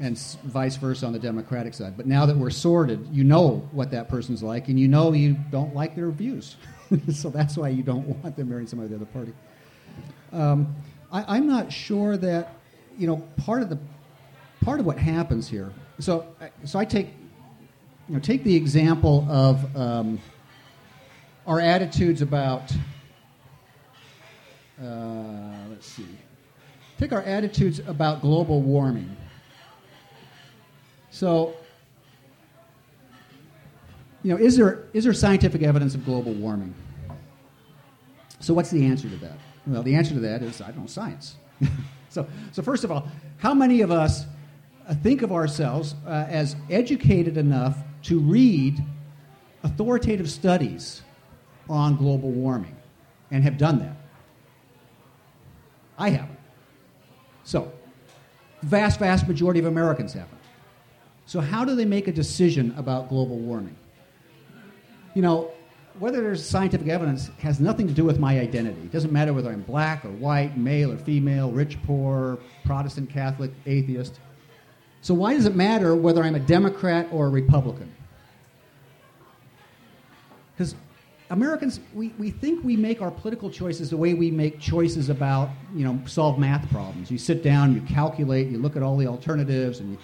and 0.00 0.18
vice 0.44 0.76
versa 0.76 1.06
on 1.06 1.12
the 1.12 1.18
Democratic 1.18 1.74
side. 1.74 1.96
But 1.96 2.06
now 2.06 2.26
that 2.26 2.36
we're 2.36 2.50
sorted, 2.50 3.08
you 3.10 3.24
know 3.24 3.68
what 3.72 3.90
that 3.90 4.08
person's 4.08 4.42
like, 4.42 4.68
and 4.68 4.78
you 4.78 4.88
know 4.88 5.12
you 5.12 5.36
don't 5.50 5.74
like 5.74 5.96
their 5.96 6.10
views. 6.10 6.56
so 7.12 7.30
that's 7.30 7.56
why 7.56 7.68
you 7.68 7.82
don't 7.82 8.06
want 8.22 8.36
them 8.36 8.48
marrying 8.48 8.66
somebody 8.66 8.92
of 8.92 9.00
the 9.00 9.06
other 9.06 9.12
party. 9.12 9.32
Um, 10.32 10.74
I, 11.10 11.36
am 11.36 11.46
not 11.46 11.72
sure 11.72 12.16
that 12.18 12.54
you 12.96 13.06
know 13.06 13.16
part 13.38 13.62
of 13.62 13.70
the 13.70 13.78
part 14.62 14.78
of 14.80 14.86
what 14.86 14.98
happens 14.98 15.48
here. 15.48 15.72
So 15.98 16.26
so 16.64 16.78
I 16.78 16.84
take 16.84 17.08
you 18.08 18.14
know 18.14 18.20
take 18.20 18.44
the 18.44 18.54
example 18.54 19.26
of 19.28 19.76
um, 19.76 20.20
our 21.48 21.60
attitudes 21.60 22.22
about 22.22 22.72
uh, 24.80 24.86
let's 25.68 25.86
see 25.86 26.06
take 27.00 27.12
our 27.12 27.22
attitudes 27.22 27.80
about 27.86 28.20
global 28.20 28.60
warming. 28.60 29.16
So 31.10 31.54
you 34.22 34.34
know, 34.34 34.40
is 34.40 34.56
there, 34.56 34.84
is 34.92 35.04
there 35.04 35.12
scientific 35.12 35.62
evidence 35.62 35.94
of 35.94 36.04
global 36.04 36.32
warming? 36.32 36.74
So, 38.40 38.52
what's 38.52 38.70
the 38.70 38.84
answer 38.84 39.08
to 39.08 39.16
that? 39.16 39.38
Well, 39.66 39.82
the 39.82 39.94
answer 39.94 40.14
to 40.14 40.20
that 40.20 40.42
is 40.42 40.60
I 40.60 40.66
don't 40.66 40.80
know, 40.80 40.86
science. 40.86 41.36
so, 42.08 42.26
so, 42.52 42.62
first 42.62 42.84
of 42.84 42.90
all, 42.90 43.08
how 43.38 43.54
many 43.54 43.80
of 43.80 43.90
us 43.90 44.24
uh, 44.86 44.94
think 44.94 45.22
of 45.22 45.32
ourselves 45.32 45.94
uh, 46.06 46.26
as 46.28 46.56
educated 46.68 47.36
enough 47.36 47.78
to 48.02 48.18
read 48.18 48.84
authoritative 49.62 50.30
studies 50.30 51.02
on 51.68 51.96
global 51.96 52.30
warming 52.30 52.76
and 53.30 53.44
have 53.44 53.58
done 53.58 53.78
that? 53.80 53.96
I 55.98 56.10
haven't. 56.10 56.38
So, 57.44 57.72
vast, 58.62 58.98
vast 58.98 59.26
majority 59.26 59.60
of 59.60 59.66
Americans 59.66 60.12
haven't. 60.12 60.38
So, 61.26 61.40
how 61.40 61.64
do 61.64 61.74
they 61.74 61.84
make 61.84 62.08
a 62.08 62.12
decision 62.12 62.74
about 62.76 63.08
global 63.08 63.36
warming? 63.36 63.76
you 65.18 65.22
know, 65.22 65.50
whether 65.98 66.20
there's 66.20 66.48
scientific 66.48 66.86
evidence 66.86 67.28
has 67.40 67.58
nothing 67.58 67.88
to 67.88 67.92
do 67.92 68.04
with 68.04 68.20
my 68.20 68.38
identity. 68.38 68.80
It 68.82 68.92
doesn't 68.92 69.12
matter 69.12 69.32
whether 69.32 69.50
I'm 69.50 69.62
black 69.62 70.04
or 70.04 70.10
white, 70.10 70.56
male 70.56 70.92
or 70.92 70.96
female, 70.96 71.50
rich, 71.50 71.76
poor, 71.82 72.38
Protestant, 72.64 73.10
Catholic, 73.10 73.50
atheist. 73.66 74.20
So 75.02 75.14
why 75.14 75.34
does 75.34 75.44
it 75.44 75.56
matter 75.56 75.96
whether 75.96 76.22
I'm 76.22 76.36
a 76.36 76.38
Democrat 76.38 77.08
or 77.10 77.26
a 77.26 77.30
Republican? 77.30 77.92
Americans, 81.30 81.80
we, 81.94 82.08
we 82.18 82.30
think 82.30 82.64
we 82.64 82.76
make 82.76 83.02
our 83.02 83.10
political 83.10 83.50
choices 83.50 83.90
the 83.90 83.96
way 83.96 84.14
we 84.14 84.30
make 84.30 84.58
choices 84.58 85.10
about, 85.10 85.50
you 85.74 85.84
know, 85.84 86.00
solve 86.06 86.38
math 86.38 86.68
problems. 86.70 87.10
You 87.10 87.18
sit 87.18 87.42
down, 87.42 87.74
you 87.74 87.82
calculate, 87.82 88.48
you 88.48 88.58
look 88.58 88.76
at 88.76 88.82
all 88.82 88.96
the 88.96 89.06
alternatives, 89.06 89.80
and 89.80 89.92
you 89.92 89.98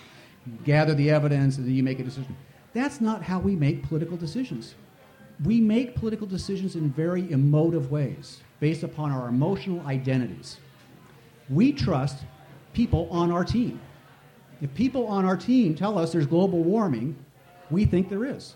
gather 0.65 0.95
the 0.95 1.11
evidence, 1.11 1.57
and 1.57 1.67
then 1.67 1.75
you 1.75 1.83
make 1.83 1.99
a 1.99 2.05
decision. 2.05 2.37
That's 2.75 3.01
not 3.01 3.23
how 3.23 3.39
we 3.39 3.57
make 3.57 3.83
political 3.83 4.17
decisions 4.17 4.75
we 5.43 5.61
make 5.61 5.97
political 5.97 6.27
decisions 6.27 6.77
in 6.77 6.91
very 6.91 7.31
emotive 7.33 7.91
ways 7.91 8.41
based 8.61 8.83
upon 8.83 9.11
our 9.11 9.29
emotional 9.29 9.85
identities. 9.87 10.59
We 11.49 11.73
trust 11.73 12.25
people 12.73 13.09
on 13.11 13.31
our 13.31 13.45
team. 13.45 13.81
If 14.61 14.73
people 14.75 15.07
on 15.07 15.25
our 15.25 15.37
team 15.37 15.75
tell 15.75 15.99
us 15.99 16.13
there's 16.13 16.27
global 16.27 16.63
warming, 16.63 17.17
we 17.71 17.85
think 17.85 18.09
there 18.09 18.25
is. 18.25 18.55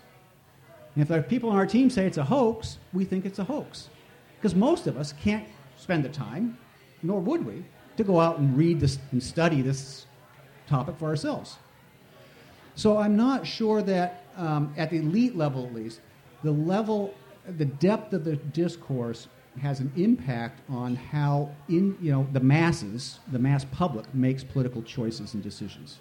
And 0.99 1.09
if 1.09 1.15
the 1.15 1.21
people 1.21 1.49
on 1.49 1.55
our 1.55 1.65
team 1.65 1.89
say 1.89 2.05
it's 2.05 2.17
a 2.17 2.25
hoax, 2.25 2.77
we 2.91 3.05
think 3.05 3.25
it's 3.25 3.39
a 3.39 3.45
hoax. 3.45 3.87
Because 4.35 4.53
most 4.53 4.85
of 4.85 4.97
us 4.97 5.13
can't 5.13 5.47
spend 5.77 6.03
the 6.03 6.09
time, 6.09 6.57
nor 7.01 7.21
would 7.21 7.45
we, 7.45 7.63
to 7.95 8.03
go 8.03 8.19
out 8.19 8.39
and 8.39 8.57
read 8.57 8.81
this 8.81 8.99
and 9.13 9.23
study 9.23 9.61
this 9.61 10.07
topic 10.67 10.97
for 10.99 11.05
ourselves. 11.05 11.55
So 12.75 12.97
I'm 12.97 13.15
not 13.15 13.47
sure 13.47 13.81
that, 13.83 14.25
um, 14.35 14.73
at 14.75 14.89
the 14.89 14.97
elite 14.97 15.37
level 15.37 15.67
at 15.67 15.73
least, 15.73 16.01
the 16.43 16.51
level, 16.51 17.13
the 17.57 17.63
depth 17.63 18.11
of 18.11 18.25
the 18.25 18.35
discourse 18.35 19.29
has 19.61 19.79
an 19.79 19.93
impact 19.95 20.59
on 20.69 20.97
how 20.97 21.49
in 21.69 21.97
you 22.01 22.11
know 22.11 22.27
the 22.33 22.41
masses, 22.41 23.19
the 23.31 23.39
mass 23.39 23.63
public 23.71 24.13
makes 24.13 24.43
political 24.43 24.83
choices 24.83 25.33
and 25.33 25.41
decisions. 25.41 25.99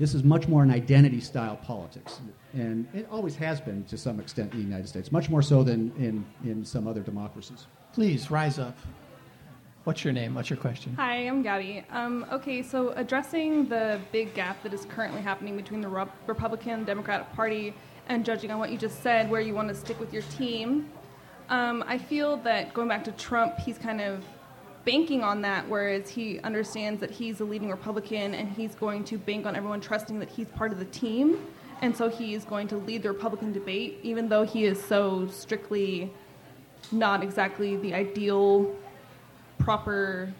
This 0.00 0.14
is 0.14 0.24
much 0.24 0.48
more 0.48 0.62
an 0.62 0.70
identity 0.70 1.20
style 1.20 1.56
politics, 1.56 2.20
and 2.54 2.88
it 2.94 3.06
always 3.10 3.36
has 3.36 3.60
been 3.60 3.84
to 3.84 3.98
some 3.98 4.18
extent 4.18 4.50
in 4.54 4.58
the 4.60 4.64
United 4.64 4.88
States, 4.88 5.12
much 5.12 5.28
more 5.28 5.42
so 5.42 5.62
than 5.62 5.92
in, 5.98 6.24
in 6.42 6.64
some 6.64 6.88
other 6.88 7.02
democracies. 7.02 7.66
Please 7.92 8.30
rise 8.30 8.58
up. 8.58 8.78
What's 9.84 10.02
your 10.02 10.14
name? 10.14 10.34
What's 10.34 10.48
your 10.48 10.56
question? 10.56 10.94
Hi, 10.94 11.16
I'm 11.28 11.42
Gabby. 11.42 11.84
Um, 11.90 12.24
okay, 12.32 12.62
so 12.62 12.92
addressing 12.92 13.68
the 13.68 14.00
big 14.10 14.32
gap 14.32 14.62
that 14.62 14.72
is 14.72 14.86
currently 14.86 15.20
happening 15.20 15.54
between 15.54 15.82
the 15.82 15.88
Republican 16.26 16.84
Democratic 16.84 17.30
Party 17.34 17.74
and 18.08 18.24
judging 18.24 18.50
on 18.50 18.58
what 18.58 18.70
you 18.70 18.78
just 18.78 19.02
said, 19.02 19.28
where 19.28 19.42
you 19.42 19.54
want 19.54 19.68
to 19.68 19.74
stick 19.74 20.00
with 20.00 20.14
your 20.14 20.22
team. 20.34 20.88
Um, 21.50 21.84
I 21.86 21.98
feel 21.98 22.38
that 22.38 22.72
going 22.72 22.88
back 22.88 23.04
to 23.04 23.12
Trump, 23.12 23.58
he's 23.58 23.76
kind 23.76 24.00
of 24.00 24.24
banking 24.84 25.22
on 25.22 25.42
that, 25.42 25.68
whereas 25.68 26.08
he 26.08 26.40
understands 26.40 27.00
that 27.00 27.10
he's 27.10 27.40
a 27.40 27.44
leading 27.44 27.70
Republican 27.70 28.34
and 28.34 28.50
he's 28.50 28.74
going 28.74 29.04
to 29.04 29.18
bank 29.18 29.46
on 29.46 29.54
everyone 29.56 29.80
trusting 29.80 30.18
that 30.18 30.28
he's 30.28 30.48
part 30.48 30.72
of 30.72 30.78
the 30.78 30.84
team. 30.86 31.38
And 31.82 31.96
so 31.96 32.08
he 32.08 32.34
is 32.34 32.44
going 32.44 32.68
to 32.68 32.76
lead 32.76 33.02
the 33.02 33.10
Republican 33.10 33.52
debate, 33.52 33.98
even 34.02 34.28
though 34.28 34.44
he 34.44 34.64
is 34.64 34.82
so 34.82 35.28
strictly 35.28 36.12
not 36.92 37.22
exactly 37.22 37.76
the 37.76 37.94
ideal, 37.94 38.74
proper, 39.58 40.32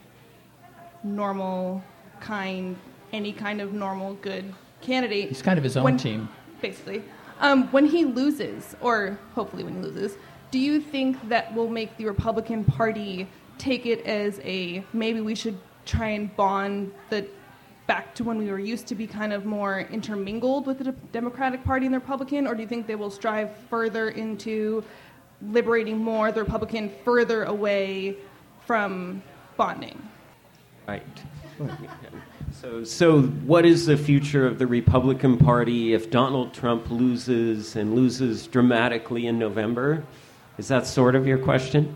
normal, 1.02 1.82
kind, 2.20 2.76
any 3.12 3.32
kind 3.32 3.60
of 3.60 3.72
normal, 3.72 4.14
good 4.14 4.52
candidate. 4.80 5.28
He's 5.28 5.42
kind 5.42 5.58
of 5.58 5.64
his 5.64 5.76
own 5.76 5.84
when- 5.84 5.96
team. 5.96 6.28
Basically. 6.60 7.02
Um, 7.40 7.68
when 7.68 7.86
he 7.86 8.04
loses, 8.04 8.76
or 8.82 9.18
hopefully 9.34 9.64
when 9.64 9.76
he 9.76 9.80
loses, 9.80 10.18
do 10.50 10.58
you 10.58 10.78
think 10.78 11.16
that 11.30 11.54
will 11.54 11.70
make 11.70 11.96
the 11.96 12.04
Republican 12.04 12.64
Party 12.64 13.26
take 13.60 13.86
it 13.86 14.04
as 14.06 14.40
a 14.42 14.82
maybe 14.92 15.20
we 15.20 15.34
should 15.34 15.58
try 15.84 16.08
and 16.08 16.34
bond 16.36 16.92
the 17.10 17.26
back 17.86 18.14
to 18.14 18.24
when 18.24 18.38
we 18.38 18.50
were 18.50 18.58
used 18.58 18.86
to 18.86 18.94
be 18.94 19.06
kind 19.06 19.32
of 19.32 19.44
more 19.44 19.80
intermingled 19.80 20.66
with 20.66 20.78
the 20.78 20.84
De- 20.84 20.92
Democratic 21.12 21.64
Party 21.64 21.86
and 21.86 21.94
the 21.94 21.98
Republican, 21.98 22.46
or 22.46 22.54
do 22.54 22.62
you 22.62 22.68
think 22.68 22.86
they 22.86 22.94
will 22.94 23.10
strive 23.10 23.50
further 23.68 24.10
into 24.10 24.84
liberating 25.48 25.98
more 25.98 26.30
the 26.30 26.40
Republican 26.40 26.90
further 27.04 27.44
away 27.44 28.16
from 28.66 29.22
bonding? 29.56 30.00
Right. 30.86 31.02
So, 32.60 32.84
so 32.84 33.22
what 33.22 33.64
is 33.64 33.86
the 33.86 33.96
future 33.96 34.46
of 34.46 34.58
the 34.58 34.66
Republican 34.66 35.36
Party 35.36 35.94
if 35.94 36.10
Donald 36.10 36.52
Trump 36.52 36.90
loses 36.90 37.76
and 37.76 37.94
loses 37.94 38.46
dramatically 38.46 39.26
in 39.26 39.38
November? 39.38 40.04
Is 40.58 40.68
that 40.68 40.86
sort 40.86 41.14
of 41.14 41.26
your 41.26 41.38
question? 41.38 41.94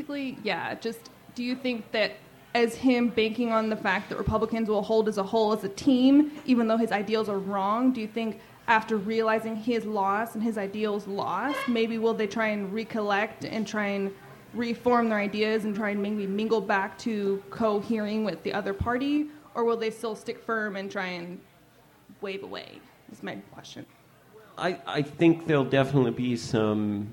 Basically, 0.00 0.38
yeah. 0.42 0.74
Just 0.76 1.10
do 1.34 1.44
you 1.44 1.54
think 1.54 1.92
that 1.92 2.12
as 2.54 2.74
him 2.74 3.10
banking 3.10 3.52
on 3.52 3.68
the 3.68 3.76
fact 3.76 4.08
that 4.08 4.16
Republicans 4.16 4.66
will 4.66 4.80
hold 4.80 5.08
as 5.08 5.18
a 5.18 5.22
whole 5.22 5.52
as 5.52 5.62
a 5.62 5.68
team, 5.68 6.32
even 6.46 6.66
though 6.66 6.78
his 6.78 6.90
ideals 6.90 7.28
are 7.28 7.38
wrong, 7.38 7.92
do 7.92 8.00
you 8.00 8.06
think 8.06 8.40
after 8.66 8.96
realizing 8.96 9.54
his 9.54 9.84
loss 9.84 10.34
and 10.34 10.42
his 10.42 10.56
ideals 10.56 11.06
lost, 11.06 11.58
maybe 11.68 11.98
will 11.98 12.14
they 12.14 12.26
try 12.26 12.46
and 12.46 12.72
recollect 12.72 13.44
and 13.44 13.68
try 13.68 13.88
and 13.88 14.10
reform 14.54 15.10
their 15.10 15.18
ideas 15.18 15.66
and 15.66 15.76
try 15.76 15.90
and 15.90 16.02
maybe 16.02 16.26
mingle 16.26 16.62
back 16.62 16.96
to 17.00 17.42
cohering 17.50 18.24
with 18.24 18.42
the 18.42 18.54
other 18.54 18.72
party, 18.72 19.26
or 19.54 19.64
will 19.64 19.76
they 19.76 19.90
still 19.90 20.16
stick 20.16 20.42
firm 20.42 20.76
and 20.76 20.90
try 20.90 21.08
and 21.08 21.38
wave 22.22 22.42
away? 22.42 22.80
Is 23.12 23.22
my 23.22 23.34
question. 23.52 23.84
I, 24.56 24.78
I 24.86 25.02
think 25.02 25.46
there'll 25.46 25.62
definitely 25.62 26.12
be 26.12 26.36
some, 26.36 27.06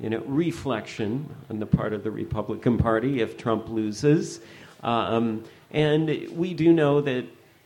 you 0.00 0.08
know, 0.08 0.20
reflection 0.26 1.28
on 1.50 1.58
the 1.58 1.66
part 1.66 1.92
of 1.92 2.02
the 2.02 2.10
Republican 2.10 2.78
Party 2.78 3.20
if 3.20 3.36
Trump 3.36 3.68
loses, 3.68 4.40
um, 4.82 5.44
and 5.72 6.08
we 6.32 6.54
do 6.54 6.72
know 6.72 7.00
that 7.00 7.24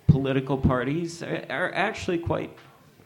political 0.08 0.58
parties 0.58 1.22
are, 1.22 1.72
actually 1.74 2.18
quite 2.18 2.50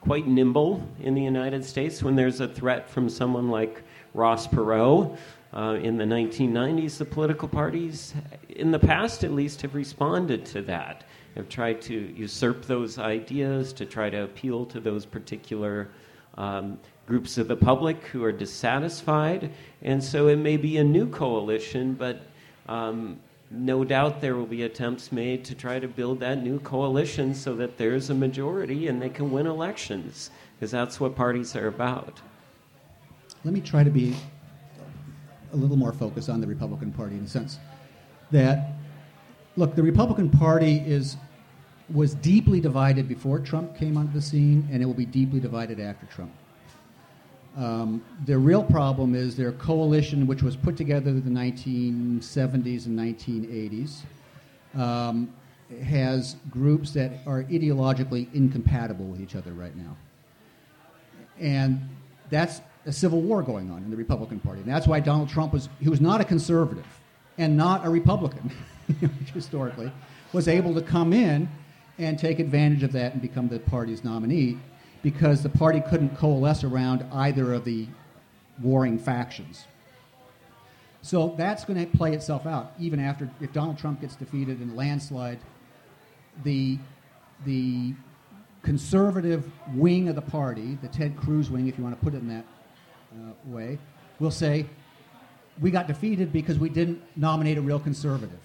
quite 0.01 0.27
nimble 0.27 0.87
in 1.01 1.15
the 1.15 1.23
United 1.23 1.65
States 1.65 2.03
when 2.03 2.15
there's 2.15 2.41
a 2.41 2.49
threat 2.49 2.89
from 2.89 3.09
someone 3.09 3.49
like 3.51 3.83
Ross 4.15 4.47
Perot. 4.47 5.17
Uh, 5.55 5.79
in 5.83 5.97
the 5.97 6.05
1990s, 6.05 6.99
the 6.99 7.05
political 7.07 7.49
parties, 7.49 8.13
in 8.51 8.71
the 8.71 8.79
past 8.79 9.25
at 9.25 9.33
least, 9.33 9.63
have 9.63 9.75
responded 9.75 10.45
to 10.45 10.61
that, 10.61 11.05
have 11.37 11.49
tried 11.49 11.81
to 11.81 11.95
usurp 12.15 12.67
those 12.67 12.99
ideas, 12.99 13.73
to 13.73 13.87
try 13.87 14.11
to 14.11 14.25
appeal 14.25 14.67
to 14.67 14.79
those 14.79 15.07
particular 15.07 15.89
um, 16.37 16.79
groups 17.09 17.39
of 17.39 17.49
the 17.49 17.57
public 17.57 18.05
who 18.09 18.23
are 18.23 18.31
dissatisfied. 18.31 19.51
And 19.81 20.05
so 20.05 20.29
it 20.29 20.37
may 20.37 20.59
be 20.59 20.77
a 20.77 20.85
new 20.85 21.09
coalition, 21.09 21.95
but 21.95 22.21
um, 22.69 23.19
no 23.51 23.83
doubt 23.83 24.21
there 24.21 24.37
will 24.37 24.47
be 24.47 24.65
attempts 24.65 25.11
made 25.11 25.43
to 25.47 25.55
try 25.55 25.81
to 25.81 25.89
build 25.89 26.21
that 26.21 26.43
new 26.43 26.61
coalition 26.61 27.35
so 27.35 27.57
that 27.57 27.79
there's 27.79 28.11
a 28.11 28.15
majority 28.15 28.89
and 28.89 29.01
they 29.01 29.09
can 29.09 29.33
win 29.33 29.47
elections, 29.47 30.31
because 30.55 30.71
that's 30.71 31.01
what 31.01 31.17
parties 31.17 31.57
are 31.57 31.69
about. 31.69 32.21
Let 33.43 33.55
me 33.55 33.63
try 33.63 33.83
to 33.85 33.91
be 33.91 34.15
a 35.55 35.57
little 35.57 35.79
more 35.79 35.95
focused 35.95 36.29
on 36.29 36.43
the 36.43 36.47
Republican 36.47 36.93
Party 36.93 37.17
in 37.17 37.25
the 37.25 37.31
sense 37.31 37.59
that, 38.33 38.73
look, 39.57 39.75
the 39.75 39.83
Republican 39.83 40.29
Party 40.29 40.83
is 40.87 41.17
was 41.95 42.15
deeply 42.17 42.61
divided 42.61 43.09
before 43.09 43.39
Trump 43.39 43.75
came 43.75 43.97
onto 43.97 44.13
the 44.13 44.21
scene, 44.21 44.69
and 44.71 44.83
it 44.83 44.85
will 44.85 44.93
be 44.93 45.07
deeply 45.07 45.41
divided 45.41 45.81
after 45.81 46.05
Trump. 46.05 46.31
Um, 47.59 48.05
the 48.25 48.39
real 48.39 48.63
problem 48.63 49.17
is 49.17 49.37
their 49.37 49.51
coalition, 49.51 50.29
which 50.29 50.45
was 50.45 50.55
put 50.55 50.77
together 50.77 51.11
in 51.11 51.25
the 51.25 51.41
1970s 51.41 52.87
and 52.87 52.97
1980s, 52.97 54.03
um, 54.81 55.35
has 55.83 56.37
groups 56.51 56.93
that 56.93 57.11
are 57.27 57.43
ideologically 57.43 58.33
incompatible 58.33 59.07
with 59.07 59.21
each 59.21 59.35
other 59.35 59.53
right 59.53 59.75
now. 59.77 59.97
And 61.41 61.81
that's 62.31 62.61
a 62.87 62.93
civil 62.93 63.21
war 63.21 63.43
going 63.43 63.73
on 63.73 63.79
in 63.79 63.91
the 63.91 63.97
Republican 63.97 64.39
Party. 64.39 64.61
And 64.61 64.71
that's 64.71 64.87
why 64.87 65.01
Donald 65.01 65.29
Trump 65.29 65.53
was, 65.53 65.69
he 65.81 65.89
was 65.89 66.01
not 66.01 66.21
a 66.21 66.25
conservative 66.25 66.87
and 67.39 67.57
not 67.57 67.85
a 67.85 67.91
Republican, 67.91 68.53
historically, 69.35 69.91
was 70.33 70.47
able 70.47 70.75
to 70.75 70.83
come 70.83 71.13
in 71.13 71.49
and 71.99 72.21
take 72.21 72.39
advantage 72.39 72.85
of 72.85 72.93
that 72.93 73.15
and 73.15 73.21
become 73.21 73.49
the 73.49 73.59
party's 73.59 74.05
nominee 74.05 74.59
because 75.03 75.43
the 75.43 75.49
party 75.49 75.81
couldn't 75.81 76.17
coalesce 76.17 76.65
around 76.65 77.05
either 77.13 77.53
of 77.53 77.65
the 77.65 77.87
warring 78.61 78.99
factions. 78.99 79.67
So 81.03 81.35
that's 81.37 81.65
going 81.65 81.79
to 81.79 81.97
play 81.97 82.15
itself 82.15 82.47
out 82.47 82.73
even 82.79 83.01
after 83.01 83.31
if 83.41 83.53
Donald 83.53 83.79
Trump 83.79 84.01
gets 84.01 84.17
defeated 84.17 84.61
in 84.61 84.71
a 84.71 84.75
landslide. 84.75 85.39
The 86.45 86.79
the 87.45 87.95
conservative 88.63 89.51
wing 89.75 90.09
of 90.09 90.17
the 90.17 90.23
party, 90.23 90.77
the 90.83 90.89
Ted 90.89 91.17
Cruz 91.17 91.51
wing, 91.51 91.69
if 91.69 91.79
you 91.79 91.85
want 91.85 91.99
to 91.99 92.05
put 92.05 92.15
it 92.15 92.19
in 92.19 92.29
that 92.29 92.45
uh, 93.13 93.33
way, 93.47 93.79
will 94.19 94.31
say 94.31 94.67
we 95.61 95.71
got 95.71 95.87
defeated 95.87 96.33
because 96.33 96.59
we 96.59 96.69
didn't 96.69 97.01
nominate 97.17 97.59
a 97.59 97.61
real 97.61 97.79
conservative. 97.79 98.41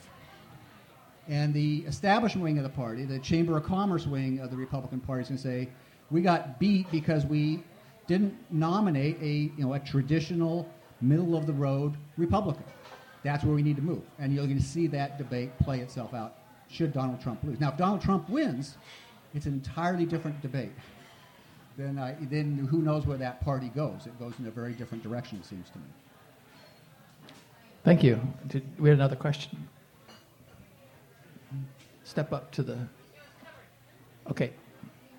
And 1.28 1.54
the 1.54 1.84
establishment 1.88 2.44
wing 2.44 2.58
of 2.58 2.64
the 2.64 2.70
party, 2.70 3.06
the 3.06 3.20
Chamber 3.20 3.58
of 3.58 3.64
Commerce 3.64 4.06
wing 4.06 4.40
of 4.40 4.52
the 4.52 4.58
Republican 4.58 5.00
Party, 5.00 5.24
is 5.24 5.30
going 5.30 5.38
to 5.38 5.44
say 5.44 5.70
we 6.12 6.22
got 6.22 6.60
beat 6.60 6.90
because 6.92 7.26
we 7.26 7.64
didn't 8.08 8.36
nominate 8.52 9.18
a 9.22 9.52
you 9.58 9.66
know 9.66 9.74
a 9.74 9.80
traditional 9.80 10.70
middle 11.02 11.36
of 11.36 11.46
the 11.46 11.54
road 11.54 11.96
Republican. 12.18 12.64
That's 13.24 13.44
where 13.44 13.56
we 13.56 13.64
need 13.64 13.78
to 13.78 13.82
move, 13.82 14.04
and 14.20 14.34
you're 14.34 14.46
going 14.46 14.58
to 14.60 14.64
see 14.64 14.88
that 14.88 15.18
debate 15.18 15.58
play 15.60 15.80
itself 15.80 16.14
out. 16.14 16.38
Should 16.70 16.92
Donald 16.92 17.22
Trump 17.22 17.44
lose? 17.44 17.60
Now, 17.60 17.70
if 17.70 17.78
Donald 17.78 18.02
Trump 18.02 18.28
wins, 18.30 18.78
it's 19.34 19.46
an 19.46 19.54
entirely 19.54 20.06
different 20.06 20.42
debate. 20.42 20.72
Then, 21.78 21.98
uh, 21.98 22.16
then 22.30 22.68
who 22.70 22.82
knows 22.82 23.06
where 23.06 23.18
that 23.18 23.42
party 23.42 23.70
goes? 23.70 24.06
It 24.06 24.18
goes 24.20 24.34
in 24.40 24.46
a 24.48 24.52
very 24.52 24.74
different 24.74 25.04
direction, 25.04 25.40
it 25.40 25.46
seems 25.46 25.70
to 25.72 25.78
me. 25.78 25.86
Thank 27.84 28.04
you. 28.04 28.20
Did 28.48 28.64
we 28.80 28.90
had 28.90 28.98
another 28.98 29.16
question? 29.16 29.68
Step 32.04 32.32
up 32.32 32.52
to 32.52 32.64
the. 32.64 32.78
Okay. 34.30 34.54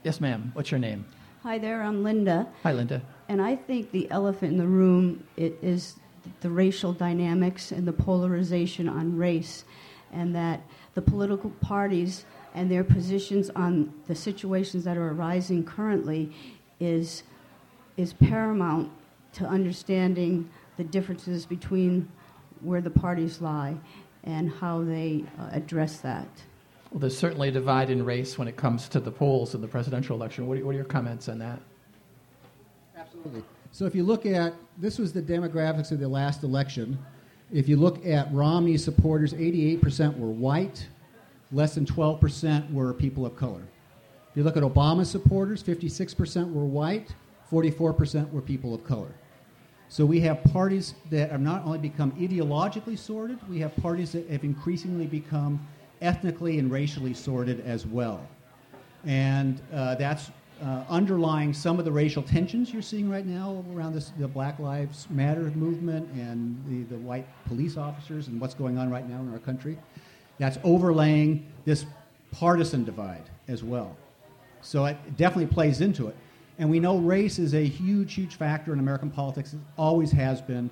Yes, 0.05 0.21
ma'am. 0.21 0.51
What's 0.53 0.71
your 0.71 0.79
name? 0.79 1.07
Hi 1.45 1.57
there, 1.57 1.83
I'm 1.83 2.05
Linda. 2.05 2.47
Hi, 2.63 2.73
Linda. 2.73 3.01
And 3.31 3.41
I 3.41 3.57
think 3.57 3.91
the 3.91 4.11
elephant 4.11 4.53
in 4.53 4.59
the 4.59 4.67
room 4.67 5.27
it 5.39 5.59
is 5.63 5.97
the 6.43 6.51
racial 6.51 6.93
dynamics 6.93 7.73
and 7.73 7.89
the 7.89 7.93
polarization 7.93 8.87
on 8.87 9.17
race, 9.17 9.65
and 10.13 10.37
that 10.37 10.61
the 10.93 11.01
political 11.01 11.49
parties 11.63 12.27
and 12.55 12.71
their 12.71 12.85
positions 12.85 13.49
on 13.57 13.95
the 14.07 14.15
situations 14.15 14.85
that 14.85 14.99
are 14.99 15.11
arising 15.11 15.65
currently 15.65 16.31
is 16.81 17.23
is 17.97 18.13
paramount 18.13 18.91
to 19.33 19.47
understanding 19.47 20.51
the 20.77 20.85
differences 20.85 21.47
between 21.47 22.07
where 22.61 22.83
the 22.83 22.91
parties 22.91 23.41
lie 23.41 23.75
and 24.25 24.51
how 24.51 24.83
they 24.85 25.25
uh, 25.39 25.49
address 25.53 25.99
that. 26.01 26.29
Well, 26.95 27.01
there's 27.01 27.19
certainly 27.19 27.49
a 27.49 27.51
divide 27.51 27.91
in 27.91 28.05
race 28.05 28.39
when 28.39 28.47
it 28.47 28.57
comes 28.57 28.89
to 28.91 29.01
the 29.01 29.11
polls 29.11 29.57
in 29.57 29.61
the 29.61 29.67
presidential 29.67 30.15
election. 30.17 30.47
What 30.47 30.59
are, 30.59 30.65
what 30.65 30.77
are 30.77 30.79
your 30.79 30.85
comments 30.85 31.29
on 31.29 31.41
that? 31.41 31.61
Absolutely. 32.97 33.43
So 33.73 33.85
if 33.85 33.97
you 33.97 34.05
look 34.05 34.27
at 34.27 34.55
this 34.79 34.97
was 34.97 35.13
the 35.13 35.21
demographics 35.21 35.91
of 35.91 35.99
the 35.99 36.07
last 36.07 36.45
election. 36.45 36.97
If 37.53 37.69
you 37.69 37.77
look 37.77 38.07
at 38.07 38.33
Romney 38.33 38.77
supporters, 38.77 39.33
88% 39.35 40.17
were 40.17 40.31
white, 40.31 40.87
less 41.51 41.75
than 41.75 41.85
12% 41.85 42.73
were 42.73 42.95
people 42.95 43.27
of 43.27 43.35
color. 43.35 43.63
If 44.31 44.37
you 44.37 44.45
look 44.45 44.57
at 44.57 44.63
Obama 44.63 45.05
supporters, 45.05 45.65
56% 45.65 46.53
were 46.53 46.65
white, 46.65 47.13
44% 47.51 48.31
were 48.31 48.41
people 48.41 48.73
of 48.73 48.85
color. 48.85 49.13
So 49.89 50.07
we 50.07 50.21
have 50.21 50.45
parties 50.45 50.95
that 51.11 51.33
have 51.33 51.41
not 51.41 51.65
only 51.65 51.79
become 51.79 52.13
ideologically 52.13 52.97
sorted, 52.97 53.39
we 53.49 53.59
have 53.59 53.77
parties 53.79 54.13
that 54.13 54.31
have 54.31 54.45
increasingly 54.45 55.07
become 55.07 55.67
ethnically 56.05 56.59
and 56.59 56.71
racially 56.71 57.15
sorted 57.15 57.61
as 57.67 57.87
well. 57.87 58.27
And 59.05 59.61
uh, 59.73 59.97
that's 59.97 60.31
uh, 60.63 60.85
underlying 60.89 61.53
some 61.53 61.79
of 61.79 61.85
the 61.85 61.93
racial 61.93 62.23
tensions 62.23 62.73
you're 62.73 62.83
seeing 62.83 63.11
right 63.11 63.27
now 63.27 63.65
around 63.75 63.95
this, 63.95 64.13
the 64.19 64.29
Black 64.29 64.59
Lives 64.59 65.09
Matter 65.11 65.51
movement 65.55 66.09
and 66.13 66.63
the, 66.69 66.95
the 66.95 67.01
white 67.01 67.27
police 67.47 67.77
officers 67.77 68.29
and 68.29 68.41
what's 68.41 68.55
going 68.55 68.79
on 68.79 68.91
right 68.91 69.09
now 69.09 69.21
in 69.21 69.33
our 69.33 69.39
country. 69.41 69.77
That's 70.39 70.59
overlaying 70.63 71.47
this 71.65 71.87
partisan 72.31 72.85
divide 72.85 73.29
as 73.49 73.65
well. 73.65 73.97
So 74.61 74.85
it 74.87 74.97
definitely 75.17 75.53
plays 75.53 75.81
into 75.81 76.09
it. 76.09 76.17
And 76.59 76.71
we 76.71 76.79
know 76.79 76.99
race 76.99 77.39
is 77.39 77.55
a 77.55 77.65
huge, 77.65 78.15
huge 78.15 78.37
factor 78.37 78.73
in 78.73 78.79
American 78.79 79.11
politics. 79.11 79.55
It 79.55 79.61
always 79.77 80.13
has 80.13 80.41
been. 80.41 80.71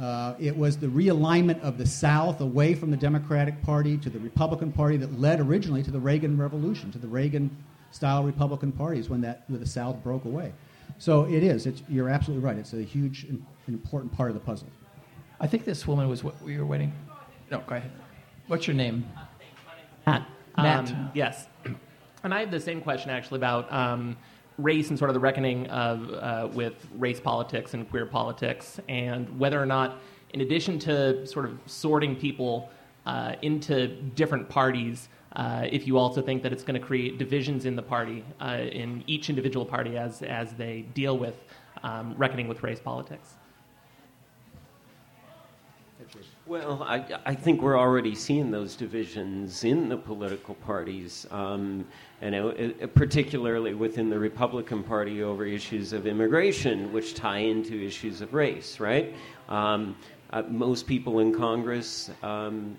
Uh, 0.00 0.34
it 0.40 0.56
was 0.56 0.76
the 0.76 0.88
realignment 0.88 1.60
of 1.62 1.78
the 1.78 1.86
South 1.86 2.40
away 2.40 2.74
from 2.74 2.90
the 2.90 2.96
Democratic 2.96 3.62
Party 3.62 3.96
to 3.98 4.10
the 4.10 4.18
Republican 4.18 4.72
Party 4.72 4.96
that 4.96 5.20
led 5.20 5.40
originally 5.40 5.82
to 5.84 5.90
the 5.90 6.00
Reagan 6.00 6.36
Revolution, 6.36 6.90
to 6.92 6.98
the 6.98 7.06
Reagan 7.06 7.56
style 7.92 8.24
Republican 8.24 8.72
parties 8.72 9.08
when, 9.08 9.20
that, 9.20 9.44
when 9.46 9.60
the 9.60 9.66
South 9.66 10.02
broke 10.02 10.24
away. 10.24 10.52
So 10.98 11.24
it 11.24 11.44
is. 11.44 11.66
It's, 11.66 11.82
you're 11.88 12.08
absolutely 12.08 12.44
right. 12.44 12.58
It's 12.58 12.72
a 12.72 12.82
huge 12.82 13.24
and 13.24 13.44
important 13.68 14.12
part 14.12 14.30
of 14.30 14.34
the 14.34 14.40
puzzle. 14.40 14.68
I 15.40 15.46
think 15.46 15.64
this 15.64 15.86
woman 15.86 16.08
was 16.08 16.24
what 16.24 16.40
we 16.42 16.58
were 16.58 16.66
waiting. 16.66 16.92
No, 17.50 17.62
go 17.66 17.76
ahead. 17.76 17.90
What's 18.48 18.66
your 18.66 18.74
name? 18.74 19.06
Matt. 20.06 20.26
Matt. 20.56 20.90
Um, 20.90 21.10
yes. 21.14 21.46
And 22.22 22.32
I 22.32 22.40
have 22.40 22.50
the 22.50 22.58
same 22.58 22.80
question 22.80 23.10
actually 23.10 23.36
about 23.36 23.70
um, 23.70 24.16
race 24.58 24.90
and 24.90 24.98
sort 24.98 25.10
of 25.10 25.14
the 25.14 25.20
reckoning 25.20 25.66
of 25.68 26.12
uh, 26.12 26.48
with 26.52 26.74
race 26.96 27.20
politics 27.20 27.74
and 27.74 27.88
queer 27.90 28.06
politics, 28.06 28.80
and 28.88 29.38
whether 29.38 29.60
or 29.60 29.66
not, 29.66 29.98
in 30.32 30.40
addition 30.40 30.78
to 30.80 31.26
sort 31.26 31.44
of 31.46 31.58
sorting 31.66 32.16
people 32.16 32.70
uh, 33.06 33.34
into 33.42 33.88
different 34.14 34.48
parties, 34.48 35.08
uh, 35.36 35.66
if 35.70 35.86
you 35.86 35.98
also 35.98 36.22
think 36.22 36.42
that 36.42 36.52
it's 36.52 36.62
going 36.62 36.80
to 36.80 36.86
create 36.86 37.18
divisions 37.18 37.66
in 37.66 37.74
the 37.74 37.82
party, 37.82 38.24
uh, 38.40 38.58
in 38.70 39.02
each 39.06 39.28
individual 39.28 39.66
party 39.66 39.96
as 39.96 40.22
as 40.22 40.52
they 40.54 40.82
deal 40.94 41.18
with 41.18 41.36
um, 41.82 42.14
reckoning 42.16 42.48
with 42.48 42.62
race 42.62 42.80
politics. 42.80 43.34
Well, 46.46 46.82
I, 46.82 47.02
I 47.24 47.34
think 47.34 47.62
we're 47.62 47.78
already 47.78 48.14
seeing 48.14 48.50
those 48.50 48.76
divisions 48.76 49.64
in 49.64 49.88
the 49.88 49.96
political 49.96 50.54
parties, 50.56 51.26
um, 51.30 51.86
and 52.20 52.34
it, 52.34 52.94
particularly 52.94 53.72
within 53.72 54.10
the 54.10 54.18
Republican 54.18 54.82
Party 54.82 55.22
over 55.22 55.46
issues 55.46 55.94
of 55.94 56.06
immigration, 56.06 56.92
which 56.92 57.14
tie 57.14 57.38
into 57.38 57.82
issues 57.82 58.20
of 58.20 58.34
race, 58.34 58.78
right? 58.78 59.14
Um, 59.48 59.96
uh, 60.34 60.42
most 60.42 60.86
people 60.86 61.20
in 61.20 61.34
Congress 61.34 62.10
um, 62.22 62.76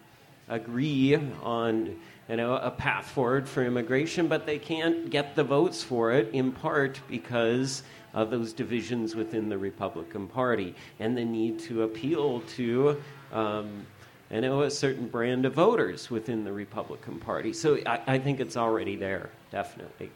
agree 0.47 1.15
on 1.41 1.95
you 2.29 2.35
know, 2.35 2.57
a 2.57 2.69
path 2.69 3.07
forward 3.07 3.49
for 3.49 3.63
immigration, 3.63 4.27
but 4.27 4.45
they 4.45 4.59
can't 4.59 5.09
get 5.09 5.35
the 5.35 5.43
votes 5.43 5.81
for 5.81 6.11
it 6.11 6.29
in 6.33 6.51
part 6.51 7.01
because 7.07 7.81
of 8.13 8.29
those 8.29 8.53
divisions 8.53 9.15
within 9.15 9.49
the 9.49 9.57
Republican 9.57 10.27
Party 10.27 10.73
and 10.99 11.17
the 11.17 11.25
need 11.25 11.59
to 11.59 11.83
appeal 11.83 12.41
to 12.41 13.01
um, 13.31 13.85
it 14.29 14.49
was 14.49 14.73
a 14.73 14.75
certain 14.75 15.07
brand 15.07 15.45
of 15.45 15.53
voters 15.53 16.09
within 16.09 16.43
the 16.43 16.51
Republican 16.51 17.19
Party. 17.19 17.53
So 17.53 17.79
I, 17.85 18.01
I 18.07 18.19
think 18.19 18.39
it's 18.39 18.57
already 18.57 18.95
there, 18.95 19.29
definitely. 19.51 20.11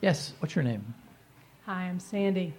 Yes, 0.00 0.32
what's 0.40 0.54
your 0.54 0.64
name? 0.64 0.94
Hi, 1.66 1.82
I'm 1.84 2.00
Sandy. 2.00 2.54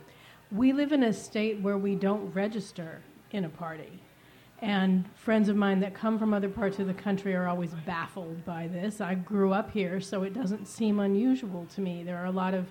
We 0.52 0.72
live 0.72 0.92
in 0.92 1.04
a 1.04 1.14
state 1.14 1.60
where 1.62 1.78
we 1.78 1.96
don't 1.96 2.32
register 2.34 3.02
in 3.32 3.46
a 3.46 3.50
party. 3.50 4.00
And 4.62 5.04
friends 5.16 5.50
of 5.50 5.58
mine 5.58 5.82
that 5.82 5.94
come 5.94 6.18
from 6.18 6.34
other 6.34 6.48
parts 6.48 6.80
of 6.80 6.88
the 6.88 6.94
country 6.94 7.36
are 7.36 7.50
always 7.50 7.72
baffled 7.86 8.46
by 8.46 8.68
this. 8.68 9.02
I 9.02 9.16
grew 9.16 9.52
up 9.52 9.72
here, 9.72 10.00
so 10.00 10.24
it 10.24 10.34
doesn't 10.34 10.68
seem 10.68 11.02
unusual 11.02 11.66
to 11.76 11.82
me. 11.82 12.04
There 12.04 12.18
are 12.18 12.28
a 12.28 12.32
lot 12.32 12.54
of 12.54 12.68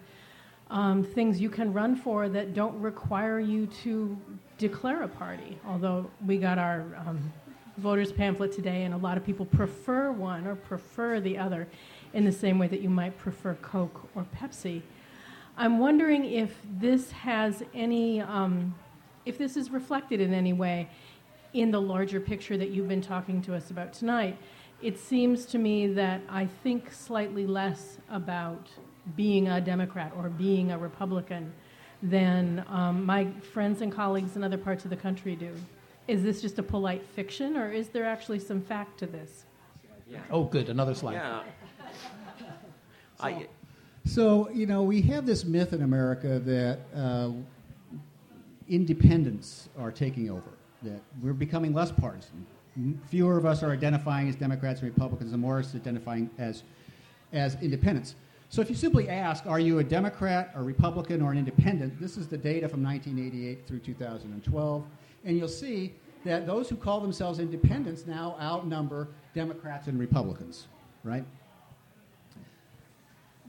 um, 0.71 1.05
things 1.05 1.39
you 1.39 1.51
can 1.51 1.71
run 1.73 1.95
for 1.95 2.31
that 2.31 2.55
don't 2.55 2.81
require 2.81 3.41
you 3.41 3.67
to 3.83 4.17
declare 4.63 5.03
a 5.03 5.09
party. 5.09 5.59
Although 5.67 6.09
we 6.25 6.39
got 6.39 6.57
our 6.57 6.85
um, 7.05 7.33
voters 7.79 8.13
pamphlet 8.13 8.53
today, 8.53 8.85
and 8.85 8.95
a 8.95 8.97
lot 8.97 9.17
of 9.17 9.27
people 9.27 9.45
prefer 9.45 10.13
one 10.13 10.47
or 10.47 10.55
prefer 10.55 11.19
the 11.19 11.37
other 11.37 11.67
in 12.15 12.25
the 12.25 12.31
same 12.31 12.61
way 12.61 12.69
that 12.69 12.81
you 12.81 12.89
might 12.89 13.19
prefer 13.19 13.55
Coke 13.55 14.09
or 14.15 14.25
Pepsi. 14.37 14.83
I'm 15.57 15.81
wondering 15.81 16.25
if 16.25 16.57
this 16.79 17.11
has 17.11 17.65
any, 17.75 18.21
um, 18.21 18.73
if 19.27 19.37
this 19.37 19.57
is 19.57 19.71
reflected 19.71 20.21
in 20.21 20.33
any 20.33 20.53
way 20.53 20.89
in 21.55 21.73
the 21.73 21.81
larger 21.81 22.21
picture 22.21 22.57
that 22.57 22.71
you've 22.71 22.89
been 22.89 23.03
talking 23.03 23.43
to 23.43 23.57
us 23.57 23.71
about 23.71 23.93
tonight. 23.93 24.39
It 24.81 24.97
seems 24.97 25.45
to 25.47 25.59
me 25.59 25.89
that 25.89 26.21
I 26.29 26.47
think 26.63 26.93
slightly 26.93 27.47
less 27.47 27.99
about 28.09 28.69
being 29.17 29.49
a 29.49 29.61
Democrat 29.61 30.13
or 30.17 30.29
being 30.29 30.71
a 30.71 30.79
Republican 30.79 31.53
than 32.03 32.65
um, 32.69 33.07
my 33.07 33.31
friends 33.53 33.81
and 33.81 33.93
colleagues 33.93 34.37
in 34.37 34.43
other 34.43 34.59
parts 34.59 34.85
of 34.85 34.91
the 34.91 34.97
country 34.97 35.37
do. 35.37 35.55
Is 36.09 36.23
this 36.23 36.43
just 36.43 36.59
a 36.59 36.63
polite 36.63 37.07
fiction, 37.07 37.57
or 37.57 37.71
is 37.71 37.89
there 37.89 38.05
actually 38.05 38.41
some 38.41 38.61
fact 38.61 38.99
to 38.99 39.07
this? 39.07 39.45
Yeah. 40.09 40.19
Oh, 40.31 40.45
good. 40.45 40.69
Another 40.69 40.95
slide. 40.95 41.15
Yeah. 41.15 41.43
I, 43.21 43.47
so, 44.05 44.51
you 44.51 44.67
know, 44.67 44.83
we 44.83 45.01
have 45.03 45.27
this 45.27 45.45
myth 45.45 45.73
in 45.73 45.83
America 45.83 46.41
that 46.41 46.81
uh, 46.95 47.31
independents 48.69 49.69
are 49.79 49.93
taking 49.93 50.29
over, 50.29 50.51
that 50.83 51.01
we're 51.23 51.33
becoming 51.33 51.73
less 51.73 51.93
partisan. 51.93 52.45
Fewer 53.07 53.39
of 53.39 53.47
us 53.47 53.63
are 53.63 53.71
identifying 53.71 54.29
as 54.29 54.35
Democrats 54.35 54.81
and 54.81 54.91
Republicans, 54.91 55.33
and 55.33 55.41
more 55.41 55.61
is 55.61 55.75
identifying 55.77 56.29
as, 56.39 56.65
as 57.33 57.57
independents. 57.63 58.17
So 58.53 58.61
if 58.61 58.69
you 58.69 58.77
simply 58.77 59.09
ask, 59.09 59.47
are 59.47 59.59
you 59.59 59.79
a 59.79 59.85
Democrat, 59.85 60.53
a 60.55 60.63
Republican, 60.63 61.23
or 61.23 61.33
an 61.33 61.39
independent, 61.39 61.99
this 61.99 62.19
is 62.19 62.29
the 62.29 62.37
data 62.37 62.69
from 62.69 62.85
1988 62.85 63.67
through 63.67 63.79
2012, 63.79 64.85
and 65.25 65.39
you'll 65.39 65.49
see 65.49 65.95
that 66.27 66.47
those 66.47 66.69
who 66.69 66.77
call 66.77 67.01
themselves 67.01 67.39
independents 67.39 68.07
now 68.07 68.37
outnumber 68.39 69.09
Democrats 69.35 69.87
and 69.87 69.99
Republicans, 69.99 70.67
right? 71.03 71.25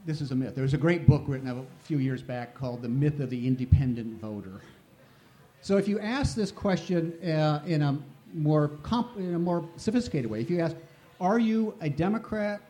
This 0.06 0.22
is 0.22 0.30
a 0.30 0.34
myth. 0.34 0.54
There 0.54 0.62
was 0.62 0.72
a 0.72 0.78
great 0.78 1.06
book 1.06 1.24
written 1.26 1.48
a 1.50 1.84
few 1.84 1.98
years 1.98 2.22
back 2.22 2.54
called 2.54 2.80
The 2.80 2.88
Myth 2.88 3.20
of 3.20 3.28
the 3.28 3.46
Independent 3.46 4.22
Voter. 4.22 4.62
So 5.60 5.76
if 5.76 5.86
you 5.86 6.00
ask 6.00 6.34
this 6.34 6.50
question 6.50 7.12
uh, 7.22 7.60
in, 7.66 7.82
a 7.82 7.98
more 8.32 8.68
comp- 8.82 9.18
in 9.18 9.34
a 9.34 9.38
more 9.38 9.68
sophisticated 9.76 10.30
way, 10.30 10.40
if 10.40 10.48
you 10.48 10.60
ask, 10.60 10.74
are 11.20 11.38
you 11.38 11.74
a 11.82 11.90
Democrat, 11.90 12.62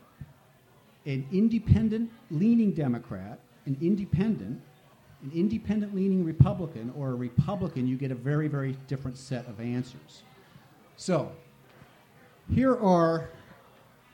an 1.06 1.26
independent 1.32 2.10
leaning 2.30 2.72
Democrat, 2.72 3.38
an 3.66 3.76
independent, 3.80 4.60
an 5.22 5.32
independent 5.34 5.94
leaning 5.94 6.24
Republican, 6.24 6.92
or 6.96 7.10
a 7.10 7.14
Republican, 7.14 7.86
you 7.86 7.96
get 7.96 8.10
a 8.10 8.14
very, 8.14 8.48
very 8.48 8.76
different 8.86 9.16
set 9.16 9.46
of 9.46 9.60
answers. 9.60 10.22
So, 10.96 11.32
here 12.50 12.76
are 12.76 13.30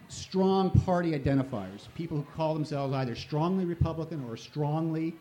strong 0.09 0.71
party 0.71 1.13
identifiers 1.13 1.87
people 1.95 2.17
who 2.17 2.27
call 2.35 2.53
themselves 2.53 2.93
either 2.95 3.15
strongly 3.15 3.65
Republican 3.65 4.25
or 4.29 4.37
strongly 4.37 5.15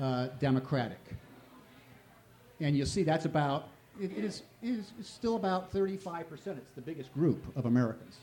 uh, 0.00 0.28
Democratic. 0.38 1.00
And 2.60 2.76
you'll 2.76 2.86
see 2.86 3.02
that's 3.02 3.24
about, 3.24 3.68
it, 4.00 4.12
it, 4.16 4.24
is, 4.24 4.42
it 4.62 4.70
is 4.70 4.92
still 5.02 5.36
about 5.36 5.72
35%. 5.72 6.24
It's 6.30 6.74
the 6.74 6.80
biggest 6.80 7.12
group 7.12 7.44
of 7.56 7.66
Americans. 7.66 8.18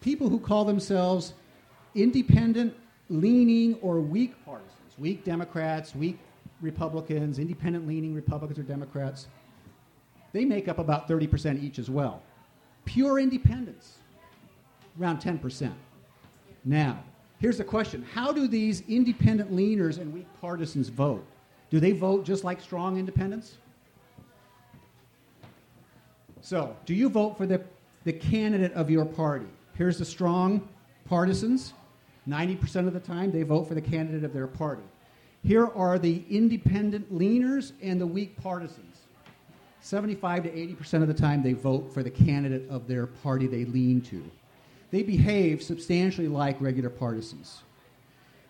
People 0.00 0.28
who 0.28 0.38
call 0.38 0.64
themselves 0.64 1.34
independent, 1.94 2.74
leaning, 3.08 3.74
or 3.82 4.00
weak 4.00 4.34
partisans, 4.44 4.98
weak 4.98 5.24
Democrats, 5.24 5.94
weak 5.94 6.18
Republicans, 6.60 7.38
independent 7.38 7.86
leaning 7.86 8.14
Republicans 8.14 8.58
or 8.58 8.62
Democrats, 8.62 9.26
they 10.32 10.44
make 10.44 10.68
up 10.68 10.78
about 10.78 11.08
30% 11.08 11.62
each 11.62 11.78
as 11.78 11.90
well. 11.90 12.22
Pure 12.84 13.20
independents, 13.20 13.98
around 15.00 15.18
10%. 15.20 15.72
Now, 16.64 17.02
here's 17.38 17.58
the 17.58 17.64
question 17.64 18.02
How 18.14 18.32
do 18.32 18.46
these 18.46 18.82
independent 18.88 19.52
leaners 19.52 19.98
and 19.98 20.12
weak 20.12 20.26
partisans 20.40 20.88
vote? 20.88 21.24
Do 21.70 21.80
they 21.80 21.92
vote 21.92 22.24
just 22.24 22.44
like 22.44 22.60
strong 22.60 22.98
independents? 22.98 23.56
So, 26.40 26.76
do 26.86 26.94
you 26.94 27.08
vote 27.08 27.36
for 27.38 27.46
the, 27.46 27.62
the 28.04 28.12
candidate 28.12 28.72
of 28.72 28.90
your 28.90 29.04
party? 29.04 29.46
Here's 29.74 29.98
the 29.98 30.04
strong 30.04 30.68
partisans. 31.04 31.72
90% 32.28 32.86
of 32.86 32.92
the 32.92 33.00
time, 33.00 33.32
they 33.32 33.42
vote 33.42 33.64
for 33.66 33.74
the 33.74 33.80
candidate 33.80 34.24
of 34.24 34.32
their 34.32 34.46
party. 34.46 34.82
Here 35.44 35.66
are 35.66 35.98
the 35.98 36.22
independent 36.30 37.12
leaners 37.12 37.72
and 37.82 38.00
the 38.00 38.06
weak 38.06 38.40
partisans. 38.40 38.98
75 39.80 40.44
to 40.44 40.50
80% 40.50 41.02
of 41.02 41.08
the 41.08 41.14
time, 41.14 41.42
they 41.42 41.52
vote 41.52 41.92
for 41.92 42.04
the 42.04 42.10
candidate 42.10 42.68
of 42.70 42.86
their 42.86 43.06
party 43.06 43.48
they 43.48 43.64
lean 43.64 44.00
to. 44.02 44.22
They 44.92 45.02
behave 45.02 45.62
substantially 45.62 46.28
like 46.28 46.60
regular 46.60 46.90
partisans. 46.90 47.62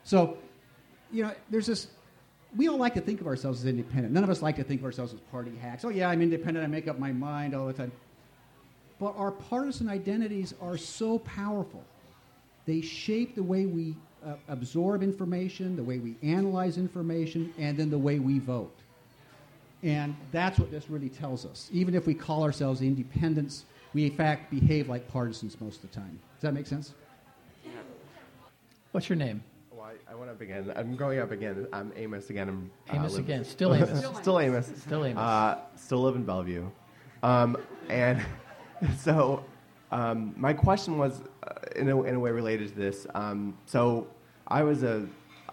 So, 0.04 0.36
you 1.10 1.22
know, 1.22 1.32
there's 1.48 1.66
this. 1.66 1.88
We 2.54 2.68
all 2.68 2.76
like 2.76 2.92
to 2.94 3.00
think 3.00 3.22
of 3.22 3.26
ourselves 3.26 3.60
as 3.60 3.66
independent. 3.66 4.12
None 4.12 4.24
of 4.24 4.28
us 4.28 4.42
like 4.42 4.56
to 4.56 4.64
think 4.64 4.82
of 4.82 4.84
ourselves 4.84 5.14
as 5.14 5.20
party 5.30 5.56
hacks. 5.56 5.86
Oh, 5.86 5.88
yeah, 5.88 6.10
I'm 6.10 6.20
independent. 6.20 6.62
I 6.62 6.66
make 6.66 6.88
up 6.88 6.98
my 6.98 7.12
mind 7.12 7.54
all 7.54 7.66
the 7.66 7.72
time. 7.72 7.92
But 8.98 9.16
our 9.16 9.30
partisan 9.30 9.88
identities 9.88 10.52
are 10.60 10.76
so 10.76 11.18
powerful 11.20 11.82
they 12.66 12.80
shape 12.80 13.34
the 13.34 13.42
way 13.42 13.66
we 13.66 13.96
uh, 14.24 14.34
absorb 14.48 15.02
information, 15.02 15.76
the 15.76 15.82
way 15.82 15.98
we 15.98 16.16
analyze 16.22 16.78
information, 16.78 17.52
and 17.58 17.76
then 17.76 17.90
the 17.90 17.98
way 17.98 18.18
we 18.18 18.38
vote. 18.38 18.76
And 19.82 20.14
that's 20.30 20.58
what 20.58 20.70
this 20.70 20.88
really 20.88 21.08
tells 21.08 21.44
us. 21.44 21.68
Even 21.72 21.94
if 21.94 22.06
we 22.06 22.14
call 22.14 22.44
ourselves 22.44 22.82
independents, 22.82 23.64
we 23.94 24.06
in 24.06 24.16
fact 24.16 24.50
behave 24.50 24.88
like 24.88 25.08
partisans 25.08 25.60
most 25.60 25.82
of 25.82 25.90
the 25.90 25.96
time. 25.96 26.20
Does 26.36 26.42
that 26.42 26.54
make 26.54 26.66
sense? 26.66 26.94
What's 28.92 29.08
your 29.08 29.16
name? 29.16 29.42
Well, 29.72 29.86
I, 29.86 30.12
I 30.12 30.14
went 30.14 30.30
up 30.30 30.40
again. 30.40 30.70
I'm 30.76 30.96
going 30.96 31.18
up 31.18 31.30
again. 31.32 31.66
I'm 31.72 31.92
Amos 31.96 32.30
again. 32.30 32.48
I'm, 32.48 32.70
uh, 32.90 32.96
Amos 32.96 33.12
live- 33.14 33.24
again. 33.24 33.44
Still 33.44 33.74
Amos. 33.74 34.18
still 34.18 34.38
Amos. 34.38 34.70
Still 34.76 35.04
Amos. 35.04 35.18
Uh, 35.18 35.58
still 35.76 36.02
live 36.02 36.14
in 36.14 36.24
Bellevue. 36.24 36.66
Um, 37.22 37.56
and 37.88 38.22
so 38.98 39.44
um, 39.92 40.34
my 40.38 40.54
question 40.54 40.96
was, 40.96 41.20
uh, 41.46 41.52
in, 41.76 41.88
a, 41.90 42.02
in 42.02 42.14
a 42.14 42.18
way, 42.18 42.30
related 42.30 42.68
to 42.70 42.74
this. 42.74 43.06
Um, 43.14 43.56
so 43.66 44.06
I 44.48 44.62
was 44.62 44.82
a, 44.82 45.06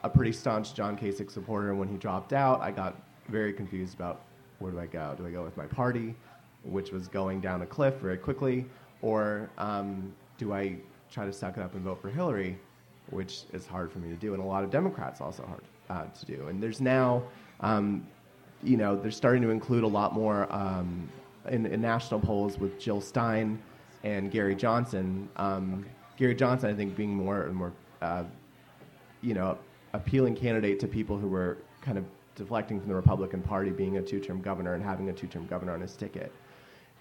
a 0.03 0.09
pretty 0.09 0.31
staunch 0.31 0.73
John 0.73 0.97
Kasich 0.97 1.29
supporter, 1.29 1.69
and 1.69 1.79
when 1.79 1.89
he 1.89 1.97
dropped 1.97 2.31
out, 2.31 2.61
I 2.61 2.71
got 2.71 2.95
very 3.27 3.53
confused 3.53 3.93
about 3.95 4.21
where 4.59 4.71
do 4.71 4.79
I 4.79 4.85
go? 4.85 5.13
Do 5.17 5.27
I 5.27 5.31
go 5.31 5.43
with 5.43 5.57
my 5.57 5.65
party, 5.65 6.15
which 6.63 6.91
was 6.91 7.07
going 7.07 7.41
down 7.41 7.61
a 7.61 7.65
cliff 7.65 7.95
very 7.95 8.17
quickly, 8.17 8.65
or 9.01 9.49
um, 9.57 10.13
do 10.37 10.53
I 10.53 10.77
try 11.11 11.25
to 11.25 11.33
suck 11.33 11.57
it 11.57 11.61
up 11.61 11.73
and 11.75 11.83
vote 11.83 12.01
for 12.01 12.09
Hillary, 12.09 12.57
which 13.09 13.43
is 13.51 13.67
hard 13.67 13.91
for 13.91 13.99
me 13.99 14.09
to 14.09 14.15
do, 14.15 14.33
and 14.33 14.41
a 14.41 14.45
lot 14.45 14.63
of 14.63 14.69
Democrats 14.69 15.19
also 15.19 15.45
hard 15.45 15.63
uh, 15.89 16.05
to 16.17 16.25
do. 16.25 16.47
And 16.47 16.63
there's 16.63 16.79
now, 16.79 17.23
um, 17.59 18.07
you 18.63 18.77
know, 18.77 18.95
they're 18.95 19.11
starting 19.11 19.41
to 19.41 19.49
include 19.49 19.83
a 19.83 19.87
lot 19.87 20.13
more 20.13 20.47
um, 20.53 21.09
in, 21.49 21.65
in 21.65 21.81
national 21.81 22.21
polls 22.21 22.57
with 22.57 22.79
Jill 22.79 23.01
Stein 23.01 23.59
and 24.03 24.31
Gary 24.31 24.55
Johnson. 24.55 25.29
Um, 25.35 25.85
Gary 26.17 26.35
Johnson, 26.35 26.69
I 26.69 26.73
think, 26.73 26.95
being 26.95 27.15
more 27.15 27.43
and 27.43 27.55
more, 27.55 27.73
uh, 28.01 28.23
you 29.21 29.33
know, 29.33 29.57
appealing 29.93 30.35
candidate 30.35 30.79
to 30.81 30.87
people 30.87 31.17
who 31.17 31.27
were 31.27 31.57
kind 31.81 31.97
of 31.97 32.05
deflecting 32.35 32.79
from 32.79 32.89
the 32.89 32.95
Republican 32.95 33.41
Party, 33.41 33.69
being 33.69 33.97
a 33.97 34.01
two-term 34.01 34.41
governor 34.41 34.73
and 34.73 34.83
having 34.83 35.09
a 35.09 35.13
two-term 35.13 35.45
governor 35.47 35.73
on 35.73 35.81
his 35.81 35.95
ticket. 35.95 36.31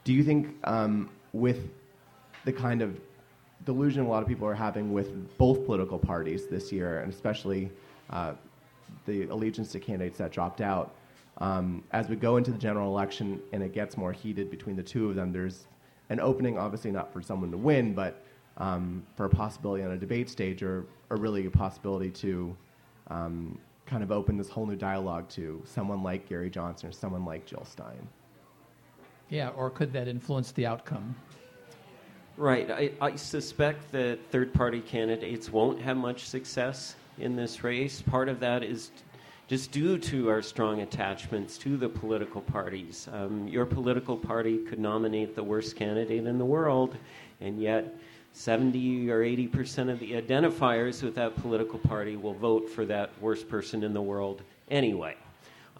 Do 0.04 0.12
you 0.12 0.22
think, 0.24 0.54
um, 0.64 1.10
with 1.32 1.70
the 2.44 2.52
kind 2.52 2.82
of 2.82 3.00
delusion 3.64 4.04
a 4.04 4.08
lot 4.08 4.22
of 4.22 4.28
people 4.28 4.46
are 4.46 4.54
having 4.54 4.92
with 4.92 5.36
both 5.36 5.66
political 5.66 5.98
parties 5.98 6.46
this 6.46 6.72
year, 6.72 7.00
and 7.00 7.12
especially 7.12 7.70
uh, 8.10 8.32
the 9.06 9.24
allegiance 9.24 9.72
to 9.72 9.80
candidates 9.80 10.18
that 10.18 10.32
dropped 10.32 10.60
out, 10.60 10.94
um, 11.38 11.84
as 11.92 12.08
we 12.08 12.16
go 12.16 12.36
into 12.36 12.50
the 12.50 12.58
general 12.58 12.90
election 12.90 13.40
and 13.52 13.62
it 13.62 13.72
gets 13.72 13.96
more 13.96 14.12
heated 14.12 14.50
between 14.50 14.76
the 14.76 14.82
two 14.82 15.08
of 15.08 15.14
them, 15.14 15.32
there's 15.32 15.66
an 16.10 16.20
opening, 16.20 16.58
obviously 16.58 16.90
not 16.90 17.12
for 17.12 17.22
someone 17.22 17.50
to 17.50 17.56
win, 17.56 17.94
but 17.94 18.22
um, 18.56 19.02
for 19.16 19.26
a 19.26 19.28
possibility 19.28 19.84
on 19.84 19.92
a 19.92 19.96
debate 19.96 20.28
stage, 20.28 20.62
or, 20.62 20.86
or 21.10 21.16
really 21.16 21.46
a 21.46 21.50
possibility 21.50 22.10
to 22.10 22.56
um, 23.08 23.58
kind 23.86 24.02
of 24.02 24.10
open 24.10 24.36
this 24.36 24.48
whole 24.48 24.66
new 24.66 24.76
dialogue 24.76 25.28
to 25.30 25.62
someone 25.64 26.02
like 26.02 26.28
Gary 26.28 26.50
Johnson 26.50 26.88
or 26.88 26.92
someone 26.92 27.24
like 27.24 27.46
Jill 27.46 27.64
Stein. 27.64 28.08
Yeah, 29.28 29.50
or 29.50 29.70
could 29.70 29.92
that 29.92 30.08
influence 30.08 30.52
the 30.52 30.66
outcome? 30.66 31.14
Right. 32.36 32.70
I, 32.70 32.90
I 33.00 33.16
suspect 33.16 33.90
that 33.92 34.18
third 34.30 34.54
party 34.54 34.80
candidates 34.80 35.50
won't 35.50 35.80
have 35.80 35.96
much 35.96 36.26
success 36.26 36.94
in 37.18 37.34
this 37.34 37.64
race. 37.64 38.00
Part 38.00 38.28
of 38.28 38.40
that 38.40 38.62
is 38.62 38.90
just 39.48 39.72
due 39.72 39.96
to 39.96 40.28
our 40.28 40.42
strong 40.42 40.82
attachments 40.82 41.56
to 41.56 41.78
the 41.78 41.88
political 41.88 42.42
parties. 42.42 43.08
Um, 43.10 43.48
your 43.48 43.64
political 43.64 44.14
party 44.14 44.58
could 44.58 44.78
nominate 44.78 45.34
the 45.34 45.42
worst 45.42 45.74
candidate 45.74 46.26
in 46.26 46.36
the 46.36 46.44
world, 46.44 46.96
and 47.40 47.58
yet 47.58 47.96
70 48.34 49.10
or 49.10 49.22
80 49.22 49.46
percent 49.48 49.90
of 49.90 49.98
the 50.00 50.12
identifiers 50.12 51.02
with 51.02 51.14
that 51.14 51.34
political 51.36 51.78
party 51.78 52.16
will 52.16 52.34
vote 52.34 52.68
for 52.68 52.84
that 52.84 53.10
worst 53.22 53.48
person 53.48 53.82
in 53.82 53.94
the 53.94 54.02
world 54.02 54.42
anyway. 54.70 55.16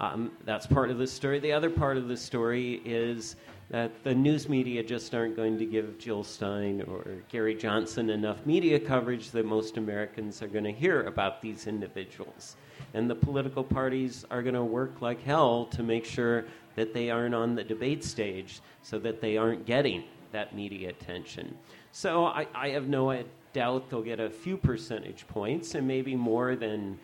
Um, 0.00 0.32
that's 0.46 0.66
part 0.66 0.90
of 0.90 0.96
the 0.96 1.06
story. 1.06 1.38
The 1.38 1.52
other 1.52 1.68
part 1.68 1.98
of 1.98 2.08
the 2.08 2.16
story 2.16 2.80
is 2.86 3.36
that 3.70 4.02
the 4.02 4.14
news 4.14 4.48
media 4.48 4.82
just 4.82 5.14
aren't 5.14 5.36
going 5.36 5.58
to 5.58 5.66
give 5.66 5.98
Jill 5.98 6.24
Stein 6.24 6.82
or 6.88 7.04
Gary 7.28 7.54
Johnson 7.54 8.08
enough 8.08 8.46
media 8.46 8.80
coverage 8.80 9.30
that 9.32 9.44
most 9.44 9.76
Americans 9.76 10.42
are 10.42 10.48
going 10.48 10.64
to 10.64 10.72
hear 10.72 11.02
about 11.02 11.42
these 11.42 11.66
individuals. 11.66 12.56
And 12.94 13.10
the 13.10 13.14
political 13.14 13.62
parties 13.62 14.24
are 14.30 14.42
going 14.42 14.54
to 14.54 14.64
work 14.64 15.02
like 15.02 15.22
hell 15.22 15.66
to 15.66 15.82
make 15.82 16.06
sure 16.06 16.46
that 16.76 16.94
they 16.94 17.10
aren't 17.10 17.34
on 17.34 17.54
the 17.54 17.64
debate 17.64 18.04
stage 18.04 18.60
so 18.82 18.98
that 19.00 19.20
they 19.20 19.36
aren't 19.36 19.66
getting 19.66 20.04
that 20.32 20.54
media 20.54 20.88
attention. 20.90 21.54
So 21.92 22.24
I, 22.24 22.46
I 22.54 22.70
have 22.70 22.88
no 22.88 23.22
doubt 23.52 23.90
they'll 23.90 24.02
get 24.02 24.20
a 24.20 24.30
few 24.30 24.56
percentage 24.56 25.26
points 25.28 25.74
and 25.74 25.86
maybe 25.86 26.16
more 26.16 26.56
than 26.56 26.98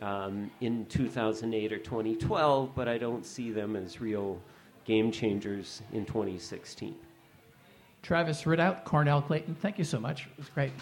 um, 0.00 0.50
in 0.60 0.86
2008 0.86 1.72
or 1.72 1.78
2012, 1.78 2.74
but 2.74 2.88
I 2.88 2.96
don't 2.98 3.24
see 3.24 3.50
them 3.50 3.76
as 3.76 4.00
real 4.00 4.40
game 4.86 5.10
changers 5.10 5.82
in 5.92 6.04
2016. 6.06 6.94
Travis 8.02 8.42
Ridout, 8.44 8.84
Cornell 8.84 9.20
Clayton, 9.20 9.56
thank 9.56 9.78
you 9.78 9.84
so 9.84 9.98
much. 9.98 10.26
It 10.26 10.38
was 10.38 10.48
great. 10.48 10.72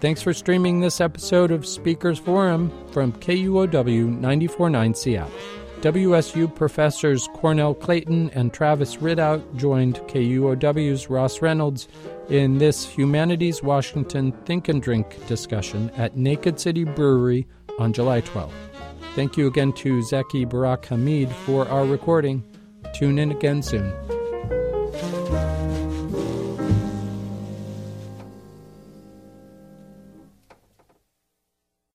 Thanks 0.00 0.20
for 0.20 0.34
streaming 0.34 0.80
this 0.80 1.00
episode 1.00 1.50
of 1.50 1.66
Speakers 1.66 2.18
Forum 2.18 2.70
from 2.92 3.12
KUOW 3.14 4.08
949 4.08 4.94
Seattle. 4.94 5.32
WSU 5.82 6.52
professors 6.54 7.28
Cornell 7.34 7.74
Clayton 7.74 8.30
and 8.30 8.52
Travis 8.52 8.96
Ridout 8.96 9.56
joined 9.56 9.96
KUOW's 10.08 11.10
Ross 11.10 11.42
Reynolds 11.42 11.86
in 12.28 12.58
this 12.58 12.86
Humanities 12.86 13.62
Washington 13.62 14.32
Think 14.46 14.68
and 14.68 14.82
Drink 14.82 15.24
discussion 15.28 15.90
at 15.96 16.16
Naked 16.16 16.58
City 16.58 16.84
Brewery 16.84 17.46
on 17.78 17.92
July 17.92 18.22
12th. 18.22 18.50
Thank 19.14 19.36
you 19.36 19.46
again 19.46 19.72
to 19.74 20.00
Zeki 20.00 20.48
Barak 20.48 20.86
Hamid 20.86 21.30
for 21.30 21.68
our 21.68 21.84
recording. 21.84 22.42
Tune 22.94 23.18
in 23.18 23.30
again 23.30 23.62
soon. 23.62 23.92